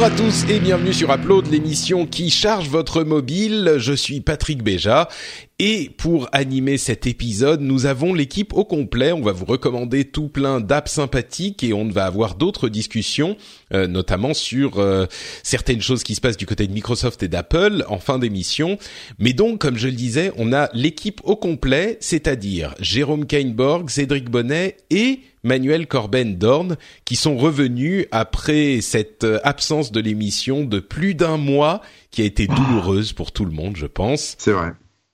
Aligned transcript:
Bonjour 0.00 0.14
à 0.14 0.16
tous 0.16 0.44
et 0.48 0.60
bienvenue 0.60 0.94
sur 0.94 1.12
Upload, 1.12 1.46
l'émission 1.48 2.06
qui 2.06 2.30
charge 2.30 2.70
votre 2.70 3.02
mobile. 3.02 3.74
Je 3.76 3.92
suis 3.92 4.22
Patrick 4.22 4.62
Béja 4.62 5.10
et 5.58 5.90
pour 5.98 6.26
animer 6.32 6.78
cet 6.78 7.06
épisode, 7.06 7.60
nous 7.60 7.84
avons 7.84 8.14
l'équipe 8.14 8.54
au 8.54 8.64
complet. 8.64 9.12
On 9.12 9.20
va 9.20 9.32
vous 9.32 9.44
recommander 9.44 10.06
tout 10.06 10.28
plein 10.28 10.58
d'apps 10.58 10.90
sympathiques 10.90 11.62
et 11.62 11.74
on 11.74 11.86
va 11.90 12.06
avoir 12.06 12.34
d'autres 12.34 12.70
discussions, 12.70 13.36
euh, 13.74 13.86
notamment 13.86 14.32
sur 14.32 14.78
euh, 14.78 15.04
certaines 15.42 15.82
choses 15.82 16.02
qui 16.02 16.14
se 16.14 16.22
passent 16.22 16.38
du 16.38 16.46
côté 16.46 16.66
de 16.66 16.72
Microsoft 16.72 17.22
et 17.22 17.28
d'Apple 17.28 17.84
en 17.86 17.98
fin 17.98 18.18
d'émission. 18.18 18.78
Mais 19.18 19.34
donc, 19.34 19.60
comme 19.60 19.76
je 19.76 19.88
le 19.88 19.94
disais, 19.94 20.32
on 20.38 20.54
a 20.54 20.70
l'équipe 20.72 21.20
au 21.24 21.36
complet, 21.36 21.98
c'est-à-dire 22.00 22.74
Jérôme 22.80 23.26
Kainborg, 23.26 23.90
Cédric 23.90 24.30
Bonnet 24.30 24.78
et 24.88 25.20
Manuel 25.42 25.86
Corben 25.86 26.36
Dorn, 26.36 26.76
qui 27.04 27.16
sont 27.16 27.36
revenus 27.36 28.06
après 28.12 28.80
cette 28.82 29.24
euh, 29.24 29.38
absence 29.44 29.92
de 29.92 30.00
l'émission 30.00 30.64
de 30.64 30.80
plus 30.80 31.14
d'un 31.14 31.36
mois, 31.36 31.80
qui 32.10 32.22
a 32.22 32.24
été 32.24 32.46
douloureuse 32.46 33.12
pour 33.12 33.32
tout 33.32 33.44
le 33.44 33.52
monde, 33.52 33.76
je 33.76 33.86
pense. 33.86 34.34
C'est 34.38 34.52
vrai. 34.52 34.72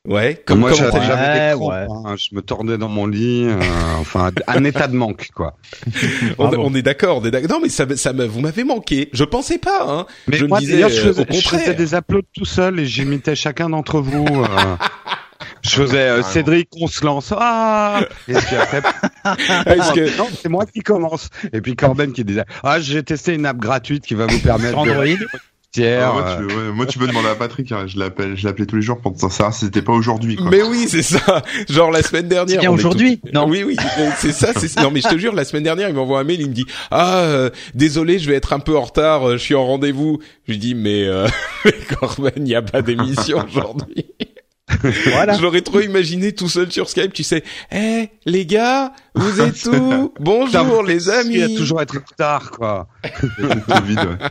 Ouais, 0.09 0.41
Comme 0.47 0.61
moi, 0.61 0.71
comment 0.71 1.03
j'avais 1.03 1.55
Ouais, 1.55 1.87
hein. 1.91 2.15
je 2.17 2.33
me 2.37 2.41
tordais 2.41 2.79
dans 2.79 2.89
mon 2.89 3.09
lit, 3.09 3.45
euh, 3.45 3.59
enfin, 3.99 4.31
un 4.47 4.63
état 4.63 4.87
de 4.87 4.95
manque, 4.95 5.31
quoi. 5.35 5.57
on, 6.39 6.73
est 6.77 6.83
d'accord, 6.83 7.19
on 7.21 7.25
est 7.25 7.33
d'accord. 7.33 7.51
Non, 7.51 7.59
mais 7.61 7.69
ça, 7.69 7.87
me- 7.87 7.97
ça 7.97 8.13
me, 8.13 8.25
vous 8.25 8.41
m'avez 8.41 8.63
manqué. 8.63 9.09
Je 9.13 9.25
pensais 9.25 9.59
pas, 9.59 9.85
hein. 9.89 10.07
Mais 10.29 10.37
je 10.37 10.45
me 10.45 10.49
moi, 10.49 10.61
disais, 10.61 10.75
d'ailleurs, 10.75 10.91
je, 10.91 11.09
euh, 11.09 11.13
faisais- 11.13 11.27
au 11.29 11.41
je 11.41 11.49
faisais 11.49 11.75
des 11.75 11.95
uploads 11.97 12.23
tout 12.33 12.45
seul 12.45 12.79
et 12.79 12.87
j'imitais 12.87 13.35
chacun 13.35 13.69
d'entre 13.69 14.01
vous. 14.01 14.25
euh. 14.29 14.47
je 15.69 15.77
faisais 15.83 15.99
euh, 16.09 16.23
Cédric, 16.23 16.69
on 16.81 16.87
se 16.87 17.05
lance. 17.05 17.33
Ah 17.37 18.01
Et 18.29 18.35
puis 18.35 18.57
après, 18.57 18.83
Est-ce 19.67 19.93
que- 19.93 20.17
non, 20.19 20.29
c'est 20.41 20.49
moi 20.49 20.67
qui 20.67 20.81
commence. 20.81 21.29
Et 21.53 21.61
puis 21.61 21.77
Corben 21.77 22.13
qui 22.13 22.25
disait, 22.25 22.45
ah, 22.63 22.81
j'ai 22.81 23.03
testé 23.03 23.35
une 23.35 23.47
app 23.47 23.57
gratuite 23.59 24.05
qui 24.07 24.15
va 24.15 24.27
vous 24.27 24.39
permettre 24.41 24.79
Android. 24.79 25.05
tiers. 25.73 26.09
Ah, 26.09 26.13
moi, 26.13 26.37
tu, 26.39 26.55
ouais, 26.57 26.73
moi, 26.73 26.87
tu 26.87 26.99
peux 26.99 27.07
demander 27.07 27.29
à 27.29 27.35
Patrick, 27.35 27.71
hein, 27.73 27.85
je 27.87 27.99
l'appelle, 27.99 28.35
je 28.37 28.47
l'appelais 28.47 28.65
tous 28.67 28.77
les 28.77 28.83
jours 28.83 28.99
pour 29.01 29.13
te 29.15 29.21
savoir 29.21 29.53
si 29.53 29.67
c'était 29.67 29.83
pas 29.83 29.93
aujourd'hui, 29.93 30.37
quoi. 30.37 30.49
Mais 30.51 30.63
oui, 30.63 30.87
c'est 30.89 31.03
ça. 31.03 31.43
Genre 31.69 31.91
la 31.91 32.03
semaine 32.03 32.29
dernière. 32.29 32.55
C'est 32.55 32.61
bien 32.61 32.71
on 32.71 32.77
est 32.77 32.79
aujourd'hui 32.79 33.19
tout- 33.19 33.29
Non. 33.35 33.47
Oui, 33.47 33.63
oui, 33.63 33.77
c'est 34.17 34.33
ça. 34.33 34.53
C'est 34.57 34.75
non, 34.81 34.91
mais 34.91 35.01
je 35.03 35.09
te 35.09 35.19
jure, 35.19 35.35
la 35.35 35.45
semaine 35.45 35.65
dernière, 35.65 35.89
il 35.91 35.95
m'envoie 35.95 36.21
un 36.21 36.25
mail, 36.25 36.41
il 36.41 36.49
me 36.49 36.55
dit 36.55 36.65
ah 36.91 37.19
euh, 37.19 37.51
désolé, 37.75 38.19
je 38.19 38.29
vais 38.31 38.37
être 38.37 38.53
un 38.55 38.59
peu 38.61 38.77
en 38.77 38.83
retard, 38.83 39.29
euh, 39.29 39.33
je 39.33 39.43
suis 39.43 39.55
en 39.55 39.67
rendez-vous. 39.67 40.19
Je 40.47 40.53
lui 40.53 40.59
dis 40.59 40.75
mais 40.75 41.05
euh, 41.05 41.27
mais 41.67 41.73
Corben, 41.99 42.33
il 42.37 42.43
n'y 42.45 42.55
a 42.55 42.63
pas 42.63 42.81
d'émission 42.81 43.45
aujourd'hui. 43.47 44.07
Voilà. 45.07 45.35
Je 45.35 45.43
l'aurais 45.43 45.63
trop 45.63 45.81
imaginé 45.81 46.33
tout 46.33 46.49
seul 46.49 46.71
sur 46.73 46.89
Skype, 46.89 47.13
tu 47.13 47.23
sais. 47.23 47.45
Eh 47.73 48.09
les 48.25 48.47
gars, 48.47 48.93
vous 49.15 49.41
êtes 49.41 49.67
où? 49.67 50.13
Bonjour 50.21 50.83
les 50.83 51.09
amis. 51.09 51.37
Il 51.37 51.43
a 51.43 51.49
toujours 51.49 51.81
être 51.81 51.97
en 51.97 52.05
retard, 52.09 52.51
quoi. 52.51 52.89
C'est 53.05 53.85
vide, 53.85 53.99
ouais. 53.99 54.29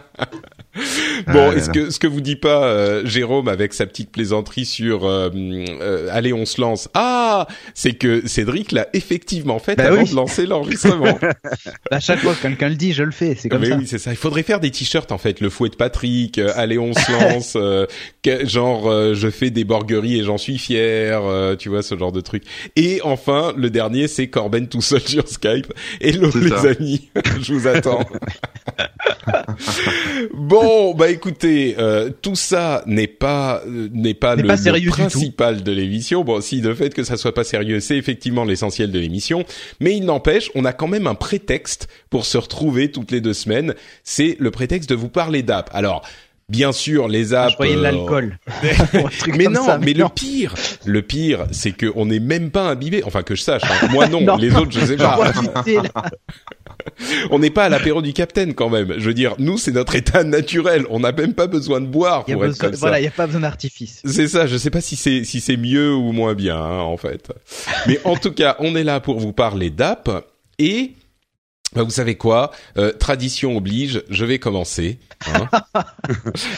Bon, 1.27 1.51
Ah, 1.51 1.55
est-ce 1.55 1.69
que 1.69 1.89
ce 1.89 1.97
que 1.99 2.07
vous 2.07 2.21
dit 2.21 2.35
pas 2.35 2.65
euh, 2.65 3.05
Jérôme 3.05 3.47
avec 3.47 3.73
sa 3.73 3.85
petite 3.87 4.11
plaisanterie 4.11 4.65
sur 4.65 5.05
euh, 5.05 5.29
euh, 5.33 6.09
allez 6.11 6.33
on 6.33 6.45
se 6.45 6.59
lance? 6.61 6.89
Ah, 6.93 7.47
c'est 7.73 7.93
que 7.93 8.27
Cédric 8.27 8.71
l'a 8.73 8.87
effectivement 8.93 9.57
fait 9.59 9.75
Bah 9.75 9.85
avant 9.87 10.03
oui. 10.03 10.09
de 10.09 10.15
lancer 10.15 10.45
l'enregistrement. 10.45 11.17
À 11.91 11.99
chaque 11.99 12.19
fois 12.19 12.33
que 12.33 12.41
quelqu'un 12.41 12.69
le 12.69 12.75
dit, 12.75 12.93
je 12.93 13.03
le 13.03 13.11
fais. 13.11 13.35
C'est 13.35 13.47
comme 13.49 13.61
Mais 13.61 13.69
ça. 13.69 13.77
oui, 13.77 13.87
c'est 13.87 13.97
ça. 13.97 14.11
Il 14.11 14.17
faudrait 14.17 14.43
faire 14.43 14.59
des 14.59 14.71
t-shirts 14.71 15.11
en 15.11 15.17
fait, 15.17 15.39
le 15.39 15.49
fouet 15.49 15.69
de 15.69 15.75
Patrick, 15.75 16.37
euh, 16.37 16.51
allez 16.55 16.77
on 16.77 16.93
se 16.93 17.11
lance, 17.11 17.53
euh, 17.55 17.85
que- 18.21 18.45
genre 18.45 18.89
euh, 18.89 19.13
je 19.13 19.29
fais 19.29 19.49
des 19.49 19.63
borgueries 19.63 20.19
et 20.19 20.23
j'en 20.23 20.37
suis 20.37 20.57
fier, 20.57 21.21
euh, 21.23 21.55
tu 21.55 21.69
vois 21.69 21.81
ce 21.83 21.97
genre 21.97 22.11
de 22.11 22.21
truc. 22.21 22.43
Et 22.75 22.99
enfin, 23.03 23.53
le 23.55 23.69
dernier 23.69 24.07
c'est 24.07 24.27
Corben 24.27 24.67
tout 24.67 24.81
seul 24.81 25.01
sur 25.01 25.27
Skype. 25.27 25.71
Hello 26.01 26.29
les 26.35 26.49
ça. 26.49 26.69
amis, 26.77 27.09
je 27.41 27.53
vous 27.53 27.67
attends. 27.67 28.05
bon, 30.33 30.64
bah 30.95 31.09
écoutez, 31.09 31.75
euh, 31.79 32.09
tout 32.21 32.35
ça 32.35 32.83
n'est 32.85 33.07
pas 33.07 33.61
euh, 33.67 33.89
n'est 33.93 34.13
pas 34.13 34.35
le, 34.35 34.47
pas 34.47 34.57
principal 34.57 35.63
de 35.63 35.71
l'émission. 35.71 36.23
Bon, 36.23 36.41
si 36.41 36.61
le 36.61 36.73
fait 36.75 36.93
que 36.93 37.03
ça 37.03 37.17
soit 37.17 37.33
pas 37.33 37.43
sérieux, 37.43 37.79
c'est 37.79 37.97
effectivement 37.97 38.43
l'essentiel 38.45 38.91
de 38.91 38.99
l'émission, 38.99 39.43
mais 39.79 39.95
il 39.95 40.05
n'empêche, 40.05 40.51
on 40.55 40.65
a 40.65 40.73
quand 40.73 40.87
même 40.87 41.07
un 41.07 41.15
prétexte 41.15 41.87
pour 42.09 42.25
se 42.25 42.37
retrouver 42.37 42.91
toutes 42.91 43.11
les 43.11 43.21
deux 43.21 43.33
semaines. 43.33 43.75
C'est 44.03 44.35
le 44.39 44.51
prétexte 44.51 44.89
de 44.89 44.95
vous 44.95 45.09
parler 45.09 45.43
d'app. 45.43 45.69
Alors. 45.73 46.01
Bien 46.47 46.71
sûr, 46.73 47.07
les 47.07 47.33
apps. 47.33 47.47
Ah, 47.47 47.49
Je 47.53 47.57
voyais 47.57 47.73
de 47.73 47.79
euh, 47.79 47.81
l'alcool. 47.81 48.37
Mais 49.35 49.45
non, 49.47 49.65
ça, 49.65 49.79
mais 49.79 49.93
le 49.93 50.03
non. 50.03 50.09
pire, 50.09 50.53
le 50.85 51.01
pire, 51.01 51.47
c'est 51.49 51.71
que 51.71 51.91
on 51.95 52.05
n'est 52.05 52.19
même 52.19 52.51
pas 52.51 52.69
imbibé. 52.69 53.01
Enfin, 53.03 53.23
que 53.23 53.33
je 53.33 53.41
sache. 53.41 53.63
hein. 53.63 53.87
Moi 53.91 54.07
non, 54.09 54.21
Non. 54.25 54.37
les 54.37 54.53
autres, 54.53 54.69
je 54.71 54.79
sais 54.81 54.95
Je 54.95 54.97
pas. 54.97 55.17
On 57.31 57.39
n'est 57.39 57.49
pas 57.49 57.65
à 57.65 57.69
l'apéro 57.69 58.01
du 58.01 58.13
Capitaine 58.13 58.53
quand 58.53 58.69
même. 58.69 58.95
Je 58.97 59.05
veux 59.05 59.13
dire, 59.13 59.35
nous, 59.39 59.57
c'est 59.57 59.71
notre 59.71 59.95
état 59.95 60.23
naturel. 60.23 60.85
On 60.89 60.99
n'a 60.99 61.11
même 61.11 61.33
pas 61.33 61.47
besoin 61.47 61.81
de 61.81 61.87
boire 61.87 62.25
pour 62.25 62.45
être 62.45 62.57
comme 62.57 62.73
ça. 62.73 62.79
Voilà, 62.79 62.99
il 62.99 63.03
n'y 63.03 63.07
a 63.07 63.11
pas 63.11 63.25
besoin 63.25 63.41
d'artifice. 63.41 64.01
C'est 64.05 64.27
ça, 64.27 64.47
je 64.47 64.57
sais 64.57 64.69
pas 64.69 64.81
si 64.81 64.95
c'est 64.95 65.23
si 65.23 65.39
c'est 65.39 65.57
mieux 65.57 65.93
ou 65.93 66.11
moins 66.11 66.33
bien 66.33 66.57
hein, 66.57 66.79
en 66.79 66.97
fait. 66.97 67.31
Mais 67.87 67.99
en 68.03 68.15
tout 68.15 68.31
cas, 68.31 68.55
on 68.59 68.75
est 68.75 68.83
là 68.83 68.99
pour 68.99 69.19
vous 69.19 69.33
parler 69.33 69.69
d'app 69.69 70.09
et 70.59 70.93
bah, 71.75 71.83
vous 71.83 71.89
savez 71.91 72.15
quoi? 72.15 72.51
Euh, 72.77 72.91
Tradition 72.93 73.55
oblige, 73.57 74.03
je 74.09 74.25
vais 74.25 74.39
commencer. 74.39 74.99
hein. 75.27 75.47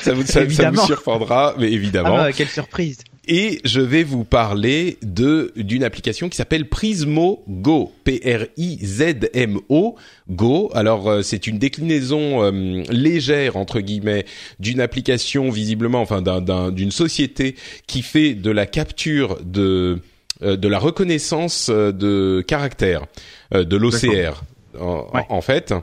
ça, 0.01 0.13
vous, 0.13 0.25
ça, 0.25 0.47
ça 0.49 0.71
vous 0.71 0.85
surprendra, 0.85 1.55
mais 1.59 1.67
Ah 1.67 1.69
évidemment. 1.71 2.17
bah, 2.17 2.31
quelle 2.31 2.47
surprise. 2.49 2.99
Et 3.29 3.59
je 3.65 3.81
vais 3.81 4.03
vous 4.03 4.23
parler 4.23 4.97
de 5.01 5.51
d'une 5.57 5.83
application 5.83 6.29
qui 6.29 6.37
s'appelle 6.37 6.69
Prismo 6.69 7.43
Go, 7.49 7.91
P 8.05 8.21
R 8.25 8.45
I 8.55 8.79
Z 8.85 9.29
M 9.33 9.59
O 9.67 9.97
Go. 10.29 10.71
Alors 10.73 11.09
euh, 11.09 11.21
c'est 11.23 11.45
une 11.45 11.57
déclinaison 11.59 12.41
euh, 12.43 12.83
légère 12.89 13.57
entre 13.57 13.81
guillemets 13.81 14.25
d'une 14.61 14.79
application 14.79 15.49
visiblement 15.49 15.99
enfin 15.99 16.21
d'un- 16.21 16.39
d'un- 16.39 16.71
d'une 16.71 16.91
société 16.91 17.55
qui 17.85 18.01
fait 18.01 18.33
de 18.33 18.49
la 18.49 18.65
capture 18.65 19.37
de 19.43 19.99
euh, 20.43 20.55
de 20.55 20.67
la 20.69 20.79
reconnaissance 20.79 21.67
euh, 21.69 21.91
de 21.91 22.41
caractères 22.47 23.07
euh, 23.53 23.65
de 23.65 23.75
l'OCR 23.75 24.41
en, 24.79 25.09
Ouais. 25.13 25.25
en 25.29 25.41
fait. 25.41 25.73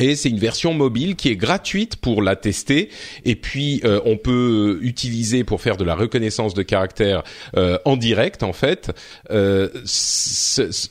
Et 0.00 0.14
c'est 0.14 0.28
une 0.30 0.38
version 0.38 0.72
mobile 0.72 1.16
qui 1.16 1.30
est 1.30 1.36
gratuite 1.36 1.96
pour 1.96 2.22
la 2.22 2.36
tester. 2.36 2.90
Et 3.24 3.34
puis 3.34 3.80
euh, 3.84 4.00
on 4.04 4.16
peut 4.16 4.78
utiliser 4.82 5.42
pour 5.42 5.60
faire 5.60 5.76
de 5.76 5.82
la 5.82 5.96
reconnaissance 5.96 6.54
de 6.54 6.62
caractères 6.62 7.24
euh, 7.56 7.76
en 7.84 7.96
direct 7.96 8.44
en 8.44 8.52
fait, 8.52 8.92
euh, 9.32 9.68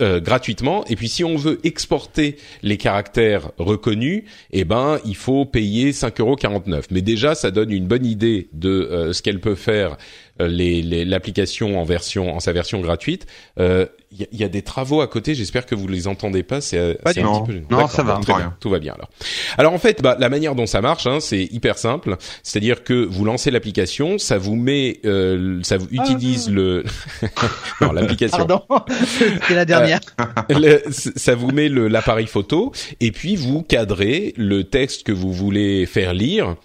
euh, 0.01 0.19
gratuitement. 0.19 0.83
Et 0.87 0.97
puis 0.97 1.07
si 1.07 1.23
on 1.23 1.37
veut 1.37 1.59
exporter 1.63 2.35
les 2.61 2.75
caractères 2.75 3.51
reconnus, 3.57 4.23
eh 4.51 4.65
ben 4.65 4.99
il 5.05 5.15
faut 5.15 5.45
payer 5.45 5.91
5,49€. 5.91 6.83
Mais 6.91 7.01
déjà 7.01 7.35
ça 7.35 7.51
donne 7.51 7.71
une 7.71 7.87
bonne 7.87 8.05
idée 8.05 8.49
de 8.51 8.69
euh, 8.69 9.13
ce 9.13 9.21
qu'elle 9.21 9.39
peut 9.39 9.55
faire 9.55 9.97
euh, 10.41 10.47
les- 10.47 10.81
les- 10.81 11.05
l'application 11.05 11.79
en 11.79 11.83
version 11.83 12.35
en 12.35 12.39
sa 12.39 12.51
version 12.53 12.79
gratuite. 12.81 13.25
Euh, 13.59 13.85
Il 14.11 14.21
y, 14.21 14.23
a- 14.23 14.27
il 14.31 14.39
y 14.39 14.43
a 14.43 14.47
des 14.47 14.63
travaux 14.63 15.01
à 15.01 15.07
côté. 15.07 15.35
J'espère 15.35 15.67
que 15.67 15.75
vous 15.75 15.87
les 15.87 16.07
entendez 16.07 16.41
pas. 16.41 16.61
C'est 16.61 16.79
euh, 16.79 16.95
Pas 17.03 17.13
c'est 17.13 17.19
du 17.21 17.27
un 17.27 17.31
tout. 17.31 17.39
petit 17.43 17.45
peu 17.45 17.53
gênant. 17.69 17.81
Non, 17.81 17.87
ça 17.87 18.01
va, 18.01 18.17
très 18.19 18.33
bien. 18.33 18.55
Tout 18.59 18.71
va 18.71 18.79
bien 18.79 18.93
alors. 18.95 19.07
Alors 19.59 19.71
en 19.71 19.77
fait, 19.77 20.01
bah, 20.01 20.17
la 20.19 20.29
manière 20.29 20.55
dont 20.55 20.65
ça 20.65 20.81
marche, 20.81 21.05
hein, 21.05 21.19
c'est 21.19 21.43
hyper 21.43 21.77
simple. 21.77 22.17
C'est-à-dire 22.41 22.83
que 22.83 23.05
vous 23.05 23.23
lancez 23.23 23.51
l'application, 23.51 24.17
ça 24.17 24.39
vous 24.39 24.55
met, 24.55 24.99
euh, 25.05 25.59
ça 25.61 25.77
vous 25.77 25.87
utilise 25.91 26.49
le, 26.49 26.83
non 27.81 27.91
l'application, 27.91 28.37
Pardon. 28.47 28.63
C'est 29.47 29.53
la 29.53 29.65
dernière. 29.65 29.99
Le- 30.49 30.81
ça 30.89 31.35
vous 31.35 31.51
met 31.51 31.69
le- 31.69 31.87
l'appareil 31.87 32.25
photo 32.25 32.71
et 32.99 33.11
puis 33.11 33.35
vous 33.35 33.61
cadrez 33.61 34.33
le 34.37 34.63
texte 34.63 35.03
que 35.03 35.11
vous 35.11 35.31
voulez 35.31 35.85
faire 35.85 36.15
lire. 36.15 36.55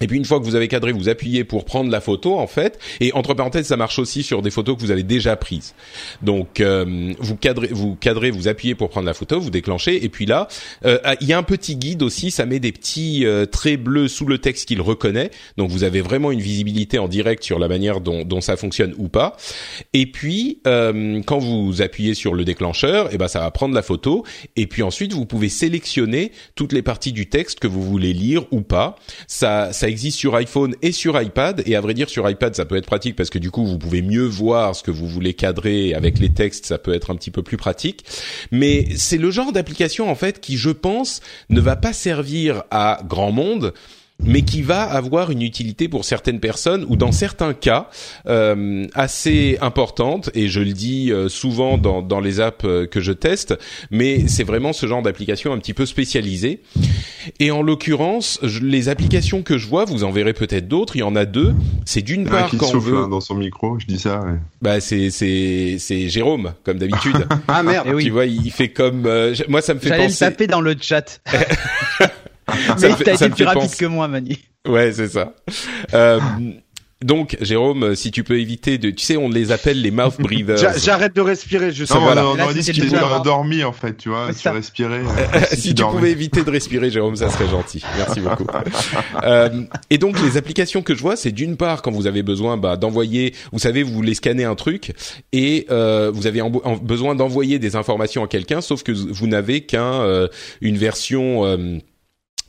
Et 0.00 0.06
puis 0.08 0.16
une 0.16 0.24
fois 0.24 0.40
que 0.40 0.44
vous 0.44 0.56
avez 0.56 0.66
cadré, 0.66 0.92
vous 0.92 1.08
appuyez 1.08 1.44
pour 1.44 1.64
prendre 1.64 1.90
la 1.90 2.00
photo 2.00 2.36
en 2.38 2.48
fait. 2.48 2.78
Et 3.00 3.12
entre 3.12 3.34
parenthèses, 3.34 3.66
ça 3.66 3.76
marche 3.76 3.98
aussi 3.98 4.24
sur 4.24 4.42
des 4.42 4.50
photos 4.50 4.76
que 4.76 4.80
vous 4.80 4.90
avez 4.90 5.04
déjà 5.04 5.36
prises. 5.36 5.74
Donc 6.20 6.60
euh, 6.60 7.14
vous 7.20 7.36
cadrez, 7.36 7.68
vous 7.70 7.94
cadrez, 7.94 8.32
vous 8.32 8.48
appuyez 8.48 8.74
pour 8.74 8.88
prendre 8.88 9.06
la 9.06 9.14
photo, 9.14 9.40
vous 9.40 9.50
déclenchez. 9.50 10.04
Et 10.04 10.08
puis 10.08 10.26
là, 10.26 10.48
euh, 10.84 10.98
il 11.20 11.28
y 11.28 11.32
a 11.32 11.38
un 11.38 11.44
petit 11.44 11.76
guide 11.76 12.02
aussi. 12.02 12.32
Ça 12.32 12.44
met 12.44 12.58
des 12.58 12.72
petits 12.72 13.24
euh, 13.24 13.46
traits 13.46 13.80
bleus 13.80 14.08
sous 14.08 14.26
le 14.26 14.38
texte 14.38 14.66
qu'il 14.66 14.80
reconnaît. 14.80 15.30
Donc 15.56 15.70
vous 15.70 15.84
avez 15.84 16.00
vraiment 16.00 16.32
une 16.32 16.40
visibilité 16.40 16.98
en 16.98 17.06
direct 17.06 17.44
sur 17.44 17.60
la 17.60 17.68
manière 17.68 18.00
dont, 18.00 18.24
dont 18.24 18.40
ça 18.40 18.56
fonctionne 18.56 18.94
ou 18.98 19.08
pas. 19.08 19.36
Et 19.92 20.06
puis 20.06 20.60
euh, 20.66 21.22
quand 21.24 21.38
vous 21.38 21.82
appuyez 21.82 22.14
sur 22.14 22.34
le 22.34 22.44
déclencheur, 22.44 23.14
et 23.14 23.18
ben 23.18 23.28
ça 23.28 23.40
va 23.40 23.50
prendre 23.52 23.74
la 23.74 23.82
photo. 23.82 24.24
Et 24.56 24.66
puis 24.66 24.82
ensuite 24.82 25.12
vous 25.12 25.24
pouvez 25.24 25.48
sélectionner 25.48 26.32
toutes 26.56 26.72
les 26.72 26.82
parties 26.82 27.12
du 27.12 27.28
texte 27.28 27.60
que 27.60 27.68
vous 27.68 27.82
voulez 27.82 28.12
lire 28.12 28.44
ou 28.50 28.60
pas. 28.60 28.96
Ça, 29.28 29.72
ça 29.72 29.83
existe 29.88 30.18
sur 30.18 30.34
iPhone 30.34 30.74
et 30.82 30.92
sur 30.92 31.20
iPad. 31.20 31.62
Et 31.66 31.76
à 31.76 31.80
vrai 31.80 31.94
dire, 31.94 32.08
sur 32.08 32.28
iPad, 32.28 32.54
ça 32.54 32.64
peut 32.64 32.76
être 32.76 32.86
pratique 32.86 33.16
parce 33.16 33.30
que 33.30 33.38
du 33.38 33.50
coup, 33.50 33.66
vous 33.66 33.78
pouvez 33.78 34.02
mieux 34.02 34.24
voir 34.24 34.74
ce 34.74 34.82
que 34.82 34.90
vous 34.90 35.06
voulez 35.06 35.34
cadrer 35.34 35.94
avec 35.94 36.18
les 36.18 36.30
textes. 36.30 36.66
Ça 36.66 36.78
peut 36.78 36.94
être 36.94 37.10
un 37.10 37.16
petit 37.16 37.30
peu 37.30 37.42
plus 37.42 37.56
pratique. 37.56 38.04
Mais 38.50 38.88
c'est 38.96 39.18
le 39.18 39.30
genre 39.30 39.52
d'application 39.52 40.10
en 40.10 40.14
fait 40.14 40.40
qui, 40.40 40.56
je 40.56 40.70
pense, 40.70 41.20
ne 41.50 41.60
va 41.60 41.76
pas 41.76 41.92
servir 41.92 42.64
à 42.70 43.00
grand 43.06 43.32
monde 43.32 43.72
mais 44.22 44.42
qui 44.42 44.62
va 44.62 44.82
avoir 44.82 45.30
une 45.32 45.42
utilité 45.42 45.88
pour 45.88 46.04
certaines 46.04 46.38
personnes 46.38 46.86
ou 46.88 46.94
dans 46.96 47.10
certains 47.10 47.52
cas 47.52 47.88
euh, 48.26 48.86
assez 48.94 49.58
importante 49.60 50.30
et 50.34 50.46
je 50.48 50.60
le 50.60 50.72
dis 50.72 51.10
euh, 51.10 51.28
souvent 51.28 51.78
dans, 51.78 52.00
dans 52.00 52.20
les 52.20 52.40
apps 52.40 52.64
euh, 52.64 52.86
que 52.86 53.00
je 53.00 53.10
teste 53.12 53.54
mais 53.90 54.28
c'est 54.28 54.44
vraiment 54.44 54.72
ce 54.72 54.86
genre 54.86 55.02
d'application 55.02 55.52
un 55.52 55.58
petit 55.58 55.74
peu 55.74 55.84
spécialisée 55.84 56.60
et 57.40 57.50
en 57.50 57.60
l'occurrence 57.60 58.38
je- 58.44 58.60
les 58.60 58.88
applications 58.88 59.42
que 59.42 59.58
je 59.58 59.66
vois 59.66 59.84
vous 59.84 60.04
en 60.04 60.12
verrez 60.12 60.32
peut-être 60.32 60.68
d'autres 60.68 60.94
il 60.94 61.00
y 61.00 61.02
en 61.02 61.16
a 61.16 61.24
deux 61.24 61.52
c'est 61.84 62.02
d'une 62.02 62.22
Il 62.22 62.28
y 62.28 62.30
en 62.30 62.34
a 62.34 62.36
un 62.36 62.40
part 62.42 62.50
qui 62.50 62.56
quand 62.56 62.72
on 62.74 62.78
veut 62.78 62.96
hein, 62.98 63.08
dans 63.08 63.20
son 63.20 63.34
micro, 63.34 63.78
je 63.80 63.86
dis 63.86 63.98
ça. 63.98 64.20
ouais. 64.20 64.38
bah 64.62 64.80
c'est 64.80 65.10
c'est 65.10 65.76
c'est 65.80 66.08
Jérôme 66.08 66.54
comme 66.64 66.78
d'habitude 66.78 67.26
Ah 67.48 67.64
merde. 67.64 67.86
Eh 67.90 67.94
oui. 67.94 68.04
tu 68.04 68.10
vois 68.10 68.26
il 68.26 68.50
fait 68.52 68.68
comme 68.68 69.06
euh, 69.06 69.34
moi 69.48 69.60
ça 69.60 69.74
me 69.74 69.80
fait 69.80 69.88
J'allais 69.88 70.02
le 70.04 70.08
penser 70.10 70.24
taper 70.24 70.46
dans 70.46 70.60
le 70.60 70.76
chat. 70.80 71.20
Mais 72.80 72.88
t'as 73.04 73.14
été 73.14 73.28
plus 73.30 73.44
rapide 73.44 73.74
que 73.76 73.86
moi, 73.86 74.08
Manu. 74.08 74.36
Ouais, 74.66 74.92
c'est 74.92 75.08
ça. 75.08 75.34
Euh, 75.92 76.20
donc, 77.02 77.36
Jérôme, 77.42 77.94
si 77.94 78.10
tu 78.10 78.24
peux 78.24 78.40
éviter 78.40 78.78
de, 78.78 78.88
tu 78.88 79.04
sais, 79.04 79.18
on 79.18 79.28
les 79.28 79.52
appelle 79.52 79.82
les 79.82 79.90
mouth 79.90 80.14
breathers. 80.18 80.56
J'a- 80.56 80.78
J'arrête 80.78 81.14
de 81.14 81.20
respirer, 81.20 81.70
je 81.70 81.84
sais. 81.84 81.92
Non, 81.92 82.00
voilà. 82.00 82.26
on, 82.26 82.38
aurait 82.38 82.54
dit 82.54 82.60
que 82.60 82.72
tu 82.72 82.80
étais 82.80 82.88
déjà- 82.90 83.18
endormi 83.18 83.62
en 83.62 83.72
fait, 83.72 83.94
tu 83.98 84.08
vois, 84.08 84.28
tu 84.32 84.48
respirais. 84.48 85.00
euh, 85.34 85.40
si 85.52 85.68
tu 85.68 85.74
dormais. 85.74 85.98
pouvais 85.98 86.12
éviter 86.12 86.42
de 86.44 86.50
respirer, 86.50 86.90
Jérôme, 86.90 87.16
ça 87.16 87.28
serait 87.28 87.48
gentil. 87.48 87.82
Merci 87.98 88.20
beaucoup. 88.22 88.46
Euh, 89.22 89.50
et 89.90 89.98
donc, 89.98 90.18
les 90.22 90.38
applications 90.38 90.80
que 90.80 90.94
je 90.94 91.00
vois, 91.02 91.16
c'est 91.16 91.32
d'une 91.32 91.58
part 91.58 91.82
quand 91.82 91.90
vous 91.92 92.06
avez 92.06 92.22
besoin 92.22 92.56
bah, 92.56 92.78
d'envoyer, 92.78 93.34
vous 93.52 93.58
savez, 93.58 93.82
vous 93.82 93.92
voulez 93.92 94.14
scanner 94.14 94.44
un 94.44 94.54
truc 94.54 94.92
et 95.32 95.66
euh, 95.70 96.10
vous 96.14 96.26
avez 96.26 96.40
en- 96.40 96.52
en- 96.64 96.76
besoin 96.76 97.14
d'envoyer 97.14 97.58
des 97.58 97.76
informations 97.76 98.24
à 98.24 98.28
quelqu'un, 98.28 98.62
sauf 98.62 98.82
que 98.82 98.92
vous 98.92 99.26
n'avez 99.26 99.60
qu'un 99.60 100.00
euh, 100.00 100.28
une 100.62 100.78
version 100.78 101.44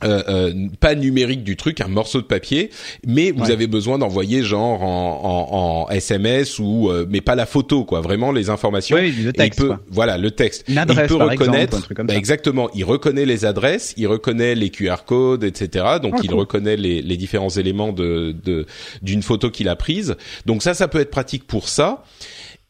euh, 0.04 0.22
euh, 0.28 0.52
pas 0.78 0.94
numérique 0.94 1.42
du 1.42 1.56
truc, 1.56 1.80
un 1.80 1.88
morceau 1.88 2.20
de 2.20 2.26
papier, 2.26 2.70
mais 3.06 3.30
vous 3.30 3.44
Ouais. 3.44 3.50
avez 3.50 3.66
besoin 3.66 3.98
d'envoyer 3.98 4.42
genre 4.42 4.82
en, 4.82 5.20
en, 5.24 5.86
en 5.86 5.88
SMS 5.90 6.58
ou 6.58 6.90
euh, 6.90 7.06
mais 7.08 7.20
pas 7.22 7.34
la 7.34 7.46
photo 7.46 7.84
quoi, 7.84 8.00
vraiment 8.02 8.30
les 8.32 8.50
informations. 8.50 8.96
Oui, 8.96 9.10
le 9.12 9.30
Et 9.30 9.32
texte. 9.32 9.60
il 9.60 9.66
peut, 9.68 9.74
voilà, 9.90 10.18
le 10.18 10.30
texte. 10.30 10.64
Une 10.68 10.76
adresse, 10.78 11.06
il 11.10 11.14
peut 11.14 11.18
par 11.18 11.32
exemple, 11.32 11.48
reconnaître, 11.50 11.76
un 11.76 11.80
truc 11.80 11.96
comme 11.96 12.06
bah, 12.08 12.14
exactement. 12.16 12.68
Il 12.74 12.84
reconnaît 12.84 13.24
les 13.24 13.44
adresses, 13.46 13.94
il 13.96 14.06
reconnaît 14.06 14.54
les 14.54 14.70
QR 14.70 15.04
codes, 15.06 15.44
etc. 15.44 15.84
Donc 16.02 16.14
Ah, 16.16 16.20
il 16.22 16.28
cool. 16.28 16.38
reconnaît 16.40 16.76
les, 16.76 17.00
les 17.00 17.16
différents 17.16 17.48
éléments 17.50 17.92
de 17.92 18.34
de- 18.44 18.66
d'une 19.02 19.22
photo 19.22 19.50
qu'il 19.50 19.68
a 19.68 19.76
prise. 19.76 20.16
Donc 20.44 20.62
ça, 20.62 20.74
ça 20.74 20.88
peut 20.88 21.00
être 21.00 21.10
pratique 21.10 21.46
pour 21.46 21.68
ça. 21.68 22.02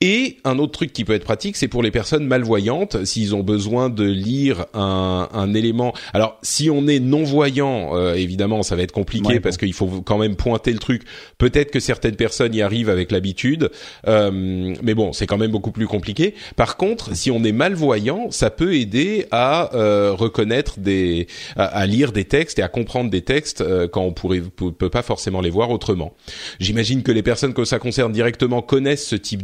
Et 0.02 0.36
un 0.44 0.58
autre 0.58 0.72
truc 0.72 0.92
qui 0.92 1.04
peut 1.04 1.14
être 1.14 1.24
pratique, 1.24 1.56
c'est 1.56 1.68
pour 1.68 1.82
les 1.82 1.90
personnes 1.90 2.26
malvoyantes, 2.26 3.02
s'ils 3.06 3.34
ont 3.34 3.42
besoin 3.42 3.88
de 3.88 4.04
lire 4.04 4.66
un, 4.74 5.26
un 5.32 5.54
élément. 5.54 5.94
Alors, 6.12 6.38
si 6.42 6.68
on 6.68 6.86
est 6.86 7.00
non-voyant, 7.00 7.96
euh, 7.96 8.12
évidemment, 8.12 8.62
ça 8.62 8.76
va 8.76 8.82
être 8.82 8.92
compliqué 8.92 9.26
Ouais, 9.26 9.40
parce 9.40 9.56
qu'il 9.56 9.72
faut 9.72 10.02
quand 10.02 10.18
même 10.18 10.36
pointer 10.36 10.72
le 10.72 10.78
truc. 10.78 11.04
Peut-être 11.38 11.70
que 11.70 11.80
certaines 11.80 12.16
personnes 12.16 12.54
y 12.54 12.60
arrivent 12.60 12.90
avec 12.90 13.10
l'habitude, 13.10 13.70
euh, 14.06 14.74
mais 14.82 14.94
bon, 14.94 15.14
c'est 15.14 15.26
quand 15.26 15.38
même 15.38 15.50
beaucoup 15.50 15.72
plus 15.72 15.86
compliqué. 15.86 16.34
Par 16.56 16.76
contre, 16.76 17.16
si 17.16 17.30
on 17.30 17.42
est 17.42 17.52
malvoyant, 17.52 18.30
ça 18.30 18.50
peut 18.50 18.74
aider 18.74 19.26
à 19.30 19.74
euh, 19.74 20.12
reconnaître 20.12 20.78
des, 20.78 21.26
à, 21.56 21.64
à 21.64 21.86
lire 21.86 22.12
des 22.12 22.24
textes 22.24 22.58
et 22.58 22.62
à 22.62 22.68
comprendre 22.68 23.08
des 23.08 23.22
textes 23.22 23.62
euh, 23.62 23.88
quand 23.88 24.02
on 24.02 24.12
pourrait 24.12 24.42
peut 24.56 24.90
pas 24.90 25.02
forcément 25.02 25.40
les 25.40 25.50
voir 25.50 25.70
autrement. 25.70 26.14
J'imagine 26.60 27.02
que 27.02 27.12
les 27.12 27.22
personnes 27.22 27.54
que 27.54 27.64
ça 27.64 27.78
concerne 27.78 28.12
directement 28.12 28.60
connaissent 28.60 29.06
ce 29.06 29.16
type 29.16 29.42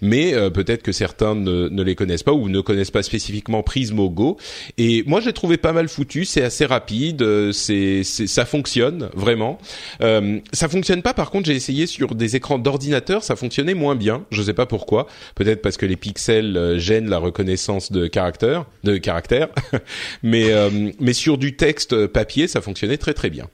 mais 0.00 0.34
euh, 0.34 0.50
peut-être 0.50 0.82
que 0.82 0.92
certains 0.92 1.34
ne, 1.34 1.68
ne 1.68 1.82
les 1.82 1.94
connaissent 1.94 2.22
pas 2.22 2.32
ou 2.32 2.48
ne 2.48 2.60
connaissent 2.60 2.90
pas 2.90 3.02
spécifiquement 3.02 3.62
Prismo 3.62 4.10
Go. 4.10 4.36
Et 4.76 5.02
moi, 5.06 5.20
je 5.20 5.26
l'ai 5.26 5.32
trouvé 5.32 5.56
pas 5.56 5.72
mal 5.72 5.88
foutu. 5.88 6.24
C'est 6.24 6.42
assez 6.42 6.66
rapide, 6.66 7.22
euh, 7.22 7.52
c'est 7.52 8.02
ça 8.04 8.44
fonctionne 8.44 9.10
vraiment. 9.14 9.58
Euh, 10.00 10.38
ça 10.52 10.68
fonctionne 10.68 11.02
pas. 11.02 11.14
Par 11.14 11.30
contre, 11.30 11.46
j'ai 11.46 11.54
essayé 11.54 11.86
sur 11.86 12.14
des 12.14 12.36
écrans 12.36 12.58
d'ordinateur, 12.58 13.22
ça 13.24 13.36
fonctionnait 13.36 13.74
moins 13.74 13.96
bien. 13.96 14.24
Je 14.30 14.42
sais 14.42 14.54
pas 14.54 14.66
pourquoi. 14.66 15.06
Peut-être 15.34 15.62
parce 15.62 15.76
que 15.76 15.86
les 15.86 15.96
pixels 15.96 16.56
euh, 16.56 16.78
gênent 16.78 17.08
la 17.08 17.18
reconnaissance 17.18 17.92
de 17.92 18.06
caractère, 18.06 18.64
de 18.84 18.96
caractère. 18.96 19.48
mais 20.22 20.52
euh, 20.52 20.90
mais 21.00 21.12
sur 21.12 21.38
du 21.38 21.56
texte 21.56 22.06
papier, 22.06 22.48
ça 22.48 22.60
fonctionnait 22.60 22.98
très 22.98 23.14
très 23.14 23.30
bien. 23.30 23.48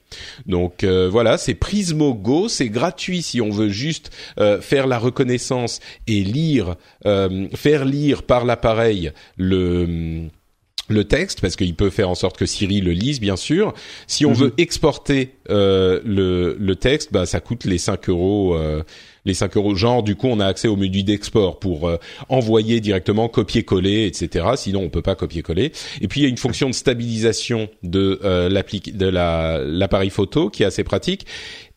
Donc 0.47 0.85
voilà, 0.85 1.39
c'est 1.39 1.55
Prismo 1.55 2.15
Go, 2.15 2.49
c'est 2.49 2.69
gratuit 2.69 3.23
si 3.23 3.41
on 3.41 3.51
veut 3.51 3.69
juste 3.69 4.11
euh, 4.39 4.61
faire 4.61 4.87
la 4.87 4.99
reconnaissance 4.99 5.81
et 6.07 6.23
lire, 6.25 6.77
euh, 7.07 7.49
faire 7.55 7.85
lire 7.85 8.23
par 8.25 8.45
l'appareil 8.45 9.13
le 9.37 10.29
le 10.91 11.05
texte 11.05 11.41
parce 11.41 11.57
qu'il 11.57 11.75
peut 11.75 11.89
faire 11.89 12.11
en 12.11 12.15
sorte 12.15 12.37
que 12.37 12.45
Siri 12.45 12.83
le 12.83 12.91
lise 12.93 13.19
bien 13.19 13.37
sûr. 13.37 13.73
Si 14.07 14.27
on 14.27 14.31
Mhm. 14.33 14.37
veut 14.37 14.55
exporter 14.59 15.31
euh, 15.49 15.99
le, 16.05 16.57
le 16.61 16.77
texte, 16.77 17.11
bah 17.11 17.25
ça 17.25 17.41
coûte 17.41 17.65
les 17.65 17.79
5 17.79 18.11
euros. 18.11 18.55
euh, 18.55 18.83
les 19.25 19.33
5 19.33 19.57
euros, 19.57 19.75
genre 19.75 20.03
du 20.03 20.15
coup 20.17 20.27
on 20.27 20.39
a 20.41 20.47
accès 20.47 20.69
au 20.69 20.77
menu 20.77 21.03
d'export 21.03 21.59
pour 21.59 21.89
euh, 21.89 21.97
envoyer 22.29 22.81
directement, 22.81 23.29
copier-coller, 23.29 24.05
etc. 24.05 24.45
Sinon 24.57 24.83
on 24.83 24.91
peut 24.91 25.01
pas 25.01 25.15
copier-coller. 25.15 25.73
Et 26.03 26.09
puis 26.09 26.21
il 26.21 26.25
y 26.25 26.27
a 26.27 26.29
une 26.29 26.37
fonction 26.37 26.69
de 26.69 26.75
stabilisation 26.75 27.71
de 27.83 28.21
euh, 28.23 28.51
l'appli- 28.51 28.93
de 28.95 29.07
la 29.07 29.61
l'appareil 29.65 30.11
photo 30.11 30.51
qui 30.51 30.65
est 30.65 30.67
assez 30.67 30.85
pratique. 30.85 31.25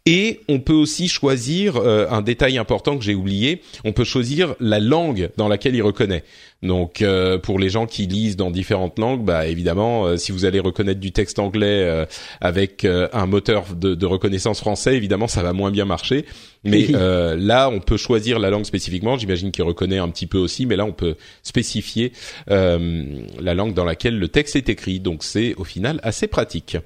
Et 0.08 0.40
on 0.48 0.60
peut 0.60 0.74
aussi 0.74 1.10
choisir 1.10 1.76
euh, 1.76 2.08
un 2.10 2.22
détail 2.22 2.58
important 2.58 2.98
que 2.98 3.04
j'ai 3.04 3.14
oublié. 3.14 3.62
On 3.84 3.92
peut 3.92 4.06
choisir 4.06 4.56
la 4.62 4.80
langue 4.80 5.32
dans 5.36 5.50
laquelle 5.50 5.76
il 5.76 5.82
reconnaît. 5.84 6.24
Donc 6.64 7.02
euh, 7.02 7.38
pour 7.38 7.60
les 7.60 7.70
gens 7.70 7.86
qui 7.86 8.08
lisent 8.08 8.38
dans 8.38 8.50
différentes 8.50 8.98
langues, 8.98 9.24
bah 9.24 9.48
évidemment, 9.48 10.06
euh, 10.06 10.18
si 10.18 10.32
vous 10.32 10.46
allez 10.46 10.60
reconnaître 10.60 11.00
du 11.00 11.12
texte 11.12 11.40
anglais 11.40 11.84
euh, 11.84 12.06
avec 12.42 12.86
euh, 12.86 13.10
un 13.12 13.26
moteur 13.26 13.66
de, 13.76 13.96
de 13.96 14.06
reconnaissance 14.06 14.60
français, 14.62 14.96
évidemment 14.96 15.28
ça 15.28 15.44
va 15.44 15.52
moins 15.52 15.72
bien 15.72 15.86
marcher. 15.86 16.26
Mais 16.64 16.88
euh, 16.96 17.36
là, 17.36 17.70
on 17.70 17.80
peut 17.80 17.98
choisir 17.98 18.40
la 18.40 18.50
langue 18.50 18.66
spécifiquement. 18.66 19.18
J'imagine 19.18 19.52
qu'il 19.52 19.66
reconnaît 19.66 20.00
un 20.00 20.10
petit 20.10 20.26
peu 20.26 20.38
aussi, 20.38 20.66
mais 20.66 20.78
là 20.78 20.86
on 20.86 20.94
peut 20.94 21.16
spécifier 21.44 22.14
euh, 22.50 23.04
la 23.40 23.54
langue 23.54 23.74
dans 23.74 23.86
laquelle 23.86 24.18
le 24.18 24.30
texte 24.30 24.56
est 24.56 24.70
écrit. 24.70 25.00
Donc 25.00 25.24
c'est 25.24 25.54
au 25.56 25.64
final 25.66 26.00
assez 26.02 26.28
pratique. 26.28 26.78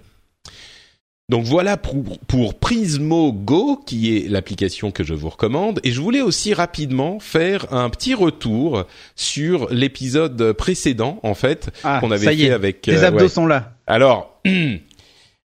Donc 1.31 1.45
voilà 1.45 1.77
pour, 1.77 2.03
pour 2.27 2.59
Prismo 2.59 3.31
Go, 3.31 3.81
qui 3.85 4.17
est 4.17 4.27
l'application 4.27 4.91
que 4.91 5.05
je 5.05 5.13
vous 5.13 5.29
recommande. 5.29 5.79
Et 5.85 5.93
je 5.93 6.01
voulais 6.01 6.19
aussi 6.19 6.53
rapidement 6.53 7.21
faire 7.21 7.71
un 7.73 7.89
petit 7.89 8.13
retour 8.13 8.83
sur 9.15 9.69
l'épisode 9.73 10.51
précédent, 10.51 11.21
en 11.23 11.33
fait, 11.33 11.69
Ah, 11.85 11.99
qu'on 12.01 12.11
avait 12.11 12.25
ça 12.25 12.33
y 12.33 12.39
fait 12.41 12.47
est. 12.47 12.51
avec. 12.51 12.85
Les 12.85 13.05
euh, 13.05 13.07
abdos 13.07 13.21
ouais. 13.21 13.29
sont 13.29 13.47
là. 13.47 13.75
Alors, 13.87 14.41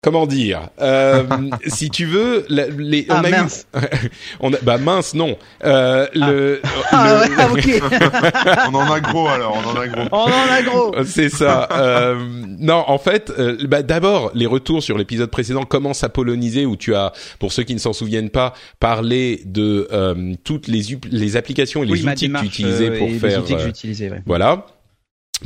comment 0.05 0.27
dire 0.27 0.69
euh, 0.81 1.25
Si 1.67 1.91
tu 1.91 2.05
veux, 2.05 2.45
la- 2.49 2.69
les, 2.69 3.07
Ah 3.09 3.21
on 3.21 3.25
a 3.25 3.29
eu- 3.29 3.33
mince. 3.33 3.67
on 4.41 4.53
a, 4.53 4.57
bah 4.63 4.79
mince, 4.79 5.15
non. 5.15 5.37
Euh, 5.65 6.07
le, 6.15 6.61
Ah 6.93 7.25
le- 7.27 7.31
ouais, 7.31 7.37
ah, 7.39 7.49
ok. 7.53 8.69
On 8.73 8.75
en 8.77 8.93
a 8.93 9.01
gros 9.01 9.27
alors, 9.29 9.59
on 9.65 9.69
en 9.71 9.81
a 9.81 9.89
gros. 9.89 10.03
On 10.13 10.17
en 10.17 10.53
a 10.53 10.63
gros. 10.63 10.95
C'est 11.05 11.29
ça. 11.29 11.69
Euh, 11.73 12.17
non, 12.61 12.85
en 12.87 12.99
fait, 12.99 13.33
euh, 13.39 13.57
bah, 13.67 13.83
d'abord 13.83 14.31
les 14.35 14.47
retours 14.47 14.83
sur 14.83 14.99
l'épisode 14.99 15.31
précédent 15.31 15.65
commencent 15.65 16.05
à 16.05 16.09
poloniser 16.09 16.67
où 16.67 16.77
tu 16.77 16.95
as, 16.95 17.13
pour 17.39 17.53
ceux 17.53 17.63
qui 17.63 17.75
ne 17.75 17.79
s'en 17.81 17.93
souviennent 17.93 18.31
pas, 18.31 18.53
parlé 18.81 19.43
de 19.47 19.89
euh, 19.93 20.35
toutes 20.45 20.69
les, 20.69 20.83
les 21.11 21.37
applications 21.37 21.83
et 21.83 21.87
les 21.87 21.93
Oui, 21.93 22.07
outils 22.09 22.31
que 22.31 22.39
tu 22.39 22.47
utilisais 22.47 22.91
euh, 22.91 22.99
pour 22.99 23.09
et 23.09 23.13
les 23.13 23.19
faire. 23.19 23.41
outils 23.43 23.55
que 23.55 23.61
euh, 23.61 23.65
j'utilisais, 23.67 24.11
ouais. 24.11 24.23
voilà. 24.27 24.67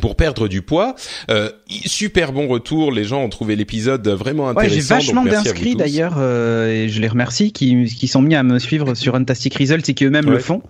Pour 0.00 0.16
perdre 0.16 0.48
du 0.48 0.62
poids, 0.62 0.94
euh, 1.30 1.50
super 1.68 2.32
bon 2.32 2.46
retour. 2.48 2.92
Les 2.92 3.04
gens 3.04 3.22
ont 3.22 3.28
trouvé 3.28 3.56
l'épisode 3.56 4.06
vraiment 4.08 4.44
Ouais, 4.44 4.50
intéressant. 4.64 4.74
j'ai 4.74 4.80
vachement 5.06 5.24
d'inscrits 5.24 5.74
d'ailleurs, 5.76 6.14
euh, 6.18 6.68
et 6.84 6.88
je 6.88 7.00
les 7.00 7.08
remercie, 7.08 7.52
qui, 7.52 7.84
qui 7.86 8.06
sont 8.08 8.22
mis 8.22 8.34
à 8.34 8.42
me 8.42 8.58
suivre 8.58 8.94
sur 8.94 9.12
Fantastic 9.14 9.54
Results 9.54 9.88
et 9.88 9.94
qui 9.94 10.04
eux-mêmes 10.04 10.26
Ouais. 10.26 10.32
le 10.32 10.38
font. 10.38 10.62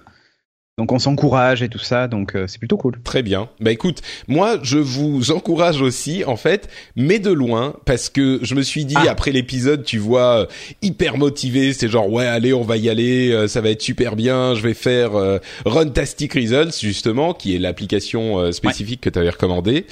Donc 0.78 0.92
on 0.92 0.99
s'encourage 1.00 1.62
et 1.62 1.68
tout 1.68 1.78
ça, 1.80 2.06
donc 2.08 2.35
euh, 2.37 2.47
c'est 2.47 2.58
plutôt 2.58 2.76
cool. 2.76 2.99
Très 3.02 3.23
bien. 3.25 3.49
Bah 3.61 3.73
écoute, 3.73 4.00
moi 4.28 4.58
je 4.62 4.78
vous 4.78 5.32
encourage 5.32 5.82
aussi 5.82 6.25
en 6.25 6.37
fait, 6.37 6.70
mais 6.97 7.18
de 7.18 7.30
loin 7.32 7.75
parce 7.85 8.08
que 8.08 8.38
je 8.42 8.54
me 8.54 8.62
suis 8.62 8.85
dit 8.85 8.94
Ah. 8.97 9.11
après 9.11 9.32
l'épisode, 9.32 9.85
tu 9.85 9.99
vois, 9.99 10.42
euh, 10.42 10.47
hyper 10.80 11.18
motivé, 11.18 11.73
c'est 11.73 11.88
genre 11.88 12.08
ouais 12.11 12.26
allez 12.26 12.52
on 12.54 12.62
va 12.62 12.76
y 12.76 12.88
aller, 12.88 13.32
euh, 13.32 13.49
ça 13.49 13.61
va 13.61 13.70
être 13.70 13.82
super 13.82 14.14
bien, 14.14 14.54
je 14.54 14.62
vais 14.62 14.73
faire 14.75 15.16
euh, 15.16 15.38
Runtastic 15.66 16.35
Results 16.35 16.78
justement, 16.80 17.35
qui 17.35 17.56
est 17.56 17.58
l'application 17.58 18.38
euh, 18.38 18.52
spécifique 18.52 19.00
que 19.00 19.11
tu 19.11 19.18
avais 19.18 19.30
recommandé. 19.30 19.85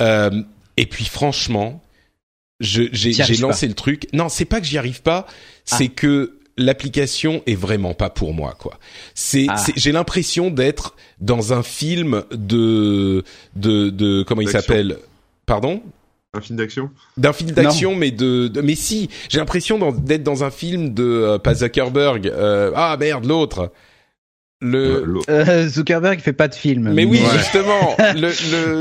Euh, 0.00 0.42
et 0.76 0.86
puis 0.86 1.04
franchement, 1.04 1.80
j'ai 2.58 2.90
lancé 3.40 3.68
le 3.68 3.74
truc. 3.74 4.08
Non, 4.12 4.28
c'est 4.28 4.44
pas 4.44 4.60
que 4.60 4.66
j'y 4.66 4.78
arrive 4.78 5.02
pas, 5.02 5.26
Ah. 5.28 5.76
c'est 5.78 5.88
que 5.88 6.38
l'application 6.58 7.42
est 7.46 7.54
vraiment 7.54 7.94
pas 7.94 8.10
pour 8.10 8.32
moi 8.34 8.54
quoi. 8.58 8.78
C'est 9.14 9.46
Ah. 9.48 9.56
c'est- 9.56 9.74
j'ai 9.76 9.92
l'impression 9.92 10.50
d'être 10.50 10.94
dans 11.20 11.52
un 11.52 11.62
film 11.62 12.22
de 12.32 13.24
de 13.56 13.90
de 13.90 14.22
comment 14.22 14.40
il 14.42 14.48
s'appelle? 14.48 14.96
Pardon? 15.46 15.82
Un 16.34 16.40
film 16.40 16.58
d'action? 16.58 16.90
D'un 17.16 17.32
film 17.32 17.50
d'action 17.52 17.94
mais 17.94 18.10
de, 18.10 18.48
de 18.48 18.60
mais 18.60 18.74
si 18.74 19.08
j'ai 19.28 19.38
l'impression 19.38 19.78
d'être 19.92 20.22
dans 20.22 20.44
un 20.44 20.50
film 20.50 20.92
de 20.92 21.02
euh, 21.04 21.38
pas 21.38 21.54
Zuckerberg 21.54 22.26
euh, 22.28 22.72
ah 22.74 22.96
merde 22.98 23.24
l'autre 23.26 23.70
le. 24.62 25.04
Euh, 25.28 25.68
Zuckerberg 25.68 26.18
fait 26.20 26.32
pas 26.32 26.48
de 26.48 26.54
film. 26.54 26.90
mais 26.94 27.04
oui 27.04 27.20
Ouais. 27.20 27.38
justement 27.38 27.94
le, 28.14 28.28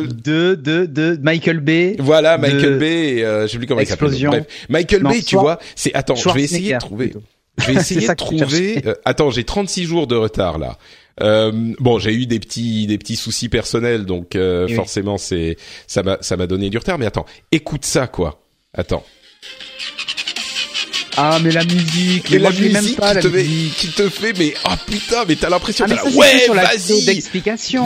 le 0.01 0.07
De, 0.07 0.55
de, 0.55 0.85
de 0.85 1.19
Michael 1.21 1.59
Bay. 1.59 1.95
voilà 1.99 2.37
De- 2.37 2.41
Michael 2.43 2.77
Bay 2.79 3.23
euh, 3.23 3.45
je 3.47 3.51
sais 3.51 3.57
plus 3.57 3.67
comment 3.67 3.81
il 3.81 3.87
s'appelle 3.87 4.07
Explosion. 4.07 4.31
bref 4.31 4.45
Michael 4.69 5.03
Non, 5.03 5.09
Bay 5.09 5.21
tu 5.21 5.35
vois 5.35 5.59
c'est 5.75 5.93
attends 5.93 6.15
je 6.15 6.29
vais 6.29 6.43
essayer 6.43 6.73
de 6.73 6.79
trouver 6.79 7.07
plutôt. 7.07 7.23
Je 7.57 7.65
vais 7.71 7.73
essayer 7.79 8.07
de 8.07 8.13
trouver. 8.13 8.81
euh, 8.85 8.95
attends, 9.05 9.29
j'ai 9.31 9.43
36 9.43 9.85
jours 9.85 10.07
de 10.07 10.15
retard 10.15 10.57
là. 10.57 10.77
Euh, 11.21 11.51
bon, 11.79 11.97
j'ai 11.97 12.13
eu 12.13 12.25
des 12.25 12.39
petits 12.39 12.87
des 12.87 12.97
petits 12.97 13.15
soucis 13.15 13.47
personnels, 13.47 14.05
donc 14.05 14.35
euh, 14.35 14.65
oui. 14.67 14.73
forcément 14.73 15.17
c'est 15.17 15.55
ça 15.87 16.03
m'a 16.03 16.17
ça 16.21 16.35
m'a 16.35 16.47
donné 16.47 16.69
du 16.69 16.77
retard. 16.77 16.97
Mais 16.97 17.05
attends, 17.05 17.25
écoute 17.51 17.85
ça 17.85 18.07
quoi. 18.07 18.41
Attends. 18.73 19.05
Ah, 21.17 21.39
mais 21.43 21.51
la 21.51 21.63
musique. 21.63 22.31
Et 22.31 22.35
mais 22.35 22.39
la 22.39 22.49
moi, 22.51 22.59
l'ai 22.59 22.69
même 22.69 22.81
musique 22.83 22.97
pas, 22.99 23.09
qui 23.09 23.15
la 23.15 23.21
te 23.21 23.27
met, 23.27 23.43
musique. 23.43 23.75
qui 23.75 23.87
te 23.89 24.09
fait, 24.09 24.33
mais 24.37 24.53
oh 24.65 24.73
putain, 24.85 25.23
mais 25.27 25.35
t'as 25.35 25.49
l'impression 25.49 25.85
Ah, 25.89 26.03
ouais, 26.15 26.47
la 26.53 26.63
vas-y, 26.63 27.21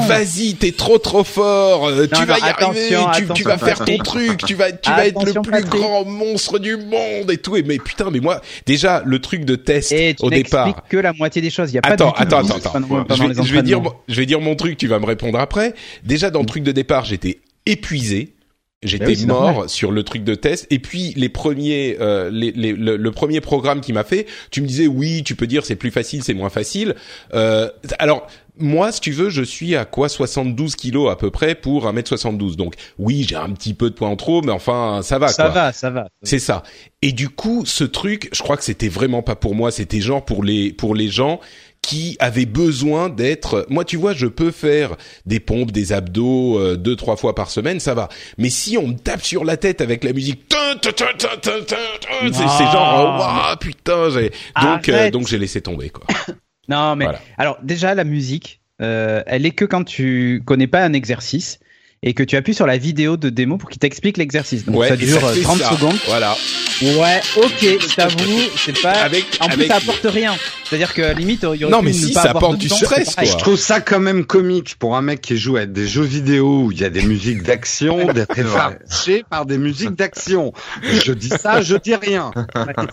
vas-y, 0.07 0.55
t'es 0.55 0.71
trop 0.71 0.97
trop 0.97 1.23
fort, 1.23 1.87
euh, 1.87 2.07
tu 2.07 2.19
Non, 2.19 2.25
vas 2.25 2.37
y 2.39 2.41
arriver, 2.41 2.97
tu, 3.35 3.43
vas 3.43 3.57
faire 3.57 3.83
ton 3.85 3.97
truc, 3.99 4.45
tu 4.45 4.55
vas 4.55 4.71
tu 4.71 4.89
vas 4.89 5.05
être 5.07 5.25
le 5.25 5.33
plus 5.33 5.51
Patrick. 5.51 5.69
grand 5.69 6.05
monstre 6.05 6.59
du 6.59 6.77
monde 6.77 7.29
et 7.31 7.37
tout. 7.37 7.55
Et 7.55 7.63
mais 7.63 7.77
putain, 7.77 8.09
mais 8.11 8.19
moi 8.19 8.41
déjà 8.65 9.01
le 9.05 9.19
truc 9.19 9.45
de 9.45 9.55
test 9.55 9.91
Et 9.91 10.15
tu 10.15 10.25
au 10.25 10.29
départ. 10.29 10.83
que 10.89 10.97
la 10.97 11.13
moitié 11.13 11.41
des 11.41 11.49
choses. 11.49 11.71
Il 11.71 11.75
y 11.75 11.77
a 11.77 11.81
pas 11.81 11.89
Attends, 11.89 12.11
du 12.11 12.19
de 12.19 12.21
attends, 12.35 12.39
attends, 12.39 12.55
attends. 12.55 12.71
pendant 12.81 13.15
je 13.15 13.23
vais, 13.23 13.43
je 13.43 13.53
vais 13.53 13.63
dire, 13.63 13.81
je 14.07 14.15
vais 14.15 14.25
dire 14.25 14.41
mon 14.41 14.55
truc, 14.55 14.77
tu 14.77 14.87
vas 14.87 14.99
me 14.99 15.05
répondre 15.05 15.39
après. 15.39 15.73
Déjà, 16.03 16.29
dans 16.31 16.39
le 16.39 16.45
truc 16.45 16.63
de 16.63 16.71
départ, 16.71 17.05
j'étais 17.05 17.39
épuisé. 17.65 18.33
J'étais 18.81 19.07
oui, 19.07 19.15
c'est 19.17 19.25
mort 19.25 19.41
normal. 19.51 19.69
sur 19.69 19.91
le 19.91 20.03
truc 20.03 20.23
de 20.23 20.35
test. 20.35 20.65
Et 20.69 20.79
puis 20.79 21.13
les 21.17 21.27
premiers, 21.29 21.97
euh, 21.99 22.29
les, 22.31 22.51
les- 22.53 22.71
le, 22.73 22.95
le 22.95 23.11
premier 23.11 23.41
programme 23.41 23.81
qui 23.81 23.91
m'a 23.91 24.05
fait, 24.05 24.25
tu 24.51 24.61
me 24.61 24.67
disais 24.67 24.87
oui, 24.87 25.21
tu 25.23 25.35
peux 25.35 25.47
dire 25.47 25.65
c'est 25.65 25.75
plus 25.75 25.91
facile, 25.91 26.23
c'est 26.23 26.33
moins 26.33 26.49
facile. 26.49 26.95
Euh, 27.33 27.69
alors 27.99 28.25
moi, 28.61 28.91
si 28.91 28.99
tu 28.99 29.11
veux, 29.11 29.29
je 29.29 29.41
suis 29.41 29.75
à 29.75 29.85
quoi 29.85 30.09
72 30.09 30.75
kilos 30.75 31.09
à 31.11 31.15
peu 31.15 31.29
près 31.31 31.55
pour 31.55 31.87
1m72. 31.91 32.55
Donc 32.55 32.75
oui, 32.97 33.25
j'ai 33.27 33.35
un 33.35 33.49
petit 33.51 33.73
peu 33.73 33.89
de 33.89 33.95
poids 33.95 34.07
en 34.09 34.15
trop, 34.15 34.41
mais 34.41 34.51
enfin 34.51 35.01
ça 35.03 35.17
va. 35.19 35.27
Ça 35.29 35.43
quoi. 35.43 35.51
va, 35.53 35.73
ça 35.73 35.89
va. 35.89 36.07
C'est 36.23 36.39
ça. 36.39 36.63
Et 37.01 37.11
du 37.13 37.29
coup, 37.29 37.63
ce 37.65 37.83
truc, 37.85 38.29
je 38.33 38.41
crois 38.41 38.57
que 38.57 38.63
c'était 38.63 38.89
vraiment 38.89 39.21
pas 39.23 39.35
pour 39.35 39.55
moi. 39.55 39.71
C'était 39.71 40.01
genre 40.01 40.23
pour 40.23 40.43
les 40.43 40.71
pour 40.73 40.95
les 40.95 41.07
gens 41.09 41.39
qui 41.81 42.17
avaient 42.19 42.45
besoin 42.45 43.09
d'être. 43.09 43.65
Moi, 43.69 43.83
tu 43.85 43.97
vois, 43.97 44.13
je 44.13 44.27
peux 44.27 44.51
faire 44.51 44.95
des 45.25 45.39
pompes, 45.39 45.71
des 45.71 45.91
abdos 45.93 46.59
euh, 46.59 46.75
deux 46.77 46.95
trois 46.95 47.15
fois 47.15 47.33
par 47.33 47.49
semaine, 47.49 47.79
ça 47.79 47.93
va. 47.93 48.09
Mais 48.37 48.49
si 48.49 48.77
on 48.77 48.87
me 48.87 48.97
tape 48.97 49.23
sur 49.23 49.43
la 49.45 49.57
tête 49.57 49.81
avec 49.81 50.03
la 50.03 50.13
musique, 50.13 50.43
c'est 50.81 52.71
genre, 52.71 53.49
oh, 53.51 53.55
putain. 53.59 54.09
j'ai- 54.11 54.31
Donc 54.61 54.89
euh, 54.89 55.09
donc 55.11 55.27
j'ai 55.27 55.37
laissé 55.37 55.61
tomber 55.61 55.89
quoi. 55.89 56.05
Non, 56.67 56.95
mais 56.95 57.05
Voilà. 57.05 57.19
alors 57.39 57.57
déjà 57.63 57.95
la 57.95 58.03
musique, 58.03 58.61
euh, 58.79 59.23
elle 59.25 59.47
est 59.47 59.51
que 59.51 59.65
quand 59.65 59.83
tu 59.83 60.43
connais 60.45 60.67
pas 60.67 60.83
un 60.83 60.93
exercice 60.93 61.59
et 62.01 62.13
que 62.13 62.23
tu 62.23 62.35
appuies 62.37 62.53
sur 62.53 62.65
la 62.65 62.77
vidéo 62.77 63.17
de 63.17 63.29
démo 63.29 63.57
pour 63.57 63.69
qu'il 63.69 63.79
t'explique 63.79 64.17
l'exercice. 64.17 64.65
Donc 64.65 64.83
ça 64.85 64.95
dure 64.95 65.23
euh, 65.23 65.33
fait 65.33 65.41
30 65.41 65.57
ça. 65.57 65.71
secondes. 65.71 65.97
Voilà. 66.07 66.35
Ouais, 66.81 67.19
ok, 67.35 67.59
je 67.61 67.95
t'avoue, 67.95 68.39
c'est 68.55 68.81
pas. 68.81 68.91
Avec 68.91 69.25
En 69.41 69.47
plus, 69.47 69.53
avec. 69.53 69.67
ça 69.67 69.75
apporte 69.77 70.05
rien. 70.05 70.33
C'est-à-dire 70.63 70.93
que 70.93 71.13
limite, 71.17 71.45
il 71.53 71.59
y 71.59 71.65
aurait 71.65 71.71
Non, 71.73 71.81
mais 71.81 71.91
si, 71.91 72.13
pas 72.13 72.23
ça 72.23 72.31
apporte 72.31 72.57
du 72.57 72.69
temps, 72.69 72.75
stress, 72.75 73.15
quoi. 73.15 73.23
Je 73.25 73.35
trouve 73.37 73.57
ça 73.57 73.81
quand 73.81 73.99
même 73.99 74.23
comique 74.23 74.75
pour 74.77 74.95
un 74.95 75.01
mec 75.01 75.19
qui 75.19 75.35
joue 75.35 75.57
à 75.57 75.65
des 75.65 75.87
jeux 75.87 76.03
vidéo 76.03 76.65
où 76.65 76.71
il 76.71 76.79
y 76.79 76.85
a 76.85 76.89
des 76.89 77.01
musiques 77.01 77.43
d'action 77.43 78.05
d'être 78.13 78.37
effarouché 78.37 79.25
par 79.29 79.45
des 79.45 79.57
musiques 79.57 79.95
d'action. 79.95 80.53
Je 80.83 81.11
dis 81.11 81.29
ça, 81.29 81.61
je 81.61 81.75
dis 81.75 81.95
rien. 81.95 82.31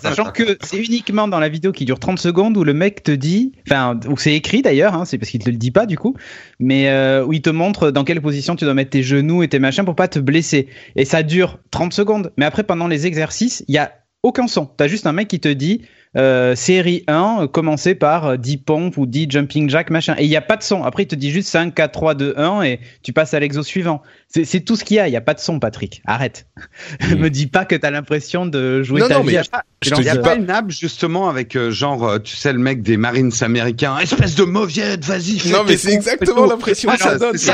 Sachant 0.02 0.32
que 0.32 0.58
c'est 0.64 0.78
uniquement 0.78 1.28
dans 1.28 1.38
la 1.38 1.48
vidéo 1.48 1.70
qui 1.70 1.84
dure 1.84 2.00
30 2.00 2.18
secondes 2.18 2.56
où 2.56 2.64
le 2.64 2.74
mec 2.74 3.04
te 3.04 3.12
dit, 3.12 3.52
enfin, 3.68 4.00
où 4.08 4.16
c'est 4.16 4.34
écrit 4.34 4.62
d'ailleurs, 4.62 4.94
hein, 4.94 5.04
c'est 5.04 5.18
parce 5.18 5.30
qu'il 5.30 5.44
te 5.44 5.50
le 5.50 5.56
dit 5.56 5.70
pas 5.70 5.86
du 5.86 5.96
coup, 5.98 6.16
mais 6.58 6.88
euh, 6.88 7.24
où 7.24 7.32
il 7.32 7.42
te 7.42 7.50
montre 7.50 7.90
dans 7.90 8.02
quelle 8.04 8.20
position 8.20 8.56
tu 8.56 8.64
dois 8.64 8.74
mettre 8.74 8.90
tes 8.96 9.02
genoux 9.02 9.42
et 9.42 9.48
tes 9.48 9.58
machins 9.58 9.84
pour 9.84 9.94
pas 9.94 10.08
te 10.08 10.18
blesser. 10.18 10.68
Et 10.94 11.04
ça 11.04 11.22
dure 11.22 11.58
30 11.70 11.92
secondes. 11.92 12.32
Mais 12.38 12.46
après, 12.46 12.62
pendant 12.62 12.88
les 12.88 13.06
exercices, 13.06 13.62
il 13.68 13.74
y 13.74 13.78
a 13.78 13.92
aucun 14.26 14.46
son. 14.48 14.66
T'as 14.66 14.88
juste 14.88 15.06
un 15.06 15.12
mec 15.12 15.28
qui 15.28 15.40
te 15.40 15.48
dit, 15.48 15.82
euh, 16.16 16.54
série 16.54 17.04
1, 17.08 17.38
euh, 17.42 17.46
commencez 17.46 17.94
par 17.94 18.26
euh, 18.26 18.36
10 18.36 18.56
pompes 18.58 18.96
ou 18.96 19.06
10 19.06 19.26
jumping 19.30 19.68
jack, 19.68 19.90
machin. 19.90 20.14
Et 20.18 20.24
il 20.24 20.28
n'y 20.28 20.36
a 20.36 20.40
pas 20.40 20.56
de 20.56 20.62
son. 20.62 20.82
Après, 20.82 21.02
il 21.02 21.06
te 21.06 21.14
dit 21.14 21.30
juste 21.30 21.48
5, 21.48 21.74
4, 21.74 21.92
3, 21.92 22.14
2, 22.14 22.34
1 22.38 22.62
et 22.62 22.80
tu 23.02 23.12
passes 23.12 23.34
à 23.34 23.40
l'exo 23.40 23.62
suivant. 23.62 24.02
C'est 24.28 24.60
tout 24.64 24.76
ce 24.76 24.84
qu'il 24.84 24.96
y 24.96 25.00
a. 25.00 25.08
Il 25.08 25.10
n'y 25.10 25.16
a 25.16 25.20
pas 25.20 25.34
de 25.34 25.40
son, 25.40 25.58
Patrick. 25.58 26.02
Arrête. 26.06 26.46
Mm. 27.00 27.14
Me 27.16 27.30
dis 27.30 27.46
pas 27.46 27.64
que 27.64 27.74
t'as 27.74 27.90
l'impression 27.90 28.46
de 28.46 28.82
jouer 28.82 29.00
Non, 29.00 29.08
ta 29.08 29.14
non, 29.14 29.20
vie 29.20 29.32
mais 29.32 29.36
à 29.38 29.42
je 29.82 29.90
te 29.90 30.00
dis 30.00 30.08
pas 30.08 30.16
pas. 30.16 30.34
une 30.36 30.48
app 30.50 30.70
justement 30.70 31.28
avec 31.28 31.54
euh, 31.56 31.70
genre, 31.70 32.04
euh, 32.08 32.18
tu 32.18 32.36
sais, 32.36 32.52
le 32.52 32.58
mec 32.58 32.82
des 32.82 32.96
Marines 32.96 33.32
américains, 33.42 33.98
espèce 33.98 34.34
de 34.34 34.44
mauviette, 34.44 35.04
vas-y. 35.04 35.38
fais 35.38 35.50
Non, 35.50 35.64
mais 35.66 35.76
c'est 35.76 35.92
exactement 35.92 36.46
l'impression 36.46 36.88
Ah, 36.92 36.96
que 36.96 37.02
ça 37.02 37.18
donne. 37.18 37.36
Il 37.36 37.44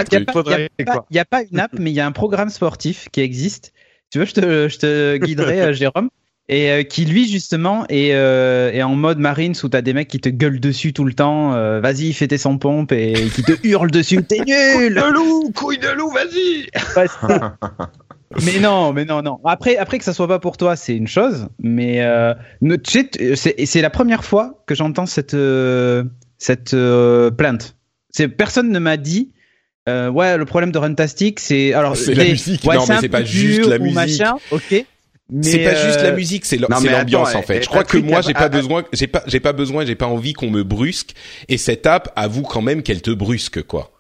n'y 1.11 1.19
a, 1.19 1.25
pas- 1.25 1.43
une 1.51 1.59
app, 1.61 1.73
mais 1.79 1.91
il 1.91 1.95
y 1.95 2.01
a 2.01 2.07
un 2.07 2.13
programme 2.13 2.51
sportif 2.51 3.09
qui 3.11 3.21
existe. 3.21 3.73
Tu 4.11 4.19
veux, 4.19 4.25
je 4.27 4.33
te, 4.35 4.69
je 4.69 4.79
te 4.79 5.17
guiderai, 5.17 5.61
euh, 5.63 5.73
Jérôme? 5.73 6.09
Et 6.49 6.71
euh, 6.71 6.83
qui, 6.83 7.05
lui, 7.05 7.29
justement, 7.31 7.85
est, 7.89 8.13
euh, 8.15 8.73
est 8.73 8.83
en 8.83 8.95
mode 8.97 9.19
Marines 9.19 9.55
où 9.63 9.69
t'as 9.69 9.81
des 9.81 9.93
mecs 9.95 10.09
qui 10.09 10.21
te 10.21 10.29
gueulent 10.29 10.61
dessus 10.61 10.93
tout 10.93 11.05
le 11.05 11.15
temps. 11.15 11.55
euh, 11.55 11.81
Vas-y, 11.81 12.13
fais 12.13 12.27
tes 12.29 12.37
100 12.37 12.59
pompes 12.59 12.93
et 12.93 13.15
qui 13.35 13.43
te 13.43 13.53
hurlent 13.67 13.91
dessus. 13.91 14.23
T'es 14.25 14.41
nul 14.41 14.95
De 14.95 15.13
loup, 15.13 15.51
couille 15.55 15.79
de 15.79 15.89
loup, 15.89 16.11
vas-y. 16.11 16.67
Mais 18.45 18.61
non, 18.61 18.95
mais 18.95 19.05
non, 19.05 19.21
non. 19.21 19.39
Après, 19.45 19.77
après 19.77 19.99
que 19.99 20.05
ça 20.05 20.15
soit 20.15 20.27
pas 20.27 20.39
pour 20.39 20.57
toi, 20.57 20.75
c'est 20.75 20.97
une 20.97 21.07
chose. 21.07 21.49
Mais 21.59 22.01
euh, 22.03 22.33
t- 22.83 23.37
c'est 23.37 23.67
c'est 23.67 23.83
la 23.83 23.91
première 23.91 24.25
fois 24.25 24.63
que 24.67 24.75
j'entends 24.75 25.05
cette 25.05 25.35
euh, 25.35 26.03
cette 26.39 26.73
euh, 26.73 27.31
plainte. 27.31 27.77
C'est 28.09 28.29
personne 28.29 28.71
ne 28.71 28.79
m'a 28.79 28.97
dit. 28.97 29.33
euh, 29.87 30.09
ouais, 30.09 30.39
le 30.39 30.47
problème 30.47 30.73
de 30.73 30.79
Runtastic, 30.79 31.41
c'est 31.41 31.75
alors 31.75 31.95
C'est 31.95 32.15
la 32.15 32.25
musique. 32.25 32.65
ouais, 32.65 32.77
Non, 32.77 32.85
mais 32.89 32.97
c'est 33.01 33.11
pas 33.11 33.23
juste 33.23 33.67
la 33.69 33.79
musique. 33.79 33.95
Machin, 33.97 34.37
ok. 34.51 34.87
C'est 35.41 35.65
pas 35.65 35.75
juste 35.75 36.01
la 36.03 36.09
euh, 36.11 36.17
musique, 36.17 36.45
c'est 36.45 36.59
l'ambiance 36.59 37.35
en 37.35 37.43
fait. 37.43 37.59
et- 37.59 37.63
Je 37.63 37.69
crois 37.69 37.85
que 37.85 37.97
moi 37.97 38.21
j'ai 38.21 38.35
pas 38.35 38.49
besoin, 38.49 38.85
j'ai 38.93 39.07
pas, 39.07 39.23
j'ai 39.27 39.41
pas 39.41 39.53
besoin, 39.53 39.87
j'ai 39.87 39.95
pas 39.95 40.07
envie 40.07 40.33
qu'on 40.35 40.51
me 40.51 40.63
brusque. 40.63 41.13
Et 41.49 41.57
cette 41.57 41.87
app 41.87 42.13
avoue 42.17 42.43
quand 42.43 42.61
même 42.63 42.83
qu'elle 42.83 43.01
te 43.03 43.11
brusque 43.11 43.63
quoi. 43.63 43.92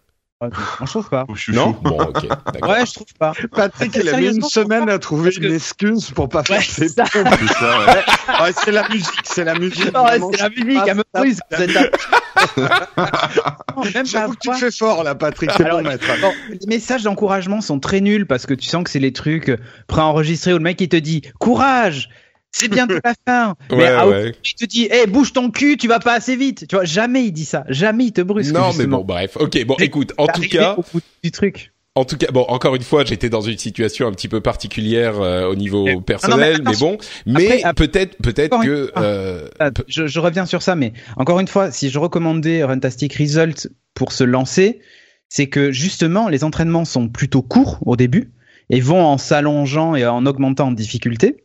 Je 0.51 0.85
trouve 0.91 1.09
pas. 1.09 1.25
Oh, 1.29 1.35
je 1.35 1.43
suis 1.43 1.53
Non. 1.53 1.77
Bon, 1.83 2.01
ok. 2.01 2.27
d'accord. 2.27 2.71
Ouais, 2.71 2.87
je 2.87 2.95
trouve 2.95 3.07
pas. 3.19 3.33
Patrick, 3.55 3.95
il 3.97 4.09
a 4.09 4.17
mis 4.17 4.35
une 4.37 4.43
semaine 4.43 4.89
à 4.89 4.99
trouver 4.99 5.31
que- 5.31 5.45
une 5.45 5.55
excuse 5.55 6.11
pour 6.11 6.29
pas 6.29 6.43
faire 6.43 6.59
Ouais, 6.59 6.63
ses 6.65 6.89
c'est 6.89 6.95
ça. 6.95 7.05
pompes. 7.05 7.29
C'est 7.39 7.55
ça, 7.55 7.79
ouais. 7.81 8.43
Ouais, 8.45 8.53
c'est 8.65 8.73
la 8.73 8.89
musique, 8.89 9.21
c'est 9.25 9.45
la 9.45 9.55
musique. 9.59 9.93
Vraiment, 9.93 10.31
c'est 10.33 10.41
la 10.43 10.49
musique, 10.51 10.83
elle 10.87 10.97
me 10.97 11.03
même 13.95 14.07
J'avoue 14.07 14.35
que 14.35 14.39
tu 14.41 14.53
fais 14.55 14.71
fort 14.71 15.05
là, 15.05 15.15
Patrick. 15.15 15.51
C'est 15.57 15.65
Alors, 15.65 15.83
bon, 15.83 15.89
maître. 15.89 16.05
Bon, 16.21 16.33
les 16.51 16.67
messages 16.67 17.03
d'encouragement 17.03 17.61
sont 17.61 17.79
très 17.79 18.01
nuls 18.01 18.27
parce 18.27 18.47
que 18.47 18.55
tu 18.55 18.69
sens 18.69 18.85
que 18.85 18.91
c'est 18.91 18.99
les 18.99 19.13
trucs 19.13 19.51
euh, 19.51 19.59
préenregistrés 19.87 20.53
où 20.53 20.57
le 20.59 20.63
mec 20.63 20.81
il 20.81 20.89
te 20.89 20.97
dit 20.97 21.23
courage, 21.39 22.09
c'est 22.53 22.69
bientôt 22.69 22.95
la 23.05 23.15
fin. 23.27 23.57
Mais 23.77 23.87
à 23.89 24.07
ouais. 24.09 24.35
il 24.45 24.55
te 24.55 24.65
dit 24.65 24.87
hey, 24.91 25.07
bouge 25.07 25.33
ton 25.33 25.51
cul, 25.51 25.77
tu 25.77 25.89
vas 25.89 25.99
pas 25.99 26.15
assez 26.15 26.37
vite. 26.37 26.67
Tu 26.69 26.77
vois, 26.77 26.85
jamais 26.85 27.25
il 27.25 27.33
dit 27.33 27.45
ça, 27.45 27.65
jamais 27.69 28.05
il 28.07 28.13
te 28.13 28.21
brusque. 28.21 28.53
Non, 28.53 28.71
mais 28.79 28.87
bon, 28.87 29.03
bref. 29.05 29.37
Ok, 29.41 29.65
bon, 29.65 29.77
écoute. 29.81 30.13
En 30.19 30.27
tout 30.27 30.43
cas, 30.43 30.75
au 30.77 30.85
bout 30.93 31.01
du 31.25 31.31
truc. 31.31 31.73
en 31.95 32.05
tout 32.05 32.17
cas, 32.17 32.29
bon, 32.33 32.43
encore 32.49 32.75
une 32.75 32.83
fois, 32.83 33.05
j'étais 33.05 33.29
dans 33.31 33.41
une 33.41 33.59
situation 33.59 34.07
un 34.07 34.13
petit 34.13 34.29
peu 34.29 34.41
particulière 34.41 35.21
euh, 35.21 35.47
au 35.49 35.55
niveau 35.55 35.87
Eh, 35.89 36.01
personnel, 36.01 36.59
non, 36.59 36.65
mais 36.65 36.71
mais 36.73 36.77
bon. 36.79 36.99
Mais 37.27 37.63
peut-être, 37.77 38.17
peut-être 38.23 38.63
que. 38.63 38.91
fois. 38.95 39.03
euh, 39.03 39.49
Ah, 39.59 39.71
Je, 39.89 40.07
je 40.07 40.21
reviens 40.21 40.47
sur 40.47 40.63
ça, 40.63 40.75
mais 40.77 40.93
encore 41.17 41.41
une 41.41 41.49
fois, 41.49 41.71
si 41.71 41.91
je 41.91 41.99
recommandais 41.99 42.63
Runtastic 42.65 43.15
Result 43.17 43.69
pour 43.95 44.13
se 44.13 44.25
lancer, 44.25 44.81
c'est 45.29 45.49
que 45.49 45.73
justement 45.73 46.29
les 46.29 46.45
entraînements 46.45 46.85
sont 46.85 47.09
plutôt 47.09 47.41
courts 47.43 47.79
au 47.87 47.97
début 47.97 48.33
et 48.71 48.81
vont 48.81 49.03
en 49.05 49.17
s'allongeant 49.19 49.95
et 49.95 50.07
en 50.07 50.27
augmentant 50.27 50.69
en 50.69 50.73
difficulté. 50.73 51.37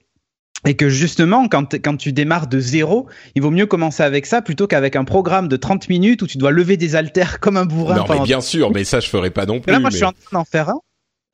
Et 0.66 0.76
que 0.76 0.90
justement, 0.90 1.48
quand, 1.48 1.76
quand 1.76 1.98
tu 1.98 2.12
démarres 2.14 2.48
de 2.48 2.60
zéro, 2.60 3.08
il 3.36 3.42
vaut 3.42 3.52
mieux 3.52 3.66
commencer 3.68 4.04
avec 4.04 4.26
ça 4.26 4.42
plutôt 4.42 4.68
qu'avec 4.68 4.96
un 4.96 5.04
programme 5.06 5.48
de 5.48 5.56
30 5.56 5.88
minutes 5.90 6.22
où 6.24 6.28
tu 6.28 6.38
dois 6.38 6.52
lever 6.52 6.78
des 6.78 6.96
haltères 6.96 7.40
comme 7.42 7.58
un 7.58 7.66
bourrin. 7.66 7.96
Non, 7.98 8.06
mais 8.10 8.20
bien 8.22 8.42
sûr, 8.42 8.72
mais 8.72 8.84
ça 8.84 9.00
je 9.00 9.08
ferai 9.10 9.30
pas 9.30 9.46
non 9.46 9.60
plus. 9.60 9.72
Là, 9.72 9.80
moi, 9.80 9.90
je 9.90 9.98
suis 9.98 10.06
en 10.06 10.12
train 10.14 10.40
d'en 10.40 10.46
faire 10.46 10.70
un. 10.70 10.80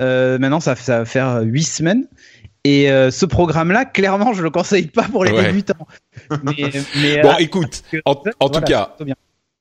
Euh, 0.02 0.38
maintenant, 0.40 0.60
ça, 0.60 0.76
ça 0.76 1.00
va 1.00 1.06
faire 1.06 1.42
huit 1.44 1.64
semaines. 1.64 2.06
Et 2.66 2.90
euh, 2.90 3.12
ce 3.12 3.26
programme-là, 3.26 3.84
clairement, 3.84 4.34
je 4.34 4.42
le 4.42 4.50
conseille 4.50 4.88
pas 4.88 5.04
pour 5.04 5.26
les 5.26 5.32
Ouais. 5.32 5.48
débutants. 5.48 5.86
Mais, 6.44 6.72
mais, 7.02 7.22
Bon, 7.22 7.32
euh, 7.32 7.38
écoute, 7.40 7.84
en, 8.06 8.16
en 8.40 8.50
tout 8.50 8.62
cas, 8.62 8.96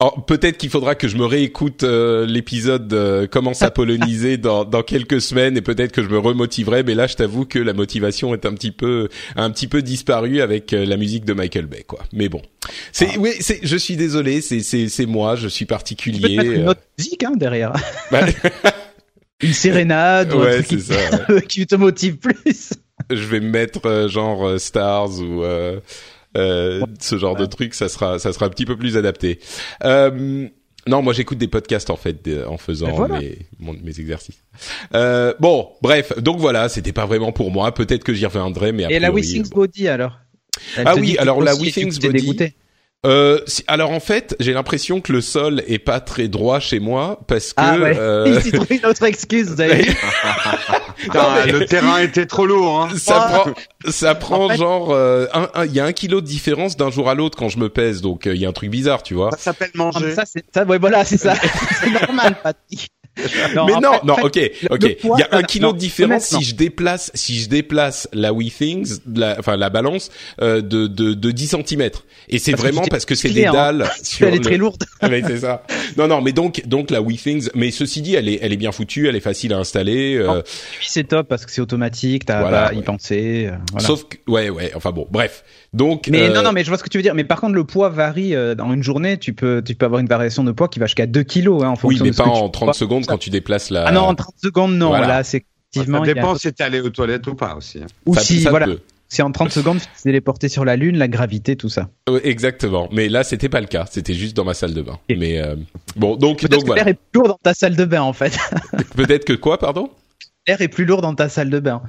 Alors, 0.03 0.27
peut-être 0.27 0.59
qu'il 0.59 0.69
faudra 0.69 0.97
que 0.97 1.07
je 1.07 1.17
me 1.17 1.25
réécoute 1.25 1.85
euh, 1.85 2.27
l'épisode 2.27 2.93
euh, 2.93 3.29
comment 3.31 3.55
ça 3.55 3.71
poloniser 3.71 4.37
dans, 4.37 4.65
dans 4.65 4.83
quelques 4.83 5.21
semaines 5.21 5.57
et 5.57 5.61
peut-être 5.63 5.93
que 5.93 6.03
je 6.03 6.09
me 6.09 6.19
remotiverai 6.19 6.83
mais 6.83 6.97
là 6.97 7.07
je 7.07 7.15
t'avoue 7.15 7.45
que 7.45 7.61
la 7.61 7.73
motivation 7.73 8.35
est 8.35 8.45
un 8.45 8.53
petit 8.53 8.73
peu 8.73 9.09
un 9.37 9.49
petit 9.53 9.69
peu 9.69 9.81
disparue 9.81 10.41
avec 10.41 10.73
euh, 10.73 10.85
la 10.85 10.97
musique 10.97 11.25
de 11.25 11.35
Michael 11.35 11.67
Bay 11.67 11.85
quoi. 11.87 12.01
Mais 12.13 12.29
bon. 12.29 12.43
C'est 12.91 13.11
Ah. 13.15 13.19
oui, 13.21 13.31
c'est 13.39 13.61
je 13.63 13.77
suis 13.77 13.95
désolé, 13.95 14.41
c'est 14.41 14.59
c'est 14.59 14.89
c'est 14.89 15.07
moi, 15.07 15.37
je 15.37 15.47
suis 15.47 15.67
Tu 15.67 15.67
peux 15.67 15.69
te 15.69 15.73
particulier. 15.79 16.37
mettre 16.37 16.51
une 16.51 16.63
euh, 16.67 16.71
autre 16.71 16.81
musique 16.99 17.23
hein, 17.23 17.35
derrière. 17.37 17.73
bah, 18.11 18.27
Une 19.41 19.53
sérénade 19.53 20.33
ou 20.35 20.41
un 20.41 20.51
truc 20.63 20.67
qui, 20.67 20.81
ça. 20.81 20.95
ouais. 21.29 21.43
qui 21.49 21.65
te 21.65 21.77
motive 21.77 22.17
plus. 22.17 22.71
Je 23.09 23.25
vais 23.27 23.39
me 23.39 23.51
mettre 23.51 23.87
euh, 23.87 24.09
genre 24.09 24.59
Stars 24.59 25.21
ou 25.21 25.45
euh, 26.37 26.85
ce 27.01 27.19
genre 27.19 27.37
de 27.37 27.47
truc, 27.47 27.75
ça 27.75 27.89
sera 27.89 28.19
ça 28.19 28.33
sera 28.33 28.47
un 28.47 28.51
petit 28.51 28.67
peu 28.67 28.77
plus 28.77 28.97
adapté. 28.97 29.39
Euh, 29.85 30.49
non, 30.89 31.01
moi 31.03 31.13
j'écoute 31.13 31.39
des 31.39 31.47
podcasts 31.49 31.91
en 31.91 31.97
fait 31.97 32.25
de- 32.25 32.45
en 32.45 32.57
faisant 32.59 32.91
voilà. 32.93 33.21
mes 33.21 33.39
mon- 33.61 33.77
mes 33.83 34.01
exercices. 34.01 34.43
Euh, 34.95 35.33
bon, 35.41 35.69
bref, 35.81 36.13
donc 36.19 36.39
voilà, 36.39 36.69
c'était 36.69 36.93
pas 36.93 37.07
vraiment 37.07 37.33
pour 37.33 37.51
moi. 37.51 37.73
Peut-être 37.73 38.03
que 38.05 38.13
j'y 38.15 38.27
reviendrai, 38.27 38.73
mais 38.73 38.85
a 38.87 38.91
Et 38.91 38.99
la 38.99 39.13
We 39.13 39.25
Things 39.27 39.49
bon. 39.51 39.61
Body 39.63 39.89
alors? 39.89 40.19
Elle 40.77 40.87
Ah 40.89 40.97
oui, 40.97 41.17
alors 41.19 41.41
la 41.43 41.55
We 41.55 41.73
Things 41.73 41.99
Body. 42.01 42.55
Euh, 43.05 43.41
si- 43.49 43.65
alors 43.67 43.91
en 43.91 43.99
fait, 43.99 44.37
j'ai 44.39 44.53
l'impression 44.53 45.01
que 45.01 45.13
le 45.13 45.21
sol 45.21 45.65
est 45.67 45.81
pas 45.81 45.99
très 45.99 46.29
droit 46.29 46.61
chez 46.61 46.79
moi 46.79 47.19
parce 47.27 47.49
que 47.49 47.55
Ah 47.57 47.77
ouais. 47.77 47.97
euh, 47.99 48.25
Il 48.29 48.41
s'est 48.41 48.53
trouvé 48.53 48.77
une 48.77 48.87
autre 48.87 49.03
excuse, 49.03 49.49
vous 49.49 49.61
avez 49.61 49.83
vu 49.83 49.97
Putain, 50.99 51.47
le 51.47 51.65
terrain 51.67 51.99
était 51.99 52.27
trop 52.27 52.47
lourd. 52.47 52.83
Hein. 52.83 52.91
ça 52.97 53.27
Ah. 53.29 53.39
prend 53.41 53.55
ça 53.91 54.15
prend 54.15 54.45
En 54.45 54.49
fait- 54.51 54.57
genre 54.57 54.91
euh, 54.93 55.27
un- 55.35 55.65
il 55.65 55.73
y 55.73 55.81
a 55.81 55.85
un 55.85 55.93
kilo 55.93 56.21
de 56.21 56.27
différence 56.27 56.77
d'un 56.77 56.91
jour 56.93 57.11
à 57.11 57.15
l'autre 57.15 57.37
quand 57.37 57.49
je 57.49 57.59
me 57.59 57.69
pèse 57.69 58.03
donc 58.03 58.29
euh, 58.29 58.35
il 58.37 58.41
y 58.41 58.47
a 58.47 58.49
un 58.49 58.53
truc 58.53 58.71
bizarre 58.71 59.03
tu 59.03 59.15
vois 59.15 59.33
Ça 59.33 59.39
s'appelle 59.39 59.71
manger. 59.75 60.15
ça, 60.15 60.23
c'est 60.25 60.45
ça, 60.55 60.63
ouais, 60.65 60.79
voilà, 60.79 61.05
c'est 61.05 61.19
ça. 61.19 61.35
c'est 61.81 61.91
normal, 61.91 62.37
Patrick. 62.41 62.89
Non, 63.55 63.67
mais 63.67 63.73
non 63.75 63.93
fait- 63.93 64.05
non 64.05 64.17
fait, 64.17 64.53
ok 64.71 64.71
ok 64.71 64.97
il 65.05 65.19
y 65.19 65.23
a 65.23 65.29
un 65.33 65.43
kilo 65.43 65.69
non, 65.69 65.73
de 65.75 65.79
différence 65.79 66.25
si 66.25 66.43
je 66.43 66.55
déplace 66.55 67.11
si 67.15 67.39
je 67.39 67.49
déplace 67.49 68.09
la 68.15 68.33
WeThings 68.33 69.01
la 69.15 69.37
enfin 69.39 69.57
la 69.59 69.69
balance 69.69 70.11
euh, 70.41 70.63
de 70.63 70.87
de 70.87 71.13
de 71.13 71.31
10 71.31 71.57
cm 71.67 71.91
et 72.31 72.39
c'est 72.39 72.53
vraiment 72.53 72.83
parce 72.87 73.05
que 73.05 73.15
c'est 73.15 73.29
des 73.31 73.45
hein. 73.45 73.53
dalles 73.53 73.91
sur 74.03 74.27
Elle 74.29 74.35
est 74.35 74.39
le- 74.39 74.43
très 74.45 74.57
lourde. 74.57 74.83
Ouais, 75.03 75.23
c'est 75.27 75.39
ça. 75.39 75.65
Non, 75.99 76.07
non, 76.07 76.23
mais 76.23 76.33
donc, 76.33 76.63
donc 76.67 76.91
la 76.93 77.03
WeThings, 77.03 77.49
mais 77.57 77.71
ceci 77.73 78.01
dit, 78.03 78.15
elle 78.15 78.29
est, 78.29 78.39
elle 78.41 78.53
est 78.53 78.57
bien 78.57 78.71
foutue, 78.71 79.09
elle 79.09 79.17
est 79.17 79.21
facile 79.21 79.53
à 79.53 79.59
installer. 79.59 80.15
euh. 80.17 80.43
Puis 80.79 80.87
c'est 80.89 81.03
top 81.05 81.27
parce 81.29 81.45
que 81.45 81.51
c'est 81.51 81.61
automatique, 81.61 82.25
t'as 82.25 82.41
Voilà, 82.41 82.63
pas 82.63 82.69
à 82.69 82.73
y 82.75 82.83
penser. 82.83 83.49
euh, 83.51 83.57
voilà. 83.73 83.87
Sauf 83.87 84.05
que, 84.05 84.17
ouais, 84.31 84.49
ouais. 84.49 84.71
Enfin 84.77 84.93
bon, 84.93 85.07
bref. 85.11 85.43
Donc, 85.75 86.09
Mais 86.09 86.29
euh, 86.29 86.35
non, 86.35 86.43
non, 86.43 86.53
mais 86.53 86.65
je 86.65 86.69
vois 86.69 86.77
ce 86.79 86.83
que 86.85 86.89
tu 86.91 86.99
veux 86.99 87.03
dire. 87.03 87.15
Mais 87.15 87.25
par 87.25 87.41
contre, 87.41 87.55
le 87.55 87.65
poids 87.65 87.89
varie 87.89 88.35
euh, 88.35 88.55
dans 88.55 88.71
une 88.73 88.83
journée. 88.83 89.17
Tu 89.19 89.33
peux, 89.33 89.63
tu 89.65 89.75
peux 89.75 89.87
avoir 89.87 90.01
une 90.01 90.07
variation 90.07 90.45
de 90.45 90.53
poids 90.53 90.69
qui 90.69 90.79
va 90.79 90.87
jusqu'à 90.87 91.07
2 91.07 91.23
kilos 91.23 91.63
hein, 91.63 91.69
en 91.69 91.73
oui, 91.73 91.79
fonction 91.79 92.05
mais 92.05 92.11
de 92.11 92.15
ce 92.17 92.23
pas 92.23 92.29
en 92.29 92.49
30 92.51 92.67
poids. 92.67 92.73
secondes 92.75 93.07
quand 93.07 93.19
tu 93.19 93.31
déplaces 93.31 93.71
la. 93.71 93.87
Ah 93.87 93.93
non, 93.93 94.03
en 94.03 94.15
30 94.15 94.35
secondes, 94.43 94.75
non. 94.75 94.89
Voilà. 94.89 95.07
Là, 95.07 95.25
c'est 95.25 95.45
effectivement. 95.75 96.01
Ça 96.05 96.09
y 96.09 96.11
a- 96.11 96.15
dépend 96.15 96.35
si 96.37 96.53
t'es 96.53 96.63
allé 96.65 96.81
aux 96.81 96.91
toilettes 96.91 97.27
ou 97.27 97.35
pas 97.35 97.55
aussi. 97.57 97.79
hein. 97.79 97.87
Ou 98.05 98.15
ça- 98.15 98.21
si, 98.21 98.43
ça 98.43 98.51
voilà, 98.51 98.67
peut. 98.67 98.81
si 99.09 99.23
en 99.23 99.33
30 99.33 99.51
secondes, 99.51 99.79
tu 99.79 99.87
t'es 99.87 100.03
téléporté 100.11 100.49
sur 100.51 100.67
la 100.67 100.77
Lune, 100.77 100.99
la 100.99 101.09
gravité, 101.09 101.57
tout 101.57 101.71
ça. 101.71 101.89
Ouais, 102.07 102.21
exactement. 102.27 102.91
Mais 102.93 103.09
là, 103.09 103.25
c'était 103.25 103.49
pas 103.49 103.63
le 103.63 103.67
cas. 103.67 103.87
C'était 103.91 104.13
juste 104.15 104.37
dans 104.37 104.45
ma 104.45 104.53
salle 104.53 104.75
de 104.75 104.83
bain. 104.83 104.99
Mais 105.09 105.39
euh, 105.41 105.57
bon, 105.97 106.17
donc, 106.17 106.41
Peut-être 106.41 106.51
donc 106.53 106.61
que 106.63 106.67
voilà. 106.67 106.83
l'air 106.85 106.93
est 106.93 106.99
plus 107.11 107.19
lourd 107.21 107.29
dans 107.29 107.39
ta 107.43 107.55
salle 107.55 107.77
de 107.77 107.85
bain, 107.87 108.03
en 108.03 108.13
fait. 108.13 108.37
Peut-être 108.95 109.25
que 109.25 109.33
quoi, 109.33 109.57
pardon? 109.59 109.89
L'air 110.47 110.61
est 110.61 110.69
plus 110.69 110.85
lourd 110.85 111.01
dans 111.01 111.15
ta 111.15 111.29
salle 111.31 111.49
de 111.51 111.61
bain. 111.61 111.83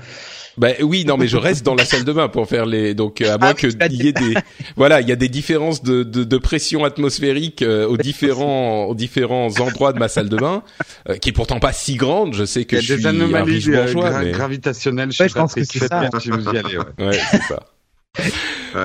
Bah 0.58 0.70
oui, 0.82 1.04
non, 1.06 1.18
mais 1.18 1.28
je 1.28 1.38
reste 1.38 1.66
dans 1.66 1.74
la 1.74 1.84
salle 1.84 2.04
de 2.04 2.12
bain 2.14 2.28
pour 2.28 2.48
faire 2.48 2.66
les. 2.68 2.94
Donc 2.94 3.22
euh, 3.22 3.34
à 3.34 3.38
moins 3.40 3.50
Ah 3.50 3.54
oui, 3.56 3.62
que 3.62 3.68
tu 3.68 3.78
l'as 3.78 3.88
il 3.88 4.04
y 4.04 4.08
ait 4.08 4.14
des. 4.14 4.36
Voilà, 4.76 5.02
il 5.02 5.10
y 5.10 5.12
a 5.12 5.16
des 5.16 5.30
différences 5.30 5.82
de, 5.82 6.04
de, 6.04 6.24
de 6.24 6.38
pression 6.38 6.84
atmosphérique 6.86 7.62
euh, 7.64 7.88
aux 7.88 7.98
différents 7.98 8.86
aux 8.86 8.94
différents 8.96 9.50
endroits 9.60 9.94
de 9.94 10.00
ma 10.00 10.08
salle 10.10 10.30
de 10.30 10.38
bain, 10.38 10.62
euh, 11.10 11.16
qui 11.18 11.30
est 11.30 11.34
pourtant 11.34 11.60
pas 11.60 11.74
si 11.74 11.96
grande. 11.96 12.36
Je 12.36 12.46
sais 12.46 12.66
que 12.66 12.76
Il 12.76 12.84
y 12.84 12.86
je 12.86 12.94
a 12.94 12.96
des 12.98 13.02
suis 13.02 13.08
un 13.08 13.16
anomalies 13.16 13.54
riche 13.56 13.68
euh, 13.70 13.82
bourgeois, 13.84 14.10
gra- 14.12 14.24
mais 14.24 14.32
gravitationnelles. 14.32 15.10
Ouais, 15.20 15.28
je 15.30 15.34
pense 15.34 15.54
que 15.56 15.64
c'est 15.64 15.88
ça. 15.88 16.10
Si 16.22 16.30
vous 16.30 16.44
y 16.46 16.58
allez. 16.58 16.78
Ouais. 16.78 16.84
ouais, 17.08 17.20
c'est 17.32 17.42
ça. 17.42 17.60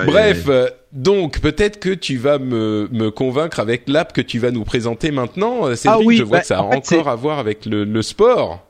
Bref, 0.05 0.45
euh, 0.47 0.67
donc 0.91 1.39
peut-être 1.39 1.79
que 1.79 1.89
tu 1.93 2.17
vas 2.17 2.39
me, 2.39 2.87
me 2.91 3.11
convaincre 3.11 3.59
avec 3.59 3.87
l'app 3.87 4.11
que 4.13 4.21
tu 4.21 4.39
vas 4.39 4.51
nous 4.51 4.63
présenter 4.63 5.11
maintenant. 5.11 5.67
Euh, 5.67 5.75
Cédric, 5.75 6.01
Ah 6.01 6.05
oui, 6.05 6.17
je 6.17 6.23
vois 6.23 6.37
bah, 6.37 6.41
que 6.41 6.47
ça 6.47 6.59
a 6.59 6.61
en 6.63 6.71
fait, 6.81 6.95
encore 6.95 7.09
à 7.09 7.15
voir 7.15 7.39
avec 7.39 7.65
le, 7.65 7.83
le 7.83 8.01
sport. 8.01 8.65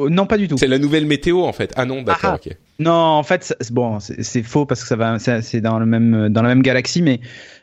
Oh, 0.00 0.08
non, 0.08 0.26
pas 0.26 0.38
du 0.38 0.46
tout. 0.46 0.56
C'est 0.58 0.68
la 0.68 0.78
nouvelle 0.78 1.06
météo 1.06 1.42
en 1.42 1.52
fait. 1.52 1.72
Ah 1.76 1.84
non, 1.84 2.02
d'accord, 2.02 2.34
Ah. 2.34 2.40
ok. 2.46 2.56
Non, 2.78 2.92
en 2.92 3.24
fait, 3.24 3.42
c'est- 3.60 3.72
bon, 3.72 3.98
c'est 3.98 4.42
faux 4.44 4.64
parce 4.64 4.82
que 4.82 4.86
ça 4.86 4.94
va, 4.94 5.18
c'est 5.18 5.42
c'est 5.42 5.60
dans 5.60 5.80
le 5.80 5.86
même 5.86 6.28
dans 6.28 6.42
la 6.42 6.48
même 6.48 6.62
galaxie, 6.62 7.02
mais 7.02 7.18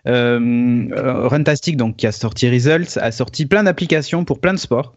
euh, 0.07 0.83
euh, 0.91 1.27
Runtastic, 1.29 1.77
donc 1.77 1.95
qui 1.95 2.05
a 2.07 2.11
sorti 2.11 2.49
Results, 2.49 2.97
a 2.97 3.11
sorti 3.13 3.45
plein 3.45 3.63
d'applications 3.63 4.25
pour 4.25 4.39
plein 4.41 4.53
de 4.53 4.59
sports, 4.59 4.95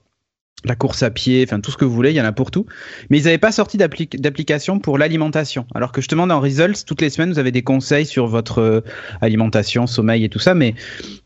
la 0.65 0.75
course 0.75 1.03
à 1.03 1.11
pied, 1.11 1.45
enfin 1.47 1.61
tout 1.61 1.71
ce 1.71 1.77
que 1.77 1.85
vous 1.85 1.95
voulez, 1.95 2.11
il 2.11 2.17
y 2.17 2.21
en 2.21 2.25
a 2.25 2.33
pour 2.33 2.51
tout. 2.51 2.67
Mais 3.11 3.19
ils 3.19 3.25
n'avaient 3.25 3.39
pas 3.39 3.53
sorti 3.53 3.77
d'appli- 3.77 4.09
d'application 4.21 4.81
pour 4.81 4.99
l'alimentation. 4.99 5.67
Alors 5.75 5.93
que 5.93 6.01
justement 6.01 6.27
dans 6.27 6.41
Results, 6.41 6.85
toutes 6.85 7.01
les 7.01 7.11
semaines, 7.11 7.33
vous 7.33 7.39
avez 7.39 7.53
des 7.53 7.63
conseils 7.63 8.07
sur 8.07 8.27
votre 8.27 8.61
euh, 8.61 8.81
alimentation, 9.21 9.87
sommeil 9.87 10.25
et 10.25 10.29
tout 10.29 10.41
ça, 10.41 10.55
mais 10.55 10.75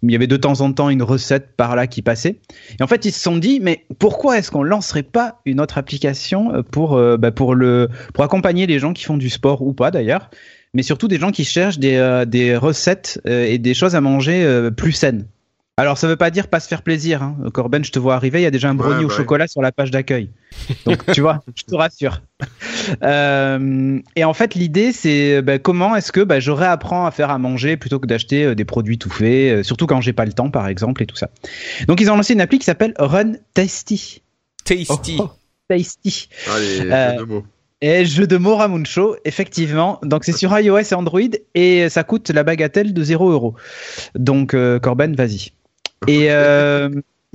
il 0.03 0.11
y 0.11 0.15
avait 0.15 0.27
de 0.27 0.37
temps 0.37 0.61
en 0.61 0.73
temps 0.73 0.91
une 0.91 1.03
recette 1.03 1.57
par 1.57 1.77
là 1.77 1.87
qui 1.87 2.03
passait. 2.03 2.37
Et 2.79 2.83
en 2.83 2.87
fait, 2.87 3.05
ils 3.05 3.13
se 3.13 3.21
sont 3.21 3.37
dit, 3.37 3.59
mais 3.61 3.85
pourquoi 3.99 4.39
est-ce 4.39 4.51
qu'on 4.51 4.63
lancerait 4.63 5.03
pas 5.03 5.41
une 5.47 5.61
autre 5.61 5.79
application 5.79 6.55
euh, 6.55 6.63
pour 6.63 6.95
euh, 6.95 7.17
bah, 7.17 7.31
pour 7.31 7.55
le 7.55 7.89
pour 8.13 8.25
accompagner 8.25 8.67
les 8.67 8.79
gens 8.79 8.93
qui 8.93 9.05
font 9.05 9.17
du 9.17 9.31
sport 9.31 9.63
ou 9.63 9.73
pas 9.73 9.91
d'ailleurs, 9.91 10.31
mais 10.75 10.83
surtout 10.83 11.09
des 11.09 11.19
gens 11.19 11.31
qui 11.31 11.45
cherchent 11.45 11.79
des 11.79 12.25
des 12.27 12.57
recettes 12.57 13.21
et 13.27 13.59
des 13.59 13.75
choses 13.75 13.95
à 13.95 14.01
manger 14.01 14.69
plus 14.77 14.93
saines. 14.93 15.27
Alors 15.79 15.97
ça 15.97 16.07
veut 16.07 16.17
pas 16.17 16.31
dire 16.31 16.49
pas 16.49 16.61
se 16.61 16.69
faire 16.69 16.83
plaisir. 16.83 17.23
Hein. 17.23 17.37
Corben, 17.53 17.83
je 17.83 17.93
te 17.93 17.99
vois 17.99 18.15
arriver, 18.15 18.41
il 18.41 18.43
y 18.43 18.47
a 18.47 18.51
déjà 18.51 18.69
un 18.69 18.75
brownie 18.75 18.99
Ouais, 18.99 19.05
au 19.05 19.09
bah 19.09 19.15
chocolat 19.15 19.47
sur 19.47 19.63
la 19.63 19.73
page 19.73 19.91
d'accueil. 19.91 20.29
Donc 20.85 21.11
tu 21.13 21.23
vois, 21.23 21.43
je 21.55 21.63
te 21.63 21.75
rassure. 21.75 22.21
Euh, 23.03 23.99
et 24.17 24.25
en 24.25 24.35
fait, 24.35 24.55
l'idée, 24.55 24.93
c'est 24.93 25.41
bah, 25.41 25.59
comment 25.59 25.97
est-ce 25.97 26.13
que 26.13 26.21
bah, 26.21 26.41
je 26.41 26.51
réapprends 26.51 27.07
à 27.07 27.11
faire 27.11 27.31
à 27.31 27.39
manger 27.39 27.79
plutôt 27.79 27.99
que 27.99 28.07
d'acheter 28.07 28.45
euh, 28.45 28.55
des 28.55 28.67
produits 28.67 28.99
tout 28.99 29.09
faits, 29.11 29.53
euh, 29.53 29.63
surtout 29.63 29.87
quand 29.87 30.03
j'ai 30.03 30.13
pas 30.13 30.27
le 30.27 30.33
temps, 30.33 30.51
par 30.51 30.69
exemple, 30.69 31.03
et 31.03 31.07
tout 31.07 31.17
ça. 31.17 31.31
Donc, 31.89 32.01
ils 32.01 32.11
ont 32.11 32.17
lancé 32.17 32.35
une 32.35 32.41
appli 32.41 32.59
qui 32.59 32.67
s'appelle 32.67 32.93
Run 32.99 33.35
Tasty. 33.55 34.23
Tasty. 34.65 35.17
Oh, 35.19 35.23
oh, 35.25 35.31
tasty. 35.69 36.29
Allez, 36.55 36.81
Euh, 36.91 37.17
deux 37.19 37.27
mots. 37.27 37.45
Et 37.81 38.05
jeu 38.05 38.27
de 38.29 38.37
mots 38.37 38.57
Ramuncho, 38.57 39.17
effectivement. 39.25 39.99
Donc, 40.05 40.25
c'est 40.25 40.33
sur 40.33 40.57
iOS 40.57 40.79
et 40.79 40.95
Android 40.95 41.21
et 41.55 41.89
ça 41.89 42.05
coûte 42.05 42.31
la 42.31 42.45
bagatelle 42.45 42.95
de 42.95 43.03
0 43.03 43.31
euros. 43.31 43.55
Donc, 44.15 44.55
euh, 44.55 44.79
Corben, 44.79 45.17
vas-y. 45.17 45.53
Et 46.09 46.31
euh, 46.31 46.89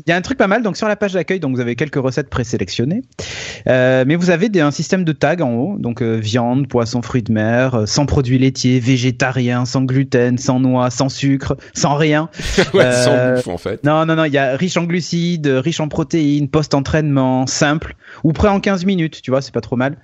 il 0.06 0.10
y 0.10 0.14
a 0.14 0.16
un 0.16 0.22
truc 0.22 0.38
pas 0.38 0.46
mal. 0.48 0.62
Donc, 0.62 0.78
sur 0.78 0.88
la 0.88 0.96
page 0.96 1.14
d'accueil, 1.14 1.40
donc 1.40 1.56
vous 1.56 1.60
avez 1.60 1.76
quelques 1.76 1.96
recettes 1.96 2.30
présélectionnées. 2.30 3.02
Euh, 3.68 4.04
mais 4.06 4.16
vous 4.16 4.30
avez 4.30 4.48
des, 4.48 4.62
un 4.62 4.70
système 4.70 5.04
de 5.04 5.12
tags 5.12 5.42
en 5.42 5.54
haut. 5.54 5.76
Donc, 5.80 6.04
euh, 6.04 6.18
viande, 6.18 6.68
poisson, 6.68 7.02
fruits 7.02 7.24
de 7.24 7.32
mer, 7.32 7.74
euh, 7.74 7.86
sans 7.88 8.06
produits 8.06 8.38
laitiers, 8.38 8.80
végétarien, 8.80 9.66
sans 9.66 9.82
gluten, 9.82 10.38
sans 10.38 10.60
noix, 10.60 10.92
sans 10.92 11.10
sucre, 11.10 11.58
sans 11.74 11.96
rien. 11.96 12.30
ouais, 12.76 12.86
Euh, 12.86 13.04
sans 13.04 13.36
bouffe 13.36 13.48
en 13.48 13.58
fait. 13.58 13.84
Non, 13.84 14.06
non, 14.06 14.16
non, 14.16 14.26
il 14.26 14.34
y 14.34 14.38
a 14.38 14.56
riche 14.56 14.78
en 14.78 14.84
glucides, 14.84 15.48
riche 15.48 15.80
en 15.80 15.88
protéines, 15.88 16.48
post-entraînement, 16.48 17.48
simple, 17.48 17.96
ou 18.24 18.34
prêt 18.34 18.50
en 18.50 18.60
15 18.60 18.86
minutes, 18.86 19.22
tu 19.24 19.32
vois, 19.32 19.42
c'est 19.42 19.54
pas 19.54 19.62
trop 19.62 19.78
mal. 19.78 19.98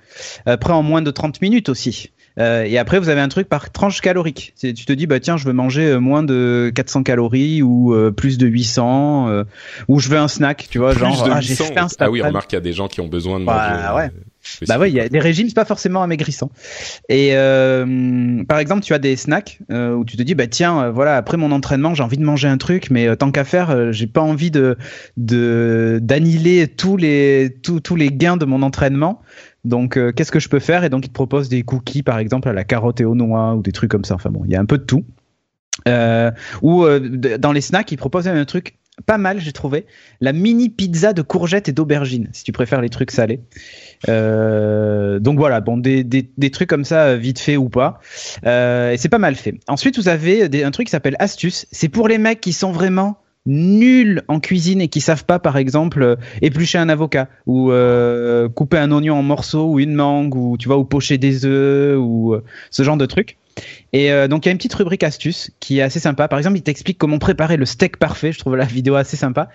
Euh, 0.48 0.56
prêt 0.56 0.72
en 0.72 0.82
moins 0.82 1.02
de 1.02 1.10
30 1.12 1.40
minutes 1.40 1.68
aussi. 1.68 2.10
Euh, 2.38 2.64
et 2.64 2.78
après, 2.78 2.98
vous 2.98 3.08
avez 3.08 3.20
un 3.20 3.28
truc 3.28 3.48
par 3.48 3.70
tranche 3.70 4.00
calorique. 4.00 4.54
Tu 4.60 4.74
te 4.74 4.92
dis, 4.92 5.06
bah 5.06 5.20
tiens, 5.20 5.36
je 5.36 5.44
veux 5.44 5.52
manger 5.52 5.84
euh, 5.86 5.98
moins 6.00 6.22
de 6.22 6.72
400 6.74 7.02
calories 7.04 7.62
ou 7.62 7.94
euh, 7.94 8.10
plus 8.10 8.38
de 8.38 8.46
800, 8.46 9.28
euh, 9.28 9.44
ou 9.88 10.00
je 10.00 10.08
veux 10.08 10.18
un 10.18 10.26
snack, 10.28 10.66
tu 10.70 10.78
vois, 10.78 10.90
Plus 10.90 11.00
genre, 11.00 11.28
ah, 11.30 11.40
j'ai 11.40 11.50
800. 11.54 11.64
faim 11.74 11.86
Ah 12.00 12.10
oui, 12.10 12.20
remarque, 12.22 12.52
il 12.52 12.56
y 12.56 12.58
a 12.58 12.62
des 12.62 12.72
gens 12.72 12.88
qui 12.88 13.00
ont 13.00 13.06
besoin 13.08 13.38
de 13.38 13.44
Bah, 13.44 13.92
manger. 13.92 13.96
ouais. 13.96 14.10
euh, 14.62 14.66
Bah 14.68 14.78
ouais, 14.78 14.90
il 14.90 14.94
y 14.94 15.00
a 15.00 15.08
des 15.08 15.20
régimes, 15.20 15.48
c'est 15.48 15.54
pas 15.54 15.64
forcément 15.64 16.02
amaigrissant. 16.02 16.50
Et 17.08 17.30
euh, 17.34 18.42
par 18.48 18.58
exemple, 18.58 18.82
tu 18.82 18.92
as 18.94 18.98
des 18.98 19.16
snacks 19.16 19.58
euh, 19.70 19.94
où 19.94 20.04
tu 20.04 20.16
te 20.16 20.22
dis, 20.22 20.34
bah 20.34 20.46
tiens, 20.48 20.82
euh, 20.82 20.90
voilà, 20.90 21.16
après 21.16 21.36
mon 21.36 21.52
entraînement, 21.52 21.94
j'ai 21.94 22.02
envie 22.02 22.18
de 22.18 22.24
manger 22.24 22.48
un 22.48 22.58
truc, 22.58 22.88
mais 22.90 23.06
euh, 23.06 23.14
tant 23.16 23.30
qu'à 23.30 23.44
faire, 23.44 23.70
euh, 23.70 23.92
j'ai 23.92 24.06
pas 24.06 24.20
envie 24.22 24.50
de 24.50 24.76
de 25.16 25.98
d'annihiler 26.02 26.68
tous 26.68 26.96
les 26.96 27.56
tous 27.62 27.80
tous 27.80 27.96
les 27.96 28.08
gains 28.10 28.36
de 28.36 28.44
mon 28.44 28.62
entraînement. 28.62 29.22
Donc, 29.64 29.96
euh, 29.96 30.12
qu'est-ce 30.12 30.32
que 30.32 30.40
je 30.40 30.48
peux 30.48 30.58
faire? 30.58 30.84
Et 30.84 30.90
donc, 30.90 31.06
il 31.06 31.08
te 31.08 31.14
propose 31.14 31.48
des 31.48 31.62
cookies, 31.62 32.02
par 32.02 32.18
exemple, 32.18 32.48
à 32.48 32.52
la 32.52 32.64
carotte 32.64 33.00
et 33.00 33.04
aux 33.04 33.14
noix 33.14 33.54
ou 33.54 33.62
des 33.62 33.72
trucs 33.72 33.90
comme 33.90 34.04
ça. 34.04 34.14
Enfin 34.14 34.30
bon, 34.30 34.42
il 34.44 34.52
y 34.52 34.56
a 34.56 34.60
un 34.60 34.66
peu 34.66 34.78
de 34.78 34.84
tout. 34.84 35.04
Euh, 35.88 36.30
ou 36.62 36.84
euh, 36.84 37.00
dans 37.38 37.52
les 37.52 37.60
snacks, 37.60 37.90
ils 37.90 37.96
proposent 37.96 38.28
un 38.28 38.44
truc 38.44 38.78
pas 39.06 39.18
mal, 39.18 39.40
j'ai 39.40 39.52
trouvé. 39.52 39.86
La 40.20 40.32
mini 40.32 40.68
pizza 40.68 41.12
de 41.12 41.20
courgettes 41.20 41.68
et 41.68 41.72
d'aubergines, 41.72 42.28
si 42.32 42.44
tu 42.44 42.52
préfères 42.52 42.80
les 42.80 42.90
trucs 42.90 43.10
salés. 43.10 43.40
Donc 44.06 45.38
voilà, 45.38 45.60
bon, 45.60 45.78
des, 45.78 46.04
des, 46.04 46.50
trucs 46.52 46.68
comme 46.68 46.84
ça, 46.84 47.16
vite 47.16 47.40
fait 47.40 47.56
ou 47.56 47.68
pas. 47.68 47.98
Et 48.44 48.94
c'est 48.96 49.08
pas 49.08 49.18
mal 49.18 49.34
fait. 49.34 49.58
Ensuite, 49.66 49.96
vous 49.96 50.08
avez 50.08 50.48
des, 50.48 50.62
un 50.62 50.70
truc 50.70 50.86
qui 50.86 50.92
s'appelle 50.92 51.16
Astuce. 51.18 51.66
C'est 51.72 51.88
pour 51.88 52.06
les 52.06 52.18
mecs 52.18 52.40
qui 52.40 52.52
sont 52.52 52.70
vraiment 52.70 53.18
nuls 53.46 54.22
en 54.28 54.40
cuisine 54.40 54.80
et 54.80 54.88
qui 54.88 55.00
savent 55.00 55.24
pas, 55.24 55.38
par 55.38 55.56
exemple, 55.56 56.02
euh, 56.02 56.16
éplucher 56.42 56.78
un 56.78 56.88
avocat 56.88 57.28
ou 57.46 57.70
euh, 57.70 58.48
couper 58.48 58.78
un 58.78 58.90
oignon 58.90 59.16
en 59.16 59.22
morceaux 59.22 59.70
ou 59.70 59.80
une 59.80 59.94
mangue 59.94 60.34
ou 60.34 60.56
tu 60.56 60.68
vois 60.68 60.78
ou 60.78 60.84
pocher 60.84 61.18
des 61.18 61.44
œufs 61.44 61.98
ou 61.98 62.34
euh, 62.34 62.42
ce 62.70 62.82
genre 62.82 62.96
de 62.96 63.06
trucs. 63.06 63.36
Et 63.92 64.10
euh, 64.10 64.28
donc 64.28 64.44
il 64.44 64.48
y 64.48 64.50
a 64.50 64.52
une 64.52 64.58
petite 64.58 64.74
rubrique 64.74 65.04
astuce 65.04 65.50
qui 65.60 65.78
est 65.78 65.82
assez 65.82 66.00
sympa. 66.00 66.28
Par 66.28 66.38
exemple, 66.38 66.58
il 66.58 66.62
t'explique 66.62 66.98
comment 66.98 67.18
préparer 67.18 67.56
le 67.56 67.66
steak 67.66 67.98
parfait. 67.98 68.32
Je 68.32 68.38
trouve 68.38 68.56
la 68.56 68.64
vidéo 68.64 68.94
assez 68.96 69.16
sympa. 69.16 69.48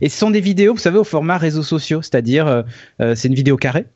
Et 0.00 0.08
ce 0.08 0.18
sont 0.18 0.30
des 0.30 0.40
vidéos, 0.40 0.74
vous 0.74 0.80
savez, 0.80 0.98
au 0.98 1.04
format 1.04 1.38
réseaux 1.38 1.62
sociaux, 1.62 2.02
c'est-à-dire 2.02 2.46
euh, 2.46 3.14
c'est 3.14 3.28
une 3.28 3.34
vidéo 3.34 3.56
carrée. 3.56 3.86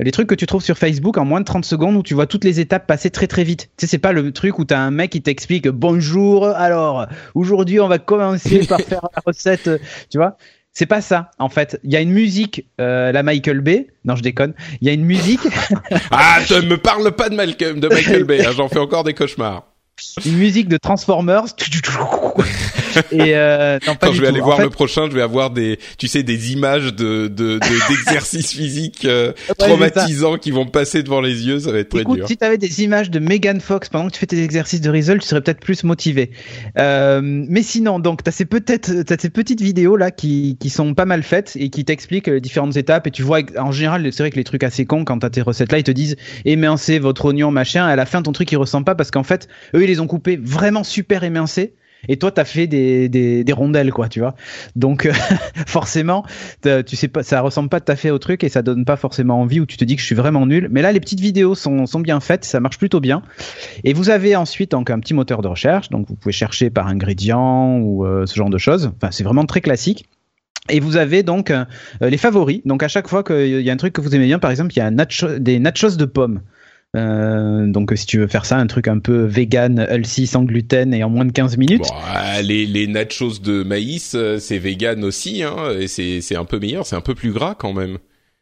Les 0.00 0.12
trucs 0.12 0.28
que 0.28 0.34
tu 0.34 0.46
trouves 0.46 0.62
sur 0.62 0.78
Facebook 0.78 1.18
en 1.18 1.24
moins 1.24 1.40
de 1.40 1.44
30 1.44 1.64
secondes 1.64 1.96
où 1.96 2.02
tu 2.02 2.14
vois 2.14 2.26
toutes 2.26 2.44
les 2.44 2.60
étapes 2.60 2.86
passer 2.86 3.10
très 3.10 3.26
très 3.26 3.42
vite. 3.42 3.70
Tu 3.76 3.86
sais, 3.86 3.90
c'est 3.90 3.98
pas 3.98 4.12
le 4.12 4.30
truc 4.32 4.58
où 4.58 4.64
t'as 4.64 4.78
un 4.78 4.92
mec 4.92 5.10
qui 5.10 5.22
t'explique 5.22 5.68
bonjour, 5.68 6.46
alors 6.46 7.06
aujourd'hui 7.34 7.80
on 7.80 7.88
va 7.88 7.98
commencer 7.98 8.66
par 8.68 8.80
faire 8.80 9.08
la 9.14 9.22
recette, 9.26 9.68
tu 10.10 10.18
vois? 10.18 10.36
C'est 10.72 10.86
pas 10.86 11.00
ça, 11.00 11.32
en 11.40 11.48
fait. 11.48 11.80
Il 11.82 11.92
y 11.92 11.96
a 11.96 12.00
une 12.00 12.12
musique, 12.12 12.68
euh, 12.80 13.10
la 13.10 13.24
Michael 13.24 13.60
Bay. 13.60 13.88
Non, 14.04 14.14
je 14.14 14.22
déconne. 14.22 14.54
Il 14.80 14.86
y 14.86 14.90
a 14.90 14.94
une 14.94 15.04
musique. 15.04 15.40
ah, 16.12 16.38
ne 16.48 16.60
me 16.60 16.76
parle 16.76 17.10
pas 17.16 17.28
de 17.28 17.34
Michael, 17.34 17.80
de 17.80 17.88
Michael 17.88 18.22
Bay. 18.22 18.46
Hein, 18.46 18.52
J'en 18.56 18.68
fais 18.68 18.78
encore 18.78 19.02
des 19.02 19.14
cauchemars. 19.14 19.64
Une 20.24 20.36
musique 20.36 20.68
de 20.68 20.76
Transformers. 20.76 21.44
Et 23.12 23.36
euh, 23.36 23.78
non, 23.86 23.94
pas 23.94 24.08
Quand 24.08 24.12
je 24.12 24.20
vais 24.20 24.26
tout. 24.28 24.32
aller 24.34 24.40
En 24.40 24.44
voir 24.44 24.56
fait, 24.56 24.62
le 24.64 24.70
prochain, 24.70 25.06
je 25.08 25.14
vais 25.14 25.22
avoir 25.22 25.50
des, 25.50 25.78
tu 25.98 26.08
sais, 26.08 26.22
des 26.22 26.52
images 26.52 26.94
de 26.94 27.28
de- 27.28 27.58
de- 27.58 27.58
d'exercices 27.88 28.52
physiques 28.52 29.04
euh, 29.04 29.32
traumatisants 29.58 30.36
qui 30.36 30.50
vont 30.50 30.66
passer 30.66 31.02
devant 31.02 31.20
les 31.20 31.46
yeux. 31.46 31.60
Ça 31.60 31.70
va 31.72 31.78
être 31.78 31.90
très 31.90 32.00
Écoute, 32.00 32.18
dur. 32.18 32.26
si 32.28 32.36
t'avais 32.36 32.58
des 32.58 32.82
images 32.82 33.10
de 33.10 33.18
Megan 33.18 33.60
Fox 33.60 33.88
pendant 33.88 34.08
que 34.08 34.14
tu 34.14 34.18
fais 34.20 34.26
tes 34.26 34.42
exercices 34.42 34.80
de 34.80 34.90
Rizzle, 34.90 35.18
tu 35.20 35.28
serais 35.28 35.40
peut-être 35.40 35.60
plus 35.60 35.84
motivé. 35.84 36.30
Euh, 36.78 37.20
mais 37.22 37.62
sinon, 37.62 37.98
donc 37.98 38.22
t'as 38.24 38.30
ces 38.32 38.44
peut-être 38.46 38.90
ces 39.20 39.30
petites 39.30 39.60
vidéos 39.60 39.96
là 39.96 40.10
qui 40.10 40.56
qui 40.58 40.70
sont 40.70 40.94
pas 40.94 41.04
mal 41.04 41.22
faites 41.22 41.52
et 41.56 41.70
qui 41.70 41.84
t'expliquent 41.84 42.28
les 42.28 42.40
différentes 42.40 42.76
étapes 42.76 43.06
et 43.06 43.10
tu 43.10 43.22
vois 43.22 43.40
en 43.58 43.72
général 43.72 44.08
c'est 44.12 44.22
vrai 44.22 44.30
que 44.30 44.36
les 44.36 44.44
trucs 44.44 44.62
assez 44.64 44.86
cons 44.86 45.04
quand 45.04 45.18
t'as 45.18 45.30
tes 45.30 45.42
recettes 45.42 45.72
là 45.72 45.78
ils 45.78 45.84
te 45.84 45.90
disent 45.90 46.16
émincez 46.44 46.98
votre 46.98 47.24
oignon 47.26 47.50
machin 47.50 47.88
et 47.88 47.92
à 47.92 47.96
la 47.96 48.06
fin 48.06 48.22
ton 48.22 48.32
truc 48.32 48.50
il 48.52 48.56
ressemble 48.56 48.84
pas 48.84 48.94
parce 48.94 49.10
qu'en 49.10 49.22
fait 49.22 49.48
eux 49.74 49.82
les 49.88 50.00
ont 50.00 50.06
coupés 50.06 50.36
vraiment 50.36 50.84
super 50.84 51.24
émincés. 51.24 51.74
Et 52.06 52.16
toi 52.16 52.30
t'as 52.30 52.44
fait 52.44 52.68
des, 52.68 53.08
des, 53.08 53.52
rondelles 53.52 53.92
quoi 53.92 54.08
tu 54.08 54.20
vois. 54.20 54.36
Donc 54.76 55.04
euh, 55.04 55.12
forcément 55.66 56.24
tu 56.62 56.94
sais 56.94 57.08
pas 57.08 57.24
ça 57.24 57.40
ressemble 57.40 57.68
pas 57.68 57.80
tout 57.80 57.90
à 57.90 57.96
fait 57.96 58.10
au 58.10 58.18
truc 58.18 58.44
et 58.44 58.48
ça 58.48 58.62
donne 58.62 58.84
pas 58.84 58.96
forcément 58.96 59.40
envie 59.40 59.58
ou 59.58 59.66
tu 59.66 59.76
te 59.76 59.84
dis 59.84 59.96
que 59.96 60.00
je 60.00 60.06
suis 60.06 60.14
vraiment 60.14 60.46
nul. 60.46 60.68
Mais 60.70 60.80
là 60.80 60.92
les 60.92 61.00
petites 61.00 61.18
vidéos 61.18 61.56
sont, 61.56 61.86
sont 61.86 61.98
bien 61.98 62.20
faites 62.20 62.44
ça 62.44 62.60
marche 62.60 62.78
plutôt 62.78 63.00
bien. 63.00 63.22
Et 63.82 63.94
vous 63.94 64.10
avez 64.10 64.36
ensuite 64.36 64.70
donc 64.70 64.90
un 64.90 65.00
petit 65.00 65.12
moteur 65.14 65.42
de 65.42 65.48
recherche. 65.48 65.88
Donc 65.90 66.06
vous 66.08 66.14
pouvez 66.14 66.32
chercher 66.32 66.70
par 66.70 66.86
ingrédient 66.86 67.78
ou 67.78 68.06
euh, 68.06 68.26
ce 68.26 68.36
genre 68.36 68.50
de 68.50 68.58
choses. 68.58 68.92
Enfin 68.96 69.10
c'est 69.10 69.24
vraiment 69.24 69.44
très 69.44 69.60
classique. 69.60 70.06
Et 70.70 70.80
vous 70.80 70.96
avez 70.96 71.22
donc 71.22 71.50
euh, 71.50 71.64
les 72.00 72.18
favoris. 72.18 72.60
Donc 72.64 72.82
à 72.82 72.88
chaque 72.88 73.08
fois 73.08 73.22
qu'il 73.22 73.60
y 73.60 73.70
a 73.70 73.72
un 73.72 73.76
truc 73.76 73.92
que 73.92 74.00
vous 74.00 74.14
aimez 74.14 74.26
bien, 74.26 74.38
par 74.38 74.50
exemple, 74.50 74.72
il 74.74 74.78
y 74.78 74.82
a 74.82 74.90
nacho- 74.90 75.38
des 75.38 75.58
nachos 75.58 75.96
de 75.96 76.04
pommes. 76.04 76.42
Euh, 76.96 77.66
donc 77.66 77.92
si 77.94 78.06
tu 78.06 78.18
veux 78.18 78.26
faire 78.26 78.46
ça, 78.46 78.56
un 78.56 78.66
truc 78.66 78.88
un 78.88 78.98
peu 78.98 79.24
vegan, 79.24 79.78
healthy, 79.78 80.26
sans 80.26 80.42
gluten 80.42 80.94
et 80.94 81.04
en 81.04 81.10
moins 81.10 81.26
de 81.26 81.32
15 81.32 81.58
minutes. 81.58 81.86
Ah, 82.06 82.40
les 82.40 82.64
les 82.66 82.86
nachos 82.86 83.38
de 83.42 83.62
maïs, 83.62 84.14
euh, 84.14 84.38
c'est 84.38 84.58
vegan 84.58 85.04
aussi, 85.04 85.42
hein, 85.42 85.56
et 85.78 85.86
c'est 85.86 86.36
un 86.36 86.44
peu 86.44 86.58
meilleur, 86.58 86.86
c'est 86.86 86.96
un 86.96 87.02
peu 87.02 87.14
plus 87.14 87.32
gras 87.32 87.54
quand 87.54 87.74
même. 87.74 87.98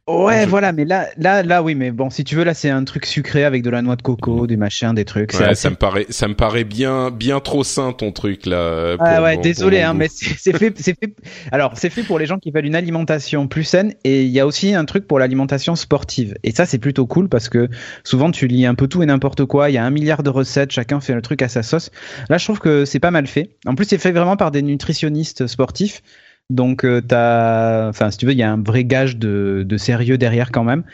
Ouais, 0.09 0.45
Je- 0.45 0.49
voilà, 0.49 0.71
mais 0.73 0.85
là, 0.85 1.09
là, 1.19 1.43
là, 1.43 1.65
oui, 1.65 1.75
mais 1.75 1.91
bon, 1.91 2.11
si 2.11 2.23
tu 2.23 2.37
veux, 2.37 2.45
là, 2.45 2.55
c'est 2.55 2.71
un 2.71 2.85
truc 2.85 3.07
sucré 3.07 3.43
avec 3.45 3.65
de 3.65 3.71
la 3.71 3.83
noix 3.83 3.97
de 3.97 4.03
coco, 4.03 4.47
des 4.47 4.57
machins, 4.57 4.95
des 4.95 5.05
trucs. 5.05 5.33
c'est 5.33 5.39
Ouais, 5.39 5.45
assez- 5.51 5.63
ça 5.63 5.71
me 5.71 5.75
paraît, 5.75 6.07
ça 6.11 6.29
me 6.29 6.35
paraît 6.35 6.63
bien, 6.63 7.11
bien 7.11 7.41
trop 7.41 7.65
sain 7.65 7.93
ton 7.93 8.13
truc 8.13 8.47
là. 8.47 8.95
Ah 9.01 9.21
ouais, 9.21 9.35
mon- 9.35 9.41
désolé, 9.43 9.81
hein, 9.83 9.91
goût. 9.93 9.99
mais 9.99 10.09
c'est 10.09 10.57
fait, 10.57 10.73
c'est 10.79 10.97
fait. 10.97 11.13
Alors, 11.51 11.73
c'est 11.77 11.91
fait 11.91 12.05
pour 12.05 12.21
les 12.21 12.27
gens 12.27 12.39
qui 12.39 12.53
veulent 12.53 12.67
une 12.67 12.77
alimentation 12.77 13.49
plus 13.49 13.65
saine, 13.65 13.95
et 14.05 14.23
il 14.23 14.31
y 14.31 14.39
a 14.39 14.47
aussi 14.47 14.75
un 14.75 14.85
truc 14.85 15.09
pour 15.09 15.19
l'alimentation 15.19 15.75
sportive. 15.75 16.37
Et 16.45 16.53
ça, 16.53 16.67
c'est 16.67 16.79
plutôt 16.79 17.07
cool 17.07 17.29
parce 17.29 17.49
que 17.49 17.69
souvent 18.05 18.31
tu 18.31 18.47
lis 18.47 18.65
un 18.65 18.77
peu 18.77 18.87
tout 18.87 19.03
et 19.03 19.07
n'importe 19.07 19.45
quoi. 19.45 19.71
Il 19.71 19.75
y 19.75 19.79
a 19.79 19.85
un 19.85 19.91
milliard 19.91 20.23
de 20.23 20.31
recettes, 20.31 20.71
chacun 20.71 21.01
fait 21.01 21.15
le 21.15 21.23
truc 21.23 21.43
à 21.43 21.49
sa 21.49 21.65
sauce. 21.65 21.91
Là, 22.31 22.39
je 22.39 22.45
trouve 22.45 22.61
que 22.61 22.85
c'est 22.85 23.01
pas 23.01 23.11
mal 23.11 23.27
fait. 23.27 23.51
En 23.67 23.75
plus, 23.75 23.87
c'est 23.87 23.99
fait 23.99 24.13
vraiment 24.13 24.37
par 24.37 24.53
des 24.53 24.63
nutritionnistes 24.63 25.49
sportifs. 25.49 26.01
Donc, 26.49 26.85
euh, 26.85 27.01
t'as, 27.01 27.89
enfin, 27.89 28.13
si 28.13 28.19
tu 28.19 28.27
veux, 28.27 28.33
il 28.33 28.39
y 28.39 28.43
a 28.45 28.53
un 28.53 28.63
vrai 28.63 28.85
gage 28.85 29.17
de, 29.17 29.67
sérieux 29.79 30.17
derrière 30.17 30.53
quand 30.53 30.63
même. 30.63 30.85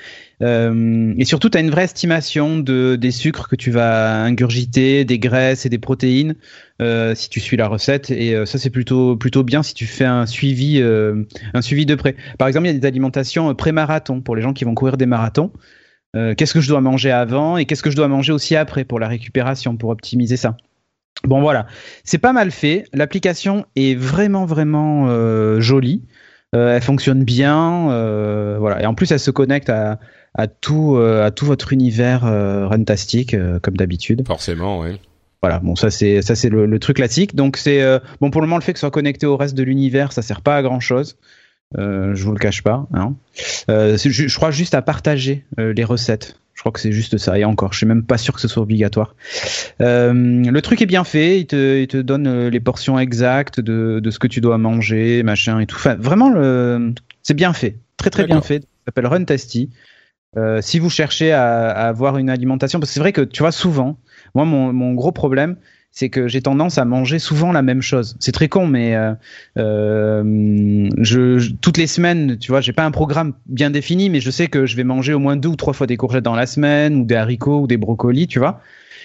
Euh, 0.41 1.15
et 1.19 1.27
surtout, 1.27 1.51
tu 1.51 1.59
as 1.59 1.61
une 1.61 1.71
vraie 1.71 1.85
estimation 1.85 2.59
de, 2.59 2.97
des 2.97 3.11
sucres 3.11 3.49
que 3.49 3.57
tu 3.57 3.71
vas 3.71 4.23
ingurgiter, 4.23 5.05
des 5.05 5.19
graisses 5.19 5.67
et 5.67 5.69
des 5.69 5.79
protéines 5.79 6.37
euh, 6.81 7.15
si 7.15 7.29
tu 7.29 7.39
suis 7.39 7.59
la 7.59 7.69
recette. 7.69 8.11
Et 8.11 8.35
euh, 8.35 8.47
ça, 8.47 8.59
c'est 8.59 8.71
plutôt 8.71 9.17
plutôt 9.17 9.45
bien 9.45 9.63
si 9.63 9.75
tu 9.75 9.87
fais 9.87 10.07
un 10.07 10.25
suivi 10.25 10.83
un 10.83 11.63
suivi 11.63 11.85
de 11.85 11.95
près. 11.95 12.17
Par 12.39 12.49
exemple, 12.49 12.67
il 12.67 12.73
y 12.73 12.77
a 12.77 12.79
des 12.79 12.87
alimentations 12.87 13.55
pré-marathon 13.55 14.23
pour 14.23 14.37
les 14.37 14.43
gens 14.43 14.55
qui 14.55 14.65
vont 14.65 14.75
courir 14.75 14.97
des 14.97 15.07
marathons. 15.07 15.53
Qu'est-ce 16.15 16.53
que 16.55 16.61
je 16.61 16.69
dois 16.69 16.81
manger 16.81 17.11
avant 17.11 17.57
et 17.57 17.65
qu'est-ce 17.67 17.83
que 17.83 17.91
je 17.91 17.97
dois 17.97 18.09
manger 18.09 18.33
aussi 18.33 18.57
après 18.57 18.85
pour 18.85 18.99
la 19.01 19.09
récupération, 19.09 19.77
pour 19.77 19.91
optimiser 19.91 20.37
ça? 20.37 20.57
Bon 21.25 21.41
voilà, 21.41 21.67
c'est 22.03 22.19
pas 22.19 22.33
mal 22.33 22.51
fait. 22.51 22.85
L'application 22.93 23.65
est 23.77 23.95
vraiment 23.95 24.45
vraiment 24.45 25.07
euh, 25.09 25.61
jolie. 25.61 26.03
Euh, 26.55 26.75
elle 26.75 26.83
fonctionne 26.83 27.23
bien, 27.23 27.91
euh, 27.91 28.57
voilà. 28.59 28.83
Et 28.83 28.87
en 28.87 28.95
plus, 28.95 29.11
elle 29.13 29.21
se 29.21 29.31
connecte 29.31 29.71
à, 29.71 30.01
à 30.35 30.49
tout 30.49 30.97
à 30.97 31.31
tout 31.31 31.47
votre 31.47 31.73
univers 31.73 32.23
Runtastic 32.23 33.37
comme 33.63 33.77
d'habitude. 33.77 34.27
Forcément, 34.27 34.81
ouais. 34.81 34.99
Voilà, 35.43 35.59
bon 35.59 35.75
ça 35.75 35.91
c'est 35.91 36.23
ça 36.23 36.35
c'est 36.35 36.49
le, 36.49 36.67
le 36.67 36.79
truc 36.79 36.97
classique. 36.97 37.35
Donc 37.35 37.57
c'est 37.57 37.83
bon 38.21 38.31
pour 38.31 38.41
le 38.41 38.47
moment 38.47 38.59
le 38.59 38.63
fait 38.63 38.73
que 38.73 38.79
ce 38.79 38.83
soit 38.83 38.91
connecté 38.91 39.27
au 39.27 39.37
reste 39.37 39.57
de 39.57 39.63
l'univers, 39.63 40.13
ça 40.13 40.23
sert 40.23 40.41
pas 40.41 40.57
à 40.57 40.63
grand 40.63 40.81
chose. 40.81 41.17
Je 41.77 42.23
vous 42.25 42.33
le 42.33 42.39
cache 42.39 42.63
pas. 42.63 42.87
Hein. 42.95 43.15
Je 43.69 44.35
crois 44.35 44.51
juste 44.51 44.75
à 44.75 44.83
partager 44.83 45.45
les 45.57 45.85
recettes. 45.85 46.37
Je 46.63 46.65
crois 46.65 46.71
que 46.75 46.79
c'est 46.79 46.93
juste 46.93 47.19
ça. 47.19 47.37
Et 47.41 47.45
encore, 47.45 47.73
je 47.73 47.79
suis 47.79 47.87
même 47.87 48.05
pas 48.05 48.19
sûr 48.19 48.35
que 48.35 48.41
ce 48.41 48.47
soit 48.47 48.63
obligatoire. 48.63 49.17
Euh, 49.81 50.13
le 50.15 50.63
truc 50.63 50.81
est 50.81 50.87
bien 50.87 51.03
fait. 51.03 51.41
Il 51.41 51.47
te, 51.47 51.81
il 51.81 51.89
te 51.89 51.97
donne 51.97 52.29
euh, 52.29 52.51
les 52.51 52.61
portions 52.61 53.01
exactes 53.01 53.59
de, 53.59 53.99
de 53.99 54.11
ce 54.13 54.21
que 54.21 54.29
tu 54.29 54.41
dois 54.41 54.59
manger, 54.59 55.25
machin 55.25 55.59
et 55.59 55.67
tout. 55.67 55.75
Enfin, 55.75 55.97
vraiment, 55.97 56.31
le, 56.31 56.95
c'est 57.25 57.35
bien 57.35 57.53
fait. 57.53 57.79
Très 57.97 58.11
très 58.11 58.27
bien 58.27 58.41
fait. 58.43 58.61
Ça 58.61 58.69
s'appelle 58.87 59.09
Run 59.09 59.25
Tasty. 59.25 59.71
Euh, 60.37 60.63
si 60.63 60.79
vous 60.79 60.89
cherchez 60.89 61.33
à, 61.33 61.69
à 61.71 61.89
avoir 61.89 62.17
une 62.17 62.31
alimentation, 62.31 62.79
parce 62.79 62.91
que 62.91 62.95
c'est 62.95 63.01
vrai 63.01 63.13
que 63.13 63.23
tu 63.23 63.43
vois 63.43 63.51
souvent, 63.51 63.99
moi 64.37 64.45
mon, 64.45 64.73
mon 64.73 64.95
gros 64.95 65.11
problème, 65.11 65.57
c'est 65.93 66.09
que 66.09 66.27
j'ai 66.27 66.41
tendance 66.43 66.79
à 66.79 66.85
manger 66.85 67.19
souvent 67.19 67.53
la 67.53 67.63
même 67.63 67.83
chose. 67.83 68.17
C'est 68.19 68.33
très 68.33 68.49
con, 68.49 68.67
mais 68.67 68.97
euh, 68.97 69.13
euh, 69.59 70.89
je, 70.99 71.39
je- 71.39 71.53
toutes 71.61 71.77
les 71.79 71.87
semaines, 71.87 72.39
tu 72.39 72.51
vois, 72.51 72.61
j'ai 72.61 72.73
pas 72.73 72.85
un 72.85 72.91
programme 72.91 73.35
bien 73.47 73.71
défini, 73.71 74.11
mais 74.11 74.21
je 74.21 74.31
sais 74.31 74.47
que 74.49 74.67
je 74.67 74.77
vais 74.77 74.85
manger 74.85 75.13
au 75.15 75.19
moins 75.19 75.37
deux 75.37 75.49
ou 75.51 75.57
trois 75.57 75.73
fois 75.75 75.87
des 75.87 75.97
courgettes 75.97 76.25
dans 76.25 76.35
la 76.35 76.47
semaine, 76.47 76.97
ou 76.97 77.05
des 77.05 77.15
haricots, 77.15 77.61
ou 77.63 77.67
des 77.67 77.77
brocolis, 77.77 78.27
tu 78.27 78.39
vois. 78.39 78.61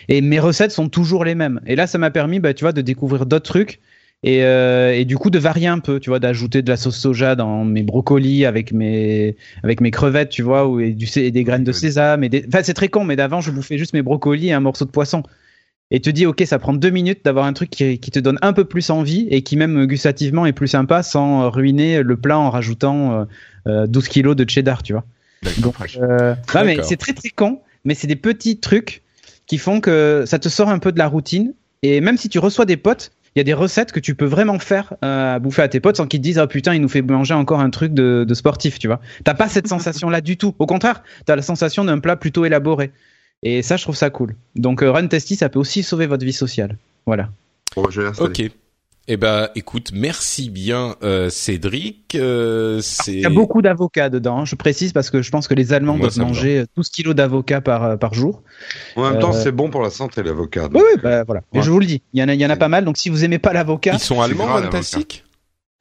Et 0.09 0.21
mes 0.21 0.39
recettes 0.39 0.71
sont 0.71 0.89
toujours 0.89 1.25
les 1.25 1.35
mêmes. 1.35 1.59
Et 1.67 1.75
là, 1.75 1.87
ça 1.87 1.97
m'a 1.97 2.11
permis, 2.11 2.39
bah, 2.39 2.53
tu 2.53 2.63
vois, 2.63 2.73
de 2.73 2.81
découvrir 2.81 3.25
d'autres 3.25 3.45
trucs. 3.51 3.79
Et, 4.23 4.43
euh, 4.43 4.95
et 4.95 5.05
du 5.05 5.15
coup 5.17 5.29
de 5.29 5.37
varier 5.37 5.67
un 5.67 5.77
peu, 5.79 5.99
tu 5.99 6.09
vois, 6.09 6.19
d'ajouter 6.19 6.63
de 6.63 6.69
la 6.69 6.77
sauce 6.77 6.97
soja 6.97 7.35
dans 7.35 7.63
mes 7.65 7.83
brocolis 7.83 8.45
avec 8.45 8.71
mes 8.73 9.35
avec 9.63 9.79
mes 9.79 9.91
crevettes, 9.91 10.29
tu 10.29 10.41
vois, 10.41 10.67
ou 10.67 10.79
et 10.79 10.93
du 10.93 11.05
et 11.17 11.29
des 11.31 11.43
graines 11.43 11.63
de 11.63 11.71
sésame. 11.71 12.23
Et 12.23 12.29
des... 12.29 12.43
Enfin, 12.47 12.61
c'est 12.63 12.73
très 12.73 12.87
con, 12.89 13.03
mais 13.03 13.15
d'avant, 13.15 13.41
je 13.41 13.51
bouffais 13.51 13.77
juste 13.77 13.93
mes 13.93 14.01
brocolis 14.01 14.47
et 14.49 14.53
un 14.53 14.59
morceau 14.59 14.85
de 14.85 14.89
poisson. 14.91 15.21
Et 15.89 16.01
te 16.01 16.09
dis, 16.09 16.25
ok, 16.25 16.43
ça 16.45 16.59
prend 16.59 16.73
deux 16.73 16.89
minutes 16.89 17.23
d'avoir 17.23 17.45
un 17.45 17.53
truc 17.53 17.69
qui, 17.69 17.97
qui 17.99 18.11
te 18.11 18.19
donne 18.19 18.37
un 18.41 18.51
peu 18.51 18.65
plus 18.65 18.89
envie 18.89 19.27
et 19.31 19.41
qui 19.41 19.55
même 19.55 19.85
gustativement 19.85 20.45
est 20.45 20.53
plus 20.53 20.67
sympa 20.67 21.01
sans 21.01 21.49
ruiner 21.49 22.03
le 22.03 22.17
plat 22.17 22.37
en 22.37 22.49
rajoutant 22.49 23.13
euh, 23.13 23.25
euh, 23.67 23.87
12 23.87 24.07
kilos 24.09 24.35
de 24.35 24.49
cheddar, 24.49 24.83
tu 24.83 24.93
vois. 24.93 25.05
Donc, 25.59 25.75
euh, 26.01 26.35
non, 26.55 26.63
mais 26.65 26.79
c'est 26.83 26.97
très 26.97 27.13
très 27.13 27.29
con, 27.29 27.61
mais 27.85 27.93
c'est 27.93 28.07
des 28.07 28.15
petits 28.15 28.59
trucs 28.59 29.03
qui 29.45 29.57
font 29.57 29.79
que 29.79 30.23
ça 30.25 30.39
te 30.39 30.49
sort 30.49 30.69
un 30.69 30.79
peu 30.79 30.91
de 30.91 30.99
la 30.99 31.07
routine. 31.07 31.53
Et 31.83 32.01
même 32.01 32.17
si 32.17 32.27
tu 32.27 32.39
reçois 32.39 32.65
des 32.65 32.75
potes, 32.75 33.11
il 33.35 33.39
y 33.39 33.41
a 33.41 33.43
des 33.43 33.53
recettes 33.53 33.91
que 33.91 33.99
tu 33.99 34.15
peux 34.15 34.25
vraiment 34.25 34.57
faire 34.57 34.95
euh, 35.05 35.35
à 35.35 35.39
bouffer 35.39 35.61
à 35.61 35.67
tes 35.67 35.79
potes 35.79 35.97
sans 35.97 36.07
qu'ils 36.07 36.19
te 36.19 36.23
disent 36.23 36.39
ah 36.39 36.47
putain 36.47 36.73
il 36.73 36.81
nous 36.81 36.89
fait 36.89 37.03
manger 37.03 37.35
encore 37.35 37.59
un 37.59 37.69
truc 37.69 37.93
de, 37.93 38.25
de 38.27 38.33
sportif 38.33 38.79
tu 38.79 38.87
vois. 38.87 38.99
T'as 39.23 39.35
pas 39.35 39.47
cette 39.47 39.67
sensation 39.67 40.09
là 40.09 40.21
du 40.21 40.37
tout. 40.37 40.55
Au 40.57 40.65
contraire 40.65 41.03
t'as 41.25 41.35
la 41.35 41.43
sensation 41.43 41.83
d'un 41.83 41.99
plat 41.99 42.15
plutôt 42.15 42.45
élaboré 42.45 42.91
et 43.43 43.61
ça 43.61 43.77
je 43.77 43.83
trouve 43.83 43.95
ça 43.95 44.09
cool 44.09 44.35
donc 44.55 44.81
euh, 44.83 44.91
Run 44.91 45.07
Tasty 45.07 45.35
ça 45.35 45.49
peut 45.49 45.59
aussi 45.59 45.83
sauver 45.83 46.07
votre 46.07 46.25
vie 46.25 46.33
sociale 46.33 46.77
voilà 47.05 47.29
Bon, 47.75 47.89
je 47.91 48.01
vais. 48.01 48.19
Ok. 48.19 48.41
Eh 49.09 49.15
ben, 49.17 49.49
écoute, 49.55 49.91
merci 49.93 50.49
bien, 50.49 50.95
euh, 51.03 51.29
Cédric. 51.29 52.15
Euh, 52.15 52.79
c'est 52.81 53.13
il 53.13 53.19
y 53.21 53.25
a 53.25 53.29
beaucoup 53.29 53.61
d'avocats 53.61 54.09
dedans 54.09 54.39
hein, 54.39 54.45
je 54.45 54.55
précise 54.55 54.91
parce 54.93 55.11
que 55.11 55.21
je 55.21 55.29
pense 55.31 55.47
que 55.47 55.53
les 55.53 55.71
Allemands 55.73 55.95
Moi, 55.95 56.09
doivent 56.09 56.27
manger 56.27 56.65
12 56.75 56.89
kilos 56.89 57.15
d'avocats 57.15 57.61
par, 57.61 57.99
par 57.99 58.13
jour 58.15 58.41
En 58.95 59.09
même 59.09 59.19
temps, 59.19 59.33
Euh, 59.33 59.39
c'est 59.43 59.51
bon 59.51 59.69
pour 59.69 59.81
la 59.83 59.91
santé, 59.91 60.23
l'avocat. 60.23 60.67
oui, 60.73 60.81
oui 60.81 60.99
bah, 61.01 61.23
voilà 61.23 61.41
mais 61.53 61.61
je 61.61 61.69
vous 61.69 61.79
le 61.79 61.85
dis 61.85 62.01
il 62.13 62.19
y 62.19 62.23
en 62.23 62.27
a, 62.29 62.33
il 62.33 62.41
y 62.41 62.45
en 62.45 62.49
a 62.49 62.55
pas 62.57 62.67
mal 62.67 62.83
donc 62.83 62.97
si 62.97 63.09
vous 63.09 63.23
aimez 63.23 63.39
pas 63.39 63.53
l'avocat 63.53 63.91
Ils 63.93 63.99
sont 63.99 64.19
allemands, 64.21 64.45
grave, 64.47 64.63
fantastiques. 64.63 65.23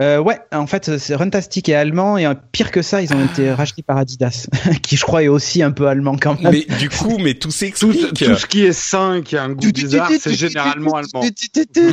Euh, 0.03 0.19
ouais, 0.19 0.39
en 0.53 0.67
fait, 0.67 0.99
c'est 0.99 1.15
Runtastic 1.15 1.71
est 1.71 1.75
allemand 1.75 2.19
et 2.19 2.27
euh, 2.27 2.35
pire 2.53 2.71
que 2.71 2.83
ça, 2.83 3.01
ils 3.01 3.15
ont 3.15 3.25
été 3.25 3.51
rachetés 3.51 3.83
par 3.83 3.97
Adidas, 3.97 4.47
qui 4.83 4.97
je 4.99 5.03
crois 5.03 5.23
est 5.23 5.29
aussi 5.29 5.63
un 5.63 5.71
peu 5.71 5.89
allemand 5.89 6.17
quand 6.21 6.39
même. 6.39 6.53
Mais 6.53 6.67
du 6.77 6.91
coup, 6.91 7.17
mais 7.17 7.33
tout 7.33 7.51
s'explique. 7.51 8.13
tout 8.13 8.37
ce 8.37 8.47
qui 8.47 8.65
est 8.67 8.75
sain, 8.75 9.23
qui 9.25 9.39
a 9.39 9.45
un 9.45 9.53
goût 9.53 9.73
bizarre, 9.73 10.11
c'est 10.21 10.35
généralement 10.35 10.97
allemand. 10.97 11.25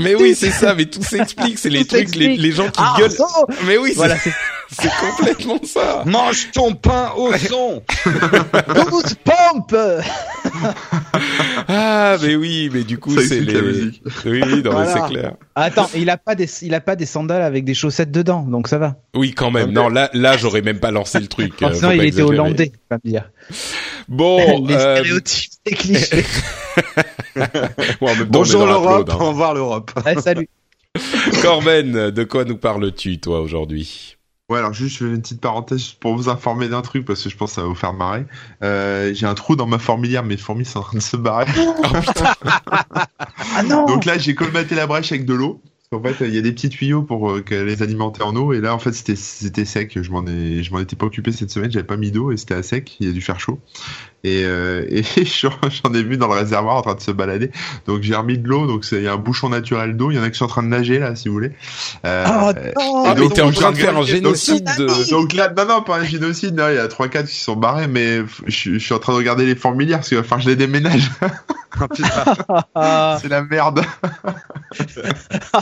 Mais 0.01 0.15
oui, 0.15 0.35
c'est 0.35 0.51
ça, 0.51 0.75
mais 0.75 0.85
tout 0.85 1.01
s'explique. 1.01 1.57
C'est 1.57 1.69
les 1.69 1.85
Tout 1.85 1.95
trucs, 1.95 2.15
les, 2.15 2.35
les 2.35 2.51
gens 2.51 2.65
qui 2.65 2.79
Ah, 2.83 2.95
gueulent. 2.99 3.11
Mais 3.65 3.77
oui, 3.77 3.91
c'est 3.91 3.95
Voilà, 3.95 4.17
c'est 4.17 4.33
c'est 4.73 4.89
complètement 4.99 5.59
ça. 5.63 6.03
Mange 6.05 6.51
ton 6.51 6.73
pain 6.75 7.11
au 7.15 7.31
son 7.37 7.83
12 8.05 9.15
pompes 9.23 9.75
Ah, 11.67 12.17
mais 12.21 12.35
oui, 12.35 12.69
mais 12.73 12.83
du 12.83 12.97
coup, 12.97 13.17
c'est 13.19 13.39
la 13.41 13.53
les. 13.53 13.61
musique. 13.61 14.01
Oui, 14.25 14.39
non, 14.41 14.47
mais 14.55 14.61
Voilà. 14.71 14.93
c'est 14.93 15.13
clair. 15.13 15.33
Attends, 15.55 15.89
il 15.95 16.09
a 16.09 16.17
pas 16.17 16.35
des, 16.35 16.47
il 16.63 16.73
a 16.73 16.81
pas 16.81 16.95
des 16.95 17.05
sandales 17.05 17.41
avec 17.41 17.63
des 17.65 17.73
chaussettes 17.73 18.11
dedans, 18.11 18.41
donc 18.43 18.67
ça 18.67 18.77
va. 18.77 18.95
Oui, 19.15 19.31
quand 19.33 19.51
même. 19.51 19.71
Non, 19.71 19.89
là, 19.89 20.09
là, 20.13 20.37
j'aurais 20.37 20.61
même 20.61 20.79
pas 20.79 20.91
lancé 20.91 21.19
le 21.19 21.27
truc. 21.27 21.61
euh, 21.61 21.73
Sinon, 21.73 21.91
il 21.91 21.97
pas 21.97 22.03
était 22.03 22.07
exagérer. 22.07 22.29
hollandais, 22.39 22.71
on 22.91 22.95
va 22.95 22.99
me 23.03 23.09
dire. 23.09 23.29
Bon, 24.07 24.65
les 24.67 24.75
euh, 24.75 24.97
stéréotypes, 24.97 25.51
les 25.65 25.73
clichés. 25.75 26.25
bon, 27.35 28.07
temps, 28.07 28.25
Bonjour 28.29 28.65
l'Europe, 28.65 29.01
Upload, 29.01 29.09
hein. 29.11 29.17
on 29.19 29.25
va 29.25 29.31
voir 29.31 29.53
l'Europe. 29.53 29.91
Ouais, 30.05 30.15
salut. 30.21 30.49
Corben, 31.41 32.11
de 32.11 32.23
quoi 32.23 32.45
nous 32.45 32.57
parles-tu, 32.57 33.19
toi, 33.19 33.41
aujourd'hui? 33.41 34.17
Ouais, 34.49 34.59
alors 34.59 34.73
juste 34.73 34.97
je 34.97 35.05
fais 35.05 35.13
une 35.13 35.21
petite 35.21 35.39
parenthèse 35.39 35.93
pour 35.93 36.15
vous 36.15 36.27
informer 36.27 36.67
d'un 36.67 36.81
truc 36.81 37.05
parce 37.05 37.23
que 37.23 37.29
je 37.29 37.37
pense 37.37 37.51
que 37.51 37.55
ça 37.55 37.61
va 37.61 37.67
vous 37.67 37.75
faire 37.75 37.93
marrer. 37.93 38.25
Euh, 38.61 39.13
j'ai 39.13 39.25
un 39.25 39.35
trou 39.35 39.55
dans 39.55 39.67
ma 39.67 39.79
fourmilière, 39.79 40.23
mes 40.23 40.37
fourmis 40.37 40.65
sont 40.65 40.79
en 40.79 40.83
train 40.83 40.97
de 40.97 41.03
se 41.03 41.17
barrer. 41.17 41.45
Ah 43.55 43.63
non 43.63 43.85
Donc 43.85 44.05
là, 44.05 44.17
j'ai 44.17 44.35
colmaté 44.35 44.75
la 44.75 44.87
brèche 44.87 45.11
avec 45.11 45.25
de 45.25 45.33
l'eau. 45.33 45.61
Parce 45.89 46.01
qu'en 46.01 46.13
fait, 46.13 46.27
il 46.27 46.33
y 46.33 46.37
a 46.37 46.41
des 46.41 46.51
petits 46.51 46.69
tuyaux 46.69 47.03
pour 47.03 47.31
euh, 47.31 47.43
les 47.51 47.83
alimenter 47.83 48.23
en 48.23 48.35
eau. 48.35 48.53
Et 48.53 48.61
là, 48.61 48.73
en 48.73 48.79
fait, 48.79 48.93
c'était 48.93 49.15
c'était 49.15 49.65
sec. 49.65 49.99
Je 50.01 50.11
m'en 50.11 50.25
ai, 50.25 50.63
je 50.63 50.71
m'en 50.71 50.79
étais 50.79 50.95
pas 50.95 51.05
occupé 51.05 51.31
cette 51.31 51.51
semaine. 51.51 51.71
J'avais 51.71 51.85
pas 51.85 51.97
mis 51.97 52.11
d'eau 52.11 52.31
et 52.31 52.37
c'était 52.37 52.55
à 52.55 52.63
sec. 52.63 52.97
Il 52.99 53.09
a 53.09 53.11
dû 53.11 53.21
faire 53.21 53.39
chaud. 53.39 53.59
Et, 54.25 54.43
euh, 54.45 54.85
et 54.89 55.03
j'en 55.25 55.51
j'en 55.83 55.93
ai 55.93 56.01
vu 56.03 56.17
dans 56.17 56.27
le 56.27 56.33
réservoir 56.33 56.75
en 56.77 56.81
train 56.81 56.95
de 56.95 57.01
se 57.01 57.11
balader. 57.11 57.51
Donc 57.87 58.01
j'ai 58.03 58.15
remis 58.15 58.37
de 58.37 58.47
l'eau. 58.47 58.67
Donc 58.67 58.85
c'est- 58.85 58.97
il 58.97 59.03
y 59.03 59.07
a 59.07 59.13
un 59.13 59.17
bouchon 59.17 59.49
naturel 59.49 59.97
d'eau. 59.97 60.11
Il 60.11 60.17
y 60.17 60.19
en 60.19 60.23
a 60.23 60.29
qui 60.29 60.37
sont 60.37 60.45
en 60.45 60.49
train 60.49 60.63
de 60.63 60.67
nager 60.69 60.99
là, 60.99 61.15
si 61.15 61.27
vous 61.27 61.33
voulez. 61.33 61.51
Euh, 62.05 62.25
Oh, 62.27 62.51
euh, 62.55 62.71
non, 62.77 63.03
Ah, 63.05 63.13
mais 63.15 63.21
donc, 63.21 63.33
t'es 63.33 63.41
en 63.41 63.51
train 63.51 63.71
de 63.71 63.77
faire 63.77 63.91
un 63.95 63.99
donc, 63.99 64.05
génocide 64.05 64.63
de... 64.77 65.09
donc 65.11 65.33
là, 65.33 65.53
non, 65.55 65.65
non, 65.65 65.81
pas 65.81 65.97
un 65.97 66.03
génocide, 66.05 66.55
il 66.69 66.75
y 66.75 66.79
a 66.79 66.87
3-4 66.87 67.27
qui 67.27 67.35
sont 67.39 67.55
barrés, 67.55 67.87
mais 67.87 68.19
je, 68.47 68.73
je 68.73 68.77
suis 68.77 68.93
en 68.93 68.99
train 68.99 69.13
de 69.13 69.17
regarder 69.17 69.45
les 69.45 69.55
fourmilières 69.55 69.99
parce 69.99 70.09
que 70.09 70.15
que 70.15 70.41
je 70.41 70.49
les 70.49 70.55
déménage. 70.55 71.09
Ah. 71.75 72.67
Ah, 72.75 73.17
c'est 73.21 73.29
la 73.29 73.43
merde. 73.43 73.81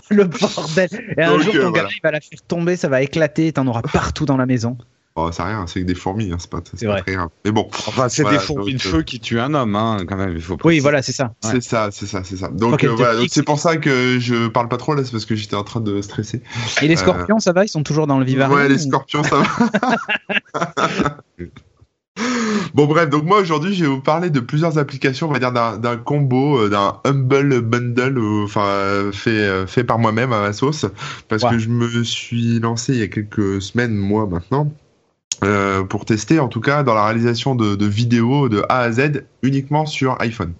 le 0.10 0.24
bordel. 0.26 0.90
Et 1.18 1.22
un 1.24 1.32
Donc, 1.32 1.42
jour, 1.44 1.56
euh, 1.56 1.62
ton 1.64 1.70
voilà. 1.70 1.90
il 1.90 2.00
va 2.04 2.12
la 2.12 2.20
faire 2.20 2.42
tomber, 2.48 2.76
ça 2.76 2.90
va 2.90 3.02
éclater, 3.02 3.48
et 3.48 3.54
t'en 3.54 3.66
auras 3.68 3.82
partout 3.82 4.26
dans 4.26 4.36
la 4.38 4.46
maison. 4.46 4.78
Oh, 5.18 5.30
c'est 5.34 5.44
rien, 5.44 5.68
c'est 5.68 5.82
que 5.82 5.86
des 5.86 5.94
fourmis, 5.96 6.32
hein, 6.32 6.38
c'est 6.40 6.50
pas, 6.50 6.60
c'est 6.64 6.80
C'est 6.80 6.86
pas 6.86 6.94
vrai. 6.94 7.02
très 7.02 7.14
grave. 7.16 7.28
Mais 7.44 7.52
bon, 7.52 7.68
Enfin, 7.88 8.08
c'est 8.08 8.22
Voilà, 8.22 8.38
des 8.38 8.44
fourmis 8.46 8.74
de 8.74 8.78
donc, 8.78 8.86
euh, 8.86 8.90
feu 8.92 9.02
qui 9.04 9.20
tuent 9.20 9.42
un 9.42 9.54
homme, 9.54 9.76
hein, 9.76 9.98
quand 10.08 10.16
même, 10.16 10.34
il 10.36 10.42
faut 10.42 10.58
Oui, 10.64 10.80
voilà, 10.80 11.02
c'est 11.02 11.12
ça. 11.12 11.34
c'est 11.42 11.62
ça, 11.62 11.90
c'est 11.92 12.06
ça, 12.06 12.24
c'est 12.24 12.38
ça. 12.38 12.48
Donc 12.48 12.82
euh, 12.86 12.90
voilà, 12.96 13.16
donc 13.20 13.28
c'est 13.30 13.44
pour 13.44 13.60
ça 13.60 13.76
que 13.76 14.20
je 14.20 14.48
parle 14.48 14.70
pas 14.70 14.78
trop 14.78 14.94
là, 14.96 15.04
c'est 15.04 15.12
parce 15.12 15.26
que 15.26 15.36
j'étais 15.36 15.56
en 15.58 15.64
train 15.66 15.82
de 15.82 16.02
stresser. 16.02 16.42
Et 16.82 16.88
les 16.88 16.96
scorpions, 16.96 17.40
ça 17.40 17.52
va 17.52 17.66
Ils 17.66 17.70
sont 17.70 17.84
toujours 17.84 18.08
dans 18.08 18.20
le 18.20 18.26
vivarium 18.26 18.58
Ouais, 18.58 18.70
les 18.70 18.86
ou- 18.86 18.88
scorpions, 18.90 19.24
ça 19.24 19.42
va. 20.54 21.18
Bon 22.74 22.86
bref, 22.86 23.10
donc 23.10 23.24
moi 23.24 23.40
aujourd'hui 23.40 23.74
je 23.74 23.84
vais 23.86 23.90
vous 23.90 24.02
parler 24.02 24.30
de 24.30 24.40
plusieurs 24.40 24.78
applications, 24.78 25.30
on 25.30 25.32
va 25.34 25.40
dire 25.40 25.52
d'un 25.54 25.78
d'un 25.78 25.98
combo, 25.98 26.60
euh, 26.60 26.70
d'un 26.70 27.00
humble 27.06 27.62
bundle, 27.62 28.18
euh, 28.18 28.44
enfin 28.44 28.66
euh, 28.66 29.12
fait 29.12 29.30
euh, 29.32 29.66
fait 29.66 29.84
par 29.84 29.98
moi-même 29.98 30.32
à 30.34 30.42
ma 30.42 30.54
sauce, 30.54 30.86
parce 31.30 31.44
que 31.44 31.58
je 31.58 31.70
me 31.70 32.04
suis 32.04 32.60
lancé 32.60 32.94
il 32.94 33.00
y 33.00 33.04
a 33.04 33.08
quelques 33.08 33.62
semaines, 33.62 33.96
mois 33.96 34.28
maintenant, 34.28 34.72
euh, 35.44 35.84
pour 35.84 36.06
tester 36.06 36.40
en 36.40 36.48
tout 36.48 36.62
cas 36.62 36.84
dans 36.84 36.94
la 36.94 37.06
réalisation 37.06 37.56
de, 37.56 37.76
de 37.76 37.86
vidéos 37.86 38.50
de 38.50 38.64
A 38.70 38.80
à 38.80 38.92
Z 38.92 39.24
uniquement 39.42 39.86
sur 39.86 40.20
iPhone. 40.22 40.54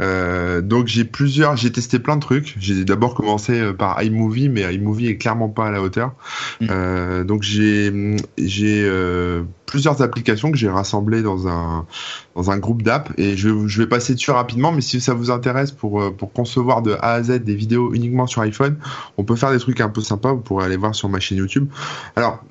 Euh, 0.00 0.60
donc 0.60 0.86
j'ai 0.86 1.04
plusieurs, 1.04 1.56
j'ai 1.56 1.72
testé 1.72 1.98
plein 1.98 2.16
de 2.16 2.20
trucs. 2.20 2.56
J'ai 2.58 2.84
d'abord 2.84 3.14
commencé 3.14 3.58
euh, 3.58 3.72
par 3.72 4.02
iMovie, 4.02 4.48
mais 4.48 4.74
iMovie 4.74 5.08
est 5.08 5.16
clairement 5.16 5.48
pas 5.48 5.66
à 5.66 5.70
la 5.70 5.82
hauteur. 5.82 6.14
Mm. 6.60 6.66
Euh, 6.70 7.24
donc 7.24 7.42
j'ai 7.42 8.16
j'ai 8.38 8.84
euh, 8.84 9.42
plusieurs 9.66 10.02
applications 10.02 10.50
que 10.50 10.58
j'ai 10.58 10.68
rassemblées 10.68 11.22
dans 11.22 11.48
un 11.48 11.86
dans 12.34 12.50
un 12.50 12.58
groupe 12.58 12.82
d'app 12.82 13.12
et 13.18 13.36
je, 13.36 13.66
je 13.66 13.82
vais 13.82 13.88
passer 13.88 14.14
dessus 14.14 14.30
rapidement. 14.30 14.72
Mais 14.72 14.82
si 14.82 15.00
ça 15.00 15.14
vous 15.14 15.30
intéresse 15.30 15.72
pour 15.72 16.02
euh, 16.02 16.10
pour 16.10 16.32
concevoir 16.32 16.82
de 16.82 16.92
A 17.00 17.12
à 17.12 17.22
Z 17.22 17.42
des 17.42 17.54
vidéos 17.54 17.92
uniquement 17.94 18.26
sur 18.26 18.42
iPhone, 18.42 18.76
on 19.16 19.24
peut 19.24 19.36
faire 19.36 19.50
des 19.50 19.58
trucs 19.58 19.80
un 19.80 19.88
peu 19.88 20.00
sympas. 20.00 20.32
Vous 20.32 20.40
pourrez 20.40 20.66
aller 20.66 20.76
voir 20.76 20.94
sur 20.94 21.08
ma 21.08 21.20
chaîne 21.20 21.38
YouTube. 21.38 21.68
Alors 22.14 22.42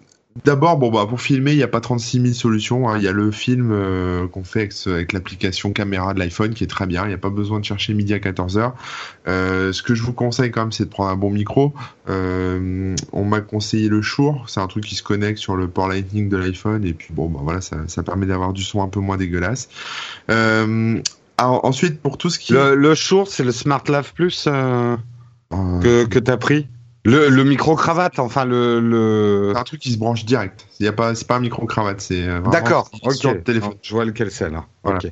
D'abord, 0.44 0.78
bon 0.78 0.92
bah 0.92 1.06
pour 1.08 1.22
filmer, 1.22 1.52
il 1.54 1.58
n'y 1.58 1.64
a 1.64 1.68
pas 1.68 1.80
36 1.80 2.22
000 2.22 2.34
solutions. 2.34 2.90
hein. 2.90 2.98
Il 2.98 3.04
y 3.04 3.08
a 3.08 3.14
le 3.14 3.32
film 3.32 3.72
euh, 3.72 4.28
qu'on 4.28 4.44
fait 4.44 4.70
avec, 4.86 5.14
l'application 5.14 5.72
caméra 5.72 6.14
de 6.14 6.20
l'iPhone 6.20 6.54
qui 6.54 6.66
est 6.66 6.68
très 6.68 6.86
bien. 6.86 7.06
Il 7.06 7.08
n'y 7.08 7.14
a 7.14 7.18
pas 7.18 7.30
besoin 7.30 7.60
de 7.60 7.66
chercher 7.66 7.94
midi 7.94 8.14
à 8.14 8.20
14 8.20 8.58
h 8.58 8.72
ce 9.72 9.82
que 9.82 9.96
je 9.96 10.04
vous 10.04 10.12
conseille 10.14 10.52
quand 10.52 10.62
même, 10.62 10.72
c'est 10.74 10.86
de 10.86 10.90
prendre 10.90 11.10
un 11.10 11.16
bon 11.16 11.30
micro. 11.32 11.74
Euh, 12.10 12.96
on 13.14 13.24
m'a 13.24 13.40
conseillé 13.40 13.88
le 13.88 14.02
Shure. 14.02 14.44
C'est 14.48 14.60
un 14.60 14.68
truc 14.68 14.84
qui 14.84 14.96
se 14.96 15.04
connecte 15.04 15.40
sur 15.40 15.56
le 15.56 15.70
port 15.70 15.88
Lightning 15.88 16.28
de 16.28 16.38
l'iPhone 16.38 16.86
et 16.86 16.94
puis 16.94 17.08
bon 17.12 17.30
bah 17.30 17.40
voilà, 17.42 17.62
ça, 17.62 17.78
ça 17.88 18.04
permet 18.04 18.26
d'avoir 18.26 18.52
du 18.52 18.62
son 18.62 18.84
un 18.84 18.90
peu 18.90 19.00
moins 19.00 19.18
dégueulasse. 19.18 19.70
Euh, 20.30 21.00
alors, 21.38 21.66
ensuite, 21.66 22.02
pour 22.02 22.18
tout 22.18 22.30
ce 22.30 22.40
qui 22.40 22.54
Le, 22.54 22.76
le 22.76 22.96
Shure, 22.96 23.28
c'est 23.28 23.44
le 23.44 23.52
Smart 23.52 23.84
Lav 23.88 24.14
Plus 24.14 24.46
euh, 24.48 24.96
Euh, 25.54 25.80
que, 25.80 26.06
que 26.06 26.20
t'as 26.20 26.38
pris? 26.38 26.68
Le, 27.06 27.30
le 27.30 27.44
micro-cravate, 27.44 28.18
enfin 28.18 28.46
le... 28.46 28.80
le... 28.80 29.52
c'est 29.54 29.60
un 29.60 29.64
truc 29.64 29.80
qui 29.80 29.92
se 29.92 29.98
branche 29.98 30.26
direct. 30.26 30.68
Il 30.80 30.86
y 30.86 30.90
a 30.90 30.92
pas, 30.92 31.14
c'est 31.14 31.28
pas 31.28 31.36
un 31.36 31.40
micro 31.40 31.66
cravate, 31.68 32.02
c'est 32.02 32.28
euh, 32.28 32.42
D'accord, 32.52 32.90
sur 33.12 33.30
ok. 33.30 33.36
le 33.36 33.44
téléphone. 33.44 33.76
Je 33.82 33.94
vois 33.94 34.06
lequel 34.06 34.32
c'est 34.32 34.50
là. 34.50 34.66
Voilà. 34.84 34.98
Ok. 34.98 35.12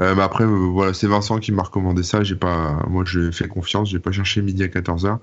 Euh, 0.00 0.14
mais 0.14 0.22
après, 0.22 0.44
euh, 0.44 0.46
voilà, 0.46 0.94
c'est 0.94 1.06
Vincent 1.06 1.38
qui 1.38 1.52
m'a 1.52 1.62
recommandé 1.62 2.02
ça. 2.02 2.22
J'ai 2.24 2.34
pas, 2.34 2.78
moi, 2.88 3.04
j'ai 3.06 3.30
fait 3.30 3.46
confiance. 3.46 3.90
J'ai 3.90 3.98
pas 3.98 4.10
cherché 4.10 4.40
midi 4.40 4.62
à 4.62 4.68
14 4.68 5.04
h 5.04 5.18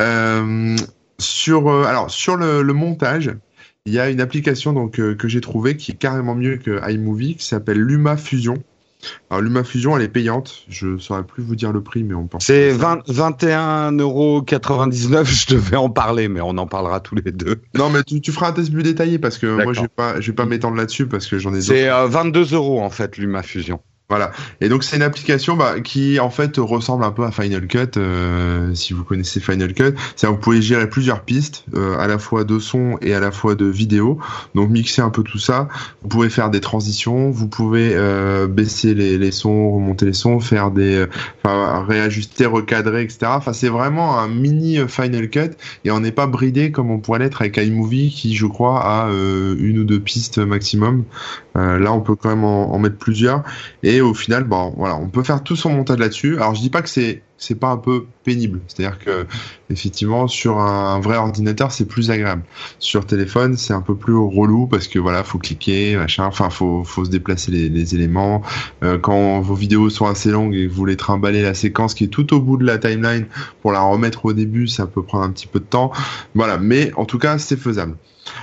Euh, 0.00 0.76
sur, 1.18 1.68
euh, 1.68 1.84
alors, 1.84 2.10
sur 2.10 2.36
le, 2.36 2.62
le 2.62 2.72
montage, 2.72 3.36
il 3.84 3.92
y 3.92 3.98
a 3.98 4.08
une 4.08 4.20
application 4.20 4.72
donc 4.72 4.98
euh, 4.98 5.14
que 5.14 5.28
j'ai 5.28 5.40
trouvée 5.40 5.76
qui 5.76 5.92
est 5.92 5.96
carrément 5.96 6.34
mieux 6.34 6.56
que 6.56 6.80
iMovie, 6.90 7.36
qui 7.36 7.46
s'appelle 7.46 7.78
Luma 7.78 8.16
Fusion. 8.16 8.62
Alors, 9.30 9.42
Luma 9.42 9.64
Fusion, 9.64 9.96
elle 9.96 10.02
est 10.02 10.08
payante. 10.08 10.64
Je 10.68 10.98
saurais 10.98 11.24
plus 11.24 11.42
vous 11.42 11.56
dire 11.56 11.72
le 11.72 11.82
prix, 11.82 12.02
mais 12.02 12.14
on 12.14 12.26
pense. 12.26 12.44
C'est 12.44 12.70
20 12.70 13.06
21,99€, 13.08 15.24
je 15.24 15.54
devais 15.54 15.76
en 15.76 15.90
parler, 15.90 16.28
mais 16.28 16.40
on 16.40 16.56
en 16.58 16.66
parlera 16.66 17.00
tous 17.00 17.14
les 17.14 17.32
deux. 17.32 17.62
Non, 17.76 17.90
mais 17.90 18.02
tu, 18.02 18.20
tu 18.20 18.32
feras 18.32 18.48
un 18.48 18.52
test 18.52 18.72
plus 18.72 18.82
détaillé 18.82 19.18
parce 19.18 19.38
que 19.38 19.62
moi, 19.62 19.72
je 19.72 19.82
vais 19.82 19.88
pas, 19.88 20.20
je 20.20 20.30
vais 20.30 20.34
pas 20.34 20.46
m'étendre 20.46 20.76
là-dessus 20.76 21.06
parce 21.06 21.26
que 21.26 21.38
j'en 21.38 21.54
ai. 21.54 21.60
C'est 21.60 21.88
euh, 21.88 22.06
22 22.06 22.54
euros 22.54 22.80
en 22.80 22.90
fait, 22.90 23.18
Luma 23.18 23.42
Fusion. 23.42 23.80
Voilà. 24.10 24.30
Et 24.62 24.70
donc 24.70 24.84
c'est 24.84 24.96
une 24.96 25.02
application 25.02 25.54
bah, 25.54 25.80
qui 25.80 26.18
en 26.18 26.30
fait 26.30 26.56
ressemble 26.56 27.04
un 27.04 27.10
peu 27.10 27.24
à 27.24 27.30
Final 27.30 27.66
Cut. 27.66 27.98
euh, 27.98 28.74
si 28.74 28.94
vous 28.94 29.04
connaissez 29.04 29.38
Final 29.38 29.74
Cut, 29.74 29.92
c'est 30.16 30.26
vous 30.26 30.38
pouvez 30.38 30.62
gérer 30.62 30.88
plusieurs 30.88 31.20
pistes, 31.24 31.66
euh, 31.74 31.98
à 31.98 32.06
la 32.06 32.18
fois 32.18 32.44
de 32.44 32.58
son 32.58 32.96
et 33.02 33.12
à 33.12 33.20
la 33.20 33.30
fois 33.30 33.54
de 33.54 33.66
vidéo. 33.66 34.18
Donc 34.54 34.70
mixer 34.70 35.02
un 35.02 35.10
peu 35.10 35.22
tout 35.22 35.38
ça. 35.38 35.68
Vous 36.00 36.08
pouvez 36.08 36.30
faire 36.30 36.48
des 36.48 36.60
transitions, 36.60 37.28
vous 37.30 37.48
pouvez 37.48 37.90
euh, 37.92 38.46
baisser 38.46 38.94
les, 38.94 39.18
les 39.18 39.30
sons, 39.30 39.72
remonter 39.72 40.06
les 40.06 40.14
sons, 40.14 40.40
faire 40.40 40.70
des, 40.70 41.04
enfin 41.44 41.84
réajuster, 41.86 42.46
recadrer, 42.46 43.02
etc. 43.02 43.26
Enfin 43.26 43.52
c'est 43.52 43.68
vraiment 43.68 44.18
un 44.18 44.28
mini 44.28 44.78
Final 44.88 45.28
Cut 45.28 45.50
et 45.84 45.90
on 45.90 46.00
n'est 46.00 46.12
pas 46.12 46.26
bridé 46.26 46.72
comme 46.72 46.90
on 46.90 46.98
pourrait 46.98 47.18
l'être 47.18 47.42
avec 47.42 47.58
iMovie 47.58 48.08
qui 48.10 48.34
je 48.34 48.46
crois 48.46 48.80
a 48.80 49.10
une 49.10 49.80
ou 49.80 49.84
deux 49.84 50.00
pistes 50.00 50.38
maximum. 50.38 51.04
Euh, 51.58 51.78
là 51.78 51.92
on 51.92 52.00
peut 52.00 52.14
quand 52.14 52.28
même 52.28 52.44
en, 52.44 52.78
mettre 52.78 52.96
plusieurs. 52.96 53.42
Et 53.82 54.00
au 54.00 54.14
final, 54.14 54.44
bon, 54.44 54.74
voilà, 54.76 54.96
on 54.96 55.08
peut 55.08 55.22
faire 55.22 55.42
tout 55.42 55.56
son 55.56 55.70
montage 55.70 55.98
là-dessus. 55.98 56.36
Alors 56.36 56.54
je 56.54 56.60
dis 56.60 56.70
pas 56.70 56.82
que 56.82 56.88
c'est 56.88 57.22
c'est 57.40 57.54
pas 57.54 57.68
un 57.68 57.76
peu 57.76 58.06
pénible, 58.24 58.60
c'est-à-dire 58.66 58.98
que 58.98 59.24
effectivement 59.70 60.26
sur 60.26 60.58
un 60.58 60.98
vrai 60.98 61.16
ordinateur 61.16 61.70
c'est 61.70 61.86
plus 61.86 62.10
agréable. 62.10 62.42
Sur 62.80 63.06
téléphone 63.06 63.56
c'est 63.56 63.72
un 63.72 63.80
peu 63.80 63.94
plus 63.94 64.16
relou 64.16 64.66
parce 64.66 64.88
que 64.88 64.98
voilà 64.98 65.22
faut 65.22 65.38
cliquer, 65.38 65.96
machin, 65.96 66.24
enfin 66.24 66.50
faut 66.50 66.82
faut 66.82 67.04
se 67.04 67.10
déplacer 67.10 67.52
les, 67.52 67.68
les 67.68 67.94
éléments. 67.94 68.42
Euh, 68.82 68.98
quand 68.98 69.40
vos 69.40 69.54
vidéos 69.54 69.88
sont 69.88 70.06
assez 70.06 70.30
longues 70.32 70.54
et 70.56 70.64
que 70.66 70.70
vous 70.70 70.76
voulez 70.76 70.96
trimballer 70.96 71.42
la 71.42 71.54
séquence 71.54 71.94
qui 71.94 72.04
est 72.04 72.08
tout 72.08 72.34
au 72.34 72.40
bout 72.40 72.56
de 72.56 72.64
la 72.64 72.78
timeline 72.78 73.26
pour 73.62 73.70
la 73.70 73.80
remettre 73.82 74.24
au 74.24 74.32
début, 74.32 74.66
ça 74.66 74.86
peut 74.86 75.02
prendre 75.02 75.24
un 75.24 75.30
petit 75.30 75.46
peu 75.46 75.60
de 75.60 75.64
temps. 75.64 75.92
Voilà, 76.34 76.58
mais 76.58 76.92
en 76.96 77.04
tout 77.04 77.18
cas 77.18 77.38
c'est 77.38 77.58
faisable. 77.58 77.96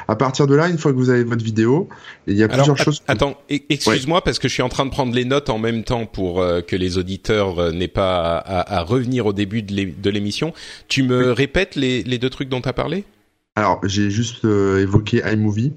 À 0.07 0.15
partir 0.15 0.47
de 0.47 0.55
là, 0.55 0.67
une 0.69 0.77
fois 0.77 0.91
que 0.91 0.97
vous 0.97 1.09
avez 1.09 1.23
votre 1.23 1.43
vidéo, 1.43 1.87
il 2.27 2.35
y 2.35 2.41
a 2.43 2.45
Alors, 2.45 2.57
plusieurs 2.57 2.77
choses. 2.77 3.01
attends, 3.07 3.37
e- 3.51 3.57
excuse-moi 3.69 4.23
parce 4.23 4.39
que 4.39 4.47
je 4.47 4.53
suis 4.53 4.63
en 4.63 4.69
train 4.69 4.85
de 4.85 4.91
prendre 4.91 5.13
les 5.13 5.25
notes 5.25 5.49
en 5.49 5.57
même 5.59 5.83
temps 5.83 6.05
pour 6.05 6.41
euh, 6.41 6.61
que 6.61 6.75
les 6.75 6.97
auditeurs 6.97 7.59
euh, 7.59 7.71
n'aient 7.71 7.87
pas 7.87 8.37
à, 8.37 8.59
à- 8.59 8.77
à 8.79 8.81
revenir 8.83 9.25
au 9.25 9.33
début 9.33 9.61
de 9.61 9.73
l'é- 9.73 9.95
de 9.97 10.09
l'émission. 10.09 10.53
Tu 10.87 11.03
me 11.03 11.31
répètes 11.31 11.75
les, 11.75 12.03
les 12.03 12.17
deux 12.17 12.29
trucs 12.29 12.49
dont 12.49 12.61
tu 12.61 12.69
as 12.69 12.73
parlé? 12.73 13.03
Alors, 13.55 13.79
j'ai 13.83 14.09
juste 14.09 14.43
euh, 14.45 14.81
évoqué 14.81 15.21
iMovie 15.25 15.73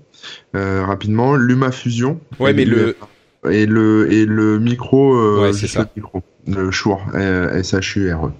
rapidement, 0.55 1.37
Luma 1.37 1.71
Fusion. 1.71 2.21
Ouais, 2.41 2.53
mais 2.53 2.65
le 2.65 2.97
et 3.49 3.67
le 3.67 4.13
et 4.13 4.25
le 4.27 4.59
micro, 4.59 5.41
Ouais, 5.41 5.53
c'est 5.53 5.69
ça. 5.69 5.83
le 5.83 5.89
micro, 6.03 6.23
le 6.49 6.71
Shure, 6.73 6.99
S 7.15 7.75
H 7.75 7.99
U 8.01 8.13
R 8.13 8.27
E. 8.27 8.33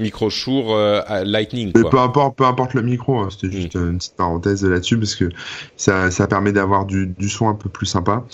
Micro 0.00 0.30
Shure 0.30 0.70
euh, 0.70 1.24
Lightning. 1.24 1.72
Quoi. 1.72 1.90
Peu 1.90 1.98
importe, 1.98 2.36
peu 2.36 2.44
importe 2.44 2.74
le 2.74 2.82
micro. 2.82 3.20
Hein, 3.20 3.28
C'était 3.30 3.54
juste 3.54 3.76
mm. 3.76 3.90
une 3.90 3.98
petite 3.98 4.16
parenthèse 4.16 4.64
là-dessus 4.64 4.98
parce 4.98 5.14
que 5.14 5.28
ça, 5.76 6.10
ça 6.10 6.26
permet 6.26 6.52
d'avoir 6.52 6.84
du, 6.84 7.06
du 7.06 7.28
son 7.28 7.48
un 7.48 7.54
peu 7.54 7.68
plus 7.68 7.86
sympa. 7.86 8.24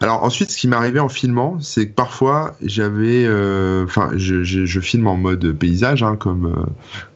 Alors 0.00 0.22
ensuite, 0.22 0.50
ce 0.50 0.56
qui 0.56 0.68
arrivé 0.76 1.00
en 1.00 1.08
filmant, 1.08 1.58
c'est 1.60 1.88
que 1.88 1.94
parfois 1.94 2.54
j'avais, 2.62 3.24
euh, 3.26 3.84
enfin, 3.84 4.10
je, 4.14 4.42
je, 4.42 4.64
je, 4.64 4.80
filme 4.80 5.06
en 5.06 5.16
mode 5.16 5.52
paysage, 5.52 6.02
hein, 6.02 6.16
comme 6.16 6.46
euh, 6.46 6.66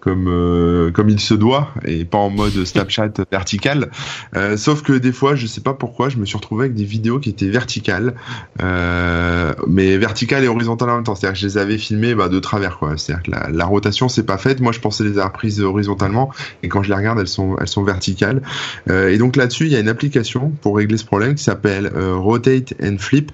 comme 0.01 0.29
euh, 0.29 0.91
comme 0.91 1.09
il 1.09 1.21
se 1.21 1.35
doit 1.35 1.69
et 1.85 2.05
pas 2.05 2.19
en 2.19 2.31
mode 2.31 2.65
Snapchat 2.65 3.13
vertical. 3.31 3.91
Euh, 4.35 4.57
sauf 4.57 4.83
que 4.83 4.95
des 4.95 5.13
fois, 5.13 5.35
je 5.35 5.47
sais 5.47 5.61
pas 5.61 5.75
pourquoi, 5.75 6.09
je 6.09 6.17
me 6.17 6.25
suis 6.25 6.37
retrouvé 6.37 6.65
avec 6.65 6.75
des 6.75 6.85
vidéos 6.85 7.21
qui 7.21 7.31
étaient 7.31 7.49
verticales, 7.49 8.15
euh, 8.63 9.53
mais 9.67 9.97
verticales 9.99 10.45
et 10.45 10.49
horizontales 10.49 10.91
en 10.91 10.97
même 10.97 11.05
temps. 11.05 11.15
C'est-à-dire 11.15 11.35
que 11.35 11.41
je 11.41 11.47
les 11.47 11.59
avais 11.59 11.79
filmées 11.79 12.15
bah, 12.15 12.29
de 12.29 12.39
travers, 12.39 12.79
quoi. 12.79 12.97
C'est-à-dire 12.97 13.23
que 13.23 13.31
la, 13.31 13.51
la 13.51 13.67
rotation 13.67 14.00
c'est 14.09 14.25
pas 14.25 14.39
faite. 14.39 14.61
Moi, 14.61 14.73
je 14.73 14.81
pensais 14.81 15.05
les 15.05 15.19
avoir 15.19 15.33
prises 15.33 15.61
horizontalement 15.61 16.31
et 16.63 16.69
quand 16.69 16.83
je 16.83 16.89
les 16.89 16.95
regarde, 16.95 17.19
elles 17.19 17.29
sont 17.29 17.57
elles 17.61 17.69
sont 17.69 17.83
verticales. 17.83 18.43
Euh, 18.89 19.09
et 19.09 19.19
donc 19.19 19.37
là-dessus, 19.37 19.67
il 19.67 19.73
y 19.73 19.77
a 19.77 19.81
une 19.81 19.89
application 19.89 20.53
pour 20.63 20.77
régler 20.77 20.97
ce 20.97 21.05
problème 21.05 21.35
qui 21.35 21.45
s'appelle 21.45 21.91
euh, 21.95 22.17
Rotate 22.17 22.75
and 22.83 22.97
Flip 22.99 23.33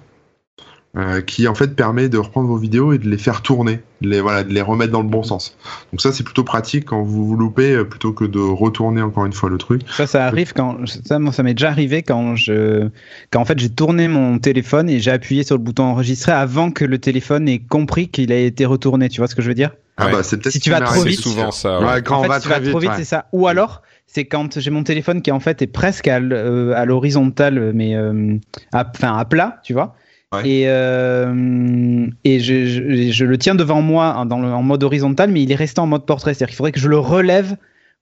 euh, 0.96 1.20
qui 1.20 1.46
en 1.46 1.54
fait 1.54 1.76
permet 1.76 2.09
de 2.09 2.16
reprendre 2.16 2.48
vos 2.48 2.56
vidéos 2.56 2.94
et 2.94 2.98
de 2.98 3.06
les 3.06 3.18
faire 3.18 3.42
tourner, 3.42 3.80
de 4.00 4.09
les, 4.09 4.22
voilà, 4.22 4.44
de 4.44 4.52
les 4.54 4.62
remettre 4.62 4.92
dans 4.92 5.02
le 5.02 5.09
bon 5.09 5.22
sens. 5.22 5.59
Donc 5.92 6.00
ça 6.00 6.11
c'est 6.11 6.22
plutôt 6.24 6.42
pratique 6.42 6.87
quand 6.87 7.02
vous 7.02 7.26
vous 7.26 7.37
loupez 7.37 7.74
euh, 7.74 7.85
plutôt 7.85 8.14
que 8.14 8.24
de 8.24 8.38
retourner 8.38 9.02
encore 9.02 9.26
une 9.26 9.35
fois 9.35 9.50
le 9.50 9.59
truc. 9.59 9.82
Ça 9.90 10.06
ça 10.06 10.24
arrive 10.24 10.54
quand 10.54 10.78
ça 10.87 11.18
ça 11.32 11.42
m'est 11.42 11.52
déjà 11.52 11.68
arrivé 11.68 12.02
quand 12.02 12.35
je 12.35 12.88
quand 13.30 13.40
en 13.40 13.44
fait 13.44 13.59
j'ai 13.59 13.68
tourné 13.68 14.09
mon 14.09 14.38
téléphone 14.38 14.88
et 14.88 14.98
j'ai 14.98 15.11
appuyé 15.11 15.42
sur 15.44 15.56
le 15.56 15.62
bouton 15.62 15.85
enregistrer 15.85 16.32
avant 16.32 16.70
que 16.70 16.87
le 16.87 16.98
téléphone 16.98 17.46
ait 17.46 17.59
compris 17.59 18.09
qu'il 18.09 18.32
a 18.32 18.38
été 18.38 18.64
retourné. 18.64 19.11
Tu 19.11 19.20
vois 19.20 19.28
ce 19.28 19.35
que 19.35 19.42
je 19.42 19.48
veux 19.48 19.54
dire? 19.54 19.72
Ah 19.98 20.09
bah 20.09 20.22
c'est 20.22 20.38
peut-être 20.38 20.52
si 20.52 20.61
tu 20.61 20.70
vas 20.70 20.80
trop 20.80 21.02
vite. 21.02 21.20
souvent 21.20 21.50
ça. 21.50 21.78
Ouais. 21.78 22.00
quand 22.02 22.22
on 22.22 22.26
va 22.26 22.40
si 22.40 22.48
très 22.48 22.59
tu 22.59 22.64
vas 22.64 22.70
trop 22.70 22.80
vite, 22.80 22.90
ouais. 22.90 22.96
c'est 22.96 23.04
ça. 23.04 23.26
Ou 23.32 23.48
alors 23.48 23.82
c'est 24.06 24.24
quand 24.24 24.59
j'ai 24.61 24.70
mon 24.70 24.82
téléphone 24.82 25.20
qui 25.20 25.30
en 25.30 25.40
fait 25.40 25.61
est 25.61 25.66
presque 25.66 26.09
à, 26.09 26.16
à 26.16 26.85
l'horizontale 26.87 27.72
mais 27.74 27.94
euh, 27.96 28.37
à, 28.72 28.90
enfin 28.94 29.18
à 29.18 29.26
plat, 29.26 29.61
tu 29.62 29.74
vois. 29.74 29.94
Et, 30.44 30.64
euh, 30.66 32.07
et 32.25 32.40
je, 32.40 33.11
je, 33.11 33.25
le 33.25 33.38
tiens 33.38 33.55
devant 33.55 33.83
moi 33.83 34.25
le, 34.25 34.49
en 34.49 34.62
mode 34.62 34.85
horizontal, 34.85 35.31
mais 35.31 35.42
il 35.42 35.53
est 35.53 35.57
resté 35.57 35.81
en 35.81 35.87
mode 35.87 36.05
portrait. 36.05 36.35
C'est-à-dire 36.35 36.49
qu'il 36.49 36.57
faudrait 36.57 36.72
que 36.72 36.81
je 36.81 36.88
le 36.88 36.99
relève 36.99 37.57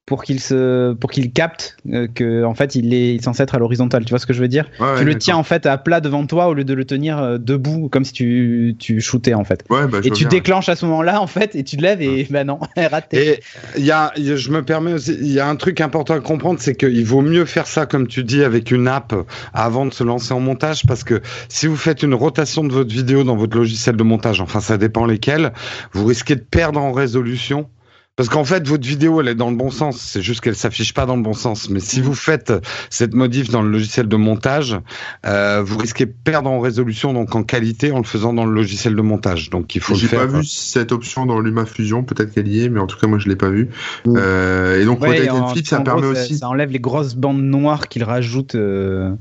pour 0.06 0.22
qu'il 0.22 0.38
se 0.40 0.92
pour 0.94 1.10
qu'il 1.10 1.32
capte 1.32 1.76
euh, 1.90 2.08
que 2.14 2.44
en 2.44 2.54
fait 2.54 2.74
il 2.74 2.92
est, 2.92 3.14
il 3.14 3.20
est 3.20 3.22
censé 3.24 3.42
être 3.42 3.54
à 3.54 3.58
l'horizontale. 3.58 4.04
Tu 4.04 4.10
vois 4.10 4.18
ce 4.18 4.26
que 4.26 4.32
je 4.34 4.40
veux 4.40 4.48
dire? 4.48 4.70
Ouais, 4.78 4.86
tu 4.94 5.04
ouais, 5.04 5.04
le 5.04 5.16
tiens 5.16 5.36
en 5.36 5.42
fait 5.42 5.64
à 5.66 5.78
plat 5.78 6.00
devant 6.00 6.26
toi 6.26 6.48
au 6.48 6.54
lieu 6.54 6.64
de 6.64 6.74
le 6.74 6.84
tenir 6.84 7.18
euh, 7.18 7.38
debout 7.38 7.88
comme 7.88 8.04
si 8.04 8.12
tu 8.12 8.76
tu 8.78 9.00
shootais 9.00 9.34
en 9.34 9.44
fait. 9.44 9.64
Ouais, 9.70 9.86
bah, 9.86 10.00
je 10.02 10.08
et 10.08 10.10
tu 10.10 10.24
bien. 10.24 10.28
déclenches 10.28 10.68
à 10.68 10.76
ce 10.76 10.84
moment-là 10.86 11.20
en 11.22 11.26
fait 11.26 11.54
et 11.54 11.64
tu 11.64 11.76
te 11.76 11.82
lèves 11.82 12.02
et 12.02 12.26
bah 12.30 12.44
non 12.44 12.58
raté 12.76 13.18
Et 13.18 13.40
il 13.78 13.84
y 13.84 13.90
a, 13.92 14.12
y 14.16 14.30
a- 14.32 14.36
je 14.36 14.50
me 14.50 14.62
permets 14.62 14.92
aussi, 14.92 15.14
il 15.20 15.32
y 15.32 15.40
a 15.40 15.48
un 15.48 15.56
truc 15.56 15.80
important 15.80 16.14
à 16.14 16.20
comprendre, 16.20 16.60
c'est 16.60 16.74
qu'il 16.74 17.04
vaut 17.04 17.22
mieux 17.22 17.44
faire 17.44 17.66
ça, 17.66 17.86
comme 17.86 18.06
tu 18.06 18.24
dis, 18.24 18.42
avec 18.44 18.70
une 18.70 18.88
app 18.88 19.14
avant 19.52 19.86
de 19.86 19.92
se 19.94 20.04
lancer 20.04 20.34
en 20.34 20.40
montage, 20.40 20.82
parce 20.86 21.04
que 21.04 21.22
si 21.48 21.66
vous 21.66 21.76
faites 21.76 22.02
une 22.02 22.14
rotation 22.14 22.64
de 22.64 22.72
votre 22.72 22.92
vidéo 22.92 23.24
dans 23.24 23.36
votre 23.36 23.56
logiciel 23.56 23.96
de 23.96 24.02
montage, 24.02 24.40
enfin 24.40 24.60
ça 24.60 24.76
dépend 24.78 25.06
lesquels, 25.06 25.52
vous 25.92 26.04
risquez 26.06 26.36
de 26.36 26.40
perdre 26.42 26.80
en 26.80 26.92
résolution. 26.92 27.68
Parce 28.16 28.28
qu'en 28.28 28.44
fait, 28.44 28.64
votre 28.68 28.86
vidéo, 28.86 29.20
elle 29.20 29.26
est 29.26 29.34
dans 29.34 29.50
le 29.50 29.56
bon 29.56 29.70
sens. 29.70 29.96
C'est 29.98 30.22
juste 30.22 30.40
qu'elle 30.40 30.54
s'affiche 30.54 30.94
pas 30.94 31.04
dans 31.04 31.16
le 31.16 31.22
bon 31.22 31.32
sens. 31.32 31.68
Mais 31.68 31.80
si 31.80 32.00
vous 32.00 32.14
faites 32.14 32.52
cette 32.88 33.12
modif 33.12 33.50
dans 33.50 33.60
le 33.60 33.68
logiciel 33.68 34.06
de 34.06 34.14
montage, 34.16 34.78
euh, 35.26 35.62
vous 35.64 35.76
risquez 35.78 36.06
de 36.06 36.14
perdre 36.22 36.48
en 36.48 36.60
résolution, 36.60 37.12
donc 37.12 37.34
en 37.34 37.42
qualité, 37.42 37.90
en 37.90 37.98
le 37.98 38.04
faisant 38.04 38.32
dans 38.32 38.46
le 38.46 38.52
logiciel 38.52 38.94
de 38.94 39.02
montage. 39.02 39.50
Donc 39.50 39.74
il 39.74 39.80
faut 39.80 39.94
le 39.94 39.98
J'ai 39.98 40.06
pas 40.08 40.26
vu 40.26 40.44
cette 40.44 40.92
option 40.92 41.26
dans 41.26 41.40
LumaFusion, 41.40 42.04
peut-être 42.04 42.32
qu'elle 42.32 42.46
y 42.46 42.62
est, 42.64 42.68
mais 42.68 42.78
en 42.78 42.86
tout 42.86 42.98
cas 43.00 43.08
moi 43.08 43.18
je 43.18 43.28
l'ai 43.28 43.34
pas 43.36 43.48
vu. 43.50 43.68
Mm. 44.04 44.14
Euh, 44.16 44.80
et 44.80 44.84
donc 44.84 45.00
Ouais, 45.02 45.18
Rotate 45.18 45.30
en- 45.30 45.44
and 45.46 45.48
Flip, 45.48 45.66
ça 45.66 45.80
permet 45.80 46.02
gros, 46.02 46.10
aussi. 46.12 46.38
ça 46.38 46.48
enlève 46.48 46.70
les 46.70 46.78
grosses 46.80 47.16
bandes 47.16 47.42
noires 47.42 47.88
qu'il 47.88 48.04
rajoute 48.04 48.54
euh, 48.54 49.12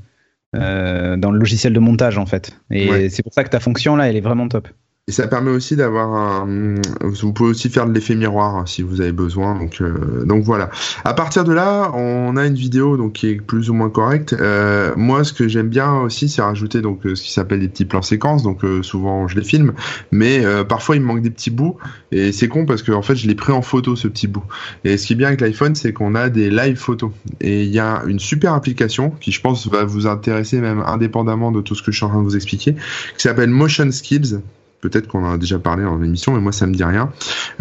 euh, 0.56 1.18
dans 1.18 1.32
le 1.32 1.40
logiciel 1.40 1.74
de 1.74 1.80
montage 1.80 2.20
en 2.20 2.28
fait 2.28 2.60
et 2.70 2.88
Ouais. 2.92 3.10
c'est 3.10 3.24
pour 3.24 3.34
ça 3.34 3.44
que 3.44 3.50
ta 3.50 3.60
fonction 3.60 3.96
là 3.96 4.08
elle 4.08 4.16
est 4.16 4.22
vraiment 4.22 4.48
top 4.48 4.68
Et 5.10 5.12
ça 5.12 5.28
permet 5.28 5.52
aussi 5.52 5.76
d'avoir 5.76 6.14
un. 6.14 6.76
Vous 7.02 7.34
pouvez 7.34 7.50
aussi 7.50 7.68
faire 7.68 7.86
de 7.86 7.92
l'effet 7.92 8.16
miroir 8.16 8.56
hein, 8.56 8.64
si 8.66 8.82
vous 8.84 9.02
avez 9.02 9.12
besoin. 9.12 9.60
Donc, 9.60 9.82
euh, 9.82 10.24
donc 10.24 10.46
voilà. 10.46 10.70
À 11.04 11.14
partir 11.14 11.44
de 11.44 11.52
là, 11.52 11.92
on 11.94 12.38
a 12.38 12.48
une 12.48 12.56
vidéo 12.56 12.96
donc 12.96 13.12
qui 13.12 13.28
est 13.28 13.42
plus 13.42 13.70
ou 13.70 13.74
moins 13.74 13.90
correcte. 13.90 14.32
Euh, 14.32 14.94
moi, 14.96 15.26
ce 15.26 15.34
que 15.34 15.50
j'aime 15.50 15.68
bien 15.68 15.94
aussi, 15.96 16.30
c'est 16.30 16.42
rajouter 16.42 16.80
donc 16.80 17.06
euh, 17.06 17.16
ce 17.16 17.24
qui 17.24 17.34
s'appelle 17.34 17.60
des 17.60 17.68
petits 17.68 17.84
plans 17.84 18.02
séquences. 18.02 18.44
Donc 18.44 18.64
euh, 18.64 18.82
souvent, 18.82 19.28
je 19.28 19.36
les 19.36 19.44
filme, 19.44 19.74
mais 20.12 20.46
euh, 20.46 20.64
parfois 20.64 20.96
il 20.96 21.02
me 21.02 21.08
manque 21.08 21.22
des 21.22 21.32
petits 21.32 21.52
bouts. 21.52 21.76
Et 22.14 22.32
c'est 22.32 22.48
con 22.48 22.66
parce 22.66 22.82
que 22.82 22.94
en 22.94 23.02
fait, 23.02 23.18
je 23.18 23.28
l'ai 23.28 23.36
pris 23.36 23.52
en 23.52 23.62
photo 23.62 23.98
ce 23.98 24.08
petit 24.08 24.28
bout. 24.28 24.46
Et 24.86 24.96
ce 24.96 25.08
qui 25.08 25.14
est 25.14 25.18
bien 25.18 25.28
avec 25.28 25.42
l'iPhone, 25.42 25.76
c'est 25.76 25.92
qu'on 25.92 26.16
a 26.16 26.30
des 26.30 26.50
live 26.50 26.78
photos. 26.78 27.12
Et 27.42 27.64
il 27.64 27.72
y 27.74 27.80
a 27.80 28.04
une 28.08 28.20
super 28.20 28.54
application 28.54 29.10
qui, 29.20 29.34
je 29.34 29.42
pense, 29.42 29.68
va 29.68 29.84
vous 29.84 30.08
intéresser 30.08 30.62
même 30.62 30.82
indépendamment 30.88 31.52
de 31.52 31.60
tout 31.60 31.76
ce 31.76 31.84
que 31.84 31.92
je 31.92 31.98
suis 31.98 32.06
en 32.06 32.10
train 32.10 32.20
de 32.20 32.24
vous 32.24 32.38
expliquer, 32.38 32.76
qui 33.18 33.24
s'appelle 33.24 33.50
Motion 33.50 33.92
Skills 33.92 34.40
peut-être 34.84 35.08
qu'on 35.08 35.26
en 35.26 35.34
a 35.34 35.38
déjà 35.38 35.58
parlé 35.60 35.84
dans 35.84 35.98
l'émission, 35.98 36.34
mais 36.34 36.42
moi 36.42 36.52
ça 36.52 36.68
me 36.68 36.74
dit 36.74 36.84
rien, 36.84 37.10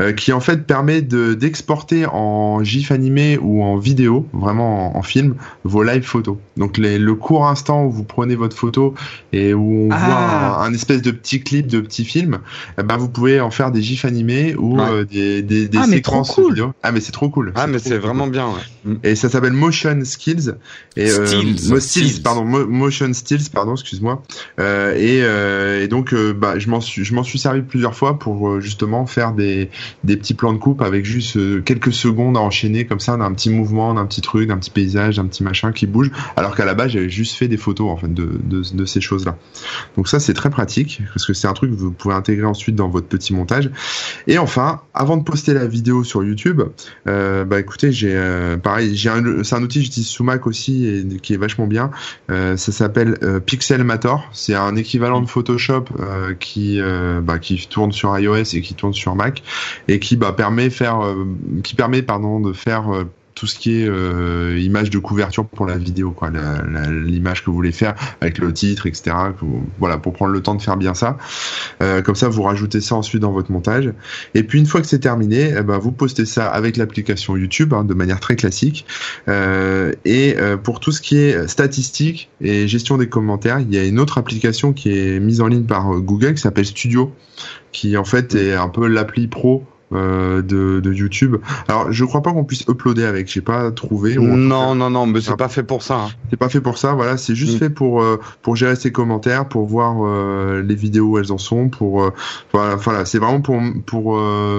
euh, 0.01 0.13
qui 0.13 0.33
en 0.33 0.41
fait 0.41 0.67
permet 0.67 1.01
de 1.03 1.35
d'exporter 1.35 2.05
en 2.07 2.63
GIF 2.65 2.91
animé 2.91 3.39
ou 3.41 3.63
en 3.63 3.77
vidéo, 3.77 4.27
vraiment 4.33 4.95
en, 4.97 4.99
en 4.99 5.03
film, 5.03 5.37
vos 5.65 5.83
live 5.83 6.03
photos. 6.03 6.37
Donc 6.57 6.77
les, 6.79 6.99
le 6.99 7.15
court 7.15 7.47
instant 7.47 7.85
où 7.85 7.91
vous 7.91 8.05
prenez 8.05 8.35
votre 8.35 8.57
photo 8.57 8.95
et 9.33 9.55
où 9.55 9.87
on 9.87 9.91
Ah. 9.93 9.99
voit 9.99 10.65
un, 10.65 10.69
un 10.69 10.75
espèce 10.75 11.01
de 11.03 11.11
petit 11.13 11.43
clip, 11.43 11.67
de 11.69 11.81
petit 11.81 12.05
film, 12.05 12.39
eh 12.79 12.83
ben 12.83 12.97
vous 12.97 13.09
pouvez 13.09 13.41
en 13.41 13.51
faire 13.51 13.71
des 13.71 13.81
GIFs 13.83 14.05
animés 14.05 14.55
ou 14.57 14.77
Ouais. 14.79 14.85
euh, 14.91 15.05
des, 15.05 15.43
des, 15.43 15.69
des 15.69 15.79
Ah, 15.79 15.87
mais 15.89 16.01
trop 16.01 16.25
séquences 16.25 16.31
cool. 16.35 16.49
vidéo. 16.55 16.73
Ah 16.83 16.91
mais 16.93 17.01
c'est 17.01 17.13
trop 17.13 17.29
cool. 17.31 17.53
Ah, 17.55 17.67
mais 17.67 17.79
c'est 17.79 17.91
cool. 17.91 17.99
vraiment 17.99 18.27
bien, 18.27 18.47
ouais. 18.49 18.97
Et 19.05 19.15
ça 19.15 19.29
s'appelle 19.29 19.53
Motion 19.53 20.01
Skills. 20.05 20.55
Et, 20.97 21.09
euh, 21.11 21.27
Stills. 21.27 21.81
Stills, 21.81 22.23
pardon, 22.23 22.45
Mo- 22.45 22.67
Motion 22.67 23.13
Stills, 23.13 23.49
pardon, 23.53 23.73
excuse-moi. 23.75 24.23
Euh, 24.61 24.95
et, 24.97 25.21
euh, 25.23 25.83
et 25.85 25.89
donc, 25.89 26.13
euh, 26.13 26.33
bah, 26.33 26.59
je 26.59 26.69
m'en 26.69 26.81
suis, 26.81 27.05
je 27.13 27.17
m'en 27.17 27.23
suis 27.23 27.39
servi 27.39 27.61
plusieurs 27.61 27.95
fois 27.95 28.19
pour 28.19 28.49
euh, 28.49 28.61
justement 28.61 29.05
faire 29.05 29.33
des, 29.35 29.69
petits 30.07 30.33
plans 30.33 30.55
de 30.55 30.59
coupe 30.59 30.81
avec 30.81 31.05
juste 31.05 31.37
euh, 31.37 31.61
quelques 31.61 31.93
secondes 31.93 32.39
à 32.39 32.41
enchaîner 32.41 32.87
comme 32.87 33.01
ça 33.01 33.19
d'un 33.19 33.31
petit 33.35 33.51
mouvement, 33.51 33.93
d'un 33.93 34.07
petit 34.07 34.23
truc, 34.23 34.49
d'un 34.49 34.57
petit 34.57 34.71
paysage, 34.71 35.17
d'un 35.17 35.27
petit 35.27 35.43
machin 35.45 35.73
qui 35.73 35.87
bouge. 35.87 36.11
Alors 36.37 36.57
qu'à 36.57 36.65
la 36.65 36.73
base, 36.73 36.93
j'avais 36.93 37.11
juste 37.11 37.37
fait 37.37 37.49
des 37.49 37.59
photos 37.59 37.91
en 37.91 37.99
fait 37.99 38.13
de, 38.15 38.85
ces 38.87 39.03
choses-là. 39.03 39.37
Donc 39.97 40.09
ça, 40.09 40.21
c'est 40.21 40.33
très 40.33 40.49
pratique 40.49 41.03
parce 41.13 41.27
que 41.27 41.35
c'est 41.35 41.47
un 41.47 41.53
truc 41.53 41.71
que 41.71 41.77
vous 41.77 41.91
pouvez 41.91 42.15
intégrer 42.15 42.47
ensuite 42.47 42.77
dans 42.77 42.89
votre 42.89 43.09
petit 43.09 43.35
montage. 43.35 43.71
Et 44.27 44.39
enfin, 44.39 44.81
avant 44.95 45.19
de 45.19 45.23
poster 45.23 45.53
la 45.53 45.67
vidéo 45.67 46.05
sur 46.05 46.25
YouTube, 46.25 46.63
euh, 47.07 47.45
bah 47.45 47.61
écoutez, 47.61 47.93
j'ai 47.93 48.19
pareil, 48.63 48.97
j'ai 48.97 49.11
c'est 49.43 49.55
un 49.55 49.63
outil 49.63 49.81
que 49.81 49.85
j'utilise 49.85 50.09
sous 50.09 50.25
Mac 50.25 50.47
aussi 50.47 50.87
et 50.87 51.07
qui 51.19 51.35
est 51.35 51.39
vachement 51.39 51.67
bien. 51.67 51.91
Ça 52.29 52.57
s'appelle 52.57 53.19
Pixelmator. 53.45 54.31
C'est 54.33 54.55
un 54.55 54.77
équivalent 54.77 55.21
de 55.21 55.27
Photoshop 55.27 55.85
qui 56.41 56.81
bah, 57.21 57.39
qui 57.39 57.67
tourne 57.69 57.93
sur 57.93 58.19
iOS 58.19 58.55
et 58.55 58.61
qui 58.61 58.75
tourne 58.75 58.95
sur 58.95 59.15
Mac 59.15 59.43
et 59.89 59.99
qui 59.99 60.17
bah 60.17 60.33
permet 60.33 60.71
faire 60.71 61.05
euh, 61.05 61.27
qui 61.63 61.75
permet 61.75 62.03
pardon 62.03 62.41
de 62.41 62.53
faire 62.53 62.93
euh, 62.95 63.05
tout 63.43 63.49
ce 63.49 63.59
qui 63.59 63.83
est 63.83 63.89
euh, 63.89 64.57
image 64.61 64.89
de 64.91 65.01
couverture 65.01 65.45
pour 65.45 65.67
la 65.67 65.77
vidéo, 65.77 66.13
quoi, 66.13 66.31
l'image 66.31 67.41
que 67.41 67.51
vous 67.51 67.57
voulez 67.57 67.73
faire 67.73 67.97
avec 68.21 68.39
le 68.39 68.53
titre, 68.53 68.87
etc. 68.87 69.17
voilà, 69.81 69.99
pour 69.99 70.13
prendre 70.13 70.31
le 70.31 70.41
temps 70.41 70.55
de 70.55 70.63
faire 70.63 70.77
bien 70.77 70.95
ça. 70.95 71.19
Euh, 71.83 72.03
comme 72.03 72.15
ça, 72.15 72.29
vous 72.29 72.45
rajoutez 72.45 72.81
ça 72.81 72.95
ensuite 72.95 73.21
dans 73.21 73.33
votre 73.33 73.51
montage. 73.51 73.93
Et 74.35 74.45
puis 74.45 74.61
une 74.61 74.67
fois 74.67 74.81
que 74.81 74.87
c'est 74.87 75.01
terminé, 75.01 75.53
eh 75.59 75.63
ben, 75.65 75.79
vous 75.79 75.91
postez 75.91 76.25
ça 76.25 76.47
avec 76.47 76.77
l'application 76.77 77.37
YouTube 77.37 77.75
hein, 77.75 77.83
de 77.83 77.95
manière 77.95 78.21
très 78.21 78.37
classique. 78.37 78.87
Euh, 79.27 79.93
et 80.05 80.37
pour 80.63 80.79
tout 80.79 80.93
ce 80.93 81.01
qui 81.01 81.17
est 81.17 81.49
statistique 81.49 82.31
et 82.41 82.69
gestion 82.69 82.97
des 82.97 83.09
commentaires, 83.09 83.59
il 83.59 83.75
y 83.75 83.79
a 83.79 83.85
une 83.85 83.99
autre 83.99 84.19
application 84.19 84.73
qui 84.73 84.97
est 84.97 85.19
mise 85.19 85.41
en 85.41 85.49
ligne 85.49 85.65
par 85.65 85.91
Google 85.99 86.35
qui 86.35 86.43
s'appelle 86.43 86.67
Studio, 86.67 87.13
qui 87.73 87.97
en 87.97 88.05
fait 88.05 88.37
est 88.37 88.55
un 88.55 88.69
peu 88.69 88.87
l'appli 88.87 89.27
pro. 89.27 89.65
Euh, 89.95 90.43
de, 90.43 90.81
de 90.81 90.93
YouTube. 90.93 91.37
Alors, 91.69 91.93
je 91.93 92.05
crois 92.05 92.23
pas 92.23 92.33
qu'on 92.33 92.45
puisse 92.45 92.65
uploader 92.69 93.05
avec. 93.05 93.29
J'ai 93.31 93.41
pas 93.41 93.71
trouvé. 93.71 94.17
Non, 94.17 94.75
non, 94.75 94.91
non, 94.91 95.07
mais 95.07 95.21
c'est 95.21 95.33
Ah. 95.33 95.37
pas 95.37 95.49
fait 95.49 95.63
pour 95.63 95.83
ça. 95.83 95.97
hein. 95.97 96.09
c'est 96.31 96.37
pas 96.37 96.49
fait 96.49 96.61
pour 96.61 96.79
ça, 96.79 96.93
voilà, 96.95 97.17
c'est 97.17 97.35
juste 97.35 97.55
Mm. 97.57 97.59
fait 97.59 97.71
pour 97.71 98.03
euh, 98.03 98.19
pour 98.43 98.57
gérer 98.57 98.77
ses 98.77 98.93
commentaires, 98.93 99.49
pour 99.49 99.67
voir 99.67 99.97
euh, 100.03 100.63
les 100.63 100.75
vidéos 100.75 101.07
où 101.07 101.19
elles 101.19 101.33
en 101.33 101.39
sont, 101.39 101.69
pour 101.69 102.11
voilà, 102.53 102.77
voilà, 102.77 103.05
c'est 103.05 103.19
vraiment 103.19 103.41
pour 103.41 103.61
pour 103.87 104.17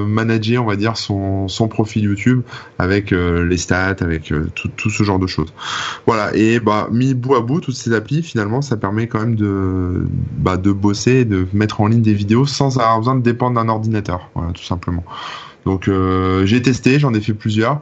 manager, 0.08 0.64
on 0.64 0.68
va 0.68 0.76
dire 0.76 0.98
son 0.98 1.48
son 1.48 1.68
profil 1.68 2.04
YouTube 2.04 2.42
avec 2.80 3.12
les 3.12 3.58
stats, 3.58 3.96
avec 4.02 4.34
tout 4.56 4.70
tout 4.76 4.90
ce 4.90 5.04
genre 5.04 5.20
de 5.20 5.28
choses. 5.28 5.54
Voilà, 6.06 6.36
et 6.36 6.60
bah 6.60 6.88
mis 6.92 7.14
bout 7.14 7.36
à 7.36 7.42
bout 7.42 7.60
toutes 7.62 7.76
ces 7.76 7.94
applis, 7.94 8.24
finalement, 8.24 8.62
ça 8.62 8.78
permet 8.78 9.08
quand 9.08 9.20
même 9.20 9.36
de 9.36 10.06
bah 10.38 10.58
de 10.58 10.72
bosser, 10.72 11.26
de 11.26 11.48
mettre 11.54 11.82
en 11.82 11.88
ligne 11.88 12.02
des 12.02 12.14
vidéos 12.14 12.46
sans 12.46 12.78
avoir 12.78 12.98
besoin 13.00 13.16
de 13.16 13.22
dépendre 13.22 13.56
d'un 13.62 13.70
ordinateur, 13.70 14.30
voilà, 14.36 14.52
tout 14.52 14.64
simplement. 14.64 15.04
Donc 15.66 15.88
euh, 15.88 16.46
j'ai 16.46 16.62
testé, 16.62 17.00
j'en 17.00 17.14
ai 17.14 17.22
fait 17.22 17.34
plusieurs. 17.34 17.82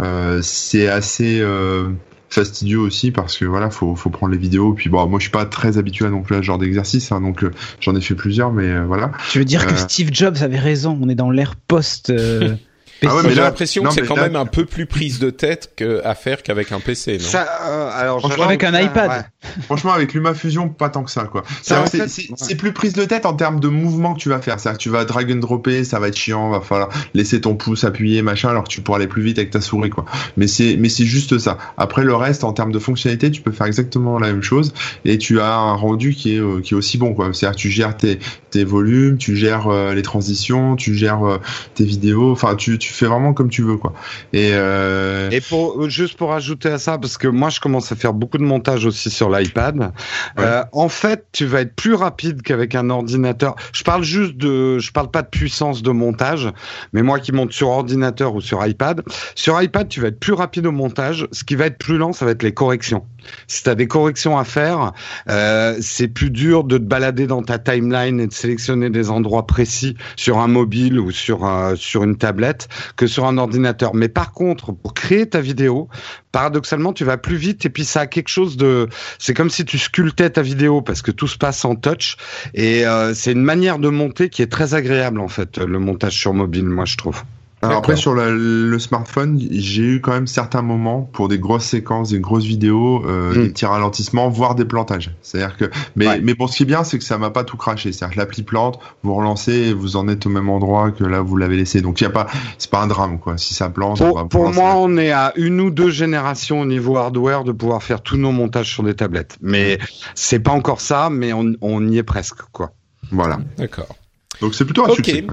Euh, 0.00 0.40
c'est 0.42 0.88
assez 0.88 1.40
euh, 1.40 1.88
fastidieux 2.30 2.78
aussi 2.78 3.10
parce 3.10 3.36
que 3.36 3.44
voilà 3.44 3.70
faut 3.70 3.94
faut 3.96 4.10
prendre 4.10 4.32
les 4.32 4.38
vidéos 4.38 4.74
puis 4.74 4.90
bon 4.90 5.06
moi 5.06 5.18
je 5.18 5.24
suis 5.24 5.32
pas 5.32 5.46
très 5.46 5.78
habitué 5.78 6.08
non 6.08 6.22
plus 6.22 6.36
à 6.36 6.38
ce 6.38 6.42
genre 6.42 6.58
d'exercice 6.58 7.10
hein, 7.10 7.20
donc 7.20 7.42
euh, 7.42 7.50
j'en 7.80 7.96
ai 7.96 8.00
fait 8.00 8.14
plusieurs 8.14 8.52
mais 8.52 8.68
euh, 8.68 8.84
voilà 8.84 9.12
tu 9.30 9.38
veux 9.38 9.44
dire 9.44 9.66
que. 9.66 9.76
Steve 9.76 10.10
Jobs 10.12 10.36
avait 10.42 10.58
raison 10.58 10.98
on 11.00 11.08
est 11.08 11.14
dans 11.14 11.30
l'ère 11.30 11.56
post 11.56 12.12
euh, 13.04 13.08
Ah 13.10 13.16
ouais, 13.16 13.22
mais 13.22 13.34
j'ai 13.34 13.40
l'impression 13.40 13.82
que 13.84 13.92
c'est 13.92 14.06
quand 14.06 14.16
même 14.16 14.36
un 14.36 14.46
peu 14.46 14.64
plus 14.64 14.86
prise 14.86 15.18
de 15.18 15.30
tête 15.30 15.72
que 15.76 16.00
à 16.04 16.14
faire 16.14 16.42
qu'avec 16.42 16.72
un 16.72 16.80
PC, 16.80 17.18
non? 17.18 17.24
Ça, 17.24 17.46
euh, 17.66 17.90
alors, 17.92 18.20
Franchement, 18.20 18.44
avec 18.44 18.64
un 18.64 18.78
iPad. 18.78 19.26
Franchement, 19.62 19.92
avec 19.92 20.14
LumaFusion, 20.14 20.68
pas 20.68 20.88
tant 20.88 21.04
que 21.04 21.10
ça, 21.10 21.24
quoi. 21.24 21.42
C'est 21.62 22.56
plus 22.56 22.72
prise 22.72 22.92
de 22.92 23.04
tête 23.04 23.26
en 23.26 23.34
termes 23.34 23.60
de 23.60 23.68
mouvement 23.68 24.14
que 24.14 24.20
tu 24.20 24.28
vas 24.28 24.40
faire. 24.40 24.58
C'est-à-dire 24.58 24.78
que 24.78 24.82
tu 24.82 24.90
vas 24.90 25.04
drag 25.04 25.30
and 25.32 25.36
dropper, 25.36 25.84
ça 25.84 25.98
va 25.98 26.08
être 26.08 26.16
chiant, 26.16 26.50
va 26.50 26.60
falloir 26.60 26.88
laisser 27.14 27.40
ton 27.40 27.54
pouce 27.54 27.84
appuyer, 27.84 28.22
machin, 28.22 28.48
alors 28.48 28.64
que 28.64 28.68
tu 28.68 28.80
pourras 28.80 28.98
aller 28.98 29.06
plus 29.06 29.22
vite 29.22 29.38
avec 29.38 29.50
ta 29.50 29.60
souris, 29.60 29.90
quoi. 29.90 30.04
Mais 30.36 30.46
c'est, 30.46 30.76
mais 30.76 30.88
c'est 30.88 31.04
juste 31.04 31.38
ça. 31.38 31.58
Après, 31.76 32.02
le 32.02 32.14
reste, 32.14 32.44
en 32.44 32.52
termes 32.52 32.72
de 32.72 32.78
fonctionnalité, 32.78 33.30
tu 33.30 33.42
peux 33.42 33.52
faire 33.52 33.66
exactement 33.66 34.18
la 34.18 34.28
même 34.28 34.42
chose 34.42 34.72
et 35.04 35.18
tu 35.18 35.40
as 35.40 35.54
un 35.54 35.74
rendu 35.74 36.14
qui 36.14 36.36
est, 36.36 36.40
euh, 36.40 36.60
qui 36.60 36.74
est 36.74 36.76
aussi 36.76 36.98
bon, 36.98 37.14
quoi. 37.14 37.30
C'est-à-dire 37.32 37.56
que 37.56 37.60
tu 37.60 37.70
gères 37.70 37.96
tes, 37.96 38.18
tes 38.50 38.64
volumes, 38.64 39.18
tu 39.18 39.36
gères 39.36 39.68
euh, 39.68 39.94
les 39.94 40.02
transitions, 40.02 40.76
tu 40.76 40.94
gères 40.94 41.38
tes 41.74 41.84
vidéos, 41.84 42.32
enfin, 42.32 42.54
tu, 42.56 42.78
tu 42.78 42.87
tu 42.88 42.94
fais 42.94 43.06
vraiment 43.06 43.34
comme 43.34 43.50
tu 43.50 43.62
veux 43.62 43.76
quoi. 43.76 43.92
Et 44.32 44.52
euh... 44.54 45.28
et 45.30 45.42
pour 45.42 45.90
juste 45.90 46.16
pour 46.16 46.32
ajouter 46.32 46.70
à 46.70 46.78
ça 46.78 46.96
parce 46.96 47.18
que 47.18 47.28
moi 47.28 47.50
je 47.50 47.60
commence 47.60 47.92
à 47.92 47.96
faire 47.96 48.14
beaucoup 48.14 48.38
de 48.38 48.44
montage 48.44 48.86
aussi 48.86 49.10
sur 49.10 49.28
l'iPad. 49.28 49.92
Euh, 50.38 50.64
en 50.72 50.88
fait, 50.88 51.26
tu 51.32 51.44
vas 51.44 51.60
être 51.60 51.74
plus 51.74 51.92
rapide 51.92 52.40
qu'avec 52.40 52.74
un 52.74 52.88
ordinateur. 52.88 53.56
Je 53.72 53.82
parle 53.82 54.04
juste 54.04 54.36
de 54.38 54.78
je 54.78 54.90
parle 54.90 55.10
pas 55.10 55.20
de 55.20 55.28
puissance 55.28 55.82
de 55.82 55.90
montage, 55.90 56.50
mais 56.94 57.02
moi 57.02 57.18
qui 57.18 57.32
monte 57.32 57.52
sur 57.52 57.68
ordinateur 57.68 58.34
ou 58.34 58.40
sur 58.40 58.64
iPad, 58.66 59.02
sur 59.34 59.60
iPad, 59.60 59.88
tu 59.88 60.00
vas 60.00 60.08
être 60.08 60.20
plus 60.20 60.32
rapide 60.32 60.66
au 60.66 60.72
montage, 60.72 61.28
ce 61.30 61.44
qui 61.44 61.56
va 61.56 61.66
être 61.66 61.78
plus 61.78 61.98
lent, 61.98 62.14
ça 62.14 62.24
va 62.24 62.30
être 62.30 62.42
les 62.42 62.54
corrections. 62.54 63.04
Si 63.48 63.62
tu 63.62 63.68
as 63.68 63.74
des 63.74 63.86
corrections 63.86 64.38
à 64.38 64.44
faire, 64.44 64.92
euh, 65.28 65.76
c'est 65.80 66.08
plus 66.08 66.30
dur 66.30 66.64
de 66.64 66.78
te 66.78 66.82
balader 66.82 67.26
dans 67.26 67.42
ta 67.42 67.58
timeline 67.58 68.18
et 68.20 68.26
de 68.26 68.32
sélectionner 68.32 68.88
des 68.88 69.10
endroits 69.10 69.46
précis 69.46 69.96
sur 70.16 70.38
un 70.38 70.48
mobile 70.48 70.98
ou 70.98 71.10
sur 71.10 71.44
euh, 71.44 71.74
sur 71.76 72.04
une 72.04 72.16
tablette 72.16 72.68
que 72.96 73.06
sur 73.06 73.26
un 73.26 73.38
ordinateur. 73.38 73.94
Mais 73.94 74.08
par 74.08 74.32
contre, 74.32 74.72
pour 74.72 74.94
créer 74.94 75.28
ta 75.28 75.40
vidéo, 75.40 75.88
paradoxalement, 76.32 76.92
tu 76.92 77.04
vas 77.04 77.16
plus 77.16 77.36
vite 77.36 77.64
et 77.66 77.70
puis 77.70 77.84
ça 77.84 78.00
a 78.00 78.06
quelque 78.06 78.28
chose 78.28 78.56
de, 78.56 78.88
c'est 79.18 79.34
comme 79.34 79.50
si 79.50 79.64
tu 79.64 79.78
sculptais 79.78 80.30
ta 80.30 80.42
vidéo 80.42 80.82
parce 80.82 81.02
que 81.02 81.10
tout 81.10 81.28
se 81.28 81.38
passe 81.38 81.64
en 81.64 81.74
touch 81.74 82.16
et 82.54 82.86
euh, 82.86 83.14
c'est 83.14 83.32
une 83.32 83.42
manière 83.42 83.78
de 83.78 83.88
monter 83.88 84.28
qui 84.28 84.42
est 84.42 84.50
très 84.50 84.74
agréable 84.74 85.20
en 85.20 85.28
fait, 85.28 85.58
le 85.58 85.78
montage 85.78 86.18
sur 86.18 86.34
mobile, 86.34 86.66
moi 86.66 86.84
je 86.84 86.96
trouve. 86.96 87.22
Alors 87.62 87.78
après 87.78 87.96
sur 87.96 88.14
le 88.14 88.78
smartphone, 88.78 89.40
j'ai 89.50 89.82
eu 89.82 90.00
quand 90.00 90.12
même 90.12 90.26
certains 90.26 90.62
moments 90.62 91.02
pour 91.02 91.28
des 91.28 91.38
grosses 91.38 91.64
séquences, 91.64 92.10
des 92.10 92.20
grosses 92.20 92.44
vidéos, 92.44 93.04
euh, 93.04 93.32
hmm. 93.32 93.42
des 93.42 93.48
petits 93.50 93.66
ralentissements, 93.66 94.28
voire 94.28 94.54
des 94.54 94.64
plantages. 94.64 95.10
C'est-à-dire 95.22 95.56
que, 95.56 95.64
mais 95.96 96.20
mais 96.20 96.34
pour 96.34 96.50
ce 96.50 96.58
qui 96.58 96.62
est 96.62 96.66
bien, 96.66 96.84
c'est 96.84 96.98
que 96.98 97.04
ça 97.04 97.18
m'a 97.18 97.30
pas 97.30 97.44
tout 97.44 97.56
craché. 97.56 97.92
C'est-à-dire 97.92 98.14
que 98.14 98.20
l'appli 98.20 98.42
plante, 98.42 98.78
vous 99.02 99.14
relancez, 99.14 99.52
et 99.52 99.72
vous 99.72 99.96
en 99.96 100.08
êtes 100.08 100.26
au 100.26 100.28
même 100.28 100.48
endroit 100.48 100.92
que 100.92 101.04
là 101.04 101.20
vous 101.20 101.36
l'avez 101.36 101.56
laissé. 101.56 101.80
Donc 101.80 102.00
il 102.00 102.04
y 102.04 102.06
a 102.06 102.10
pas, 102.10 102.26
c'est 102.58 102.70
pas 102.70 102.80
un 102.80 102.86
drame 102.86 103.18
quoi. 103.18 103.36
Si 103.38 103.54
ça 103.54 103.70
plante, 103.70 103.98
pour, 103.98 104.28
pour 104.28 104.52
moi, 104.52 104.74
on 104.76 104.96
est 104.96 105.10
à 105.10 105.32
une 105.36 105.60
ou 105.60 105.70
deux 105.70 105.90
générations 105.90 106.60
au 106.60 106.66
niveau 106.66 106.96
hardware 106.96 107.44
de 107.44 107.52
pouvoir 107.52 107.82
faire 107.82 108.02
tous 108.02 108.16
nos 108.16 108.32
montages 108.32 108.72
sur 108.72 108.82
des 108.82 108.94
tablettes. 108.94 109.36
Mais 109.40 109.78
c'est 110.14 110.40
pas 110.40 110.52
encore 110.52 110.80
ça, 110.80 111.10
mais 111.10 111.32
on, 111.32 111.54
on 111.60 111.86
y 111.88 111.98
est 111.98 112.02
presque 112.02 112.42
quoi. 112.52 112.70
Voilà. 113.10 113.38
D'accord. 113.56 113.96
Donc 114.40 114.54
c'est 114.54 114.64
plutôt 114.64 114.84
un 114.84 114.94
succès. 114.94 115.26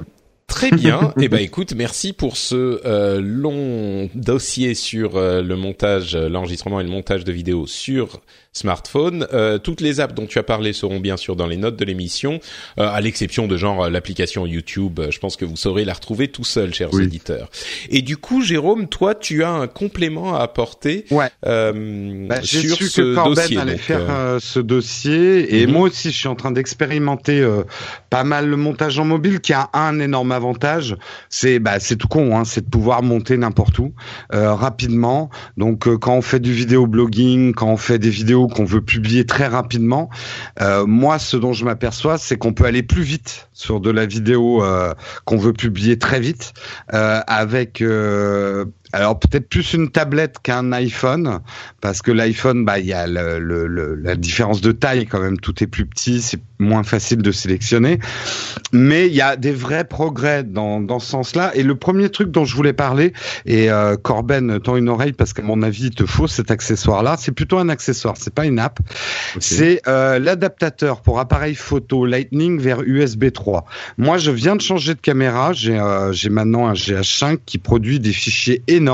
Très 0.47 0.71
bien. 0.71 1.13
eh 1.21 1.27
ben 1.27 1.39
écoute, 1.39 1.73
merci 1.75 2.13
pour 2.13 2.37
ce 2.37 2.81
euh, 2.85 3.19
long 3.21 4.09
dossier 4.13 4.75
sur 4.75 5.15
euh, 5.15 5.41
le 5.41 5.55
montage, 5.55 6.15
euh, 6.15 6.29
l'enregistrement 6.29 6.79
et 6.79 6.83
le 6.83 6.89
montage 6.89 7.23
de 7.23 7.31
vidéos 7.31 7.67
sur 7.67 8.21
smartphone. 8.55 9.27
Euh, 9.33 9.57
toutes 9.59 9.81
les 9.81 9.99
apps 9.99 10.15
dont 10.15 10.25
tu 10.25 10.39
as 10.39 10.43
parlé 10.43 10.73
seront 10.73 10.99
bien 10.99 11.17
sûr 11.17 11.35
dans 11.35 11.45
les 11.45 11.57
notes 11.57 11.75
de 11.75 11.85
l'émission, 11.85 12.39
euh, 12.79 12.87
à 12.87 13.01
l'exception 13.01 13.47
de 13.47 13.57
genre 13.57 13.89
l'application 13.89 14.47
YouTube. 14.47 14.99
Je 15.09 15.19
pense 15.19 15.35
que 15.35 15.45
vous 15.45 15.57
saurez 15.57 15.85
la 15.85 15.93
retrouver 15.93 16.29
tout 16.29 16.45
seul, 16.45 16.73
chers 16.73 16.97
éditeurs. 16.99 17.49
Et 17.89 18.01
du 18.01 18.17
coup, 18.17 18.41
Jérôme, 18.41 18.87
toi, 18.87 19.13
tu 19.13 19.43
as 19.43 19.51
un 19.51 19.67
complément 19.67 20.35
à 20.35 20.41
apporter 20.41 21.05
ouais. 21.11 21.29
euh, 21.45 22.27
bah, 22.27 22.41
sur 22.41 22.77
su 22.77 22.87
ce 22.87 23.01
que 23.01 23.15
Corben 23.15 23.35
dossier. 23.35 23.57
allait 23.57 23.77
faire 23.77 24.09
euh, 24.09 24.39
ce 24.39 24.59
dossier, 24.59 25.59
et 25.59 25.67
mhm. 25.67 25.73
moi 25.73 25.89
aussi, 25.89 26.11
je 26.11 26.17
suis 26.17 26.27
en 26.29 26.35
train 26.35 26.51
d'expérimenter 26.51 27.45
pas 28.09 28.23
mal 28.23 28.47
le 28.47 28.55
montage 28.55 28.97
en 28.99 29.05
mobile, 29.05 29.41
qui 29.41 29.51
a 29.51 29.69
un 29.73 29.99
énorme 29.99 30.31
avantage, 30.35 30.95
c'est 31.29 31.59
bah 31.59 31.79
c'est 31.79 31.95
tout 31.95 32.07
con, 32.07 32.37
hein, 32.37 32.43
c'est 32.45 32.65
de 32.65 32.69
pouvoir 32.69 33.01
monter 33.01 33.37
n'importe 33.37 33.79
où 33.79 33.93
rapidement. 34.31 35.29
Donc 35.57 35.87
quand 35.97 36.15
on 36.15 36.21
fait 36.21 36.39
du 36.39 36.51
vidéo 36.51 36.87
blogging, 36.87 37.53
quand 37.53 37.67
on 37.67 37.77
fait 37.77 37.99
des 37.99 38.09
vidéos 38.09 38.47
qu'on 38.47 38.65
veut 38.65 38.81
publier 38.81 39.25
très 39.25 39.47
rapidement, 39.47 40.09
euh, 40.61 40.85
moi, 40.85 41.19
ce 41.19 41.37
dont 41.37 41.53
je 41.53 41.65
m'aperçois, 41.65 42.17
c'est 42.17 42.37
qu'on 42.37 42.53
peut 42.53 42.65
aller 42.65 42.83
plus 42.83 43.03
vite 43.03 43.49
sur 43.53 43.79
de 43.79 43.89
la 43.89 44.05
vidéo 44.05 44.63
euh, 44.63 44.93
qu'on 45.25 45.37
veut 45.37 45.53
publier 45.53 45.97
très 45.97 46.19
vite 46.19 46.53
euh, 46.93 47.21
avec 47.27 47.83
alors 48.95 49.19
peut-être 49.19 49.49
plus 49.49 49.73
une 49.73 49.89
tablette 49.89 50.37
qu'un 50.41 50.71
iPhone, 50.71 51.41
parce 51.81 52.01
que 52.01 52.11
l'iPhone, 52.11 52.63
bah 52.63 52.79
il 52.79 52.85
y 52.85 52.93
a 52.93 53.07
le, 53.07 53.39
le, 53.39 53.95
la 53.95 54.15
différence 54.15 54.61
de 54.61 54.71
taille 54.71 55.05
quand 55.05 55.19
même, 55.19 55.37
tout 55.37 55.61
est 55.61 55.67
plus 55.67 55.85
petit, 55.85 56.21
c'est 56.21 56.39
moins 56.59 56.83
facile 56.83 57.21
de 57.21 57.33
sélectionner, 57.33 57.99
mais 58.71 59.07
il 59.07 59.13
y 59.13 59.19
a 59.19 59.35
des 59.35 59.51
vrais 59.51 59.83
progrès 59.83 60.45
dans, 60.45 60.79
dans 60.79 60.99
ce 60.99 61.09
sens-là. 61.09 61.51
Et 61.55 61.63
le 61.63 61.75
premier 61.75 62.07
truc 62.07 62.31
dont 62.31 62.45
je 62.45 62.55
voulais 62.55 62.71
parler, 62.71 63.11
et 63.45 63.69
euh, 63.69 63.97
Corben 63.97 64.61
tend 64.61 64.77
une 64.77 64.87
oreille 64.87 65.11
parce 65.11 65.33
qu'à 65.33 65.43
mon 65.43 65.61
avis 65.61 65.87
il 65.87 65.95
te 65.95 66.05
faut 66.05 66.27
cet 66.27 66.49
accessoire-là, 66.49 67.17
c'est 67.19 67.33
plutôt 67.33 67.57
un 67.57 67.67
accessoire, 67.67 68.15
c'est 68.17 68.33
pas 68.33 68.45
une 68.45 68.59
app, 68.59 68.79
c'est 69.39 69.81
euh, 69.89 70.19
l'adaptateur 70.19 71.01
pour 71.01 71.19
appareil 71.19 71.55
photo 71.55 72.05
Lightning 72.05 72.61
vers 72.61 72.81
USB 72.81 73.29
3. 73.29 73.65
Moi 73.97 74.17
je 74.19 74.31
viens 74.31 74.55
de 74.55 74.61
changer 74.61 74.93
de 74.95 75.01
caméra, 75.01 75.51
j'ai 75.51 75.77
euh, 75.77 76.13
j'ai 76.13 76.29
maintenant 76.29 76.67
un 76.67 76.73
GH5 76.73 77.39
qui 77.45 77.57
produit 77.57 77.99
des 77.99 78.13
fichiers 78.13 78.63
énormes 78.69 78.84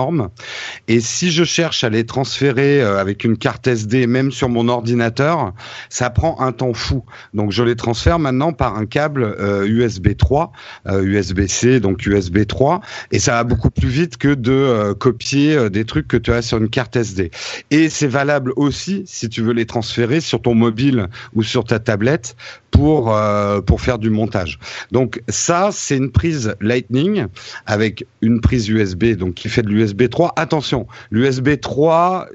Et 0.88 1.00
si 1.00 1.32
je 1.32 1.44
cherche 1.44 1.84
à 1.84 1.90
les 1.90 2.06
transférer 2.06 2.82
euh, 2.82 3.00
avec 3.00 3.24
une 3.24 3.38
carte 3.38 3.68
SD, 3.68 4.08
même 4.08 4.32
sur 4.32 4.50
mon 4.50 4.68
ordinateur, 4.68 5.54
ça 5.90 6.10
prend 6.10 6.40
un 6.40 6.52
temps 6.52 6.74
fou. 6.74 7.04
Donc 7.34 7.52
je 7.52 7.64
les 7.64 7.76
transfère 7.76 8.20
maintenant 8.20 8.54
par 8.54 8.78
un 8.78 8.86
câble 8.86 9.36
USB 9.66 10.16
3, 10.18 10.52
USB-C, 10.88 11.80
donc 11.80 12.06
USB 12.06 12.46
3, 12.46 12.82
et 13.12 13.20
ça 13.20 13.34
va 13.34 13.44
beaucoup 13.44 13.70
plus 13.70 13.90
vite 13.90 14.18
que 14.18 14.34
de 14.34 14.52
euh, 14.52 14.94
copier 14.94 15.56
euh, 15.56 15.70
des 15.70 15.86
trucs 15.86 16.08
que 16.08 16.18
tu 16.18 16.32
as 16.32 16.42
sur 16.42 16.58
une 16.58 16.70
carte 16.70 16.96
SD. 16.96 17.32
Et 17.70 17.90
c'est 17.90 18.08
valable 18.08 18.54
aussi 18.56 19.04
si 19.06 19.30
tu 19.30 19.42
veux 19.42 19.54
les 19.54 19.66
transférer 19.66 20.22
sur 20.22 20.42
ton 20.42 20.56
mobile 20.56 21.08
ou 21.34 21.44
sur 21.44 21.64
ta 21.64 21.80
tablette 21.80 22.36
pour 22.72 23.14
pour 23.66 23.82
faire 23.82 24.00
du 24.00 24.10
montage. 24.10 24.58
Donc 24.92 25.22
ça 25.28 25.70
c'est 25.74 25.98
une 25.98 26.12
prise 26.12 26.56
Lightning 26.62 27.26
avec 27.66 28.06
une 28.22 28.40
prise 28.40 28.70
USB 28.70 29.16
donc 29.18 29.34
qui 29.34 29.50
fait 29.50 29.62
de 29.62 29.68
l'USB 29.68 29.81
3. 30.10 30.34
Attention, 30.36 30.88
l'USB 31.12 31.60
3 31.60 32.28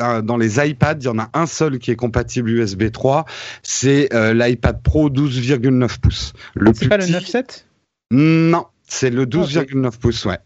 euh, 0.00 0.22
dans 0.22 0.36
les 0.36 0.58
iPads, 0.58 0.98
il 1.00 1.04
y 1.04 1.08
en 1.08 1.18
a 1.18 1.28
un 1.34 1.46
seul 1.46 1.78
qui 1.78 1.90
est 1.90 1.96
compatible 1.96 2.50
USB 2.50 2.90
3, 2.90 3.24
c'est 3.62 4.12
euh, 4.14 4.32
l'iPad 4.32 4.82
Pro 4.82 5.10
12,9 5.10 6.00
pouces. 6.00 6.32
Le 6.54 6.72
c'est 6.74 6.88
pas 6.88 6.96
le 6.96 7.04
9.7 7.04 7.64
Non, 8.10 8.64
c'est 8.88 9.10
le 9.10 9.26
12,9 9.26 9.86
ah, 9.86 9.90
pouces, 10.00 10.24
ouais. 10.24 10.38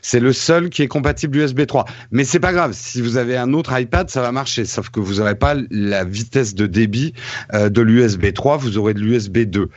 C'est 0.00 0.20
le 0.20 0.32
seul 0.32 0.70
qui 0.70 0.82
est 0.82 0.88
compatible 0.88 1.38
USB 1.38 1.66
3. 1.66 1.84
Mais 2.10 2.24
c'est 2.24 2.40
pas 2.40 2.52
grave. 2.52 2.72
Si 2.72 3.00
vous 3.00 3.16
avez 3.16 3.36
un 3.36 3.52
autre 3.52 3.78
iPad, 3.78 4.08
ça 4.08 4.22
va 4.22 4.32
marcher. 4.32 4.64
Sauf 4.64 4.90
que 4.90 5.00
vous 5.00 5.14
n'aurez 5.14 5.34
pas 5.34 5.54
la 5.70 6.04
vitesse 6.04 6.54
de 6.54 6.66
débit 6.66 7.12
euh, 7.52 7.68
de 7.68 7.82
l'USB 7.82 8.32
3. 8.32 8.56
Vous 8.56 8.78
aurez 8.78 8.94
de 8.94 9.00
l'USB 9.00 9.38
2. 9.40 9.68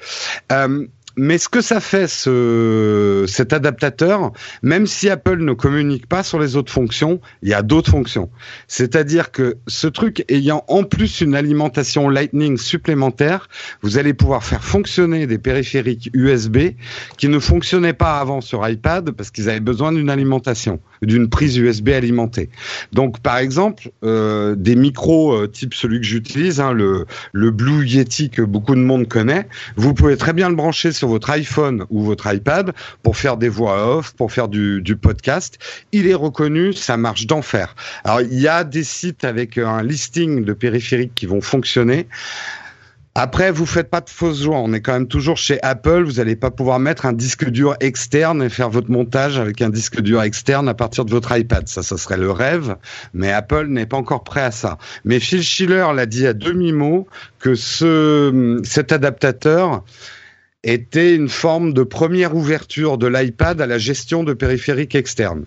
Euh, 0.51 0.87
mais 1.15 1.37
ce 1.37 1.47
que 1.47 1.61
ça 1.61 1.79
fait, 1.79 2.07
ce, 2.07 3.25
cet 3.27 3.53
adaptateur, 3.53 4.31
même 4.63 4.87
si 4.87 5.09
Apple 5.09 5.43
ne 5.43 5.53
communique 5.53 6.07
pas 6.07 6.23
sur 6.23 6.39
les 6.39 6.55
autres 6.55 6.71
fonctions, 6.71 7.19
il 7.43 7.49
y 7.49 7.53
a 7.53 7.61
d'autres 7.61 7.91
fonctions. 7.91 8.29
C'est-à-dire 8.67 9.31
que 9.31 9.57
ce 9.67 9.87
truc 9.87 10.25
ayant 10.29 10.63
en 10.67 10.83
plus 10.83 11.21
une 11.21 11.35
alimentation 11.35 12.09
Lightning 12.09 12.57
supplémentaire, 12.57 13.47
vous 13.81 13.97
allez 13.97 14.13
pouvoir 14.13 14.43
faire 14.43 14.63
fonctionner 14.63 15.27
des 15.27 15.37
périphériques 15.37 16.09
USB 16.13 16.57
qui 17.17 17.27
ne 17.27 17.39
fonctionnaient 17.39 17.93
pas 17.93 18.19
avant 18.19 18.41
sur 18.41 18.67
iPad 18.67 19.11
parce 19.11 19.29
qu'ils 19.29 19.49
avaient 19.49 19.59
besoin 19.59 19.91
d'une 19.91 20.09
alimentation, 20.09 20.79
d'une 21.03 21.29
prise 21.29 21.57
USB 21.57 21.89
alimentée. 21.89 22.49
Donc, 22.91 23.19
par 23.19 23.37
exemple, 23.37 23.91
euh, 24.03 24.55
des 24.55 24.75
micros 24.75 25.33
euh, 25.33 25.47
type 25.47 25.75
celui 25.75 25.99
que 25.99 26.07
j'utilise, 26.07 26.59
hein, 26.59 26.71
le, 26.71 27.05
le 27.33 27.51
Blue 27.51 27.85
Yeti 27.85 28.29
que 28.31 28.41
beaucoup 28.41 28.75
de 28.75 28.81
monde 28.81 29.07
connaît, 29.07 29.47
vous 29.75 29.93
pouvez 29.93 30.17
très 30.17 30.33
bien 30.33 30.49
le 30.49 30.55
brancher 30.55 30.91
sur 30.91 31.02
votre 31.07 31.29
iPhone 31.29 31.85
ou 31.89 32.03
votre 32.03 32.31
iPad 32.31 32.73
pour 33.01 33.17
faire 33.17 33.37
des 33.37 33.49
voix 33.49 33.97
off, 33.97 34.13
pour 34.13 34.31
faire 34.31 34.47
du, 34.47 34.81
podcast. 35.01 35.57
Il 35.91 36.07
est 36.07 36.13
reconnu, 36.13 36.73
ça 36.73 36.97
marche 36.97 37.25
d'enfer. 37.25 37.75
Alors 38.03 38.21
il 38.21 38.39
y 38.39 38.47
a 38.47 38.63
des 38.63 38.83
sites 38.83 39.23
avec 39.23 39.57
un 39.57 39.81
listing 39.81 40.45
de 40.45 40.53
périphériques 40.53 41.15
qui 41.15 41.25
vont 41.25 41.41
fonctionner. 41.41 42.07
Après, 43.15 43.51
vous 43.51 43.67
faites 43.67 43.91
pas 43.91 44.01
de 44.01 44.09
fausses 44.09 44.41
joie. 44.41 44.57
On 44.57 44.73
est 44.73 44.81
quand 44.81 44.93
même 44.93 45.07
toujours 45.07 45.37
chez 45.37 45.61
Apple. 45.61 46.03
Vous 46.03 46.13
n'allez 46.13 46.35
pas 46.35 46.49
pouvoir 46.49 46.79
mettre 46.79 47.05
un 47.05 47.13
disque 47.13 47.47
dur 47.47 47.75
externe 47.79 48.41
et 48.41 48.49
faire 48.49 48.71
votre 48.71 48.89
montage 48.89 49.37
avec 49.37 49.61
un 49.61 49.69
disque 49.69 50.01
dur 50.01 50.23
externe 50.23 50.67
à 50.67 50.73
partir 50.73 51.05
de 51.05 51.11
votre 51.11 51.37
iPad. 51.37 51.67
Ça, 51.67 51.83
ça 51.83 51.97
serait 51.97 52.17
le 52.17 52.31
rêve. 52.31 52.75
Mais 53.13 53.31
Apple 53.31 53.67
n'est 53.67 53.85
pas 53.85 53.97
encore 53.97 54.23
prêt 54.23 54.41
à 54.41 54.49
ça. 54.49 54.79
Mais 55.05 55.19
Phil 55.19 55.43
Schiller 55.43 55.85
l'a 55.93 56.07
dit 56.07 56.25
à 56.25 56.33
demi-mot 56.33 57.07
que 57.37 57.53
ce, 57.53 58.59
cet 58.63 58.91
adaptateur, 58.91 59.83
était 60.63 61.15
une 61.15 61.29
forme 61.29 61.73
de 61.73 61.83
première 61.83 62.35
ouverture 62.35 62.97
de 62.97 63.07
l'iPad 63.07 63.59
à 63.59 63.67
la 63.67 63.77
gestion 63.77 64.23
de 64.23 64.33
périphériques 64.33 64.95
externes. 64.95 65.45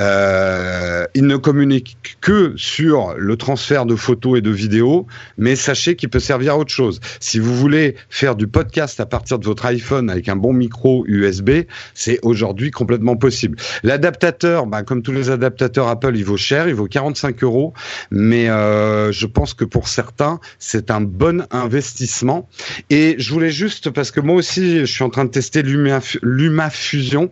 Euh, 0.00 1.06
il 1.14 1.26
ne 1.26 1.36
communique 1.36 1.96
que 2.20 2.52
sur 2.56 3.14
le 3.16 3.36
transfert 3.36 3.86
de 3.86 3.96
photos 3.96 4.38
et 4.38 4.40
de 4.40 4.50
vidéos, 4.50 5.06
mais 5.38 5.56
sachez 5.56 5.96
qu'il 5.96 6.08
peut 6.08 6.20
servir 6.20 6.54
à 6.54 6.58
autre 6.58 6.72
chose. 6.72 7.00
Si 7.20 7.38
vous 7.38 7.54
voulez 7.56 7.96
faire 8.08 8.36
du 8.36 8.46
podcast 8.46 9.00
à 9.00 9.06
partir 9.06 9.38
de 9.38 9.44
votre 9.44 9.66
iPhone 9.66 10.10
avec 10.10 10.28
un 10.28 10.36
bon 10.36 10.52
micro 10.52 11.04
USB, 11.06 11.50
c'est 11.94 12.18
aujourd'hui 12.22 12.70
complètement 12.70 13.16
possible. 13.16 13.58
L'adaptateur, 13.82 14.66
bah, 14.66 14.82
comme 14.82 15.02
tous 15.02 15.12
les 15.12 15.30
adaptateurs 15.30 15.88
Apple, 15.88 16.16
il 16.16 16.24
vaut 16.24 16.36
cher, 16.36 16.68
il 16.68 16.74
vaut 16.74 16.86
45 16.86 17.42
euros, 17.42 17.74
mais 18.10 18.48
euh, 18.48 19.12
je 19.12 19.26
pense 19.26 19.54
que 19.54 19.64
pour 19.64 19.88
certains, 19.88 20.40
c'est 20.58 20.90
un 20.90 21.00
bon 21.00 21.46
investissement. 21.50 22.48
Et 22.90 23.16
je 23.18 23.32
voulais 23.32 23.50
juste, 23.50 23.90
parce 23.90 24.10
que 24.10 24.20
moi 24.20 24.36
aussi, 24.36 24.80
je 24.80 24.86
suis 24.86 25.04
en 25.04 25.10
train 25.10 25.24
de 25.24 25.30
tester 25.30 25.62
l'UmaFusion, 25.62 27.30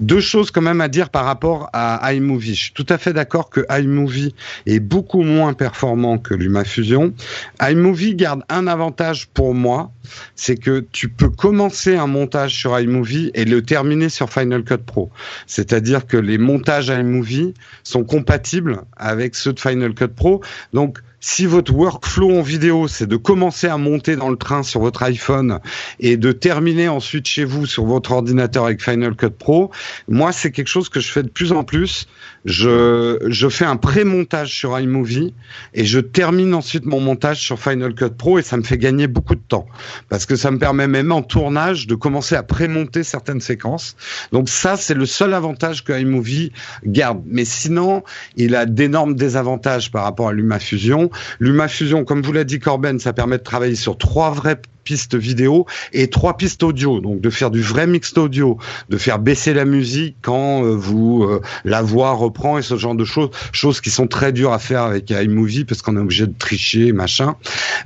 deux 0.00 0.20
choses 0.20 0.50
quand 0.50 0.62
même 0.62 0.80
à 0.80 0.88
dire 0.88 1.10
par 1.10 1.24
rapport 1.24 1.61
à 1.72 2.12
iMovie. 2.12 2.54
Je 2.54 2.64
suis 2.64 2.72
tout 2.72 2.86
à 2.88 2.98
fait 2.98 3.12
d'accord 3.12 3.50
que 3.50 3.60
iMovie 3.70 4.34
est 4.66 4.80
beaucoup 4.80 5.22
moins 5.22 5.52
performant 5.54 6.18
que 6.18 6.34
LumaFusion. 6.34 7.12
iMovie 7.60 8.14
garde 8.14 8.42
un 8.48 8.66
avantage 8.66 9.28
pour 9.28 9.54
moi, 9.54 9.90
c'est 10.34 10.56
que 10.56 10.80
tu 10.92 11.08
peux 11.08 11.30
commencer 11.30 11.96
un 11.96 12.06
montage 12.06 12.54
sur 12.54 12.78
iMovie 12.78 13.30
et 13.34 13.44
le 13.44 13.62
terminer 13.62 14.08
sur 14.08 14.30
Final 14.30 14.64
Cut 14.64 14.78
Pro. 14.78 15.10
C'est-à-dire 15.46 16.06
que 16.06 16.16
les 16.16 16.38
montages 16.38 16.88
iMovie 16.88 17.54
sont 17.82 18.04
compatibles 18.04 18.82
avec 18.96 19.34
ceux 19.34 19.52
de 19.52 19.60
Final 19.60 19.94
Cut 19.94 20.08
Pro. 20.08 20.42
Donc, 20.72 20.98
si 21.22 21.46
votre 21.46 21.72
workflow 21.72 22.36
en 22.36 22.42
vidéo, 22.42 22.88
c'est 22.88 23.06
de 23.06 23.16
commencer 23.16 23.68
à 23.68 23.78
monter 23.78 24.16
dans 24.16 24.28
le 24.28 24.36
train 24.36 24.64
sur 24.64 24.80
votre 24.80 25.04
iPhone 25.04 25.60
et 26.00 26.16
de 26.16 26.32
terminer 26.32 26.88
ensuite 26.88 27.28
chez 27.28 27.44
vous 27.44 27.64
sur 27.64 27.84
votre 27.84 28.10
ordinateur 28.10 28.64
avec 28.64 28.82
Final 28.82 29.14
Cut 29.14 29.30
Pro, 29.30 29.70
moi, 30.08 30.32
c'est 30.32 30.50
quelque 30.50 30.66
chose 30.66 30.88
que 30.88 30.98
je 30.98 31.08
fais 31.08 31.22
de 31.22 31.28
plus 31.28 31.52
en 31.52 31.62
plus. 31.62 32.08
Je, 32.44 33.24
je 33.28 33.48
fais 33.48 33.64
un 33.64 33.76
pré-montage 33.76 34.52
sur 34.52 34.76
iMovie 34.76 35.32
et 35.74 35.84
je 35.84 36.00
termine 36.00 36.54
ensuite 36.54 36.86
mon 36.86 36.98
montage 36.98 37.40
sur 37.40 37.60
Final 37.60 37.94
Cut 37.94 38.10
Pro 38.18 38.40
et 38.40 38.42
ça 38.42 38.56
me 38.56 38.64
fait 38.64 38.78
gagner 38.78 39.06
beaucoup 39.06 39.36
de 39.36 39.42
temps 39.46 39.66
parce 40.08 40.26
que 40.26 40.34
ça 40.34 40.50
me 40.50 40.58
permet 40.58 40.88
même 40.88 41.12
en 41.12 41.22
tournage 41.22 41.86
de 41.86 41.94
commencer 41.94 42.34
à 42.34 42.42
pré-monter 42.42 43.04
certaines 43.04 43.40
séquences. 43.40 43.94
Donc 44.32 44.48
ça, 44.48 44.76
c'est 44.76 44.94
le 44.94 45.06
seul 45.06 45.34
avantage 45.34 45.84
que 45.84 45.92
iMovie 45.92 46.50
garde. 46.84 47.22
Mais 47.26 47.44
sinon, 47.44 48.02
il 48.36 48.56
a 48.56 48.66
d'énormes 48.66 49.14
désavantages 49.14 49.92
par 49.92 50.02
rapport 50.02 50.26
à 50.26 50.32
LumaFusion. 50.32 51.11
LumaFusion, 51.40 52.04
comme 52.04 52.22
vous 52.22 52.32
l'a 52.32 52.44
dit 52.44 52.58
Corben, 52.58 52.98
ça 52.98 53.12
permet 53.12 53.38
de 53.38 53.42
travailler 53.42 53.76
sur 53.76 53.98
trois 53.98 54.30
vraies 54.30 54.60
pistes 54.84 55.14
vidéo 55.14 55.66
et 55.92 56.08
trois 56.08 56.36
pistes 56.36 56.62
audio. 56.62 57.00
Donc 57.00 57.20
de 57.20 57.30
faire 57.30 57.50
du 57.50 57.62
vrai 57.62 57.86
mix 57.86 58.16
audio, 58.16 58.58
de 58.88 58.98
faire 58.98 59.18
baisser 59.18 59.54
la 59.54 59.64
musique 59.64 60.16
quand 60.22 60.64
euh, 60.64 60.74
vous 60.74 61.24
euh, 61.24 61.40
la 61.64 61.82
voix 61.82 62.12
reprend 62.12 62.58
et 62.58 62.62
ce 62.62 62.76
genre 62.76 62.94
de 62.94 63.04
choses, 63.04 63.30
choses 63.52 63.80
qui 63.80 63.90
sont 63.90 64.06
très 64.06 64.32
dures 64.32 64.52
à 64.52 64.58
faire 64.58 64.82
avec 64.82 65.10
iMovie 65.10 65.64
parce 65.64 65.82
qu'on 65.82 65.96
est 65.96 66.00
obligé 66.00 66.26
de 66.26 66.34
tricher, 66.36 66.92
machin. 66.92 67.36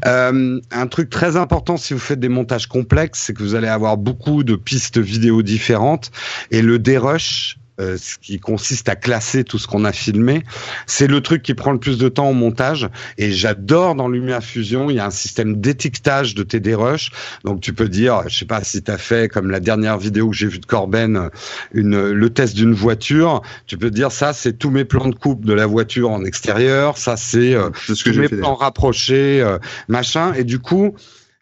Euh, 0.06 0.60
un 0.70 0.86
truc 0.86 1.10
très 1.10 1.36
important 1.36 1.76
si 1.76 1.94
vous 1.94 2.00
faites 2.00 2.20
des 2.20 2.28
montages 2.28 2.66
complexes, 2.66 3.20
c'est 3.20 3.34
que 3.34 3.42
vous 3.42 3.54
allez 3.54 3.68
avoir 3.68 3.96
beaucoup 3.96 4.44
de 4.44 4.56
pistes 4.56 4.98
vidéo 4.98 5.42
différentes 5.42 6.10
et 6.50 6.62
le 6.62 6.78
dérush 6.78 7.58
euh, 7.80 7.96
ce 7.98 8.16
qui 8.18 8.40
consiste 8.40 8.88
à 8.88 8.96
classer 8.96 9.44
tout 9.44 9.58
ce 9.58 9.66
qu'on 9.66 9.84
a 9.84 9.92
filmé. 9.92 10.42
C'est 10.86 11.06
le 11.06 11.20
truc 11.20 11.42
qui 11.42 11.54
prend 11.54 11.72
le 11.72 11.78
plus 11.78 11.98
de 11.98 12.08
temps 12.08 12.30
au 12.30 12.34
montage. 12.34 12.88
Et 13.18 13.32
j'adore 13.32 13.94
dans 13.94 14.08
Lumia 14.08 14.40
Fusion, 14.40 14.88
il 14.90 14.96
y 14.96 14.98
a 14.98 15.06
un 15.06 15.10
système 15.10 15.60
d'étiquetage 15.60 16.34
de 16.34 16.42
tes 16.42 16.60
dérush. 16.60 17.10
Donc 17.44 17.60
tu 17.60 17.72
peux 17.72 17.88
dire, 17.88 18.22
je 18.28 18.38
sais 18.38 18.44
pas 18.44 18.64
si 18.64 18.82
tu 18.82 18.90
as 18.90 18.98
fait 18.98 19.28
comme 19.28 19.50
la 19.50 19.60
dernière 19.60 19.98
vidéo 19.98 20.30
que 20.30 20.36
j'ai 20.36 20.46
vue 20.46 20.58
de 20.58 20.66
Corben, 20.66 21.30
une, 21.72 22.10
le 22.10 22.30
test 22.30 22.56
d'une 22.56 22.72
voiture. 22.72 23.42
Tu 23.66 23.76
peux 23.76 23.90
dire 23.90 24.10
ça, 24.10 24.32
c'est 24.32 24.54
tous 24.54 24.70
mes 24.70 24.84
plans 24.84 25.08
de 25.08 25.14
coupe 25.14 25.44
de 25.44 25.52
la 25.52 25.66
voiture 25.66 26.10
en 26.10 26.24
extérieur. 26.24 26.96
Ça, 26.96 27.16
c'est 27.16 27.54
euh, 27.54 27.70
ce 27.86 28.02
que 28.02 28.10
tous 28.10 28.18
mes 28.18 28.28
fait 28.28 28.36
plans 28.36 28.54
rapprochés, 28.54 29.42
euh, 29.42 29.58
machin. 29.88 30.32
Et 30.34 30.44
du 30.44 30.58
coup, 30.58 30.94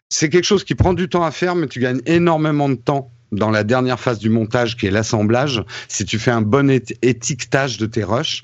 c'est 0.09 0.29
quelque 0.29 0.45
chose 0.45 0.63
qui 0.63 0.75
prend 0.75 0.93
du 0.93 1.09
temps 1.09 1.23
à 1.23 1.31
faire, 1.31 1.55
mais 1.55 1.67
tu 1.67 1.79
gagnes 1.79 2.01
énormément 2.05 2.69
de 2.69 2.75
temps 2.75 3.11
dans 3.31 3.49
la 3.49 3.63
dernière 3.63 3.99
phase 3.99 4.19
du 4.19 4.29
montage 4.29 4.77
qui 4.77 4.87
est 4.87 4.91
l'assemblage, 4.91 5.63
si 5.87 6.05
tu 6.05 6.19
fais 6.19 6.31
un 6.31 6.41
bon 6.41 6.69
étiquetage 7.01 7.77
de 7.77 7.85
tes 7.85 8.03
rushs. 8.03 8.43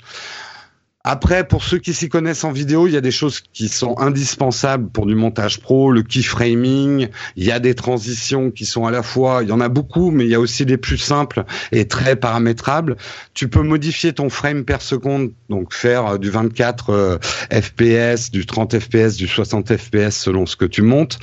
Après, 1.04 1.46
pour 1.46 1.64
ceux 1.64 1.78
qui 1.78 1.94
s'y 1.94 2.08
connaissent 2.08 2.44
en 2.44 2.52
vidéo, 2.52 2.86
il 2.86 2.92
y 2.92 2.96
a 2.96 3.00
des 3.00 3.10
choses 3.10 3.40
qui 3.52 3.68
sont 3.68 3.98
indispensables 3.98 4.88
pour 4.88 5.04
du 5.04 5.16
montage 5.16 5.60
pro, 5.60 5.90
le 5.90 6.02
keyframing, 6.04 7.08
il 7.34 7.44
y 7.44 7.50
a 7.50 7.58
des 7.58 7.74
transitions 7.74 8.52
qui 8.52 8.66
sont 8.66 8.86
à 8.86 8.92
la 8.92 9.02
fois, 9.02 9.40
il 9.42 9.48
y 9.48 9.52
en 9.52 9.60
a 9.60 9.68
beaucoup, 9.68 10.12
mais 10.12 10.24
il 10.24 10.30
y 10.30 10.36
a 10.36 10.40
aussi 10.40 10.64
des 10.64 10.76
plus 10.76 10.98
simples 10.98 11.44
et 11.72 11.88
très 11.88 12.14
paramétrables. 12.14 12.96
Tu 13.34 13.48
peux 13.48 13.62
modifier 13.62 14.12
ton 14.12 14.30
frame 14.30 14.64
per 14.64 14.76
seconde, 14.78 15.32
donc 15.48 15.74
faire 15.74 16.06
euh, 16.06 16.18
du 16.18 16.30
24 16.30 16.90
euh, 16.90 17.18
FPS, 17.50 18.30
du 18.30 18.46
30 18.46 18.78
FPS, 18.78 19.16
du 19.16 19.26
60 19.26 19.76
FPS 19.76 20.16
selon 20.16 20.46
ce 20.46 20.54
que 20.54 20.66
tu 20.66 20.82
montes. 20.82 21.18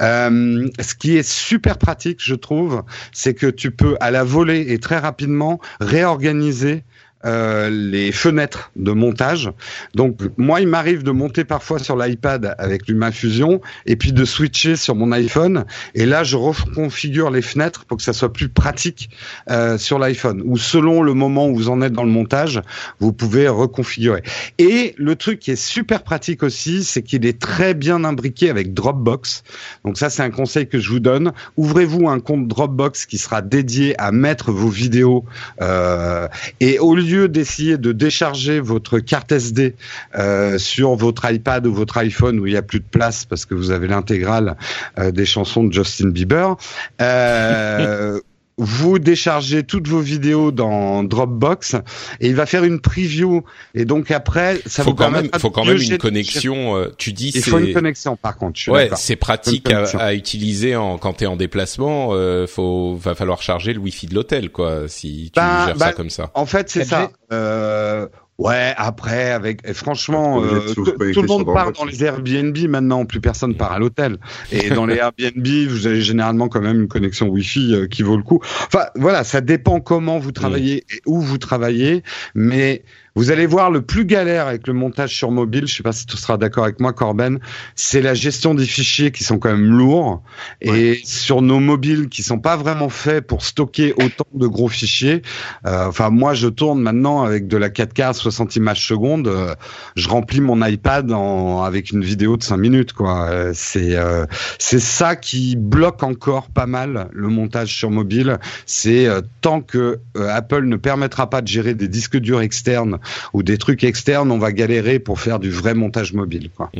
Euh, 0.00 0.66
ce 0.80 0.94
qui 0.94 1.18
est 1.18 1.28
super 1.28 1.76
pratique, 1.76 2.20
je 2.22 2.34
trouve, 2.34 2.82
c'est 3.12 3.34
que 3.34 3.46
tu 3.46 3.72
peux 3.72 3.98
à 4.00 4.10
la 4.10 4.24
volée 4.24 4.72
et 4.72 4.78
très 4.78 4.98
rapidement 4.98 5.60
réorganiser 5.80 6.82
euh, 7.24 7.68
les 7.68 8.12
fenêtres 8.12 8.70
de 8.76 8.92
montage. 8.92 9.50
Donc 9.94 10.20
moi, 10.36 10.60
il 10.60 10.68
m'arrive 10.68 11.02
de 11.02 11.10
monter 11.10 11.44
parfois 11.44 11.80
sur 11.80 11.96
l'iPad 11.96 12.54
avec 12.58 12.86
LumaFusion 12.86 13.60
et 13.86 13.96
puis 13.96 14.12
de 14.12 14.24
switcher 14.24 14.76
sur 14.76 14.94
mon 14.94 15.10
iPhone. 15.10 15.64
Et 15.94 16.06
là, 16.06 16.22
je 16.22 16.36
reconfigure 16.36 17.30
les 17.30 17.42
fenêtres 17.42 17.84
pour 17.86 17.96
que 17.96 18.04
ça 18.04 18.12
soit 18.12 18.32
plus 18.32 18.48
pratique 18.48 19.10
euh, 19.50 19.78
sur 19.78 19.98
l'iPhone. 19.98 20.42
Ou 20.44 20.56
selon 20.56 21.02
le 21.02 21.12
moment 21.12 21.48
où 21.48 21.56
vous 21.56 21.70
en 21.70 21.82
êtes 21.82 21.92
dans 21.92 22.04
le 22.04 22.10
montage, 22.10 22.62
vous 23.00 23.12
pouvez 23.12 23.48
reconfigurer. 23.48 24.22
Et 24.58 24.94
le 24.96 25.16
truc 25.16 25.40
qui 25.40 25.50
est 25.50 25.56
super 25.56 26.04
pratique 26.04 26.44
aussi, 26.44 26.84
c'est 26.84 27.02
qu'il 27.02 27.26
est 27.26 27.40
très 27.40 27.74
bien 27.74 28.04
imbriqué 28.04 28.48
avec 28.48 28.74
Dropbox. 28.74 29.42
Donc 29.84 29.98
ça, 29.98 30.08
c'est 30.08 30.22
un 30.22 30.30
conseil 30.30 30.68
que 30.68 30.78
je 30.78 30.88
vous 30.90 31.00
donne. 31.00 31.32
Ouvrez-vous 31.56 32.08
un 32.08 32.20
compte 32.20 32.46
Dropbox 32.46 33.06
qui 33.06 33.18
sera 33.18 33.42
dédié 33.42 34.00
à 34.00 34.12
mettre 34.12 34.52
vos 34.52 34.68
vidéos. 34.68 35.24
Euh, 35.60 36.28
et 36.60 36.78
au 36.78 36.94
lieu 36.94 37.07
d'essayer 37.28 37.78
de 37.78 37.92
décharger 37.92 38.60
votre 38.60 38.98
carte 38.98 39.32
SD 39.32 39.74
euh, 40.16 40.58
sur 40.58 40.94
votre 40.94 41.30
iPad 41.30 41.66
ou 41.66 41.74
votre 41.74 41.96
iPhone 41.98 42.38
où 42.38 42.46
il 42.46 42.52
n'y 42.52 42.58
a 42.58 42.62
plus 42.62 42.80
de 42.80 42.84
place 42.84 43.24
parce 43.24 43.44
que 43.44 43.54
vous 43.54 43.70
avez 43.70 43.88
l'intégrale 43.88 44.56
euh, 44.98 45.10
des 45.10 45.26
chansons 45.26 45.64
de 45.64 45.72
Justin 45.72 46.10
Bieber, 46.10 46.56
euh, 47.00 48.20
vous 48.58 48.98
déchargez 48.98 49.62
toutes 49.62 49.88
vos 49.88 50.00
vidéos 50.00 50.50
dans 50.50 51.04
Dropbox 51.04 51.76
et 52.20 52.28
il 52.28 52.34
va 52.34 52.44
faire 52.44 52.64
une 52.64 52.80
preview 52.80 53.44
et 53.74 53.84
donc 53.84 54.10
après 54.10 54.60
ça 54.66 54.82
faut 54.82 54.90
vous 54.90 54.96
quand 54.96 55.10
même 55.10 55.28
faut 55.38 55.50
quand 55.50 55.64
même 55.64 55.80
une 55.80 55.98
connexion 55.98 56.76
euh, 56.76 56.92
tu 56.98 57.12
dis 57.12 57.30
Il 57.34 57.42
faut 57.42 57.58
une 57.58 57.72
connexion 57.72 58.16
par 58.16 58.36
contre. 58.36 58.56
Je 58.56 58.62
suis 58.62 58.70
ouais 58.70 58.90
c'est 58.96 59.16
pratique 59.16 59.70
à, 59.72 60.14
utiliser 60.14 60.76
en 60.76 60.98
quand 60.98 61.14
t'es 61.14 61.26
en 61.26 61.36
déplacement 61.36 62.10
euh, 62.12 62.46
faut 62.46 62.96
va 62.96 63.14
falloir 63.14 63.42
charger 63.42 63.72
le 63.72 63.78
wifi 63.78 64.06
de 64.06 64.14
l'hôtel 64.14 64.50
quoi 64.50 64.88
si 64.88 65.30
tu 65.32 65.40
Bah, 65.40 65.66
gères 65.66 65.76
bah, 65.76 65.86
ça 65.86 65.92
comme 65.92 66.10
ça 66.10 66.30
En 66.34 66.46
fait, 66.46 66.68
c'est 66.70 66.82
4G. 66.82 66.84
ça. 66.84 67.10
Euh, 67.32 68.06
ouais, 68.38 68.74
après, 68.76 69.30
avec 69.30 69.66
franchement, 69.72 70.42
euh, 70.42 70.72
tout, 70.74 70.84
le 70.84 71.26
monde 71.26 71.46
part 71.46 71.72
dans 71.72 71.84
les 71.84 72.04
Airbnb 72.04 72.56
maintenant. 72.68 73.04
Plus 73.04 73.20
personne 73.20 73.54
part 73.54 73.72
à 73.72 73.78
l'hôtel. 73.78 74.18
Et 74.52 74.70
dans 74.70 74.86
les 74.86 74.96
Airbnb, 74.98 75.46
vous 75.68 75.86
avez 75.86 76.00
généralement 76.00 76.48
quand 76.48 76.60
même 76.60 76.82
une 76.82 76.88
connexion 76.88 77.28
Wi-Fi 77.28 77.74
euh, 77.74 77.86
qui 77.86 78.02
vaut 78.02 78.16
le 78.16 78.22
coup. 78.22 78.40
Enfin, 78.66 78.86
voilà, 78.96 79.24
ça 79.24 79.40
dépend 79.40 79.80
comment 79.80 80.18
vous 80.18 80.32
travaillez 80.32 80.84
et 80.90 81.00
où 81.06 81.20
vous 81.20 81.38
travaillez, 81.38 82.02
mais 82.34 82.82
vous 83.18 83.32
allez 83.32 83.46
voir 83.46 83.72
le 83.72 83.82
plus 83.82 84.04
galère 84.04 84.46
avec 84.46 84.68
le 84.68 84.74
montage 84.74 85.12
sur 85.12 85.32
mobile. 85.32 85.66
Je 85.66 85.74
sais 85.74 85.82
pas 85.82 85.90
si 85.90 86.06
tu 86.06 86.16
seras 86.16 86.36
d'accord 86.36 86.62
avec 86.62 86.78
moi, 86.78 86.92
Corben. 86.92 87.40
C'est 87.74 88.00
la 88.00 88.14
gestion 88.14 88.54
des 88.54 88.64
fichiers 88.64 89.10
qui 89.10 89.24
sont 89.24 89.40
quand 89.40 89.50
même 89.50 89.64
lourds 89.64 90.22
et 90.60 91.00
sur 91.02 91.42
nos 91.42 91.58
mobiles 91.58 92.08
qui 92.10 92.22
sont 92.22 92.38
pas 92.38 92.56
vraiment 92.56 92.88
faits 92.88 93.26
pour 93.26 93.44
stocker 93.44 93.92
autant 93.94 94.28
de 94.34 94.46
gros 94.46 94.68
fichiers. 94.68 95.22
Euh, 95.66 95.86
enfin, 95.88 96.10
moi, 96.10 96.34
je 96.34 96.46
tourne 96.46 96.80
maintenant 96.80 97.24
avec 97.24 97.48
de 97.48 97.56
la 97.56 97.70
4K 97.70 98.10
à 98.10 98.12
60 98.12 98.54
images 98.54 98.86
secondes. 98.86 99.26
Euh, 99.26 99.52
je 99.96 100.08
remplis 100.08 100.40
mon 100.40 100.64
iPad 100.64 101.10
en, 101.10 101.62
avec 101.62 101.90
une 101.90 102.04
vidéo 102.04 102.36
de 102.36 102.44
5 102.44 102.56
minutes, 102.56 102.92
quoi. 102.92 103.28
Euh, 103.28 103.50
c'est 103.52 103.96
euh, 103.96 104.26
c'est 104.60 104.78
ça 104.78 105.16
qui 105.16 105.56
bloque 105.56 106.04
encore 106.04 106.50
pas 106.50 106.66
mal 106.66 107.08
le 107.12 107.26
montage 107.26 107.74
sur 107.74 107.90
mobile. 107.90 108.38
C'est 108.64 109.06
euh, 109.06 109.22
tant 109.40 109.60
que 109.60 109.98
Apple 110.14 110.66
ne 110.66 110.76
permettra 110.76 111.28
pas 111.28 111.42
de 111.42 111.48
gérer 111.48 111.74
des 111.74 111.88
disques 111.88 112.16
durs 112.18 112.42
externes 112.42 112.98
ou 113.32 113.42
des 113.42 113.58
trucs 113.58 113.84
externes, 113.84 114.30
on 114.30 114.38
va 114.38 114.52
galérer 114.52 114.98
pour 114.98 115.20
faire 115.20 115.38
du 115.38 115.50
vrai 115.50 115.74
montage 115.74 116.12
mobile, 116.12 116.50
quoi. 116.56 116.70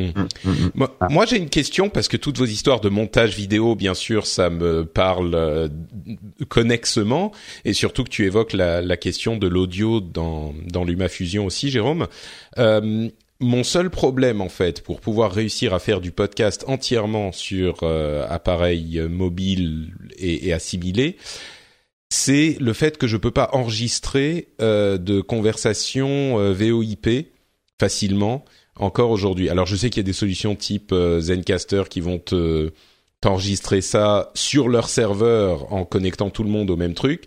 Moi, 0.74 0.96
Ah. 1.00 1.08
moi, 1.10 1.26
j'ai 1.26 1.36
une 1.36 1.48
question 1.48 1.88
parce 1.88 2.08
que 2.08 2.16
toutes 2.16 2.38
vos 2.38 2.46
histoires 2.46 2.80
de 2.80 2.88
montage 2.88 3.34
vidéo, 3.36 3.74
bien 3.74 3.94
sûr, 3.94 4.26
ça 4.26 4.50
me 4.50 4.84
parle 4.84 5.34
euh, 5.34 5.68
connexement 6.48 7.32
et 7.64 7.72
surtout 7.72 8.04
que 8.04 8.10
tu 8.10 8.24
évoques 8.24 8.52
la, 8.52 8.80
la 8.82 8.96
question 8.96 9.36
de 9.36 9.46
l'audio 9.46 10.00
dans 10.00 10.54
dans 10.66 10.84
LumaFusion 10.84 11.46
aussi, 11.46 11.70
Jérôme. 11.70 12.06
Euh, 12.58 13.08
mon 13.40 13.62
seul 13.62 13.88
problème 13.90 14.40
en 14.40 14.48
fait 14.48 14.82
pour 14.82 15.00
pouvoir 15.00 15.30
réussir 15.32 15.72
à 15.72 15.78
faire 15.78 16.00
du 16.00 16.10
podcast 16.10 16.64
entièrement 16.66 17.30
sur 17.30 17.76
euh, 17.84 18.26
appareil 18.28 19.00
mobile 19.08 19.92
et, 20.18 20.48
et 20.48 20.52
assimilé, 20.52 21.16
c'est 22.10 22.56
le 22.60 22.72
fait 22.72 22.96
que 22.98 23.06
je 23.06 23.16
peux 23.16 23.30
pas 23.30 23.50
enregistrer 23.52 24.48
euh, 24.60 24.98
de 24.98 25.20
conversations 25.20 26.38
euh, 26.38 26.52
VoIP 26.52 27.32
facilement 27.78 28.44
encore 28.76 29.10
aujourd'hui. 29.10 29.48
Alors 29.48 29.66
je 29.66 29.76
sais 29.76 29.90
qu'il 29.90 30.00
y 30.00 30.04
a 30.04 30.06
des 30.06 30.12
solutions 30.12 30.54
type 30.54 30.92
euh, 30.92 31.20
Zencaster 31.20 31.84
qui 31.90 32.00
vont 32.00 32.18
te 32.18 32.70
t'enregistrer 33.20 33.80
ça 33.80 34.30
sur 34.34 34.68
leur 34.68 34.88
serveur 34.88 35.72
en 35.72 35.84
connectant 35.84 36.30
tout 36.30 36.44
le 36.44 36.50
monde 36.50 36.70
au 36.70 36.76
même 36.76 36.94
truc. 36.94 37.24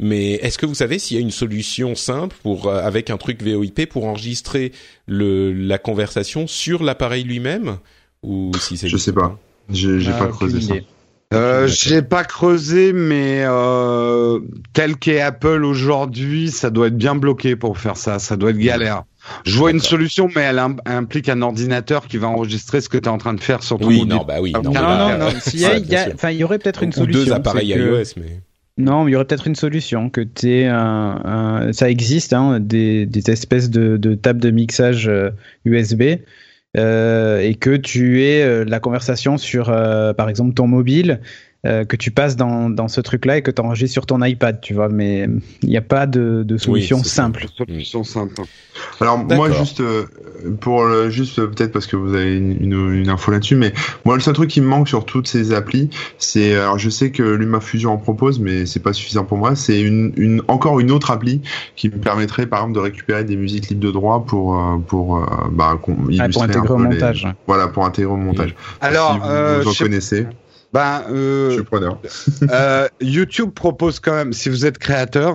Mais 0.00 0.32
est-ce 0.34 0.56
que 0.56 0.66
vous 0.66 0.74
savez 0.76 0.98
s'il 0.98 1.16
y 1.16 1.20
a 1.20 1.22
une 1.22 1.30
solution 1.32 1.94
simple 1.94 2.36
pour 2.42 2.68
euh, 2.68 2.80
avec 2.82 3.10
un 3.10 3.16
truc 3.18 3.42
VoIP 3.42 3.86
pour 3.88 4.04
enregistrer 4.06 4.72
le 5.06 5.52
la 5.52 5.78
conversation 5.78 6.46
sur 6.46 6.82
l'appareil 6.82 7.24
lui-même 7.24 7.78
ou 8.22 8.52
si 8.58 8.76
c'est 8.76 8.88
Je 8.88 8.96
sais 8.96 9.12
pas. 9.12 9.38
J'ai 9.68 9.98
Ah, 10.08 10.18
pas 10.18 10.28
creusé 10.28 10.60
ça. 10.60 10.74
idée. 10.76 10.84
Euh, 11.32 11.66
j'ai 11.66 12.02
pas 12.02 12.24
creusé, 12.24 12.92
mais 12.92 13.42
euh, 13.44 14.38
tel 14.72 14.96
qu'est 14.96 15.20
Apple 15.20 15.64
aujourd'hui, 15.64 16.50
ça 16.50 16.70
doit 16.70 16.88
être 16.88 16.96
bien 16.96 17.14
bloqué 17.14 17.56
pour 17.56 17.78
faire 17.78 17.96
ça. 17.96 18.18
Ça 18.18 18.36
doit 18.36 18.50
être 18.50 18.58
galère. 18.58 19.04
Je 19.44 19.56
vois 19.56 19.70
une 19.70 19.80
solution, 19.80 20.28
mais 20.34 20.42
elle 20.42 20.58
im- 20.58 20.76
implique 20.84 21.28
un 21.28 21.42
ordinateur 21.42 22.08
qui 22.08 22.16
va 22.18 22.28
enregistrer 22.28 22.80
ce 22.80 22.88
que 22.88 22.98
tu 22.98 23.04
es 23.04 23.08
en 23.08 23.18
train 23.18 23.34
de 23.34 23.40
faire 23.40 23.62
sur 23.62 23.78
ton 23.78 23.86
Oui, 23.86 23.98
mobile. 23.98 24.14
non, 24.14 24.24
bah 24.26 24.36
oui, 24.40 24.52
Ah, 24.54 24.60
non, 24.62 24.72
non, 24.72 24.80
Non, 24.82 25.18
non, 25.18 25.26
euh, 25.26 25.30
S'il 25.40 25.60
y 25.60 25.64
a- 25.64 25.68
ça, 25.70 25.78
il 25.78 25.88
y 25.90 25.94
a- 25.96 26.32
il 26.32 26.44
aurait 26.44 26.58
peut-être 26.58 26.82
une 26.82 26.90
Ou 26.90 26.92
solution. 26.92 27.24
deux 27.24 27.32
appareils 27.32 27.72
que- 27.72 27.78
iOS, 27.78 28.14
mais 28.16 28.40
Non, 28.78 29.06
il 29.06 29.12
y 29.12 29.14
aurait 29.16 29.24
peut-être 29.26 29.46
une 29.46 29.54
solution 29.54 30.10
que 30.10 30.22
tu 30.22 30.64
un, 30.64 31.20
un, 31.24 31.72
ça 31.72 31.88
existe, 31.90 32.32
hein, 32.32 32.58
des, 32.58 33.06
des 33.06 33.30
espèces 33.30 33.70
de, 33.70 33.96
de 33.96 34.14
tables 34.14 34.40
de 34.40 34.50
mixage 34.50 35.10
USB 35.64 36.02
euh, 36.02 36.16
et 36.74 37.54
que 37.54 37.76
tu 37.76 38.22
aies 38.22 38.42
euh, 38.42 38.64
la 38.64 38.80
conversation 38.80 39.36
sur, 39.36 39.68
euh, 39.68 40.12
par 40.14 40.28
exemple, 40.28 40.54
ton 40.54 40.66
mobile, 40.66 41.20
euh, 41.64 41.84
que 41.84 41.94
tu 41.96 42.10
passes 42.10 42.34
dans, 42.36 42.68
dans 42.70 42.88
ce 42.88 43.00
truc-là 43.00 43.36
et 43.38 43.42
que 43.42 43.50
tu 43.50 43.62
enregistres 43.62 43.92
sur 43.92 44.06
ton 44.06 44.22
iPad, 44.22 44.60
tu 44.60 44.74
vois. 44.74 44.88
Mais 44.88 45.28
il 45.62 45.68
n'y 45.68 45.76
a 45.76 45.80
pas 45.82 46.06
de, 46.06 46.42
de 46.44 46.56
solution 46.58 47.02
simple. 47.04 47.46
Solution 47.56 48.02
simple. 48.04 48.42
Alors 49.00 49.18
moi 49.18 49.50
juste 49.50 49.80
euh, 49.80 50.06
pour 50.60 50.84
le, 50.84 51.10
juste 51.10 51.36
peut-être 51.36 51.72
parce 51.72 51.86
que 51.86 51.94
vous 51.96 52.14
avez 52.14 52.36
une, 52.36 52.56
une, 52.62 52.94
une 52.94 53.08
info 53.10 53.30
là-dessus, 53.30 53.54
mais 53.54 53.72
moi 54.04 54.14
le 54.16 54.20
seul 54.22 54.34
truc 54.34 54.48
qui 54.50 54.60
me 54.60 54.66
manque 54.66 54.88
sur 54.88 55.04
toutes 55.04 55.28
ces 55.28 55.52
applis, 55.52 55.90
c'est 56.18 56.54
alors 56.54 56.78
je 56.78 56.88
sais 56.88 57.10
que 57.10 57.22
LumaFusion 57.22 57.92
en 57.92 57.98
propose, 57.98 58.40
mais 58.40 58.64
c'est 58.66 58.80
pas 58.80 58.92
suffisant 58.94 59.24
pour 59.24 59.36
moi. 59.38 59.54
C'est 59.54 59.80
une, 59.80 60.12
une 60.16 60.42
encore 60.48 60.80
une 60.80 60.90
autre 60.90 61.10
appli 61.10 61.42
qui 61.76 61.88
me 61.90 61.96
permettrait 61.98 62.46
par 62.46 62.60
exemple 62.60 62.74
de 62.76 62.80
récupérer 62.80 63.24
des 63.24 63.36
musiques 63.36 63.68
libres 63.68 63.84
de 63.86 63.90
droit 63.90 64.24
pour 64.24 64.58
euh, 64.58 64.78
pour 64.78 65.20
bah, 65.52 65.78
Ouais, 65.86 66.28
pour 66.32 66.42
intégrer 66.42 66.68
au 66.74 66.78
les- 66.78 66.84
montage. 66.84 67.28
Voilà 67.46 67.68
pour 67.68 67.84
intégrer 67.84 68.10
au 68.12 68.16
montage. 68.16 68.54
Alors, 68.80 69.12
si 69.14 69.18
vous, 69.20 69.24
euh, 69.26 69.60
vous 69.62 69.68
en 69.68 69.72
je 69.72 70.00
sais- 70.00 70.26
Ben, 70.72 71.04
je 71.08 71.14
euh, 71.14 71.50
suis 71.52 71.62
preneur. 71.64 71.98
euh, 72.50 72.88
YouTube 73.02 73.50
propose 73.54 74.00
quand 74.00 74.14
même, 74.14 74.32
si 74.32 74.48
vous 74.48 74.64
êtes 74.64 74.78
créateur, 74.78 75.34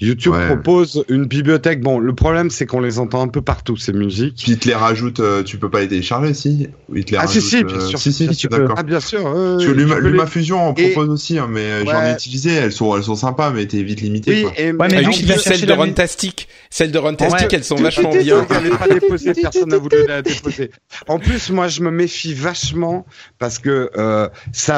YouTube 0.00 0.32
Ouais. 0.32 0.46
propose 0.46 1.04
une 1.08 1.26
bibliothèque. 1.26 1.80
Bon, 1.82 1.98
le 1.98 2.14
problème, 2.14 2.48
c'est 2.50 2.64
qu'on 2.64 2.80
les 2.80 2.98
entend 2.98 3.20
un 3.22 3.28
peu 3.28 3.42
partout, 3.42 3.76
ces 3.76 3.92
musiques. 3.92 4.36
Puis 4.42 4.52
il 4.52 4.58
te 4.58 4.66
les 4.68 4.74
rajoute, 4.74 5.20
euh, 5.20 5.42
tu 5.42 5.58
peux 5.58 5.68
pas 5.68 5.80
les 5.80 5.88
télécharger 5.88 6.32
si? 6.32 6.68
Il 6.94 7.04
te 7.04 7.10
les 7.12 7.16
Ah, 7.18 7.26
si, 7.26 7.38
rajoute, 7.38 7.50
si, 7.50 7.64
bien 7.64 7.76
euh, 7.76 7.80
sûr. 7.86 7.98
Si, 7.98 8.12
si, 8.12 8.28
Si, 8.34 8.36
tu. 8.36 8.48
Ah, 8.76 8.82
bien 8.82 9.00
sûr. 9.00 9.26
euh, 9.26 9.56
Parce 9.58 9.66
que 9.66 9.72
les- 9.72 9.84
LumaFusion 9.84 10.70
en 10.70 10.74
Et- 10.74 10.90
propose 10.92 11.10
aussi, 11.10 11.38
hein, 11.38 11.48
mais 11.50 11.60
euh, 11.60 11.84
j'en 11.84 12.02
ai 12.06 12.12
utilisé, 12.12 12.52
elles 12.54 12.72
sont, 12.72 12.96
elles 12.96 13.04
sont 13.04 13.14
sympas, 13.16 13.50
mais 13.50 13.66
t'es 13.66 13.82
vite 13.82 14.00
limité. 14.00 14.30
Oui, 14.30 14.42
quoi. 14.44 14.52
et, 14.56 14.72
Ouais, 14.72 14.88
mais 14.90 15.02
vas 15.02 15.36
celles 15.38 15.66
de 15.66 15.72
Runtastic. 15.72 16.48
Celles 16.70 16.92
de 16.92 16.98
Runtastic, 16.98 17.40
Ouais. 17.40 17.48
elles 17.52 17.64
sont 17.64 17.76
vachement 17.76 18.10
bien. 18.10 18.44
Pas 18.44 18.88
déposée, 18.88 19.32
personne 19.34 19.68
n'a 19.68 19.76
voulu 19.78 20.06
la 20.06 20.22
déposer. 20.22 20.70
En 21.08 21.18
plus, 21.18 21.50
moi, 21.50 21.68
je 21.68 21.82
me 21.82 21.90
méfie 21.90 22.32
vachement 22.34 23.04
parce 23.38 23.58
que 23.58 23.90
euh, 23.96 24.28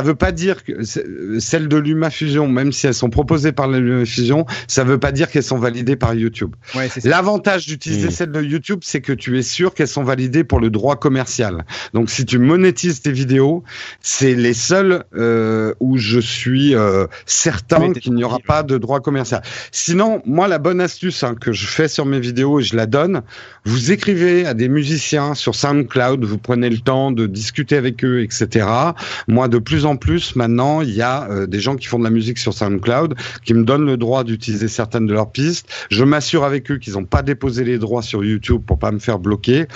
ça 0.01 0.07
veut 0.07 0.14
pas 0.14 0.32
dire 0.32 0.64
que 0.64 0.82
celles 0.82 1.68
de 1.68 1.76
LumaFusion, 1.76 2.48
même 2.48 2.72
si 2.72 2.86
elles 2.86 2.94
sont 2.94 3.11
proposées 3.11 3.53
par 3.53 3.68
la 3.68 3.80
LumaFusion, 3.80 4.46
ça 4.66 4.82
veut 4.82 4.96
pas 4.96 5.12
dire 5.12 5.30
qu'elles 5.30 5.42
sont 5.42 5.59
validées 5.59 5.96
par 5.96 6.14
YouTube. 6.14 6.57
Ouais. 6.74 6.88
L'avantage 7.05 7.66
d'utiliser 7.66 8.11
celles 8.11 8.32
de 8.32 8.40
YouTube, 8.40 8.80
c'est 8.82 9.03
que 9.03 9.12
tu 9.12 9.38
es 9.38 9.42
sûr 9.42 9.74
qu'elles 9.74 9.88
sont 9.88 10.03
validées 10.03 10.42
pour 10.42 10.59
le 10.59 10.70
droit 10.70 10.96
commercial. 10.96 11.66
Donc, 11.92 12.09
si 12.09 12.24
tu 12.24 12.38
monétises 12.38 13.03
tes 13.03 13.12
vidéos, 13.12 13.62
c'est 14.01 14.34
les 14.34 14.55
seules 14.55 15.05
euh, 15.14 15.74
où 15.80 15.98
je 15.98 16.18
suis 16.18 16.74
euh, 16.74 17.07
certain 17.26 17.92
qu'il 17.92 18.14
n'y 18.14 18.24
aura 18.24 18.38
pas 18.38 18.62
de 18.62 18.78
droit 18.78 19.01
commercial. 19.01 19.42
Sinon, 19.70 20.22
moi, 20.24 20.48
la 20.48 20.59
bonne 20.59 20.80
astuce 20.80 21.22
hein, 21.24 21.34
que 21.38 21.53
je 21.53 21.66
fais 21.66 21.88
sur 21.88 22.07
mes 22.07 22.20
vidéos 22.20 22.61
et 22.61 22.62
je 22.62 22.74
la 22.74 22.86
donne, 22.86 23.20
vous 23.64 23.92
écrivez 23.92 24.46
à 24.46 24.54
des 24.54 24.68
musiciens 24.68 25.34
sur 25.34 25.54
SoundCloud, 25.54 26.24
vous 26.24 26.38
prenez 26.38 26.70
le 26.70 26.78
temps 26.78 27.12
de 27.12 27.26
discuter 27.26 27.76
avec 27.76 28.04
eux, 28.04 28.22
etc. 28.22 28.66
Moi, 29.28 29.48
de 29.48 29.58
plus 29.58 29.84
en 29.84 29.96
plus, 29.96 30.34
maintenant, 30.34 30.80
il 30.80 30.90
y 30.90 31.02
a 31.02 31.28
euh, 31.30 31.46
des 31.46 31.61
gens 31.61 31.76
qui 31.76 31.86
font 31.86 31.98
de 31.98 32.04
la 32.04 32.11
musique 32.11 32.38
sur 32.38 32.54
SoundCloud 32.54 33.14
qui 33.44 33.54
me 33.54 33.64
donnent 33.64 33.86
le 33.86 33.96
droit 33.96 34.24
d'utiliser 34.24 34.68
certaines 34.68 35.06
de 35.06 35.12
leurs 35.12 35.30
pistes. 35.30 35.68
Je 35.90 36.04
m'assure 36.04 36.44
avec 36.44 36.70
eux 36.70 36.78
qu'ils 36.78 36.94
n'ont 36.94 37.04
pas 37.04 37.22
déposé 37.22 37.64
les 37.64 37.78
droits 37.78 38.02
sur 38.02 38.24
YouTube 38.24 38.62
pour 38.66 38.78
pas 38.78 38.92
me 38.92 38.98
faire 38.98 39.18
bloquer. 39.18 39.66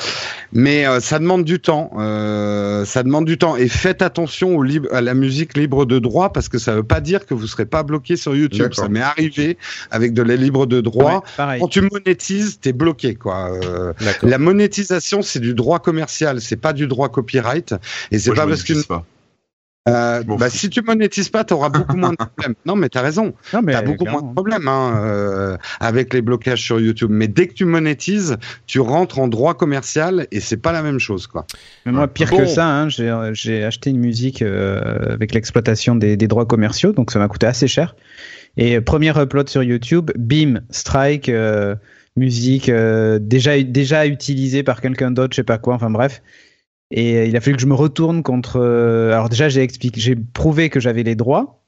Mais 0.53 0.87
euh, 0.87 1.01
ça 1.01 1.18
demande 1.18 1.45
du 1.45 1.61
temps. 1.61 1.91
Euh, 1.99 2.85
ça 2.85 3.03
demande 3.03 3.26
du 3.26 3.37
temps. 3.37 3.57
Et 3.57 3.68
faites 3.68 4.01
attention 4.03 4.57
au 4.57 4.62
libre, 4.62 4.89
à 4.93 5.03
la 5.03 5.14
musique 5.14 5.57
libre 5.57 5.85
de 5.85 5.99
droit 5.99 6.32
parce 6.32 6.49
que 6.49 6.59
ça 6.59 6.74
veut 6.74 6.82
pas 6.82 7.01
dire 7.01 7.26
que 7.26 7.35
vous 7.35 7.47
serez 7.47 7.66
pas 7.66 7.82
bloqué 7.82 8.16
sur 8.16 8.35
YouTube. 8.35 8.72
Ça 8.72 8.89
m'est 8.89 9.01
arrivé 9.01 9.59
avec 9.91 10.14
de 10.14 10.22
la 10.22 10.37
libre 10.37 10.66
de 10.66 10.80
droit. 10.80 11.22
Ouais. 11.39 11.59
Quand 11.61 11.68
tu 11.68 11.82
monétises, 11.82 12.59
t'es 12.61 12.72
bloqué, 12.72 13.14
quoi. 13.14 13.51
La 14.22 14.39
monétisation, 14.39 15.22
c'est 15.22 15.41
du 15.41 15.55
droit 15.55 15.79
commercial, 15.81 16.41
c'est 16.41 16.57
pas 16.57 16.72
du 16.72 16.87
droit 16.87 17.09
copyright. 17.09 17.75
Et 18.11 18.18
c'est 18.18 18.33
pas 18.35 18.47
parce 18.47 18.62
pas. 18.87 19.05
euh, 19.87 20.25
m'en 20.27 20.37
bah, 20.37 20.49
si 20.49 20.70
tu 20.70 20.81
monétises 20.81 21.29
pas, 21.29 21.45
t'auras 21.45 21.68
beaucoup 21.68 21.97
moins 21.97 22.11
de 22.12 22.16
problèmes. 22.16 22.55
Non, 22.64 22.75
mais 22.75 22.89
t'as 22.89 23.03
raison. 23.03 23.35
Non, 23.53 23.61
mais 23.62 23.72
T'as 23.72 23.83
beaucoup 23.83 24.05
clairement. 24.05 24.20
moins 24.22 24.29
de 24.31 24.35
problèmes 24.35 24.66
hein, 24.68 25.03
euh, 25.05 25.57
avec 25.79 26.14
les 26.14 26.22
blocages 26.22 26.62
sur 26.62 26.81
YouTube. 26.81 27.11
Mais 27.12 27.29
dès 27.29 27.49
que 27.49 27.53
tu 27.55 27.66
monétises, 27.66 28.39
tu 28.66 28.81
rentres 28.81 29.18
en 29.18 29.29
droit 29.29 29.53
commercial 29.55 30.27
et 30.33 30.41
c'est 30.41 30.57
pas 30.57 30.72
la 30.72 30.83
même 30.83 30.99
chose, 30.99 31.27
quoi. 31.27 31.47
Mais 31.85 31.93
moi, 31.93 32.09
pire 32.09 32.31
Bon. 32.31 32.39
que 32.39 32.47
ça, 32.47 32.66
hein, 32.66 32.89
j'ai 32.89 33.62
acheté 33.62 33.91
une 33.91 34.01
musique 34.01 34.41
euh, 34.41 35.12
avec 35.12 35.35
l'exploitation 35.35 35.97
des, 35.97 36.16
des 36.16 36.29
droits 36.29 36.47
commerciaux, 36.47 36.93
donc 36.93 37.11
ça 37.11 37.18
m'a 37.18 37.29
coûté 37.29 37.47
assez 37.47 37.68
cher. 37.68 37.95
Et 38.57 38.81
premier 38.81 39.11
upload 39.18 39.49
sur 39.51 39.62
YouTube, 39.62 40.12
bim, 40.16 40.61
strike, 40.70 41.29
euh, 41.29 41.75
musique 42.17 42.69
euh, 42.69 43.19
déjà 43.21 43.62
déjà 43.62 44.07
utilisée 44.07 44.62
par 44.62 44.81
quelqu'un 44.81 45.11
d'autre, 45.11 45.33
je 45.35 45.37
sais 45.37 45.45
pas 45.45 45.59
quoi, 45.59 45.75
enfin 45.75 45.91
bref. 45.91 46.23
Et 46.91 47.17
euh, 47.17 47.27
il 47.27 47.37
a 47.37 47.41
fallu 47.41 47.57
que 47.57 47.62
je 47.62 47.67
me 47.67 47.75
retourne 47.75 48.23
contre. 48.23 48.57
euh, 48.61 49.12
alors 49.12 49.29
déjà, 49.29 49.49
j'ai 49.49 49.62
expliqué, 49.62 50.01
j'ai 50.01 50.17
prouvé 50.17 50.71
que 50.71 50.81
j'avais 50.81 51.03
les 51.03 51.15
droits. 51.17 51.61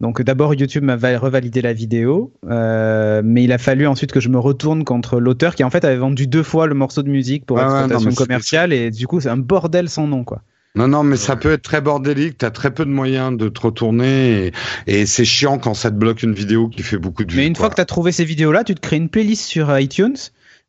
Donc 0.00 0.22
d'abord 0.22 0.54
YouTube 0.54 0.84
m'a 0.84 0.94
va- 0.96 1.18
revalidé 1.18 1.60
la 1.60 1.72
vidéo, 1.72 2.32
euh, 2.48 3.20
mais 3.24 3.42
il 3.42 3.50
a 3.52 3.58
fallu 3.58 3.86
ensuite 3.86 4.12
que 4.12 4.20
je 4.20 4.28
me 4.28 4.38
retourne 4.38 4.84
contre 4.84 5.18
l'auteur 5.18 5.56
qui 5.56 5.64
en 5.64 5.70
fait 5.70 5.84
avait 5.84 5.96
vendu 5.96 6.28
deux 6.28 6.44
fois 6.44 6.68
le 6.68 6.74
morceau 6.74 7.02
de 7.02 7.08
musique 7.10 7.44
pour 7.46 7.56
ouais, 7.56 7.64
non, 7.64 7.68
exploitation 7.80 8.12
commerciale 8.14 8.72
et 8.72 8.90
du 8.92 9.08
coup 9.08 9.20
c'est 9.20 9.28
un 9.28 9.36
bordel 9.36 9.88
sans 9.88 10.06
nom 10.06 10.22
quoi. 10.22 10.42
Non, 10.74 10.86
non, 10.86 11.02
mais 11.02 11.16
ça 11.16 11.34
peut 11.34 11.52
être 11.52 11.62
très 11.62 11.80
bordélique. 11.80 12.38
T'as 12.38 12.50
très 12.50 12.72
peu 12.72 12.84
de 12.84 12.90
moyens 12.90 13.36
de 13.36 13.48
te 13.48 13.60
retourner 13.60 14.46
et, 14.46 14.52
et 14.86 15.06
c'est 15.06 15.24
chiant 15.24 15.58
quand 15.58 15.74
ça 15.74 15.90
te 15.90 15.96
bloque 15.96 16.22
une 16.22 16.34
vidéo 16.34 16.68
qui 16.68 16.82
fait 16.82 16.98
beaucoup 16.98 17.24
de 17.24 17.32
vues. 17.32 17.38
Mais 17.38 17.46
une 17.46 17.54
quoi. 17.54 17.64
fois 17.64 17.70
que 17.70 17.74
tu 17.76 17.80
as 17.80 17.84
trouvé 17.86 18.12
ces 18.12 18.24
vidéos-là, 18.24 18.64
tu 18.64 18.74
te 18.74 18.80
crées 18.80 18.96
une 18.96 19.08
playlist 19.08 19.44
sur 19.46 19.76
iTunes, 19.78 20.16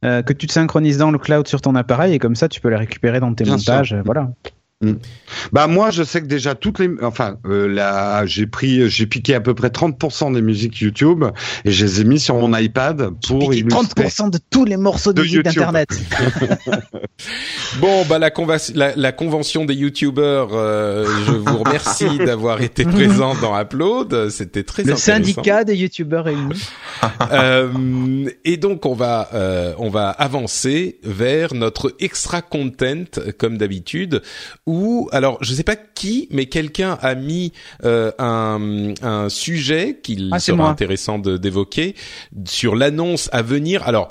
euh, 0.06 0.24
que 0.24 0.34
tu 0.34 0.48
te 0.48 0.54
synchronises 0.54 0.98
dans 0.98 1.12
le 1.12 1.20
cloud 1.20 1.48
sur 1.48 1.62
ton 1.62 1.76
appareil 1.76 2.14
et 2.14 2.20
comme 2.20 2.36
ça 2.36 2.48
tu 2.48 2.60
peux 2.62 2.70
les 2.70 2.78
récupérer 2.78 3.20
dans 3.20 3.34
tes 3.34 3.44
Bien 3.44 3.58
montages. 3.58 3.94
euh, 3.94 4.02
Voilà. 4.04 4.32
Bah 5.52 5.68
moi 5.68 5.92
je 5.92 6.04
sais 6.04 6.22
que 6.22 6.26
déjà 6.28 6.56
toutes 6.56 6.80
les 6.80 6.90
enfin 7.02 7.38
euh, 7.46 7.68
là 7.68 8.26
j'ai 8.26 8.48
pris 8.48 8.90
j'ai 8.90 9.08
piqué 9.08 9.36
à 9.36 9.42
peu 9.42 9.54
près 9.54 9.68
30% 9.68 10.34
des 10.34 10.42
musiques 10.42 10.78
YouTube 10.78 11.26
et 11.66 11.72
je 11.72 11.86
les 11.86 12.00
ai 12.00 12.04
mis 12.06 12.18
sur 12.18 12.36
mon 12.36 12.56
iPad 12.58 13.10
pour 13.28 13.54
illustrer. 13.54 14.06
30% 14.06 14.30
de 14.30 14.40
tous 14.50 14.64
les 14.64 14.78
morceaux 14.78 15.12
de, 15.12 15.18
De 15.18 15.24
musique 15.24 15.44
d'internet. 15.44 15.90
Bon, 17.80 18.04
bah 18.06 18.18
la, 18.18 18.32
la, 18.74 18.96
la 18.96 19.12
convention 19.12 19.66
des 19.66 19.76
youtubeurs, 19.76 20.50
euh, 20.54 21.06
je 21.28 21.32
vous 21.34 21.58
remercie 21.58 22.18
d'avoir 22.26 22.62
été 22.62 22.84
présent 22.84 23.36
dans 23.36 23.60
Upload. 23.60 24.30
C'était 24.30 24.64
très 24.64 24.84
le 24.84 24.94
intéressant. 24.94 25.14
syndicat 25.14 25.64
des 25.64 25.76
youtubeurs 25.76 26.26
réunis. 26.26 26.62
Euh, 27.32 28.30
et 28.44 28.58
donc 28.58 28.86
on 28.86 28.94
va 28.94 29.30
euh, 29.34 29.74
on 29.78 29.90
va 29.90 30.10
avancer 30.10 31.00
vers 31.04 31.54
notre 31.54 31.96
extra 32.00 32.42
content 32.42 33.06
comme 33.38 33.58
d'habitude 33.58 34.22
où 34.70 35.10
alors 35.12 35.38
je 35.42 35.52
sais 35.54 35.64
pas 35.64 35.76
qui 35.76 36.28
mais 36.30 36.46
quelqu'un 36.46 36.98
a 37.02 37.16
mis 37.16 37.52
euh, 37.84 38.12
un 38.20 38.94
un 39.02 39.28
sujet 39.30 40.00
qu'il 40.04 40.30
Ah, 40.32 40.40
sera 40.40 40.70
intéressant 40.70 41.18
d'évoquer 41.18 41.96
sur 42.46 42.76
l'annonce 42.76 43.30
à 43.34 43.42
venir. 43.42 43.82
Alors 43.88 44.10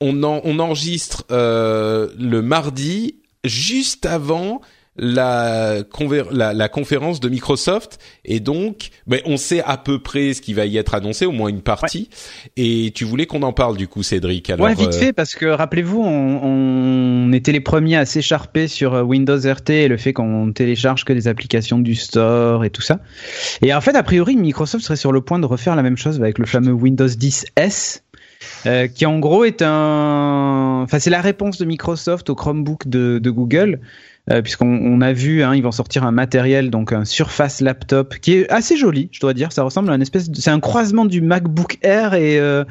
on 0.00 0.24
en, 0.24 0.40
on 0.42 0.58
enregistre 0.58 1.24
euh, 1.30 2.08
le 2.18 2.42
mardi 2.42 3.22
juste 3.44 4.04
avant 4.04 4.60
la, 4.96 5.82
la, 6.30 6.52
la, 6.52 6.68
conférence 6.68 7.18
de 7.18 7.28
Microsoft 7.28 7.98
et 8.24 8.38
donc 8.38 8.90
ben, 9.06 9.20
on 9.24 9.36
sait 9.36 9.62
à 9.64 9.76
peu 9.76 9.98
près 9.98 10.34
ce 10.34 10.40
qui 10.40 10.54
va 10.54 10.66
y 10.66 10.76
être 10.76 10.94
annoncé, 10.94 11.26
au 11.26 11.32
moins 11.32 11.48
une 11.48 11.62
partie. 11.62 12.08
Et 12.56 12.92
tu 12.94 13.04
voulais 13.04 13.26
qu'on 13.26 13.42
en 13.42 13.52
parle 13.52 13.76
du 13.76 13.88
coup, 13.88 14.02
Cédric. 14.02 14.50
Alors, 14.50 14.66
ouais, 14.66 14.74
vite 14.74 14.94
fait, 14.94 15.12
parce 15.12 15.34
que 15.34 15.46
rappelez-vous, 15.46 16.00
on, 16.00 17.26
on, 17.28 17.32
était 17.32 17.52
les 17.52 17.60
premiers 17.60 17.96
à 17.96 18.06
s'écharper 18.06 18.68
sur 18.68 18.92
Windows 18.92 19.38
RT 19.38 19.70
et 19.70 19.88
le 19.88 19.96
fait 19.96 20.12
qu'on 20.12 20.52
télécharge 20.52 21.04
que 21.04 21.12
des 21.12 21.26
applications 21.26 21.78
du 21.78 21.96
store 21.96 22.64
et 22.64 22.70
tout 22.70 22.82
ça. 22.82 23.00
Et 23.62 23.74
en 23.74 23.80
fait, 23.80 23.96
a 23.96 24.02
priori, 24.02 24.36
Microsoft 24.36 24.84
serait 24.84 24.96
sur 24.96 25.12
le 25.12 25.20
point 25.20 25.40
de 25.40 25.46
refaire 25.46 25.74
la 25.74 25.82
même 25.82 25.96
chose 25.96 26.20
avec 26.20 26.38
le 26.38 26.46
fameux 26.46 26.72
Windows 26.72 27.08
10 27.08 27.46
S. 27.56 28.02
Euh, 28.66 28.88
qui 28.88 29.06
en 29.06 29.18
gros 29.18 29.44
est 29.44 29.62
un, 29.62 30.82
enfin 30.82 30.98
c'est 30.98 31.10
la 31.10 31.20
réponse 31.20 31.58
de 31.58 31.64
Microsoft 31.64 32.28
au 32.30 32.34
Chromebook 32.34 32.88
de, 32.88 33.18
de 33.18 33.30
Google, 33.30 33.80
euh, 34.30 34.40
puisqu'on 34.40 35.00
a 35.02 35.12
vu, 35.12 35.42
hein, 35.42 35.54
ils 35.54 35.62
vont 35.62 35.72
sortir 35.72 36.04
un 36.04 36.10
matériel, 36.10 36.70
donc 36.70 36.92
un 36.92 37.04
Surface 37.04 37.60
Laptop, 37.60 38.14
qui 38.16 38.32
est 38.32 38.50
assez 38.50 38.76
joli, 38.76 39.10
je 39.12 39.20
dois 39.20 39.34
dire. 39.34 39.52
Ça 39.52 39.62
ressemble 39.62 39.90
à 39.90 39.94
une 39.94 40.02
espèce, 40.02 40.30
c'est 40.32 40.50
un 40.50 40.60
croisement 40.60 41.04
du 41.04 41.20
MacBook 41.20 41.78
Air 41.82 42.14
et 42.14 42.38
euh, 42.38 42.64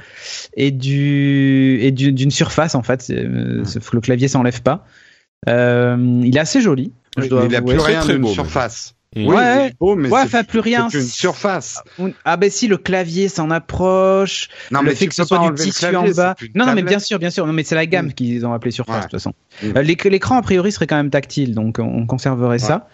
et 0.56 0.72
du 0.72 1.78
et 1.82 1.92
d'une 1.92 2.32
Surface 2.32 2.74
en 2.74 2.82
fait. 2.82 3.08
Euh, 3.12 3.64
le 3.92 4.02
clavier 4.02 4.28
s'enlève 4.28 4.64
pas. 4.64 4.86
Euh, 5.48 6.22
il 6.24 6.36
est 6.36 6.40
assez 6.40 6.60
joli. 6.60 6.92
Je 7.18 7.28
dois 7.28 7.46
il 7.46 7.56
a 7.56 7.62
plus 7.62 7.78
rien 7.78 8.04
d'une 8.04 8.26
Surface. 8.28 8.96
Ouais, 9.16 9.74
beau, 9.80 9.96
mais 9.96 10.10
ouais, 10.10 10.44
plus 10.48 10.60
rien. 10.60 10.90
C'est 10.90 11.00
une 11.00 11.06
surface. 11.06 11.84
Ah 12.26 12.38
ben 12.38 12.50
si 12.50 12.68
le 12.68 12.78
clavier 12.78 13.28
s'en 13.28 13.52
approche, 13.52 14.50
non, 14.72 14.82
le 14.82 14.88
mais 14.88 14.96
fait 14.96 15.08
que 15.08 15.16
ce 15.16 15.24
soit 15.24 15.52
du 15.52 15.56
tissu 15.56 15.96
en 15.96 16.10
bas. 16.10 16.36
Non, 16.56 16.66
non, 16.66 16.74
mais 16.74 16.84
bien 16.84 17.00
sûr, 17.00 17.20
bien 17.20 17.30
sûr. 17.30 17.46
Non, 17.46 17.54
mais 17.54 17.64
c'est 17.64 17.76
la 17.76 17.86
gamme 17.86 18.08
mm. 18.08 18.14
qu'ils 18.14 18.46
ont 18.46 18.54
appelé 18.54 18.72
surface 18.72 18.98
de 18.98 19.02
toute 19.04 19.12
façon. 19.12 19.34
Mm. 19.62 19.78
Euh, 19.78 19.82
l'écran 20.10 20.38
a 20.38 20.42
priori 20.42 20.72
serait 20.72 20.88
quand 20.88 20.96
même 20.96 21.10
tactile, 21.10 21.54
donc 21.54 21.80
on 21.80 22.06
conserverait 22.06 22.60
ça. 22.60 22.88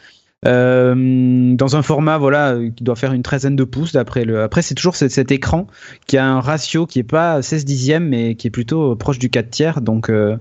Euh, 0.45 1.53
dans 1.55 1.75
un 1.75 1.81
format 1.81 2.17
voilà 2.17 2.57
qui 2.73 2.85
doit 2.85 2.95
faire 2.95 3.11
une 3.11 3.23
treizaine 3.23 3.57
de 3.57 3.65
pouces 3.65 3.91
d'après 3.91 4.23
le. 4.23 4.41
Après 4.41 4.61
c'est 4.61 4.73
toujours 4.73 4.95
cet, 4.95 5.11
cet, 5.11 5.33
écran 5.33 5.67
qui 6.07 6.17
a 6.17 6.25
un 6.25 6.39
ratio 6.39 6.85
qui 6.85 6.99
est 6.99 7.03
pas 7.03 7.41
16 7.41 7.65
dixièmes 7.65 8.07
mais 8.07 8.35
qui 8.35 8.47
est 8.47 8.49
plutôt 8.49 8.95
proche 8.95 9.19
du 9.19 9.29
4 9.29 9.49
tiers 9.49 9.81
donc 9.81 10.09
euh, 10.09 10.37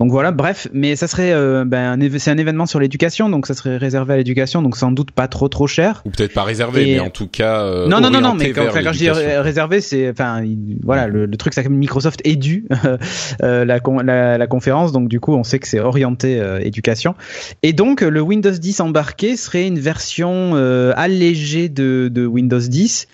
donc 0.00 0.10
voilà, 0.10 0.32
bref, 0.32 0.66
mais 0.72 0.96
ça 0.96 1.06
serait, 1.06 1.32
euh, 1.32 1.64
ben, 1.64 1.96
c'est 2.18 2.30
un 2.30 2.38
événement 2.38 2.66
sur 2.66 2.80
l'éducation, 2.80 3.28
donc 3.28 3.46
ça 3.46 3.54
serait 3.54 3.76
réservé 3.76 4.14
à 4.14 4.16
l'éducation, 4.16 4.60
donc 4.60 4.76
sans 4.76 4.90
doute 4.90 5.12
pas 5.12 5.28
trop 5.28 5.48
trop 5.48 5.68
cher. 5.68 6.02
Ou 6.04 6.10
peut-être 6.10 6.34
pas 6.34 6.42
réservé, 6.42 6.84
mais 6.84 7.00
en 7.00 7.10
tout 7.10 7.28
cas. 7.28 7.62
Euh, 7.62 7.86
non 7.86 8.00
non 8.00 8.10
non 8.10 8.20
non, 8.20 8.34
mais 8.34 8.50
quand, 8.50 8.66
quand 8.72 8.92
je 8.92 8.98
dis 8.98 9.10
réservé, 9.10 9.80
c'est, 9.80 10.10
enfin, 10.10 10.42
voilà, 10.82 11.06
le, 11.06 11.26
le 11.26 11.36
truc, 11.36 11.54
c'est 11.54 11.62
que 11.62 11.68
Microsoft 11.68 12.20
édu 12.24 12.66
euh, 13.42 13.64
la, 13.64 13.78
la, 14.02 14.38
la, 14.38 14.46
conférence, 14.48 14.90
donc 14.90 15.08
du 15.08 15.20
coup, 15.20 15.32
on 15.32 15.44
sait 15.44 15.60
que 15.60 15.68
c'est 15.68 15.80
orienté 15.80 16.40
euh, 16.40 16.58
éducation. 16.60 17.14
Et 17.62 17.72
donc, 17.72 18.00
le 18.00 18.20
Windows 18.20 18.50
10 18.50 18.80
embarqué 18.80 19.36
serait 19.36 19.66
une 19.66 19.78
version 19.78 20.54
allégée 20.96 21.68
de, 21.68 22.10
de 22.12 22.26
Windows 22.26 22.58
10. 22.58 23.06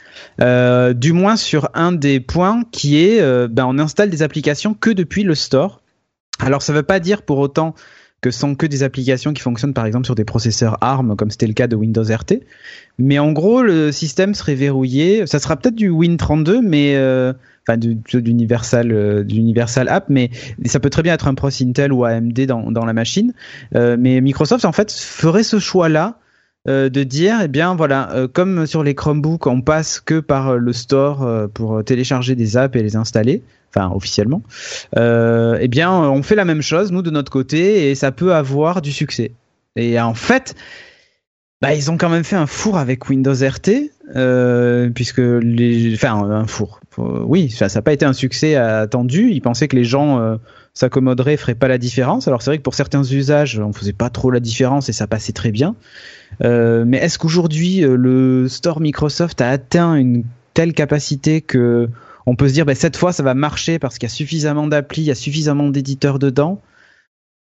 du 0.94 1.12
moins 1.12 1.36
sur 1.36 1.68
un 1.74 1.92
des 1.92 2.20
points 2.20 2.62
qui 2.72 3.04
est, 3.04 3.20
ben, 3.48 3.66
on 3.66 3.78
installe 3.78 4.08
des 4.08 4.22
applications 4.22 4.72
que 4.72 4.90
depuis 4.90 5.24
le 5.24 5.34
store. 5.34 5.80
Alors 6.40 6.62
ça 6.62 6.72
ne 6.72 6.78
veut 6.78 6.82
pas 6.82 7.00
dire 7.00 7.22
pour 7.22 7.38
autant 7.38 7.74
que 8.20 8.30
ce 8.30 8.40
sont 8.40 8.54
que 8.54 8.66
des 8.66 8.82
applications 8.82 9.32
qui 9.32 9.40
fonctionnent 9.40 9.72
par 9.72 9.86
exemple 9.86 10.04
sur 10.04 10.14
des 10.14 10.24
processeurs 10.24 10.76
ARM 10.82 11.16
comme 11.16 11.30
c'était 11.30 11.46
le 11.46 11.54
cas 11.54 11.66
de 11.66 11.76
Windows 11.76 12.02
RT. 12.02 12.40
Mais 12.98 13.18
en 13.18 13.32
gros, 13.32 13.62
le 13.62 13.92
système 13.92 14.34
serait 14.34 14.54
verrouillé. 14.54 15.26
Ça 15.26 15.38
sera 15.38 15.56
peut-être 15.56 15.74
du 15.74 15.90
Win32, 15.90 16.60
mais 16.62 16.96
euh, 16.96 17.32
enfin 17.66 17.78
du, 17.78 17.94
d'Universal, 17.94 18.92
euh, 18.92 19.24
d'Universal 19.24 19.88
App, 19.88 20.06
mais 20.08 20.30
ça 20.66 20.80
peut 20.80 20.90
très 20.90 21.02
bien 21.02 21.14
être 21.14 21.28
un 21.28 21.34
processeur 21.34 21.68
Intel 21.68 21.92
ou 21.92 22.04
AMD 22.04 22.38
dans, 22.46 22.70
dans 22.70 22.84
la 22.84 22.92
machine. 22.92 23.32
Euh, 23.74 23.96
mais 23.98 24.20
Microsoft 24.20 24.64
en 24.64 24.72
fait 24.72 24.92
ferait 24.92 25.42
ce 25.42 25.58
choix-là 25.58 26.19
euh, 26.68 26.88
de 26.88 27.02
dire, 27.02 27.38
eh 27.42 27.48
bien 27.48 27.74
voilà, 27.74 28.12
euh, 28.12 28.28
comme 28.28 28.66
sur 28.66 28.82
les 28.82 28.94
Chromebooks, 28.94 29.46
on 29.46 29.62
passe 29.62 30.00
que 30.00 30.20
par 30.20 30.56
le 30.56 30.72
store 30.72 31.48
pour 31.54 31.82
télécharger 31.84 32.34
des 32.34 32.56
apps 32.56 32.76
et 32.76 32.82
les 32.82 32.96
installer 32.96 33.42
enfin 33.74 33.90
officiellement, 33.94 34.42
euh, 34.96 35.58
eh 35.60 35.68
bien 35.68 35.92
on 35.92 36.22
fait 36.22 36.34
la 36.34 36.44
même 36.44 36.62
chose 36.62 36.90
nous 36.92 37.02
de 37.02 37.10
notre 37.10 37.30
côté 37.30 37.90
et 37.90 37.94
ça 37.94 38.12
peut 38.12 38.34
avoir 38.34 38.82
du 38.82 38.92
succès. 38.92 39.32
Et 39.76 40.00
en 40.00 40.14
fait, 40.14 40.56
bah, 41.60 41.74
ils 41.74 41.90
ont 41.90 41.96
quand 41.96 42.08
même 42.08 42.24
fait 42.24 42.36
un 42.36 42.46
four 42.46 42.78
avec 42.78 43.08
Windows 43.08 43.34
RT, 43.34 43.90
euh, 44.16 44.90
puisque 44.90 45.18
les, 45.18 45.94
enfin 45.94 46.14
un 46.14 46.46
four. 46.46 46.80
Oui, 46.98 47.50
ça 47.50 47.68
n'a 47.72 47.82
pas 47.82 47.92
été 47.92 48.04
un 48.04 48.12
succès 48.12 48.56
attendu. 48.56 49.30
Ils 49.30 49.40
pensaient 49.40 49.68
que 49.68 49.76
les 49.76 49.84
gens 49.84 50.18
euh, 50.18 50.36
s'accommoderaient, 50.74 51.36
feraient 51.36 51.54
pas 51.54 51.68
la 51.68 51.78
différence. 51.78 52.26
Alors 52.28 52.42
c'est 52.42 52.50
vrai 52.50 52.58
que 52.58 52.62
pour 52.62 52.74
certains 52.74 53.04
usages, 53.04 53.58
on 53.58 53.72
faisait 53.72 53.92
pas 53.92 54.10
trop 54.10 54.30
la 54.30 54.40
différence 54.40 54.88
et 54.88 54.92
ça 54.92 55.06
passait 55.06 55.32
très 55.32 55.52
bien. 55.52 55.76
Euh, 56.42 56.84
mais 56.86 56.98
est-ce 56.98 57.18
qu'aujourd'hui 57.18 57.80
le 57.80 58.48
store 58.48 58.80
Microsoft 58.80 59.40
a 59.40 59.48
atteint 59.48 59.94
une 59.94 60.24
telle 60.54 60.72
capacité 60.72 61.40
que 61.40 61.88
on 62.26 62.36
peut 62.36 62.48
se 62.48 62.52
dire, 62.52 62.66
bah, 62.66 62.74
cette 62.74 62.96
fois, 62.96 63.12
ça 63.12 63.22
va 63.22 63.34
marcher 63.34 63.78
parce 63.78 63.98
qu'il 63.98 64.08
y 64.08 64.12
a 64.12 64.14
suffisamment 64.14 64.66
d'applis, 64.66 65.02
il 65.02 65.06
y 65.06 65.10
a 65.10 65.16
suffisamment 65.16 65.68
d'éditeurs 65.68 66.18
dedans? 66.18 66.60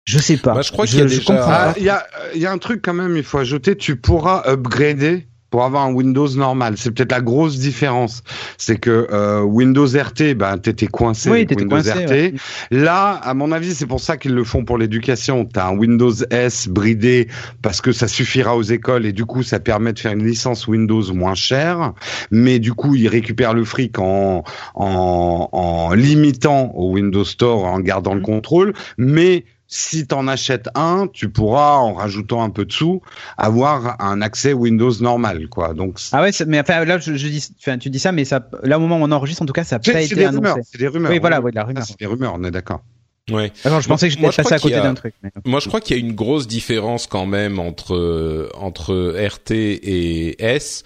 Je 0.04 0.18
sais 0.18 0.36
pas. 0.36 0.60
je 0.62 0.72
crois 0.72 0.86
qu'il 0.86 0.98
y 0.98 1.02
a 1.02 1.04
déjà... 1.04 1.46
Ah, 1.46 1.74
il 1.76 1.84
y, 1.84 1.88
a, 1.88 2.04
y 2.34 2.46
a 2.46 2.50
un 2.50 2.58
truc 2.58 2.82
quand 2.82 2.94
même, 2.94 3.16
il 3.16 3.22
faut 3.22 3.38
ajouter, 3.38 3.76
tu 3.76 3.96
pourras 3.96 4.42
upgrader 4.46 5.28
pour 5.52 5.64
avoir 5.64 5.86
un 5.86 5.92
Windows 5.92 6.28
normal. 6.30 6.74
C'est 6.78 6.90
peut-être 6.90 7.12
la 7.12 7.20
grosse 7.20 7.58
différence. 7.58 8.24
C'est 8.56 8.78
que 8.78 9.06
euh, 9.12 9.42
Windows 9.42 9.86
RT, 9.86 10.34
ben, 10.34 10.56
t'étais 10.56 10.86
coincé 10.86 11.30
avec 11.30 11.50
Windows 11.50 11.76
RT. 11.76 12.32
Là, 12.70 13.20
à 13.22 13.34
mon 13.34 13.52
avis, 13.52 13.74
c'est 13.74 13.86
pour 13.86 14.00
ça 14.00 14.16
qu'ils 14.16 14.32
le 14.32 14.44
font 14.44 14.64
pour 14.64 14.78
l'éducation. 14.78 15.44
T'as 15.44 15.68
un 15.68 15.76
Windows 15.76 16.14
S 16.30 16.68
bridé 16.68 17.28
parce 17.60 17.82
que 17.82 17.92
ça 17.92 18.08
suffira 18.08 18.56
aux 18.56 18.62
écoles 18.62 19.04
et 19.04 19.12
du 19.12 19.26
coup, 19.26 19.42
ça 19.42 19.60
permet 19.60 19.92
de 19.92 19.98
faire 19.98 20.12
une 20.12 20.26
licence 20.26 20.66
Windows 20.66 21.12
moins 21.12 21.34
chère. 21.34 21.92
Mais 22.30 22.58
du 22.58 22.72
coup, 22.72 22.94
ils 22.94 23.08
récupèrent 23.08 23.54
le 23.54 23.64
fric 23.64 23.98
en, 23.98 24.44
en, 24.74 25.48
en 25.52 25.92
limitant 25.92 26.72
au 26.74 26.92
Windows 26.92 27.24
Store, 27.24 27.66
en 27.66 27.80
gardant 27.80 28.14
le 28.14 28.20
mmh. 28.20 28.24
contrôle. 28.24 28.72
Mais 28.96 29.44
si 29.74 30.06
tu 30.06 30.14
en 30.14 30.28
achètes 30.28 30.68
un, 30.74 31.06
tu 31.10 31.30
pourras, 31.30 31.76
en 31.76 31.94
rajoutant 31.94 32.42
un 32.42 32.50
peu 32.50 32.66
de 32.66 32.72
sous, 32.72 33.00
avoir 33.38 33.96
un 34.02 34.20
accès 34.20 34.52
Windows 34.52 34.92
normal, 35.00 35.48
quoi. 35.48 35.72
Donc 35.72 35.98
ah 36.12 36.20
ouais, 36.20 36.30
mais 36.46 36.60
enfin 36.60 36.84
là, 36.84 36.98
je, 36.98 37.12
dis, 37.12 37.48
enfin, 37.58 37.78
tu 37.78 37.88
dis 37.88 37.98
ça, 37.98 38.12
mais 38.12 38.26
ça, 38.26 38.46
là 38.62 38.76
au 38.76 38.82
moment 38.82 38.98
où 38.98 39.08
on 39.08 39.10
enregistre, 39.10 39.42
en 39.42 39.46
tout 39.46 39.54
cas, 39.54 39.64
ça 39.64 39.76
n'a 39.76 39.80
pas 39.80 40.02
été 40.02 40.26
annoncé. 40.26 40.60
C'est 40.70 40.78
des 40.78 40.88
rumeurs. 40.88 41.10
Oui, 41.10 41.18
voilà, 41.20 41.40
oui, 41.40 41.52
la 41.54 41.64
rumeur. 41.64 41.84
C'est 41.84 41.98
des 41.98 42.04
rumeurs, 42.04 42.34
on 42.36 42.44
est 42.44 42.50
d'accord. 42.50 42.82
Ouais. 43.30 43.50
je 43.64 43.88
pensais 43.88 44.08
que 44.08 44.14
j'étais 44.14 44.30
passé 44.30 44.52
à 44.52 44.58
côté 44.58 44.74
d'un 44.74 44.94
truc. 44.94 45.14
Moi, 45.46 45.60
je 45.60 45.68
crois 45.68 45.80
qu'il 45.80 45.96
y 45.96 46.00
a 46.00 46.02
une 46.02 46.14
grosse 46.14 46.46
différence 46.46 47.06
quand 47.06 47.24
même 47.24 47.58
entre 47.58 48.50
entre 48.54 49.16
RT 49.16 49.52
et 49.52 50.44
S. 50.44 50.84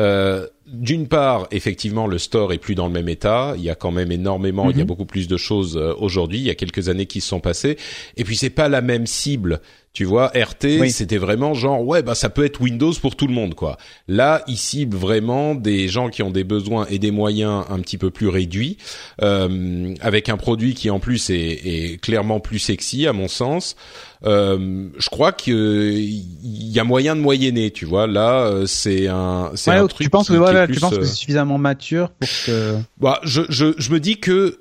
Euh, 0.00 0.46
d'une 0.66 1.08
part, 1.08 1.46
effectivement, 1.50 2.06
le 2.06 2.18
store 2.18 2.52
est 2.52 2.58
plus 2.58 2.74
dans 2.74 2.86
le 2.86 2.92
même 2.92 3.08
état. 3.08 3.54
Il 3.56 3.62
y 3.62 3.70
a 3.70 3.74
quand 3.74 3.90
même 3.90 4.12
énormément, 4.12 4.70
il 4.70 4.76
y 4.76 4.80
a 4.80 4.84
mhm. 4.84 4.88
beaucoup 4.88 5.04
plus 5.04 5.28
de 5.28 5.36
choses 5.36 5.76
euh, 5.76 5.94
aujourd'hui. 5.98 6.38
Il 6.38 6.44
y 6.44 6.50
a 6.50 6.54
quelques 6.54 6.88
années 6.88 7.06
qui 7.06 7.20
se 7.20 7.28
sont 7.28 7.40
passées. 7.40 7.76
Et 8.16 8.24
puis 8.24 8.36
c'est 8.36 8.50
pas 8.50 8.68
la 8.68 8.80
même 8.80 9.06
cible. 9.06 9.60
Tu 9.92 10.04
vois, 10.04 10.28
RT, 10.28 10.78
c'était 10.88 11.16
vraiment 11.16 11.52
genre 11.52 11.84
ouais 11.84 12.02
bah 12.02 12.14
ça 12.14 12.30
peut 12.30 12.44
être 12.44 12.60
Windows 12.60 12.92
pour 13.02 13.16
tout 13.16 13.26
le 13.26 13.34
monde 13.34 13.56
quoi. 13.56 13.76
Là, 14.06 14.44
il 14.46 14.56
cible 14.56 14.96
vraiment 14.96 15.56
des 15.56 15.88
gens 15.88 16.10
qui 16.10 16.22
ont 16.22 16.30
des 16.30 16.44
besoins 16.44 16.86
et 16.88 17.00
des 17.00 17.10
moyens 17.10 17.64
un 17.68 17.80
petit 17.80 17.98
peu 17.98 18.10
plus 18.10 18.28
réduits, 18.28 18.76
euh, 19.20 19.92
avec 20.00 20.28
un 20.28 20.36
produit 20.36 20.74
qui 20.74 20.90
en 20.90 21.00
plus 21.00 21.30
est, 21.30 21.34
est 21.34 22.00
clairement 22.00 22.38
plus 22.38 22.60
sexy 22.60 23.08
à 23.08 23.12
mon 23.12 23.26
sens. 23.26 23.74
Euh, 24.24 24.88
je 24.96 25.08
crois 25.08 25.32
que 25.32 25.92
il 25.92 26.68
y 26.70 26.78
a 26.78 26.84
moyen 26.84 27.16
de 27.16 27.20
moyenner, 27.20 27.72
tu 27.72 27.84
vois. 27.84 28.06
Là, 28.06 28.44
euh, 28.44 28.66
c'est 28.66 29.08
un, 29.08 29.50
c'est 29.56 29.72
un 29.72 29.88
truc. 29.88 30.04
Tu 30.04 30.10
penses 30.10 30.28
que 30.28 30.34
voilà, 30.34 30.68
tu 30.68 30.78
penses 30.78 30.96
que 30.96 31.04
c'est 31.04 31.14
suffisamment 31.16 31.58
mature 31.58 32.10
pour 32.10 32.28
que. 32.46 32.76
Bah, 33.00 33.18
je, 33.24 33.42
je, 33.48 33.74
je 33.76 33.90
me 33.90 33.98
dis 33.98 34.18
que 34.18 34.60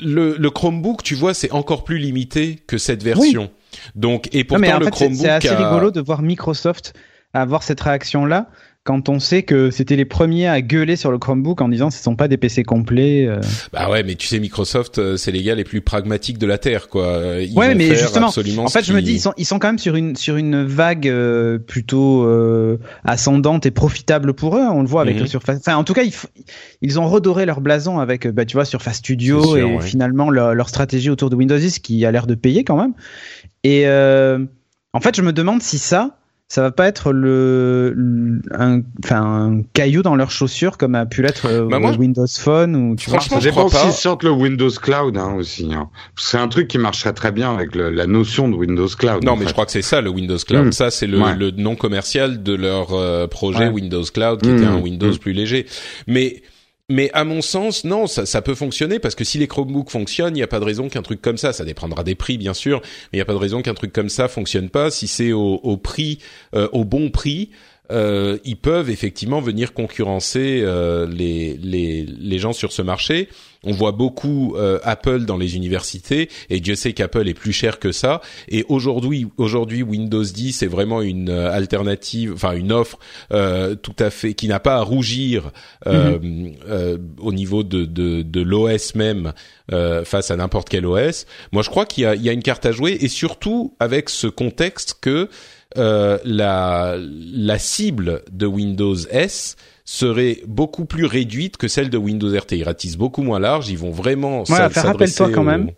le, 0.00 0.36
le 0.38 0.50
Chromebook, 0.50 1.02
tu 1.02 1.14
vois, 1.14 1.34
c'est 1.34 1.52
encore 1.52 1.84
plus 1.84 1.98
limité 1.98 2.58
que 2.66 2.78
cette 2.78 3.02
version. 3.02 3.50
Donc, 3.94 4.28
et 4.32 4.44
pourtant, 4.44 4.78
le 4.78 4.90
Chromebook. 4.90 5.18
C'est 5.20 5.28
assez 5.28 5.54
rigolo 5.54 5.90
de 5.90 6.00
voir 6.00 6.22
Microsoft 6.22 6.94
avoir 7.34 7.62
cette 7.62 7.80
réaction 7.80 8.26
là 8.26 8.48
quand 8.84 9.08
on 9.08 9.20
sait 9.20 9.44
que 9.44 9.70
c'était 9.70 9.94
les 9.94 10.04
premiers 10.04 10.48
à 10.48 10.60
gueuler 10.60 10.96
sur 10.96 11.12
le 11.12 11.18
Chromebook 11.18 11.60
en 11.60 11.68
disant 11.68 11.90
ce 11.90 11.98
ne 11.98 12.02
sont 12.02 12.16
pas 12.16 12.26
des 12.26 12.36
PC 12.36 12.64
complets. 12.64 13.26
Euh. 13.26 13.40
Bah 13.72 13.88
ouais, 13.88 14.02
mais 14.02 14.16
tu 14.16 14.26
sais 14.26 14.40
Microsoft, 14.40 14.98
euh, 14.98 15.16
c'est 15.16 15.30
les 15.30 15.42
gars 15.42 15.54
les 15.54 15.62
plus 15.62 15.82
pragmatiques 15.82 16.38
de 16.38 16.46
la 16.46 16.58
terre, 16.58 16.88
quoi. 16.88 17.36
Ils 17.40 17.56
ouais, 17.56 17.76
mais 17.76 17.94
justement, 17.94 18.26
en 18.26 18.68
fait, 18.68 18.84
je 18.84 18.92
me 18.92 19.00
dis 19.00 19.14
ils 19.14 19.20
sont 19.20 19.34
ils 19.36 19.44
sont 19.44 19.60
quand 19.60 19.68
même 19.68 19.78
sur 19.78 19.94
une 19.94 20.16
sur 20.16 20.36
une 20.36 20.64
vague 20.64 21.06
euh, 21.06 21.58
plutôt 21.58 22.28
ascendante 23.04 23.66
et 23.66 23.70
profitable 23.70 24.34
pour 24.34 24.56
eux. 24.56 24.66
On 24.68 24.82
le 24.82 24.88
voit 24.88 25.02
avec 25.02 25.14
mhm. 25.14 25.22
le 25.22 25.28
Surface. 25.28 25.58
Enfin, 25.58 25.76
en 25.76 25.84
tout 25.84 25.94
cas, 25.94 26.02
ils 26.02 26.14
ils 26.80 26.98
ont 26.98 27.08
redoré 27.08 27.46
leur 27.46 27.60
blason 27.60 28.00
avec 28.00 28.26
bah 28.26 28.44
tu 28.44 28.56
vois 28.56 28.64
Surface 28.64 28.96
Studio 28.96 29.56
et 29.56 29.80
finalement 29.80 30.28
leur, 30.30 30.54
leur, 30.54 30.68
stratégie 30.68 31.10
autour 31.10 31.30
de 31.30 31.36
Windows 31.36 31.56
10 31.56 31.78
qui 31.78 32.04
a 32.04 32.10
l'air 32.10 32.26
de 32.26 32.34
payer 32.34 32.64
quand 32.64 32.76
même. 32.76 32.94
Et 33.64 33.86
en 33.86 35.00
fait, 35.00 35.16
je 35.16 35.22
me 35.22 35.32
demande 35.32 35.62
si 35.62 35.78
ça 35.78 36.18
ça 36.48 36.60
va 36.60 36.70
pas 36.70 36.86
être 36.86 37.12
le, 37.14 37.94
le- 37.96 38.42
un, 38.52 38.82
enfin, 39.02 39.22
un 39.22 39.62
caillou 39.72 40.02
dans 40.02 40.16
leurs 40.16 40.30
chaussures 40.30 40.76
comme 40.76 40.94
a 40.94 41.06
pu 41.06 41.22
l'être 41.22 41.46
euh, 41.46 41.66
Bah, 41.66 41.78
Windows 41.98 42.26
Phone 42.26 42.76
ou 42.76 42.94
tu 42.94 43.08
vois. 43.08 43.20
Franchement, 43.20 43.38
Ça 43.38 43.40
je 43.40 43.48
dépend 43.48 43.68
crois 43.68 43.80
pas. 43.80 43.84
s'ils 43.86 43.98
sortent 43.98 44.22
le 44.22 44.32
Windows 44.32 44.68
Cloud 44.68 45.16
hein, 45.16 45.32
aussi. 45.38 45.70
Hein. 45.72 45.88
C'est 46.18 46.36
un 46.36 46.48
truc 46.48 46.68
qui 46.68 46.76
marcherait 46.76 47.14
très 47.14 47.32
bien 47.32 47.54
avec 47.54 47.74
le- 47.74 47.88
la 47.88 48.06
notion 48.06 48.50
de 48.50 48.54
Windows 48.54 48.86
Cloud. 48.86 49.24
Non, 49.24 49.34
mais 49.36 49.44
fait. 49.44 49.48
je 49.48 49.52
crois 49.54 49.64
que 49.64 49.72
c'est 49.72 49.80
ça 49.80 50.02
le 50.02 50.10
Windows 50.10 50.36
Cloud. 50.46 50.66
Mm. 50.66 50.72
Ça, 50.72 50.90
c'est 50.90 51.06
le, 51.06 51.18
Ouais. 51.22 51.34
le 51.34 51.52
nom 51.52 51.74
commercial 51.74 52.42
de 52.42 52.52
leur 52.52 52.92
euh, 52.92 53.26
projet 53.26 53.68
Ouais. 53.68 53.70
Windows 53.70 54.04
Cloud, 54.12 54.42
qui 54.42 54.50
était 54.50 54.66
un 54.66 54.76
Windows 54.78 55.08
Mm. 55.12 55.16
plus 55.18 55.32
léger. 55.32 55.64
Mais 56.06 56.42
mais 56.92 57.10
à 57.14 57.24
mon 57.24 57.40
sens, 57.40 57.84
non, 57.84 58.06
ça, 58.06 58.42
peut 58.42 58.54
fonctionner 58.54 58.98
parce 58.98 59.14
que 59.14 59.24
si 59.24 59.38
les 59.38 59.48
Chromebooks 59.48 59.90
fonctionnent, 59.90 60.36
il 60.36 60.40
n'y 60.40 60.42
a 60.42 60.46
pas 60.46 60.60
de 60.60 60.64
raison 60.64 60.90
qu'un 60.90 61.02
truc 61.02 61.22
comme 61.22 61.38
ça, 61.38 61.54
ça 61.54 61.64
dépendra 61.64 62.04
des 62.04 62.14
prix 62.14 62.36
bien 62.36 62.52
sûr, 62.52 62.80
mais 62.82 62.88
il 63.14 63.16
n'y 63.16 63.22
a 63.22 63.24
pas 63.24 63.32
de 63.32 63.38
raison 63.38 63.62
qu'un 63.62 63.72
truc 63.72 63.92
comme 63.92 64.10
ça 64.10 64.28
fonctionne 64.28 64.68
pas. 64.68 64.90
Si 64.90 65.08
c'est 65.08 65.32
au, 65.32 65.54
au 65.62 65.78
prix, 65.78 66.18
euh, 66.54 66.68
au 66.72 66.84
bon 66.84 67.10
prix, 67.10 67.50
euh, 67.92 68.38
ils 68.44 68.56
peuvent 68.56 68.90
effectivement 68.90 69.40
venir 69.40 69.74
concurrencer 69.74 70.60
euh, 70.62 71.06
les, 71.06 71.56
les, 71.62 72.04
les 72.04 72.38
gens 72.38 72.52
sur 72.52 72.72
ce 72.72 72.82
marché. 72.82 73.28
On 73.64 73.72
voit 73.72 73.92
beaucoup 73.92 74.56
euh, 74.56 74.80
Apple 74.82 75.20
dans 75.24 75.36
les 75.36 75.54
universités 75.54 76.28
et 76.50 76.58
Dieu 76.58 76.74
sait 76.74 76.94
qu'Apple 76.94 77.28
est 77.28 77.34
plus 77.34 77.52
cher 77.52 77.78
que 77.78 77.92
ça. 77.92 78.20
Et 78.48 78.64
aujourd'hui, 78.68 79.28
aujourd'hui 79.36 79.82
Windows 79.82 80.24
10 80.24 80.62
est 80.62 80.66
vraiment 80.66 81.00
une 81.00 81.28
euh, 81.28 81.52
alternative, 81.52 82.32
enfin 82.34 82.52
une 82.52 82.72
offre 82.72 82.98
euh, 83.32 83.76
tout 83.76 83.94
à 84.00 84.10
fait 84.10 84.34
qui 84.34 84.48
n'a 84.48 84.58
pas 84.58 84.76
à 84.76 84.82
rougir 84.82 85.52
euh, 85.86 86.18
euh, 86.68 86.98
au 87.18 87.32
niveau 87.32 87.62
de 87.62 87.84
de, 87.84 88.22
de 88.22 88.40
l'OS 88.40 88.94
même 88.94 89.32
euh, 89.72 90.04
face 90.04 90.30
à 90.32 90.36
n'importe 90.36 90.68
quel 90.68 90.84
OS. 90.84 91.26
Moi, 91.52 91.62
je 91.62 91.70
crois 91.70 91.86
qu'il 91.86 92.02
y 92.02 92.06
a, 92.06 92.14
il 92.16 92.22
y 92.22 92.28
a 92.28 92.32
une 92.32 92.42
carte 92.42 92.66
à 92.66 92.72
jouer 92.72 92.98
et 93.00 93.08
surtout 93.08 93.76
avec 93.78 94.08
ce 94.08 94.26
contexte 94.26 94.96
que 95.00 95.28
euh, 95.78 96.18
la 96.24 96.96
la 96.98 97.58
cible 97.58 98.22
de 98.30 98.46
Windows 98.46 98.96
S 99.10 99.56
serait 99.84 100.38
beaucoup 100.46 100.84
plus 100.84 101.06
réduite 101.06 101.56
que 101.56 101.68
celle 101.68 101.90
de 101.90 101.98
Windows 101.98 102.28
RT. 102.36 102.52
Ils 102.52 102.64
ratissent 102.64 102.96
beaucoup 102.96 103.22
moins 103.22 103.40
large. 103.40 103.68
Ils 103.68 103.78
vont 103.78 103.90
vraiment 103.90 104.40
Ouais, 104.40 104.44
s'adresser 104.46 104.80
rappelle-toi 104.86 105.30
quand 105.30 105.40
aux- 105.42 105.44
même. 105.44 105.70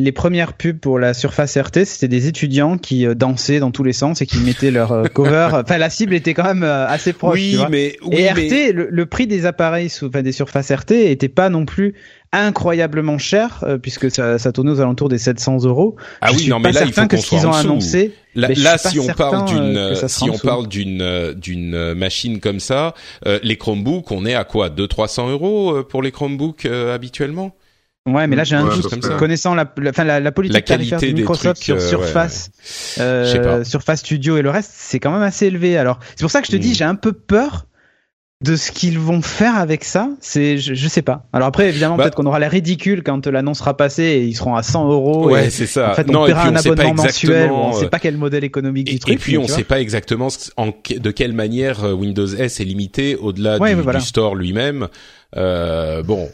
Les 0.00 0.12
premières 0.12 0.52
pubs 0.52 0.78
pour 0.78 1.00
la 1.00 1.12
Surface 1.12 1.58
RT, 1.58 1.84
c'était 1.84 2.06
des 2.06 2.28
étudiants 2.28 2.78
qui 2.78 3.04
euh, 3.04 3.14
dansaient 3.14 3.58
dans 3.58 3.72
tous 3.72 3.82
les 3.82 3.92
sens 3.92 4.22
et 4.22 4.26
qui 4.26 4.38
mettaient 4.38 4.70
leur 4.70 4.92
euh, 4.92 5.04
cover. 5.06 5.48
Enfin, 5.52 5.76
la 5.76 5.90
cible 5.90 6.14
était 6.14 6.34
quand 6.34 6.44
même 6.44 6.62
euh, 6.62 6.86
assez 6.86 7.12
proche. 7.12 7.40
tu 7.40 7.44
Oui, 7.46 7.54
vois. 7.56 7.68
mais 7.68 7.96
oui, 8.04 8.14
et 8.16 8.30
mais- 8.32 8.46
RT, 8.48 8.72
le, 8.72 8.88
le 8.90 9.06
prix 9.06 9.26
des 9.26 9.44
appareils, 9.44 9.88
sous- 9.88 10.06
enfin 10.06 10.22
des 10.22 10.30
surfaces 10.30 10.70
RT, 10.70 10.92
était 11.10 11.28
pas 11.28 11.48
non 11.48 11.64
plus 11.66 11.94
incroyablement 12.32 13.18
cher 13.18 13.64
euh, 13.64 13.78
puisque 13.78 14.10
ça, 14.10 14.38
ça 14.38 14.52
tournait 14.52 14.70
aux 14.70 14.80
alentours 14.80 15.08
des 15.08 15.18
700 15.18 15.64
euros. 15.64 15.96
ah 16.20 16.28
Je 16.28 16.34
oui, 16.34 16.38
suis 16.42 16.50
non, 16.50 16.60
pas 16.60 16.68
mais 16.68 16.74
là, 16.74 16.82
il 16.86 16.92
faut 16.92 17.00
que 17.06 17.16
qu'on 17.16 17.22
ce 17.22 17.28
qu'ils 17.30 17.40
soit 17.40 17.50
ont 17.50 17.52
annoncé. 17.54 18.12
Là, 18.36 18.78
si 18.78 19.00
on 19.00 19.06
parle 19.08 19.48
d'une, 19.48 19.94
si 20.06 20.30
on 20.30 20.38
parle 20.38 20.68
d'une 20.68 21.32
d'une 21.34 21.94
machine 21.94 22.38
comme 22.38 22.60
ça, 22.60 22.94
euh, 23.26 23.40
les 23.42 23.56
Chromebooks, 23.56 24.12
on 24.12 24.24
est 24.26 24.34
à 24.34 24.44
quoi, 24.44 24.68
200-300 24.68 25.30
euros 25.30 25.72
euh, 25.78 25.82
pour 25.82 26.02
les 26.02 26.12
Chromebooks 26.12 26.66
euh, 26.66 26.94
habituellement? 26.94 27.52
Ouais, 28.14 28.26
mais 28.26 28.36
là 28.36 28.44
j'ai 28.44 28.56
un 28.56 28.66
Ouais, 28.66 28.74
doute. 28.76 29.16
Connaissant 29.16 29.54
la, 29.54 29.70
la, 29.78 29.90
enfin, 29.90 30.04
la, 30.04 30.20
la 30.20 30.32
politique 30.32 30.54
La 30.54 30.62
tarifaire 30.62 31.00
de 31.00 31.06
Microsoft 31.08 31.56
trucs, 31.56 31.64
sur 31.64 31.76
euh, 31.76 31.80
Surface, 31.80 32.50
euh. 32.98 33.64
Surface 33.64 34.00
Studio 34.00 34.36
et 34.36 34.42
le 34.42 34.50
reste, 34.50 34.70
c'est 34.74 34.98
quand 35.00 35.10
même 35.12 35.22
assez 35.22 35.46
élevé. 35.46 35.76
Alors, 35.78 35.98
c'est 36.16 36.22
pour 36.22 36.30
ça 36.30 36.40
que 36.40 36.46
je 36.46 36.52
te 36.52 36.56
dis, 36.56 36.70
Mm. 36.70 36.74
j'ai 36.74 36.84
un 36.84 36.94
peu 36.94 37.12
peur 37.12 37.64
de 38.40 38.54
ce 38.54 38.70
qu'ils 38.70 39.00
vont 39.00 39.20
faire 39.20 39.56
avec 39.58 39.82
ça. 39.82 40.10
C'est, 40.20 40.58
je, 40.58 40.72
je 40.72 40.86
sais 40.88 41.02
pas. 41.02 41.26
Alors 41.32 41.48
après, 41.48 41.68
évidemment, 41.68 41.96
Bah- 41.96 42.04
peut-être 42.04 42.14
qu'on 42.14 42.26
aura 42.26 42.38
l'air 42.38 42.52
ridicule 42.52 43.02
quand 43.02 43.26
l'annonce 43.26 43.58
sera 43.58 43.76
passée 43.76 44.04
et 44.04 44.22
ils 44.26 44.34
seront 44.36 44.54
à 44.54 44.62
100 44.62 44.88
euros. 44.88 45.28
Ouais, 45.28 45.50
c'est 45.50 45.66
ça. 45.66 45.90
en 45.90 45.94
fait, 45.94 46.08
on 46.08 46.12
non, 46.12 46.24
paiera 46.26 46.44
un 46.46 46.54
abonnement 46.54 46.94
mensuel. 46.94 47.50
On 47.50 47.70
euh, 47.70 47.72
sait 47.80 47.88
pas 47.88 47.98
quel 47.98 48.16
modèle 48.16 48.44
économique 48.44 48.88
Et, 48.88 48.92
du 48.92 48.98
truc. 49.00 49.14
et 49.14 49.18
puis 49.18 49.38
on 49.38 49.46
tu 49.46 49.52
sait 49.52 49.64
pas 49.64 49.80
exactement 49.80 50.28
en, 50.56 50.68
de 50.68 51.10
quelle 51.10 51.32
manière 51.32 51.82
euh, 51.84 51.92
Windows 51.94 52.28
S 52.28 52.60
est 52.60 52.64
limité 52.64 53.16
au-delà 53.16 53.58
Ouais, 53.58 53.70
du, 53.70 53.76
mais 53.76 53.82
voilà. 53.82 53.98
du 53.98 54.04
store 54.06 54.36
lui-même. 54.36 54.86
Euh, 55.36 56.04
bon. 56.04 56.28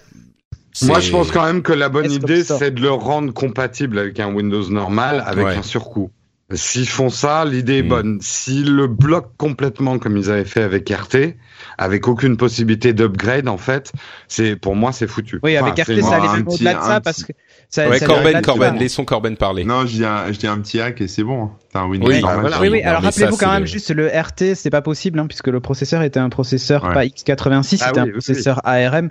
Moi, 0.83 1.01
c'est- 1.01 1.07
je 1.07 1.12
pense 1.12 1.31
quand 1.31 1.45
même 1.45 1.62
que 1.62 1.72
la 1.72 1.89
bonne 1.89 2.11
idée, 2.11 2.43
c'est 2.45 2.72
de 2.72 2.81
le 2.81 2.91
rendre 2.91 3.33
compatible 3.33 3.99
avec 3.99 4.18
un 4.20 4.33
Windows 4.33 4.68
normal, 4.70 5.22
avec 5.27 5.47
Ouais. 5.47 5.55
un 5.57 5.62
surcoût. 5.62 6.11
S'ils 6.53 6.89
font 6.89 7.09
ça, 7.09 7.45
l'idée 7.47 7.79
est 7.79 7.83
Mm. 7.83 7.89
bonne. 7.89 8.18
S'ils 8.20 8.75
le 8.75 8.87
bloquent 8.87 9.31
complètement 9.39 9.99
comme 9.99 10.16
ils 10.18 10.31
avaient 10.31 10.45
fait 10.45 10.62
avec 10.62 10.91
RT, 10.91 11.37
avec 11.79 12.07
aucune 12.07 12.37
possibilité 12.37 12.93
d'upgrade, 12.93 13.49
en 13.49 13.57
fait, 13.57 13.93
c'est 14.29 14.55
pour 14.55 14.77
moi 14.77 14.93
c'est 14.93 15.07
foutu. 15.07 15.41
Oui, 15.43 15.57
Enfin, 15.59 15.68
avec 15.68 15.79
RT, 15.81 15.87
c'est- 15.97 16.03
ça 16.03 16.16
allait 16.16 16.29
un 16.29 16.33
même 16.35 16.45
petit- 16.45 16.57
au-delà 16.57 16.75
de 16.75 16.81
ça 16.81 17.01
petit- 17.01 17.05
parce 17.05 17.25
que 17.25 17.33
ça, 17.70 17.89
Ouais, 17.89 17.99
ça 17.99 18.07
Corben, 18.07 18.43
Corben, 18.43 18.77
laissons 18.79 19.05
Corben 19.07 19.37
parler. 19.39 19.64
Non, 19.64 19.87
je 19.87 19.93
dis 19.95 20.05
un, 20.05 20.31
je 20.33 20.39
dis 20.39 20.47
un 20.47 20.59
petit 20.59 20.81
hack 20.81 21.01
et 21.01 21.09
c'est 21.09 21.25
bon. 21.25 21.49
T'as 21.72 21.81
un 21.81 21.87
Windows 21.87 22.09
Oui, 22.09 22.20
normal. 22.20 22.37
bah 22.37 22.41
voilà. 22.43 22.61
Oui, 22.61 22.68
oui, 22.68 22.83
alors 22.83 23.03
rappelez-vous 23.03 23.37
quand 23.39 23.47
c'est 23.47 23.53
même 23.53 23.61
le- 23.62 23.66
juste 23.66 23.91
le 23.91 24.09
RT, 24.09 24.55
c'était 24.55 24.70
pas 24.70 24.83
possible, 24.83 25.18
hein, 25.20 25.27
puisque 25.27 25.49
le 25.49 25.61
processeur 25.61 26.03
était 26.03 26.20
un 26.20 26.29
processeur 26.29 26.85
Ouais. 26.85 26.93
pas 26.95 27.05
x86, 27.07 27.81
Ah 27.83 27.87
c'était 27.87 28.01
oui, 28.01 28.03
un 28.03 28.07
oui, 28.07 28.12
processeur 28.12 28.61
ARM, 28.64 29.11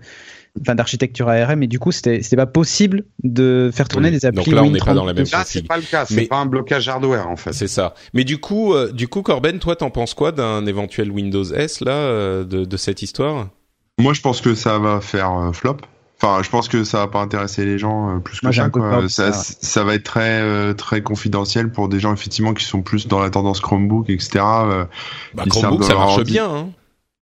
enfin 0.61 0.75
d'architecture 0.75 1.27
ARM, 1.29 1.63
et 1.63 1.67
du 1.67 1.79
coup 1.79 1.91
c'était 1.91 2.21
c'était 2.21 2.35
pas 2.35 2.45
possible 2.45 3.05
de 3.23 3.71
faire 3.73 3.87
tourner 3.87 4.09
Oui. 4.09 4.15
des 4.15 4.25
applis 4.25 4.43
Donc 4.45 4.53
là, 4.53 4.63
on 4.63 4.69
n'est 4.69 4.79
Win32 4.79 4.85
pas 4.85 4.93
dans 4.93 5.05
la 5.05 5.13
même 5.13 5.25
Là, 5.31 5.43
c'est 5.45 5.67
pas 5.67 5.77
le 5.77 5.83
cas. 5.83 6.05
C'est 6.05 6.15
Mais- 6.15 6.25
pas 6.27 6.37
un 6.37 6.45
blocage 6.45 6.87
hardware, 6.87 7.27
en 7.27 7.35
fait. 7.35 7.53
C'est 7.53 7.67
ça. 7.67 7.93
Mais 8.13 8.23
du 8.23 8.37
coup, 8.39 8.73
euh, 8.73 8.91
du 8.91 9.07
coup, 9.07 9.21
Corben, 9.23 9.59
toi, 9.59 9.75
t'en 9.75 9.89
penses 9.89 10.13
quoi 10.13 10.31
d'un 10.31 10.65
éventuel 10.65 11.11
Windows 11.11 11.43
S 11.43 11.81
là, 11.81 11.91
euh, 11.93 12.43
de, 12.43 12.65
de 12.65 12.77
cette 12.77 13.01
histoire? 13.01 13.47
Moi, 13.99 14.13
je 14.13 14.21
pense 14.21 14.41
que 14.41 14.53
ça 14.55 14.77
va 14.79 15.01
faire 15.01 15.31
euh, 15.37 15.51
flop. 15.53 15.77
Enfin, 16.21 16.41
je 16.41 16.49
pense 16.49 16.69
que 16.69 16.83
ça 16.85 16.99
va 16.99 17.07
pas 17.07 17.19
intéresser 17.19 17.65
les 17.65 17.77
gens 17.77 18.15
euh, 18.15 18.19
plus 18.19 18.39
que 18.39 18.45
Moi, 18.45 18.53
ça. 18.53 18.69
Quoi. 18.69 19.09
Ça, 19.09 19.33
ça, 19.33 19.53
ça 19.59 19.83
va 19.83 19.95
être 19.95 20.03
très 20.03 20.39
euh, 20.41 20.73
très 20.73 21.01
confidentiel 21.01 21.71
pour 21.71 21.89
des 21.89 21.99
gens 21.99 22.13
effectivement 22.13 22.53
qui 22.53 22.63
sont 22.63 22.81
plus 22.81 23.07
dans 23.07 23.19
la 23.19 23.29
tendance 23.29 23.59
Chromebook, 23.59 24.09
etc. 24.09 24.29
euh, 24.37 24.85
bah, 25.33 25.43
Chromebook, 25.49 25.83
ça 25.83 25.95
marche 25.95 26.23
bien. 26.23 26.45
Hein 26.49 26.69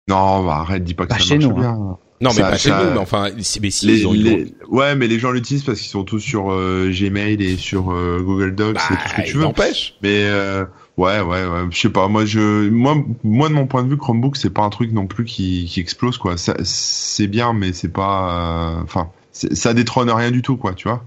non, 0.07 0.43
bah, 0.45 0.57
arrête, 0.61 0.83
dis 0.83 0.93
pas 0.95 1.05
que 1.05 1.13
ça 1.13 1.19
marche 1.19 1.43
nous, 1.45 1.53
bien. 1.53 1.97
Non, 2.21 2.31
mais 2.35 2.41
pas 2.41 2.57
chez 2.57 2.69
nous. 2.71 2.91
Mais 2.93 2.97
enfin, 2.97 3.29
si, 3.39 3.59
mais 3.61 3.69
si, 3.69 3.85
Les- 3.87 3.99
ils 3.99 4.07
ont, 4.07 4.13
les- 4.13 4.53
Ouais, 4.69 4.95
mais 4.95 5.07
les 5.07 5.19
gens 5.19 5.31
l'utilisent 5.31 5.63
parce 5.63 5.79
qu'ils 5.79 5.89
sont 5.89 6.03
tous 6.03 6.19
sur 6.19 6.51
euh, 6.51 6.89
Gmail 6.91 7.41
et 7.43 7.57
sur 7.57 7.91
euh, 7.91 8.21
Google 8.21 8.55
Docs 8.55 8.75
Bah, 8.75 8.81
et 8.91 8.93
tout 8.95 9.09
ce 9.09 9.15
que 9.21 9.27
tu 9.27 9.37
veux. 9.37 9.43
n'empêche. 9.43 9.95
Mais 10.01 10.25
euh, 10.25 10.65
ouais, 10.97 11.19
ouais, 11.21 11.45
ouais, 11.45 11.65
je 11.69 11.79
sais 11.79 11.89
pas. 11.89 12.07
Moi, 12.07 12.25
je, 12.25 12.69
moi, 12.69 12.95
moi, 13.23 13.49
de 13.49 13.53
mon 13.53 13.67
point 13.67 13.83
de 13.83 13.89
vue, 13.89 13.97
Chromebook, 13.97 14.35
c'est 14.37 14.49
pas 14.49 14.63
un 14.63 14.69
truc 14.69 14.91
non 14.91 15.05
plus 15.07 15.25
qui, 15.25 15.65
qui 15.69 15.79
explose 15.79 16.17
quoi. 16.17 16.35
C'est 16.37 17.27
bien, 17.27 17.53
mais 17.53 17.71
c'est 17.73 17.91
pas, 17.93 18.77
euh, 18.79 18.83
enfin, 18.83 19.09
ça 19.53 19.73
détrône 19.73 20.09
rien 20.09 20.31
du 20.31 20.41
tout 20.41 20.57
quoi, 20.57 20.73
tu 20.73 20.87
vois. 20.87 21.03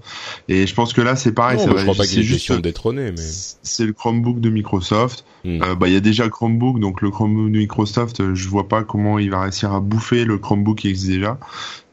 Et 0.47 0.65
je 0.67 0.73
pense 0.73 0.93
que 0.93 1.01
là, 1.01 1.15
c'est 1.15 1.31
pareil. 1.33 1.57
non, 1.57 1.63
ça 1.63 1.69
mais 1.69 1.73
va- 1.75 1.79
je 1.79 1.85
crois 1.85 1.97
pas 1.97 2.05
qu'il 2.07 2.23
juste, 2.23 2.51
détrôner, 2.53 3.11
mais. 3.11 3.17
c'est 3.63 3.85
le 3.85 3.93
Chromebook 3.93 4.39
de 4.39 4.49
Microsoft. 4.49 5.25
Hmm. 5.43 5.61
Euh, 5.63 5.75
bah, 5.75 5.87
il 5.87 5.93
y 5.93 5.97
a 5.97 6.01
déjà 6.01 6.23
le 6.23 6.29
Chromebook, 6.29 6.79
donc 6.79 7.01
le 7.01 7.09
Chromebook 7.09 7.51
de 7.51 7.57
Microsoft, 7.57 8.21
euh, 8.21 8.35
je 8.35 8.47
vois 8.47 8.67
pas 8.67 8.83
comment 8.83 9.19
il 9.19 9.31
va 9.31 9.41
réussir 9.41 9.73
à 9.73 9.79
bouffer 9.79 10.23
le 10.25 10.37
Chromebook 10.37 10.79
qui 10.79 10.87
existe 10.87 11.11
déjà. 11.11 11.37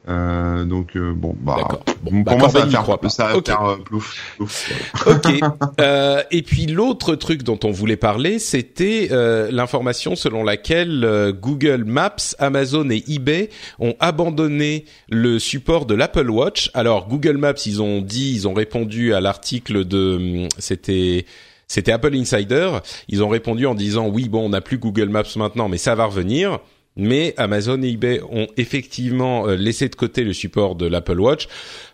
Euh, 0.09 0.65
donc 0.65 0.97
euh, 0.97 1.13
bon, 1.15 1.35
bah. 1.39 1.57
Bon, 2.03 2.11
pour 2.11 2.25
bah, 2.25 2.37
moi, 2.37 2.49
ça 2.49 2.61
va 2.65 2.67
faire, 2.67 3.11
ça 3.11 3.27
va 3.27 3.37
Ok. 3.37 3.47
faire 3.47 3.63
euh, 3.63 3.77
plouf, 3.77 4.35
plouf. 4.37 4.71
Ok. 5.07 5.41
Euh, 5.81 6.23
et 6.31 6.43
puis 6.43 6.67
l'autre 6.67 7.15
truc 7.15 7.43
dont 7.43 7.59
on 7.65 7.71
voulait 7.71 7.97
parler, 7.97 8.39
c'était 8.39 9.09
euh, 9.11 9.51
l'information 9.51 10.17
selon 10.17 10.45
laquelle 10.45 11.05
euh, 11.05 11.33
Google 11.33 11.85
Maps, 11.85 12.35
Amazon 12.39 12.89
et 12.91 13.05
eBay 13.09 13.51
ont 13.79 13.95
abandonné 14.01 14.87
le 15.11 15.39
support 15.39 15.85
de 15.85 15.95
l'Apple 15.95 16.31
Watch. 16.31 16.71
Alors 16.73 17.09
Google 17.09 17.37
Maps, 17.37 17.67
ils 17.67 17.83
ont 17.83 18.01
dit, 18.01 18.33
ils 18.35 18.49
ont 18.49 18.55
répondu 18.55 19.13
à 19.13 19.21
l'article 19.21 19.85
de, 19.85 20.17
hum, 20.45 20.49
c'était. 20.59 21.27
C'était 21.71 21.93
Apple 21.93 22.15
Insider. 22.15 22.79
Ils 23.11 23.23
ont 23.23 23.29
répondu 23.29 23.67
en 23.67 23.75
disant 23.75 24.09
oui, 24.09 24.31
bon, 24.31 24.47
on 24.47 24.49
n'a 24.49 24.63
plus 24.63 24.79
Google 24.79 25.11
Maps 25.11 25.25
maintenant, 25.37 25.69
mais 25.69 25.77
ça 25.77 25.95
va 25.95 26.07
revenir. 26.07 26.61
Mais 26.99 27.33
Amazon 27.37 27.81
et 27.83 27.89
eBay 27.91 28.21
ont 28.31 28.49
effectivement 28.57 29.47
euh, 29.49 29.55
laissé 29.57 29.89
de 29.89 29.95
côté 29.95 30.25
le 30.25 30.33
support 30.33 30.75
de 30.75 30.87
l'Apple 30.87 31.21
Watch. 31.21 31.47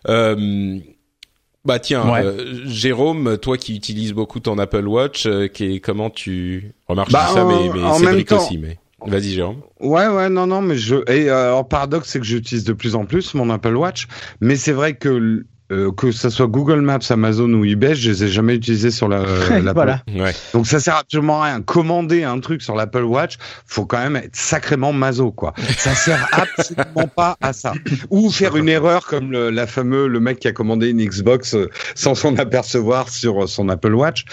Euh, 0.09 0.78
bah 1.64 1.78
tiens, 1.78 2.11
Ouais. 2.11 2.22
euh, 2.24 2.66
Jérôme, 2.66 3.38
toi 3.38 3.57
qui 3.57 3.74
utilises 3.76 4.12
beaucoup 4.12 4.40
ton 4.40 4.59
Apple 4.59 4.86
Watch, 4.88 5.26
euh, 5.26 5.46
qui 5.48 5.80
comment 5.80 6.11
tu 6.11 6.72
remarques 6.88 7.11
Bah, 7.12 7.28
ça, 7.32 7.44
mais, 7.44 7.55
en- 7.55 7.72
mais 7.74 7.82
en 7.82 7.94
Cédric 7.94 8.14
même 8.16 8.24
temps- 8.24 8.44
aussi, 8.44 8.59
mais 8.59 8.78
vas-y 9.07 9.30
Jérôme. 9.30 9.61
Ouais, 9.80 10.07
ouais, 10.09 10.28
non, 10.30 10.46
non, 10.46 10.61
mais 10.62 10.76
je. 10.76 10.96
Et 11.11 11.28
alors, 11.30 11.66
paradoxe, 11.68 12.09
c'est 12.11 12.18
que 12.20 12.24
j'utilise 12.26 12.64
de 12.64 12.72
plus 12.72 12.94
en 12.94 13.05
plus 13.07 13.34
mon 13.34 13.48
Apple 13.50 13.76
Watch, 13.76 14.09
mais 14.40 14.57
c'est 14.57 14.72
vrai 14.72 14.94
que 14.94 15.44
euh, 15.72 15.90
que 15.92 16.12
ça 16.12 16.30
soit 16.30 16.46
Google 16.46 16.80
Maps, 16.80 16.98
Amazon 17.08 17.50
ou 17.54 17.64
eBay, 17.64 17.94
je 17.94 18.10
les 18.10 18.24
ai 18.24 18.28
jamais 18.28 18.54
utilisés 18.54 18.90
sur 18.90 19.08
la. 19.08 19.20
l'Apple. 19.50 19.72
voilà. 19.74 20.02
Ouais. 20.14 20.34
Donc 20.52 20.66
ça 20.66 20.78
sert 20.78 20.96
absolument 20.96 21.42
à 21.42 21.46
rien. 21.46 21.62
Commander 21.62 22.24
un 22.24 22.38
truc 22.40 22.62
sur 22.62 22.74
l'Apple 22.74 23.04
Watch, 23.04 23.38
faut 23.66 23.86
quand 23.86 23.98
même 23.98 24.16
être 24.16 24.36
sacrément 24.36 24.92
maso, 24.92 25.32
quoi. 25.32 25.54
Ça 25.78 25.94
sert 25.94 26.28
absolument 26.32 27.08
pas 27.08 27.36
à 27.40 27.52
ça. 27.52 27.72
Ou 28.10 28.30
faire 28.30 28.56
une 28.56 28.68
erreur 28.68 29.06
comme 29.06 29.32
le, 29.32 29.50
la 29.50 29.66
fameux 29.66 30.06
le 30.06 30.20
mec 30.20 30.38
qui 30.38 30.48
a 30.48 30.52
commandé 30.52 30.90
une 30.90 31.02
Xbox 31.02 31.54
euh, 31.54 31.70
sans 31.94 32.14
s'en 32.14 32.36
apercevoir 32.36 33.08
sur 33.08 33.48
son 33.48 33.68
Apple 33.68 33.94
Watch. 33.94 34.24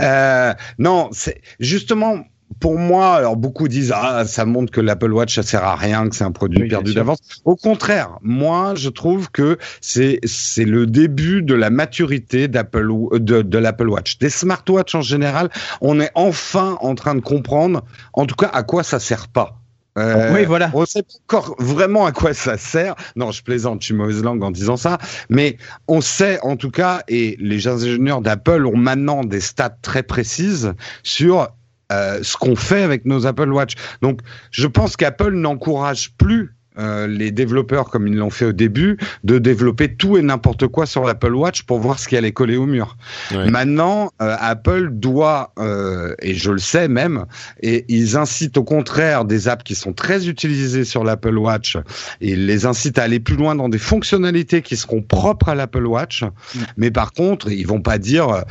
Euh, 0.00 0.52
non, 0.78 1.08
c'est 1.12 1.40
justement 1.60 2.24
pour 2.58 2.78
moi, 2.78 3.14
alors 3.14 3.36
beaucoup 3.36 3.68
disent 3.68 3.92
ah 3.94 4.24
ça 4.26 4.44
montre 4.44 4.72
que 4.72 4.80
l'Apple 4.80 5.12
Watch 5.12 5.36
ça 5.36 5.42
sert 5.42 5.64
à 5.64 5.76
rien, 5.76 6.08
que 6.08 6.16
c'est 6.16 6.24
un 6.24 6.32
produit 6.32 6.68
perdu 6.68 6.94
d'avance. 6.94 7.18
Au 7.44 7.56
contraire, 7.56 8.18
moi 8.22 8.74
je 8.74 8.88
trouve 8.88 9.30
que 9.30 9.58
c'est 9.80 10.18
c'est 10.24 10.64
le 10.64 10.86
début 10.86 11.42
de 11.42 11.54
la 11.54 11.70
maturité 11.70 12.48
d'Apple 12.48 12.90
de, 13.12 13.42
de 13.42 13.58
l'Apple 13.58 13.88
Watch, 13.88 14.18
des 14.18 14.30
smartwatches 14.30 14.94
en 14.94 15.02
général. 15.02 15.50
On 15.80 16.00
est 16.00 16.10
enfin 16.14 16.76
en 16.80 16.94
train 16.94 17.14
de 17.14 17.20
comprendre, 17.20 17.82
en 18.12 18.26
tout 18.26 18.36
cas 18.36 18.50
à 18.52 18.62
quoi 18.62 18.82
ça 18.82 18.98
sert 18.98 19.28
pas. 19.28 19.56
Euh, 19.98 20.32
oui, 20.32 20.44
voilà. 20.44 20.70
On 20.72 20.86
sait 20.86 21.02
pas 21.02 21.14
encore 21.24 21.56
vraiment 21.58 22.06
à 22.06 22.12
quoi 22.12 22.32
ça 22.32 22.56
sert. 22.56 22.94
Non, 23.16 23.32
je 23.32 23.42
plaisante, 23.42 23.80
je 23.80 23.86
suis 23.86 23.94
mauvaise 23.94 24.22
langue 24.22 24.42
en 24.42 24.50
disant 24.50 24.76
ça. 24.76 24.98
Mais 25.28 25.56
on 25.88 26.00
sait 26.00 26.38
en 26.42 26.56
tout 26.56 26.70
cas, 26.70 27.02
et 27.08 27.36
les 27.40 27.66
ingénieurs 27.66 28.20
d'Apple 28.20 28.66
ont 28.66 28.76
maintenant 28.76 29.24
des 29.24 29.40
stats 29.40 29.76
très 29.82 30.02
précises 30.02 30.74
sur 31.02 31.48
euh, 31.90 32.20
ce 32.22 32.36
qu'on 32.36 32.56
fait 32.56 32.82
avec 32.82 33.04
nos 33.04 33.26
Apple 33.26 33.50
Watch. 33.52 33.74
Donc, 34.02 34.20
je 34.50 34.66
pense 34.66 34.96
qu'Apple 34.96 35.32
n'encourage 35.32 36.12
plus 36.16 36.54
euh, 36.80 37.06
les 37.06 37.30
développeurs, 37.30 37.90
comme 37.90 38.06
ils 38.06 38.16
l'ont 38.16 38.30
fait 38.30 38.46
au 38.46 38.52
début, 38.52 38.96
de 39.24 39.38
développer 39.38 39.94
tout 39.94 40.16
et 40.16 40.22
n'importe 40.22 40.66
quoi 40.66 40.86
sur 40.86 41.04
l'Apple 41.04 41.34
Watch 41.34 41.62
pour 41.62 41.78
voir 41.78 41.98
ce 41.98 42.08
qui 42.08 42.16
allait 42.16 42.32
coller 42.32 42.56
au 42.56 42.66
mur. 42.66 42.96
Maintenant, 43.30 44.10
euh, 44.22 44.36
Apple 44.40 44.90
doit, 44.92 45.52
euh, 45.58 46.14
et 46.20 46.34
je 46.34 46.50
le 46.50 46.58
sais 46.58 46.88
même, 46.88 47.26
et 47.62 47.84
ils 47.88 48.16
incitent 48.16 48.56
au 48.56 48.64
contraire 48.64 49.24
des 49.24 49.48
apps 49.48 49.62
qui 49.62 49.74
sont 49.74 49.92
très 49.92 50.28
utilisées 50.28 50.84
sur 50.84 51.04
l'Apple 51.04 51.36
Watch, 51.36 51.76
et 52.20 52.32
ils 52.32 52.46
les 52.46 52.66
incitent 52.66 52.98
à 52.98 53.04
aller 53.04 53.20
plus 53.20 53.36
loin 53.36 53.54
dans 53.54 53.68
des 53.68 53.78
fonctionnalités 53.78 54.62
qui 54.62 54.76
seront 54.76 55.02
propres 55.02 55.50
à 55.50 55.54
l'Apple 55.54 55.86
Watch. 55.86 56.22
Mm. 56.22 56.58
Mais 56.76 56.90
par 56.90 57.12
contre, 57.12 57.50
ils 57.50 57.66
vont 57.66 57.82
pas 57.82 57.98
dire, 57.98 58.44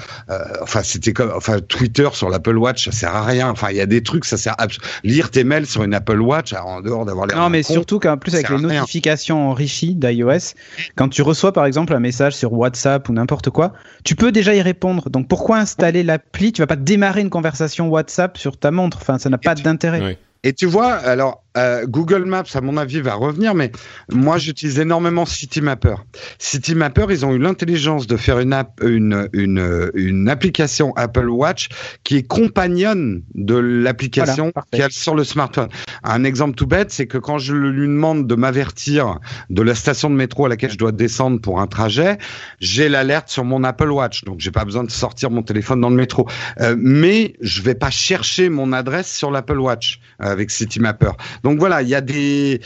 enfin 0.62 0.82
c'était 0.84 1.14
comme, 1.14 1.32
enfin 1.36 1.60
Twitter 1.60 2.10
sur 2.14 2.30
l'Apple 2.30 2.58
Watch, 2.58 2.86
ça 2.86 2.92
sert 2.92 3.16
à 3.16 3.24
rien. 3.24 3.50
Enfin, 3.50 3.70
il 3.72 3.78
y 3.78 3.82
a 3.82 3.86
des 3.86 4.04
trucs, 4.04 4.26
ça 4.26 4.38
sert 4.38 4.56
à 4.60 4.68
lire 5.04 5.32
tes 5.32 5.44
mails 5.44 5.66
sur 5.66 5.84
une 5.84 5.94
Apple 5.94 6.20
Watch 6.20 6.54
en 6.54 6.82
dehors 6.82 7.06
d'avoir 7.06 7.28
les. 7.28 7.36
Non, 7.36 7.50
mais 7.50 7.64
surtout 7.64 8.00
qu'un 8.00 8.18
plus 8.20 8.36
avec 8.36 8.50
les 8.50 8.58
notifications 8.58 9.50
enrichies 9.50 9.96
d'iOS, 9.96 10.54
quand 10.96 11.10
tu 11.10 11.22
reçois 11.22 11.54
par 11.54 11.66
exemple 11.66 11.94
un 11.94 12.00
message 12.00 12.36
sur 12.36 12.54
WhatsApp 12.54 13.08
ou 13.10 13.14
n'importe 13.14 13.50
quoi, 13.50 13.74
tu 14.04 14.16
peux 14.16 14.32
déjà 14.32 14.54
y 14.54 14.62
répondre. 14.62 15.10
Donc 15.10 15.28
pourquoi 15.28 15.58
installer 15.58 16.04
l'appli? 16.04 16.52
Tu 16.52 16.62
vas 16.62 16.68
pas 16.68 16.76
démarrer 16.76 17.22
une 17.22 17.30
conversation 17.30 17.90
WhatsApp 17.90 18.38
sur 18.38 18.58
ta 18.58 18.72
montre. 18.72 19.00
Enfin, 19.02 19.18
ça 19.18 19.30
n'a 19.30 19.38
pas 19.38 19.56
d'intérêt. 19.56 20.18
Et 20.44 20.54
tu 20.54 20.66
vois, 20.66 20.94
alors 20.94 21.44
euh, 21.58 21.86
Google 21.86 22.26
Maps, 22.26 22.44
à 22.54 22.62
mon 22.62 22.78
avis, 22.78 23.02
va 23.02 23.16
revenir, 23.16 23.56
mais 23.56 23.72
moi, 24.12 24.38
j'utilise 24.38 24.80
énormément 24.80 25.26
CityMapper. 25.26 25.96
CityMapper, 26.38 27.08
ils 27.10 27.26
ont 27.26 27.34
eu 27.34 27.40
l'intelligence 27.40 28.08
de 28.08 28.18
faire 28.18 28.40
une, 28.40 28.54
app, 28.54 28.82
une, 28.84 29.28
une, 29.34 29.92
une 29.94 30.30
application 30.30 30.94
Apple 30.96 31.30
Watch 31.30 31.70
qui 32.04 32.18
est 32.18 32.24
compagnonne 32.24 33.24
de 33.34 33.56
l'application 33.56 34.52
qui 34.72 34.82
est 34.82 34.92
sur 34.92 35.16
le 35.16 35.24
smartphone. 35.24 35.70
Un 36.04 36.24
exemple 36.24 36.56
tout 36.56 36.68
bête, 36.68 36.92
c'est 36.92 37.08
que 37.08 37.18
quand 37.18 37.38
je 37.38 37.54
lui 37.54 37.88
demande 37.88 38.28
de 38.28 38.36
m'avertir 38.36 39.20
de 39.50 39.62
la 39.62 39.76
station 39.76 40.10
de 40.10 40.16
métro 40.16 40.46
à 40.46 40.50
laquelle 40.50 40.72
je 40.72 40.78
dois 40.78 40.92
descendre 40.92 41.42
pour 41.42 41.60
un 41.60 41.68
trajet, 41.68 42.18
j'ai 42.60 42.90
l'alerte 42.90 43.30
sur 43.30 43.44
mon 43.44 43.64
Apple 43.64 43.90
Watch, 43.90 44.24
donc 44.24 44.40
j'ai 44.40 44.52
pas 44.52 44.66
besoin 44.66 44.84
de 44.84 44.92
sortir 44.92 45.32
mon 45.32 45.44
téléphone 45.44 45.82
dans 45.82 45.90
le 45.90 45.96
métro. 45.96 46.28
Euh, 46.60 46.76
mais 46.78 47.34
je 47.42 47.62
vais 47.62 47.76
pas 47.76 47.90
chercher 47.90 48.50
mon 48.50 48.74
adresse 48.74 49.12
sur 49.12 49.32
l'Apple 49.32 49.60
Watch 49.60 50.00
avec 50.20 50.52
CityMapper. 50.52 51.12
Donc 51.44 51.60
voilà, 51.60 51.82
il 51.82 51.90
y 51.90 51.96
a 51.96 52.02
des, 52.02 52.62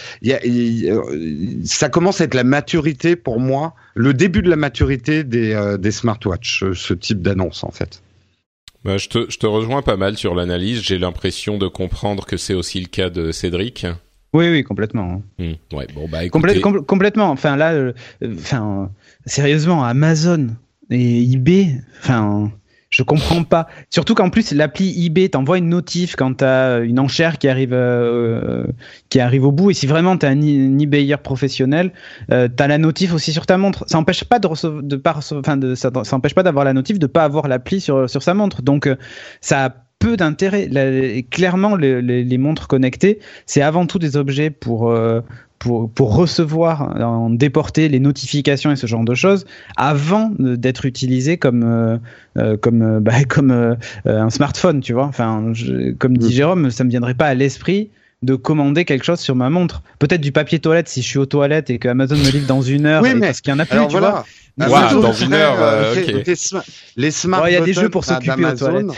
ça 1.65 1.89
commence 1.89 2.21
à 2.21 2.25
être 2.25 2.33
la 2.33 2.43
maturité 2.43 3.15
pour 3.15 3.39
moi, 3.39 3.73
le 3.95 4.13
début 4.13 4.41
de 4.41 4.49
la 4.49 4.55
maturité 4.55 5.23
des, 5.23 5.53
euh, 5.53 5.77
des 5.77 5.91
smartwatches, 5.91 6.63
euh, 6.63 6.73
ce 6.73 6.93
type 6.93 7.21
d'annonce 7.21 7.63
en 7.63 7.71
fait. 7.71 8.01
Bah, 8.83 8.97
je, 8.97 9.07
te, 9.07 9.29
je 9.29 9.37
te 9.37 9.45
rejoins 9.45 9.81
pas 9.81 9.95
mal 9.95 10.17
sur 10.17 10.35
l'analyse. 10.35 10.81
J'ai 10.81 10.97
l'impression 10.97 11.57
de 11.57 11.67
comprendre 11.67 12.25
que 12.25 12.35
c'est 12.35 12.53
aussi 12.53 12.81
le 12.81 12.87
cas 12.87 13.09
de 13.09 13.31
Cédric. 13.31 13.85
Oui, 14.33 14.49
oui, 14.49 14.63
complètement. 14.63 15.21
Hmm, 15.37 15.53
ouais, 15.73 15.87
bon 15.93 16.07
bah 16.09 16.23
écoutez... 16.23 16.59
complètement. 16.59 17.29
Enfin 17.29 17.55
là, 17.55 17.73
euh, 17.73 17.93
enfin 18.35 18.89
sérieusement, 19.25 19.83
Amazon 19.83 20.47
et 20.89 21.31
eBay, 21.31 21.79
enfin 21.99 22.51
je 22.93 23.01
comprends 23.01 23.43
pas. 23.43 23.67
Surtout 23.89 24.13
qu'en 24.13 24.29
plus 24.29 24.51
l'appli 24.51 25.05
eBay 25.05 25.27
t'envoie 25.27 25.57
une 25.57 25.67
notif 25.67 26.15
quand 26.15 26.35
t'as 26.35 26.81
une 26.81 26.99
enchère 26.99 27.39
qui 27.39 27.47
arrive 27.47 27.73
euh, 27.73 28.67
qui 29.09 29.19
arrive 29.19 29.45
au 29.45 29.51
bout 29.51 29.71
et 29.71 29.73
si 29.73 29.87
vraiment 29.87 30.15
t'es 30.15 30.27
un, 30.27 30.39
un 30.39 30.77
eBayer 30.77 31.17
professionnel, 31.17 31.91
euh, 32.31 32.47
t'as 32.55 32.67
la 32.67 32.77
notif 32.77 33.11
aussi 33.13 33.33
sur 33.33 33.47
ta 33.47 33.57
montre. 33.57 33.83
Ça 33.87 33.97
empêche 33.97 34.23
pas 34.25 34.37
de 34.37 34.45
recevoir, 34.45 34.83
de 34.83 34.95
pas 34.95 35.17
enfin 35.33 35.57
de 35.57 35.73
ça, 35.73 35.89
ça 36.03 36.15
empêche 36.15 36.35
pas 36.35 36.43
d'avoir 36.43 36.65
la 36.65 36.73
notif, 36.73 36.99
de 36.99 37.07
pas 37.07 37.23
avoir 37.23 37.47
l'appli 37.47 37.81
sur 37.81 38.07
sur 38.07 38.21
sa 38.21 38.35
montre. 38.35 38.61
Donc 38.61 38.85
euh, 38.85 38.95
ça 39.41 39.65
a 39.65 39.69
peu 40.03 40.17
d'intérêt. 40.17 40.69
Clairement, 41.31 41.75
les, 41.77 42.01
les, 42.01 42.23
les, 42.25 42.37
montres 42.37 42.67
connectées, 42.67 43.19
c'est 43.45 43.61
avant 43.61 43.85
tout 43.87 43.99
des 43.99 44.17
objets 44.17 44.49
pour 44.49 44.91
euh, 44.91 45.21
pour, 45.63 45.89
pour 45.89 46.13
recevoir, 46.13 47.01
en 47.01 47.29
déporter 47.29 47.87
les 47.87 48.01
notifications 48.01 48.69
et 48.71 48.75
ce 48.75 48.85
genre 48.85 49.05
de 49.05 49.15
choses 49.15 49.45
avant 49.77 50.33
d'être 50.37 50.85
utilisé 50.85 51.37
comme 51.37 51.63
euh, 51.63 51.97
euh 52.37 52.57
comme 52.57 52.81
euh, 52.81 52.99
bah, 52.99 53.23
comme 53.29 53.51
euh, 53.51 53.75
un 54.05 54.29
smartphone, 54.29 54.81
tu 54.81 54.91
vois. 54.91 55.05
Enfin, 55.05 55.53
comme 55.99 56.17
dit. 56.17 56.33
Jérôme, 56.33 56.69
ça 56.69 56.83
me 56.83 56.89
viendrait 56.89 57.13
pas 57.13 57.27
à 57.27 57.33
l'esprit 57.33 57.89
de 58.23 58.35
commander 58.35 58.83
quelque 58.83 59.05
chose 59.05 59.19
sur 59.19 59.35
ma 59.35 59.49
montre. 59.49 59.83
Peut-être 59.99 60.19
du 60.19 60.33
papier 60.33 60.59
toilette 60.59 60.89
si 60.89 61.01
je 61.01 61.07
suis 61.07 61.19
aux 61.19 61.25
toilettes 61.25 61.69
et 61.69 61.79
que 61.79 61.87
Amazon 61.87 62.15
me 62.15 62.29
livre 62.29 62.47
dans 62.47 62.61
une 62.61 62.85
heure 62.85 63.01
oui, 63.01 63.13
mais 63.15 63.27
parce 63.27 63.39
qu'il 63.39 63.53
y 63.53 63.55
en 63.55 63.59
a 63.59 63.65
plus, 63.65 63.87
tu 63.87 63.97
vois. 63.97 64.25
dans 64.57 65.13
une 65.13 65.33
heure, 65.33 65.93
les, 66.97 67.11
smart 67.11 67.47
Il 67.47 67.53
y 67.53 67.55
a 67.55 67.61
des 67.61 67.73
jeux 67.73 67.89
pour 67.89 68.03
s'occuper 68.03 68.45
aux 68.45 68.55
toilettes 68.55 68.91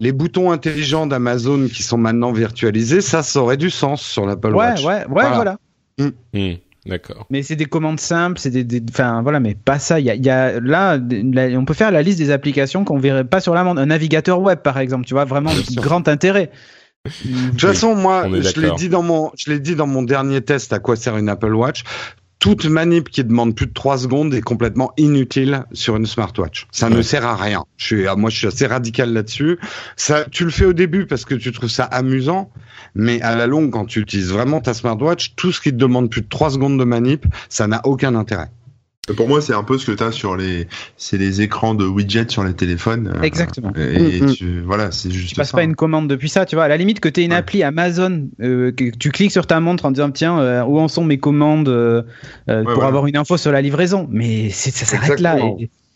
les 0.00 0.12
boutons 0.12 0.52
intelligents 0.52 1.06
d'Amazon 1.06 1.66
qui 1.66 1.82
sont 1.82 1.98
maintenant 1.98 2.32
virtualisés, 2.32 3.00
ça, 3.00 3.22
ça 3.22 3.40
aurait 3.40 3.56
du 3.56 3.68
sens 3.70 4.02
sur 4.02 4.26
l'Apple 4.26 4.54
Watch. 4.54 4.84
Ouais, 4.84 5.04
ouais, 5.06 5.06
ouais, 5.08 5.30
voilà. 5.34 5.58
Mm. 5.98 6.08
Mm. 6.32 6.54
D'accord. 6.86 7.26
Mais 7.28 7.42
c'est 7.42 7.56
des 7.56 7.66
commandes 7.66 8.00
simples, 8.00 8.38
c'est 8.38 8.50
des, 8.50 8.82
enfin 8.88 9.20
voilà, 9.22 9.40
mais 9.40 9.54
pas 9.54 9.78
ça. 9.78 10.00
Il 10.00 10.06
y 10.06 10.10
a, 10.10 10.14
y 10.14 10.30
a 10.30 10.58
là, 10.58 10.98
on 10.98 11.64
peut 11.64 11.74
faire 11.74 11.90
la 11.90 12.02
liste 12.02 12.18
des 12.18 12.30
applications 12.30 12.84
qu'on 12.84 12.98
verrait 12.98 13.24
pas 13.24 13.40
sur 13.40 13.54
la 13.54 13.62
montre. 13.62 13.80
Un 13.80 13.86
navigateur 13.86 14.40
web, 14.40 14.60
par 14.60 14.78
exemple, 14.78 15.04
tu 15.04 15.12
vois, 15.12 15.24
vraiment 15.24 15.52
de 15.52 15.80
grand 15.80 16.08
intérêt. 16.08 16.50
De 17.04 17.50
toute 17.50 17.60
façon, 17.60 17.94
moi, 17.94 18.26
je 18.28 18.60
l'ai 18.60 18.70
dit 18.72 18.88
dans 18.88 19.02
mon, 19.02 19.30
je 19.36 19.50
l'ai 19.50 19.60
dit 19.60 19.76
dans 19.76 19.86
mon 19.86 20.02
dernier 20.02 20.40
test 20.40 20.72
à 20.72 20.78
quoi 20.78 20.96
sert 20.96 21.16
une 21.16 21.28
Apple 21.28 21.54
Watch 21.54 21.84
toute 22.38 22.66
manip 22.66 23.08
qui 23.08 23.24
demande 23.24 23.54
plus 23.54 23.66
de 23.66 23.72
3 23.72 23.98
secondes 23.98 24.32
est 24.32 24.40
complètement 24.40 24.92
inutile 24.96 25.64
sur 25.72 25.96
une 25.96 26.06
smartwatch. 26.06 26.66
Ça 26.70 26.88
ne 26.88 27.02
sert 27.02 27.26
à 27.26 27.34
rien. 27.34 27.64
Je 27.76 27.84
suis, 27.84 28.06
ah, 28.06 28.16
moi, 28.16 28.30
je 28.30 28.38
suis 28.38 28.46
assez 28.46 28.66
radical 28.66 29.12
là-dessus. 29.12 29.58
Ça, 29.96 30.24
tu 30.30 30.44
le 30.44 30.50
fais 30.50 30.64
au 30.64 30.72
début 30.72 31.06
parce 31.06 31.24
que 31.24 31.34
tu 31.34 31.50
trouves 31.52 31.70
ça 31.70 31.84
amusant, 31.84 32.50
mais 32.94 33.20
à 33.22 33.34
la 33.34 33.46
longue, 33.46 33.70
quand 33.70 33.86
tu 33.86 34.00
utilises 34.00 34.30
vraiment 34.30 34.60
ta 34.60 34.74
smartwatch, 34.74 35.34
tout 35.34 35.52
ce 35.52 35.60
qui 35.60 35.70
te 35.70 35.76
demande 35.76 36.10
plus 36.10 36.22
de 36.22 36.28
3 36.28 36.50
secondes 36.50 36.78
de 36.78 36.84
manip, 36.84 37.26
ça 37.48 37.66
n'a 37.66 37.80
aucun 37.84 38.14
intérêt. 38.14 38.50
Pour 39.16 39.28
moi, 39.28 39.40
c'est 39.40 39.54
un 39.54 39.62
peu 39.62 39.78
ce 39.78 39.86
que 39.86 39.92
tu 39.92 40.02
as 40.02 40.12
sur 40.12 40.36
les, 40.36 40.66
c'est 40.96 41.18
les 41.18 41.40
écrans 41.40 41.74
de 41.74 41.84
widgets 41.84 42.30
sur 42.30 42.44
les 42.44 42.54
téléphones. 42.54 43.12
Euh, 43.16 43.22
Exactement. 43.22 43.72
Et, 43.76 44.20
mm, 44.20 44.24
mm. 44.24 44.34
tu, 44.34 44.60
voilà, 44.60 44.90
c'est 44.90 45.10
juste. 45.10 45.30
Tu 45.30 45.34
passes 45.34 45.52
pas 45.52 45.62
une 45.62 45.76
commande 45.76 46.08
depuis 46.08 46.28
ça, 46.28 46.46
tu 46.46 46.56
vois. 46.56 46.64
À 46.64 46.68
la 46.68 46.76
limite 46.76 47.00
que 47.00 47.08
tu 47.08 47.20
aies 47.20 47.24
une 47.24 47.32
appli 47.32 47.62
Amazon, 47.62 48.28
euh, 48.40 48.72
que 48.72 48.90
tu 48.96 49.10
cliques 49.10 49.32
sur 49.32 49.46
ta 49.46 49.60
montre 49.60 49.84
en 49.84 49.90
disant 49.90 50.10
tiens 50.10 50.38
euh, 50.38 50.62
où 50.64 50.78
en 50.78 50.88
sont 50.88 51.04
mes 51.04 51.18
commandes 51.18 51.68
pour 52.46 52.84
avoir 52.84 53.06
une 53.06 53.16
info 53.16 53.36
sur 53.36 53.52
la 53.52 53.60
livraison. 53.62 54.08
Mais 54.10 54.50
ça 54.50 54.84
s'arrête 54.84 55.20
là. 55.20 55.36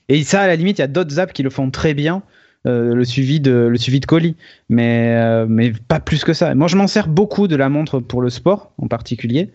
Et, 0.08 0.24
ça, 0.24 0.42
à 0.42 0.46
la 0.46 0.56
limite, 0.56 0.78
il 0.78 0.82
y 0.82 0.84
a 0.84 0.88
d'autres 0.88 1.18
apps 1.18 1.32
qui 1.32 1.42
le 1.42 1.50
font 1.50 1.70
très 1.70 1.94
bien. 1.94 2.22
le 2.64 3.04
suivi 3.04 3.40
de 3.40 3.52
le 3.52 3.76
suivi 3.76 3.98
de 3.98 4.06
colis 4.06 4.36
mais 4.68 5.46
mais 5.46 5.72
pas 5.88 5.98
plus 5.98 6.22
que 6.22 6.32
ça 6.32 6.54
moi 6.54 6.68
je 6.68 6.76
m'en 6.76 6.86
sers 6.86 7.08
beaucoup 7.08 7.48
de 7.48 7.56
la 7.56 7.68
montre 7.68 7.98
pour 7.98 8.22
le 8.22 8.30
sport 8.30 8.70
en 8.78 8.86
particulier 8.86 9.50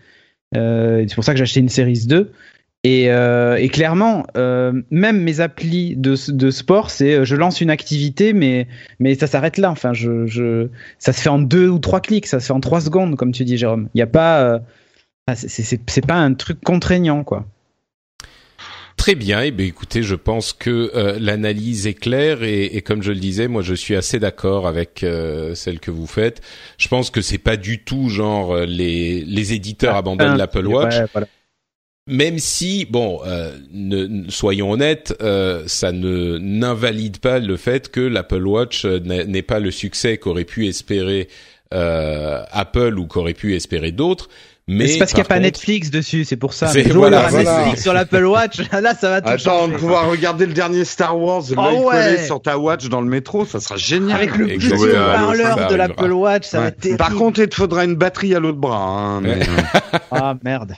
c'est 0.53 1.15
pour 1.15 1.23
ça 1.23 1.31
que 1.31 1.37
j'ai 1.37 1.43
acheté 1.43 1.61
une 1.61 1.69
série 1.69 2.05
2 2.05 2.33
et, 2.83 3.09
euh, 3.09 3.55
et, 3.57 3.69
clairement, 3.69 4.25
euh, 4.37 4.71
même 4.91 5.21
mes 5.21 5.39
applis 5.39 5.95
de, 5.97 6.15
de 6.31 6.51
sport, 6.51 6.91
c'est 6.91 7.15
euh, 7.15 7.25
je 7.25 7.35
lance 7.35 7.59
une 7.59 7.71
activité, 7.71 8.33
mais, 8.33 8.67
mais 8.99 9.15
ça 9.15 9.27
s'arrête 9.27 9.57
là. 9.57 9.71
Enfin, 9.71 9.93
je, 9.93 10.27
je, 10.27 10.69
ça 10.99 11.11
se 11.11 11.21
fait 11.21 11.29
en 11.29 11.39
deux 11.39 11.67
ou 11.67 11.79
trois 11.79 12.01
clics, 12.01 12.27
ça 12.27 12.39
se 12.39 12.45
fait 12.45 12.53
en 12.53 12.59
trois 12.59 12.81
secondes, 12.81 13.15
comme 13.15 13.31
tu 13.31 13.43
dis, 13.45 13.57
Jérôme. 13.57 13.89
Il 13.93 13.97
n'y 13.97 14.03
a 14.03 14.07
pas, 14.07 14.41
euh, 14.41 14.59
c'est 15.35 16.05
pas 16.05 16.15
un 16.15 16.33
truc 16.33 16.61
contraignant, 16.63 17.23
quoi. 17.23 17.45
Très 18.95 19.15
bien. 19.15 19.43
Et 19.43 19.47
eh 19.47 19.51
bien, 19.51 19.65
écoutez, 19.65 20.01
je 20.01 20.15
pense 20.15 20.53
que 20.53 20.91
euh, 20.95 21.17
l'analyse 21.19 21.87
est 21.87 21.93
claire 21.93 22.43
et, 22.43 22.65
et, 22.65 22.81
comme 22.81 23.03
je 23.03 23.11
le 23.11 23.19
disais, 23.19 23.47
moi, 23.47 23.63
je 23.63 23.73
suis 23.73 23.95
assez 23.95 24.19
d'accord 24.19 24.67
avec 24.67 25.03
euh, 25.03 25.55
celle 25.55 25.79
que 25.79 25.91
vous 25.91 26.07
faites. 26.07 26.41
Je 26.77 26.87
pense 26.87 27.09
que 27.09 27.21
c'est 27.21 27.37
pas 27.37 27.57
du 27.57 27.83
tout 27.83 28.09
genre 28.09 28.55
les 28.55 29.23
les 29.23 29.53
éditeurs 29.53 29.95
ah, 29.95 29.99
abandonnent 29.99 30.37
l'Apple 30.37 30.67
Watch. 30.67 30.95
voilà 31.13 31.27
même 32.07 32.39
si, 32.39 32.85
bon, 32.89 33.19
euh, 33.25 33.51
ne, 33.73 34.29
soyons 34.29 34.71
honnêtes, 34.71 35.15
euh, 35.21 35.63
ça 35.67 35.91
ne 35.91 36.37
n'invalide 36.37 37.17
pas 37.19 37.39
le 37.39 37.57
fait 37.57 37.89
que 37.91 37.99
l'Apple 38.01 38.45
Watch 38.47 38.85
euh, 38.85 38.99
n'ait 38.99 39.41
pas 39.41 39.59
le 39.59 39.71
succès 39.71 40.17
qu'aurait 40.17 40.45
pu 40.45 40.67
espérer 40.67 41.27
Apple 41.71 42.97
ou 42.97 43.07
qu'aurait 43.07 43.33
pu 43.33 43.55
espérer 43.55 43.91
d'autres. 43.91 44.29
Mais 44.69 44.87
c'est 44.89 44.97
parce 44.99 45.11
qu'il 45.11 45.19
n'y 45.19 45.25
a 45.27 45.29
pas 45.29 45.39
Netflix 45.39 45.89
dessus, 45.91 46.25
c'est 46.25 46.35
pour 46.35 46.53
ça. 46.53 46.67
C'est- 46.67 46.83
Mais 46.83 46.91
voilà, 46.91 47.27
voilà. 47.29 47.57
Netflix 47.59 47.83
sur 47.83 47.93
l'Apple 47.93 48.25
Watch, 48.25 48.57
là 48.73 48.93
ça 48.95 49.09
va 49.09 49.21
tout 49.21 49.29
Attends, 49.29 49.61
changer. 49.61 49.71
de 49.73 49.77
pouvoir 49.77 50.09
regarder 50.09 50.45
le 50.45 50.51
dernier 50.51 50.83
Star 50.83 51.17
Wars, 51.17 51.43
Oh 51.55 51.89
ouais. 51.89 52.25
sur 52.25 52.41
ta 52.41 52.57
watch 52.57 52.89
dans 52.89 52.99
le 52.99 53.07
métro, 53.07 53.45
ça 53.45 53.61
sera 53.61 53.77
génial. 53.77 54.17
Avec 54.17 54.35
le 54.35 54.45
petit 54.47 54.67
Ouais, 54.73 54.91
ça 54.91 55.13
parleur 55.13 55.69
de 55.69 55.75
l'Apple 55.75 56.11
Watch, 56.11 56.47
ça 56.47 56.59
va 56.59 56.67
être 56.67 56.81
terrible. 56.81 56.97
Par 56.97 57.15
contre, 57.15 57.39
il 57.39 57.47
te 57.47 57.55
faudra 57.55 57.85
une 57.85 57.95
batterie 57.95 58.35
à 58.35 58.41
l'autre 58.41 58.57
bras. 58.57 58.77
Hein, 58.77 59.21
mais, 59.21 59.39
euh, 59.41 59.97
Ah 60.11 60.35
merde. 60.43 60.73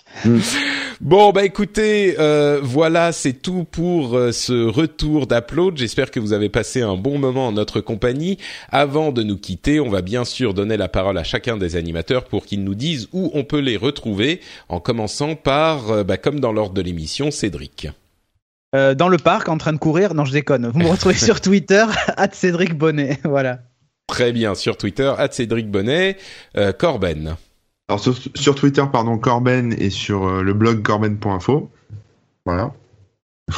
Bon, 1.01 1.31
bah 1.31 1.45
écoutez, 1.45 2.17
euh, 2.19 2.59
voilà, 2.61 3.13
c'est 3.13 3.31
tout 3.31 3.63
pour 3.63 4.17
euh, 4.17 4.33
ce 4.33 4.67
retour 4.67 5.27
d'Upload. 5.27 5.77
J'espère 5.77 6.11
que 6.11 6.19
vous 6.19 6.33
avez 6.33 6.49
passé 6.49 6.81
un 6.81 6.95
bon 6.95 7.17
moment 7.17 7.47
en 7.47 7.51
notre 7.53 7.79
compagnie. 7.79 8.37
Avant 8.69 9.13
de 9.13 9.23
nous 9.23 9.37
quitter, 9.37 9.79
on 9.79 9.89
va 9.89 10.01
bien 10.01 10.25
sûr 10.25 10.53
donner 10.53 10.75
la 10.75 10.89
parole 10.89 11.17
à 11.17 11.23
chacun 11.23 11.55
des 11.55 11.77
animateurs 11.77 12.25
pour 12.25 12.45
qu'ils 12.45 12.65
nous 12.65 12.75
disent 12.75 13.07
où 13.13 13.31
on 13.33 13.45
peut 13.45 13.61
les 13.61 13.77
retrouver, 13.77 14.41
en 14.67 14.81
commençant 14.81 15.35
par, 15.35 15.89
euh, 15.89 16.03
bah, 16.03 16.17
comme 16.17 16.41
dans 16.41 16.51
l'ordre 16.51 16.73
de 16.73 16.81
l'émission, 16.81 17.31
Cédric. 17.31 17.87
Euh, 18.75 18.93
dans 18.93 19.07
le 19.07 19.17
parc, 19.17 19.47
en 19.47 19.57
train 19.57 19.71
de 19.71 19.77
courir, 19.77 20.13
non 20.13 20.25
je 20.25 20.33
déconne. 20.33 20.67
Vous 20.67 20.79
me 20.79 20.87
retrouvez 20.89 21.15
sur 21.15 21.39
Twitter, 21.39 21.85
Cédric 22.33 22.77
Bonnet, 22.77 23.19
voilà. 23.23 23.59
Très 24.07 24.33
bien, 24.33 24.53
sur 24.53 24.75
Twitter, 24.75 25.13
à 25.17 25.31
Cédric 25.31 25.71
Bonnet, 25.71 26.17
euh, 26.57 26.73
Corben. 26.73 27.37
Alors 27.89 27.99
sur, 27.99 28.15
sur 28.35 28.55
Twitter, 28.55 28.83
pardon, 28.91 29.17
Corben 29.17 29.73
et 29.77 29.89
sur 29.89 30.27
euh, 30.27 30.43
le 30.43 30.53
blog 30.53 30.81
corben.info. 30.83 31.69
Voilà. 32.45 32.71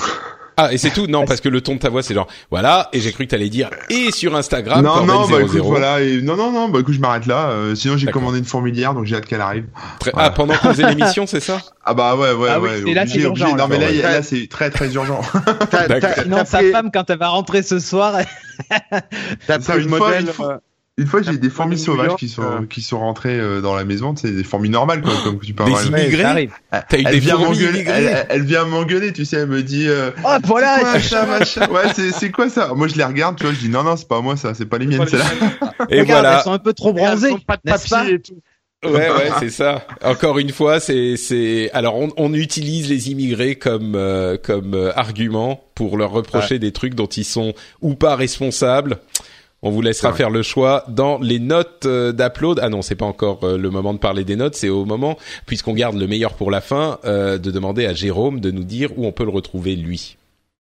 Ah, 0.57 0.71
et 0.73 0.77
c'est 0.77 0.91
tout? 0.91 1.07
Non, 1.07 1.25
parce 1.25 1.39
que 1.41 1.49
le 1.49 1.61
ton 1.61 1.75
de 1.75 1.79
ta 1.79 1.89
voix, 1.89 2.03
c'est 2.03 2.13
genre, 2.13 2.27
voilà, 2.51 2.89
et 2.93 2.99
j'ai 2.99 3.11
cru 3.13 3.25
que 3.25 3.31
t'allais 3.31 3.49
dire, 3.49 3.69
et 3.89 4.11
sur 4.11 4.35
Instagram, 4.35 4.83
non, 4.83 4.91
Corben 4.93 5.07
non, 5.07 5.21
bah 5.21 5.37
00. 5.39 5.39
écoute, 5.47 5.61
voilà. 5.61 6.01
Et, 6.01 6.21
non, 6.21 6.35
non, 6.35 6.51
non, 6.51 6.69
bah 6.69 6.81
écoute, 6.81 6.93
je 6.93 6.99
m'arrête 6.99 7.25
là. 7.25 7.49
euh, 7.49 7.73
sinon, 7.73 7.97
j'ai 7.97 8.07
commandé 8.11 8.37
une 8.37 8.45
fourmilière, 8.45 8.93
donc 8.93 9.05
j'ai 9.05 9.15
hâte 9.15 9.25
qu'elle 9.25 9.41
arrive. 9.41 9.65
Très- 9.99 10.11
Voilà. 10.11 10.27
Ah, 10.27 10.31
pendant 10.31 10.53
qu'on 10.55 10.69
faisait 10.73 10.87
l'émission, 10.87 11.25
c'est 11.25 11.39
ça? 11.39 11.57
Ah 11.85 11.95
bah 11.95 12.15
ouais, 12.15 12.33
ouais, 12.33 12.49
Ah 12.51 12.59
oui, 12.59 12.69
ouais. 12.69 12.81
c'est 12.85 12.93
là, 12.93 13.07
c'est 13.07 13.19
urgent, 13.21 13.55
Non, 13.55 13.67
mais 13.67 13.79
là. 13.79 13.91
là, 13.91 14.09
Ouais. 14.17 14.21
c'est 14.21 14.47
très, 14.49 14.69
très 14.69 14.93
urgent. 14.93 15.21
Sinon 16.21 16.45
sa 16.45 16.59
femme, 16.61 16.91
quand 16.93 17.09
elle 17.09 17.17
va 17.17 17.29
rentrer 17.29 17.63
ce 17.63 17.79
soir, 17.79 18.17
t'as 19.47 19.57
pris 19.59 19.81
une 19.81 19.89
fois, 19.89 19.99
modèle. 19.99 20.21
une 20.25 20.27
fois. 20.27 20.59
Une 20.97 21.07
fois, 21.07 21.21
j'ai 21.21 21.31
eu 21.31 21.39
des 21.39 21.49
fourmis 21.49 21.79
sauvages 21.79 22.15
qui 22.17 22.27
sont, 22.27 22.41
euh. 22.43 22.65
qui 22.69 22.81
sont 22.81 22.99
rentrées 22.99 23.39
euh, 23.39 23.61
dans 23.61 23.75
la 23.75 23.85
maison. 23.85 24.13
C'est 24.15 24.31
des 24.31 24.43
fourmis 24.43 24.69
normales, 24.69 25.01
quoi, 25.01 25.13
comme 25.23 25.39
tu 25.39 25.53
peux 25.53 25.63
Des 25.63 25.87
Immigrés. 25.87 26.49
T'as 26.69 26.97
eu 26.97 27.03
Elle 27.05 27.13
des 27.13 27.19
vient 27.19 27.37
fourmis 27.37 27.59
m'engueuler. 27.59 27.85
Elle, 28.29 28.43
vient 28.43 28.65
m'engueuler, 28.65 29.13
tu 29.13 29.23
sais. 29.23 29.37
Elle 29.37 29.47
me 29.47 29.63
dit. 29.63 29.87
Euh, 29.87 30.11
Oh 30.25 30.35
voilà, 30.43 30.77
c'est 30.77 30.83
quoi 30.83 30.99
ça, 30.99 31.25
machin 31.25 31.67
Ouais, 31.69 31.93
c'est 31.95 32.11
c'est 32.11 32.29
quoi 32.29 32.49
ça? 32.49 32.73
Moi, 32.75 32.87
je 32.87 32.95
les 32.95 33.05
regarde, 33.05 33.37
tu 33.37 33.45
vois. 33.45 33.53
Je 33.53 33.59
dis 33.59 33.69
non, 33.69 33.83
non, 33.83 33.95
c'est 33.95 34.07
pas 34.07 34.21
moi, 34.21 34.35
ça. 34.35 34.53
C'est 34.53 34.65
pas 34.65 34.77
les 34.77 34.85
miennes, 34.85 35.05
c'est 35.07 35.17
là. 35.17 35.25
Et 35.89 36.01
regarde, 36.01 36.21
voilà. 36.21 36.37
elles 36.37 36.43
sont 36.43 36.51
un 36.51 36.59
peu 36.59 36.73
trop 36.73 36.93
bronzées, 36.93 37.35
pas 37.47 37.55
de 37.55 37.61
n'est-ce 37.71 37.89
pas 37.89 37.99
papier 37.99 38.15
et 38.15 38.19
tout. 38.19 38.35
Ouais, 38.83 39.11
ouais, 39.11 39.29
c'est 39.39 39.51
ça. 39.51 39.85
Encore 40.03 40.39
une 40.39 40.49
fois, 40.49 40.79
c'est, 40.79 41.15
c'est. 41.15 41.69
Alors, 41.71 41.95
on, 41.95 42.09
on 42.17 42.33
utilise 42.33 42.89
les 42.89 43.11
immigrés 43.11 43.55
comme 43.55 43.93
euh, 43.95 44.37
comme 44.41 44.73
euh, 44.73 44.91
argument 44.97 45.63
pour 45.75 45.97
leur 45.97 46.11
reprocher 46.11 46.57
des 46.57 46.71
trucs 46.71 46.95
dont 46.95 47.05
ils 47.05 47.25
sont 47.25 47.53
ou 47.81 47.93
pas 47.93 48.15
responsables. 48.15 48.97
On 49.63 49.69
vous 49.69 49.81
laissera 49.81 50.13
faire 50.13 50.29
le 50.29 50.41
choix 50.41 50.83
dans 50.87 51.19
les 51.19 51.39
notes 51.39 51.85
euh, 51.85 52.11
d'upload. 52.11 52.59
Ah 52.61 52.69
non, 52.69 52.81
c'est 52.81 52.95
pas 52.95 53.05
encore 53.05 53.43
euh, 53.43 53.57
le 53.57 53.69
moment 53.69 53.93
de 53.93 53.99
parler 53.99 54.23
des 54.23 54.35
notes. 54.35 54.55
C'est 54.55 54.69
au 54.69 54.85
moment, 54.85 55.17
puisqu'on 55.45 55.73
garde 55.73 55.95
le 55.97 56.07
meilleur 56.07 56.33
pour 56.33 56.49
la 56.49 56.61
fin, 56.61 56.97
euh, 57.05 57.37
de 57.37 57.51
demander 57.51 57.85
à 57.85 57.93
Jérôme 57.93 58.39
de 58.39 58.49
nous 58.49 58.63
dire 58.63 58.97
où 58.97 59.05
on 59.05 59.11
peut 59.11 59.23
le 59.23 59.29
retrouver 59.29 59.75
lui. 59.75 60.17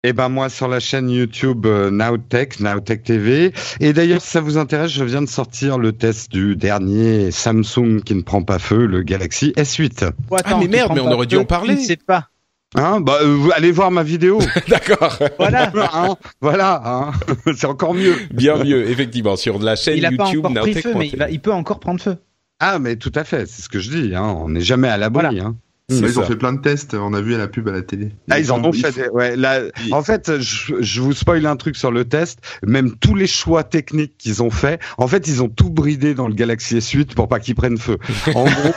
Eh 0.03 0.13
ben 0.13 0.29
moi 0.29 0.47
sur 0.47 0.67
la 0.67 0.79
chaîne 0.79 1.09
YouTube 1.09 1.65
euh, 1.65 1.89
Nowtech, 1.89 2.59
Nowtech 2.59 3.03
TV. 3.03 3.51
Et 3.79 3.93
d'ailleurs 3.93 4.21
si 4.21 4.29
ça 4.29 4.41
vous 4.41 4.57
intéresse, 4.57 4.91
je 4.91 5.03
viens 5.03 5.21
de 5.21 5.27
sortir 5.27 5.79
le 5.79 5.91
test 5.91 6.31
du 6.31 6.55
dernier 6.55 7.31
Samsung 7.31 8.01
qui 8.05 8.13
ne 8.15 8.21
prend 8.21 8.43
pas 8.43 8.59
feu, 8.59 8.85
le 8.85 9.01
Galaxy 9.01 9.53
S8. 9.57 10.11
Oh, 10.29 10.35
attends, 10.35 10.59
mais 10.59 10.67
merde, 10.67 10.91
mais 10.95 11.01
on 11.01 11.11
aurait 11.11 11.25
dû 11.25 11.35
en 11.35 11.45
parler. 11.45 11.75
Ne 11.75 11.79
sais 11.79 11.97
pas. 11.97 12.29
Hein 12.75 12.99
bah 12.99 13.19
euh, 13.21 13.49
allez 13.55 13.71
voir 13.71 13.91
ma 13.91 14.03
vidéo. 14.03 14.39
D'accord. 14.67 15.17
Voilà. 15.37 15.71
Hein 15.93 16.15
voilà, 16.41 16.81
hein 16.85 17.11
c'est 17.55 17.65
encore 17.65 17.93
mieux. 17.93 18.15
Bien 18.31 18.61
mieux, 18.63 18.89
effectivement, 18.89 19.35
sur 19.37 19.57
la 19.59 19.75
chaîne 19.75 19.97
Il 19.97 20.05
a 20.05 20.11
pas 20.11 20.25
YouTube 20.25 20.45
encore 20.45 20.63
pris 20.63 20.73
feu, 20.73 20.93
mais 20.97 21.07
il, 21.07 21.17
va- 21.17 21.29
il 21.29 21.39
peut 21.39 21.53
encore 21.53 21.79
prendre 21.79 22.01
feu. 22.01 22.17
Ah 22.59 22.79
mais 22.79 22.95
tout 22.97 23.11
à 23.15 23.23
fait, 23.23 23.45
c'est 23.45 23.61
ce 23.61 23.69
que 23.69 23.79
je 23.79 23.89
dis. 23.89 24.15
Hein. 24.15 24.23
On 24.23 24.49
n'est 24.49 24.61
jamais 24.61 24.89
à 24.89 24.97
l'abri. 24.97 25.21
Voilà. 25.23 25.43
Hein. 25.45 25.55
Ils 25.89 26.19
ont 26.19 26.23
fait 26.23 26.35
plein 26.35 26.51
de 26.51 26.59
tests. 26.59 26.95
On 26.95 27.13
a 27.13 27.21
vu 27.21 27.33
à 27.33 27.37
la 27.37 27.47
pub 27.47 27.69
à 27.69 27.71
la 27.71 27.81
télé. 27.81 28.09
Ah, 28.29 28.39
ils 28.41 28.51
en 28.51 28.61
ont 28.61 28.73
fait. 28.73 28.91
des- 28.93 29.07
Ouais, 29.07 29.37
là, 29.37 29.61
en 29.91 30.03
fait, 30.03 30.37
je, 30.41 30.73
je 30.81 30.99
vous 31.01 31.13
spoil 31.13 31.45
un 31.45 31.55
truc 31.55 31.77
sur 31.77 31.91
le 31.91 32.03
test. 32.03 32.39
Même 32.65 32.97
tous 32.97 33.15
les 33.15 33.25
choix 33.25 33.63
techniques 33.63 34.17
qu'ils 34.17 34.43
ont 34.43 34.49
fait, 34.49 34.81
en 34.97 35.07
fait, 35.07 35.29
ils 35.29 35.41
ont 35.41 35.47
tout 35.47 35.69
bridé 35.69 36.13
dans 36.13 36.27
le 36.27 36.33
Galaxy 36.33 36.75
S8 36.79 37.15
pour 37.15 37.29
pas 37.29 37.39
qu'il 37.39 37.55
prenne 37.55 37.77
feu. 37.77 37.97
En 38.35 38.43
gros, 38.49 38.73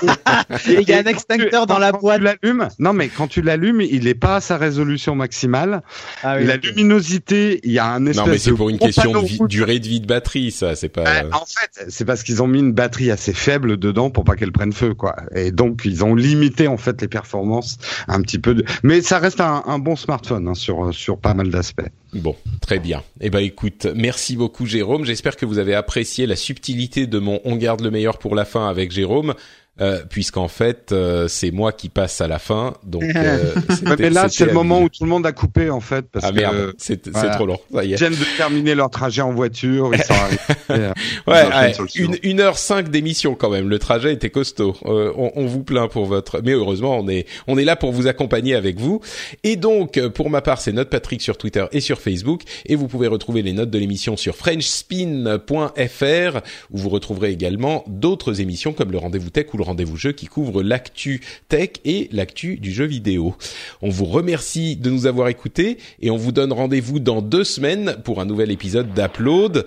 Et 0.69 0.81
il 0.83 0.89
y 0.89 0.93
a 0.93 0.99
un 0.99 1.03
extincteur 1.03 1.63
tu- 1.63 1.67
dans 1.73 1.79
la 1.81 1.91
quand 1.91 1.99
boîte. 2.01 2.19
Tu 2.21 2.25
l'allumes. 2.27 2.69
Non, 2.79 2.93
mais 2.93 3.09
quand 3.09 3.27
tu 3.27 3.43
l'allumes, 3.43 3.81
il 3.81 4.07
est 4.07 4.15
pas 4.15 4.37
à 4.37 4.41
sa 4.41 4.57
résolution 4.57 5.17
maximale. 5.17 5.83
Ah 6.23 6.37
oui, 6.39 6.47
la 6.47 6.59
luminosité, 6.59 7.59
il 7.65 7.73
y 7.73 7.81
a 7.81 7.87
un 7.87 8.07
espèce 8.07 8.25
Non, 8.25 8.31
mais 8.31 8.39
c'est 8.39 8.53
pour 8.53 8.71
une 8.71 8.79
question 8.79 9.21
de 9.21 9.27
vie- 9.27 9.41
durée 9.49 9.81
de 9.81 9.89
vie 9.89 10.01
de 10.01 10.07
batterie, 10.07 10.53
ça. 10.53 10.77
C'est 10.77 10.89
pas. 10.89 11.03
Euh, 11.09 11.23
en 11.33 11.45
fait, 11.45 11.87
c'est 11.89 12.05
parce 12.05 12.23
qu'ils 12.23 12.41
ont 12.41 12.47
mis 12.47 12.61
une 12.61 12.73
batterie 12.73 13.11
assez 13.11 13.33
faible 13.33 13.79
dedans 13.79 14.11
pour 14.11 14.23
pas 14.23 14.37
qu'elle 14.37 14.53
prenne 14.53 14.73
feu, 14.73 14.95
quoi. 14.95 15.17
Et 15.35 15.51
donc, 15.51 15.83
ils 15.85 16.05
ont 16.05 16.15
limité 16.15 16.69
en 16.69 16.77
fait 16.77 17.00
les 17.01 17.09
performances 17.09 17.79
un 18.09 18.21
petit 18.23 18.39
peu. 18.39 18.55
De... 18.55 18.65
Mais 18.83 19.01
ça 19.03 19.19
reste 19.19 19.41
un, 19.41 19.63
un 19.67 19.79
bon 19.79 19.97
smartphone 19.97 20.49
hein, 20.49 20.55
sur 20.55 20.95
sur 20.95 21.19
pas 21.19 21.35
mal 21.35 21.51
d'aspects. 21.51 21.89
Bon, 22.13 22.35
très 22.61 22.79
bien. 22.79 23.03
Eh 23.21 23.31
ben 23.31 23.39
écoute, 23.39 23.87
merci 23.95 24.37
beaucoup 24.37 24.67
Jérôme. 24.67 25.05
J'espère 25.05 25.37
que 25.37 25.47
vous 25.47 25.59
avez 25.59 25.75
apprécié 25.75 26.27
la 26.27 26.37
subtilité 26.37 27.07
de 27.07 27.19
mon 27.19 27.41
on 27.45 27.57
garde 27.57 27.81
le 27.81 27.91
meilleur 27.91 28.19
pour 28.19 28.35
la 28.35 28.45
fin 28.45 28.69
avec 28.69 28.91
Jérôme. 28.91 29.35
Euh, 29.81 30.03
puisqu'en 30.11 30.49
fait 30.49 30.93
euh, 30.93 31.26
c'est 31.26 31.51
moi 31.51 31.72
qui 31.72 31.89
passe 31.89 32.20
à 32.20 32.28
la 32.28 32.39
fin 32.39 32.74
donc 32.85 33.03
euh, 33.16 33.55
mais 33.99 34.11
là, 34.11 34.28
c'est 34.28 34.45
le 34.45 34.53
moment 34.53 34.83
où 34.83 34.91
tout 34.91 35.05
le 35.05 35.09
monde 35.09 35.24
a 35.24 35.33
coupé 35.33 35.70
en 35.70 35.81
fait 35.81 36.05
parce 36.12 36.26
ah 36.26 36.33
merde. 36.33 36.55
que 36.55 36.74
c'est 36.76 37.07
c'est 37.07 37.12
voilà. 37.12 37.35
trop 37.35 37.47
long. 37.47 37.59
Ça 37.72 37.83
y 37.83 37.89
ils 37.89 37.95
est 37.95 37.97
viennent 37.97 38.12
de 38.12 38.37
terminer 38.37 38.74
leur 38.74 38.91
trajet 38.91 39.22
en 39.22 39.33
voiture. 39.33 39.91
Ils 39.95 40.03
sont 40.03 40.12
arrivés. 40.12 40.39
ouais, 41.26 41.72
Ils 41.95 42.03
une, 42.03 42.18
une 42.22 42.41
heure 42.41 42.59
cinq 42.59 42.91
d'émission 42.91 43.35
quand 43.35 43.49
même. 43.49 43.70
Le 43.70 43.78
trajet 43.78 44.12
était 44.12 44.28
costaud. 44.28 44.76
Euh, 44.85 45.14
on, 45.16 45.33
on 45.35 45.47
vous 45.47 45.62
plaint 45.62 45.91
pour 45.91 46.05
votre 46.05 46.43
mais 46.45 46.53
heureusement 46.53 46.99
on 46.99 47.09
est 47.09 47.24
on 47.47 47.57
est 47.57 47.64
là 47.64 47.74
pour 47.74 47.93
vous 47.93 48.07
accompagner 48.07 48.55
avec 48.55 48.78
vous. 48.78 49.01
Et 49.45 49.57
donc 49.57 49.99
pour 50.09 50.28
ma 50.28 50.43
part 50.43 50.61
c'est 50.61 50.72
Note 50.72 50.91
Patrick 50.91 51.22
sur 51.22 51.39
Twitter 51.39 51.64
et 51.72 51.81
sur 51.81 52.01
Facebook. 52.01 52.43
Et 52.66 52.76
vous 52.76 52.87
pouvez 52.87 53.07
retrouver 53.07 53.41
les 53.41 53.55
notes 53.55 53.70
de 53.70 53.78
l'émission 53.78 54.18
sur 54.18 54.37
frenchspin.fr 54.37 56.41
où 56.70 56.76
vous 56.76 56.91
retrouverez 56.91 57.31
également 57.31 57.83
d'autres 57.87 58.43
émissions 58.43 58.74
comme 58.74 58.93
le 58.93 58.99
rendez-vous 58.99 59.31
tech 59.31 59.47
ou 59.55 59.57
le 59.57 59.70
rendez-vous 59.71 59.97
jeu 59.97 60.12
qui 60.12 60.27
couvrent 60.27 60.62
l'actu 60.62 61.21
tech 61.49 61.71
et 61.85 62.09
l'actu 62.12 62.57
du 62.57 62.73
jeu 62.73 62.85
vidéo. 62.85 63.35
On 63.83 63.89
vous 63.89 64.05
remercie 64.05 64.77
de 64.77 64.91
nous 64.91 65.07
avoir 65.07 65.29
écoutés 65.29 65.79
et 66.01 66.11
on 66.11 66.16
vous 66.16 66.33
donne 66.33 66.53
rendez-vous 66.53 66.99
dans 66.99 67.23
deux 67.23 67.45
semaines 67.45 67.97
pour 68.05 68.21
un 68.21 68.25
nouvel 68.25 68.51
épisode 68.51 68.93
d'Upload. 68.93 69.66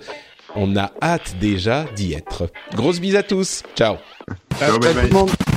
On 0.56 0.76
a 0.76 0.92
hâte 1.02 1.36
déjà 1.40 1.86
d'y 1.96 2.12
être. 2.12 2.48
Grosse 2.74 3.00
bise 3.00 3.16
à 3.16 3.22
tous. 3.22 3.62
Ciao. 3.76 3.96
Bye 4.60 4.78
bye. 5.10 5.53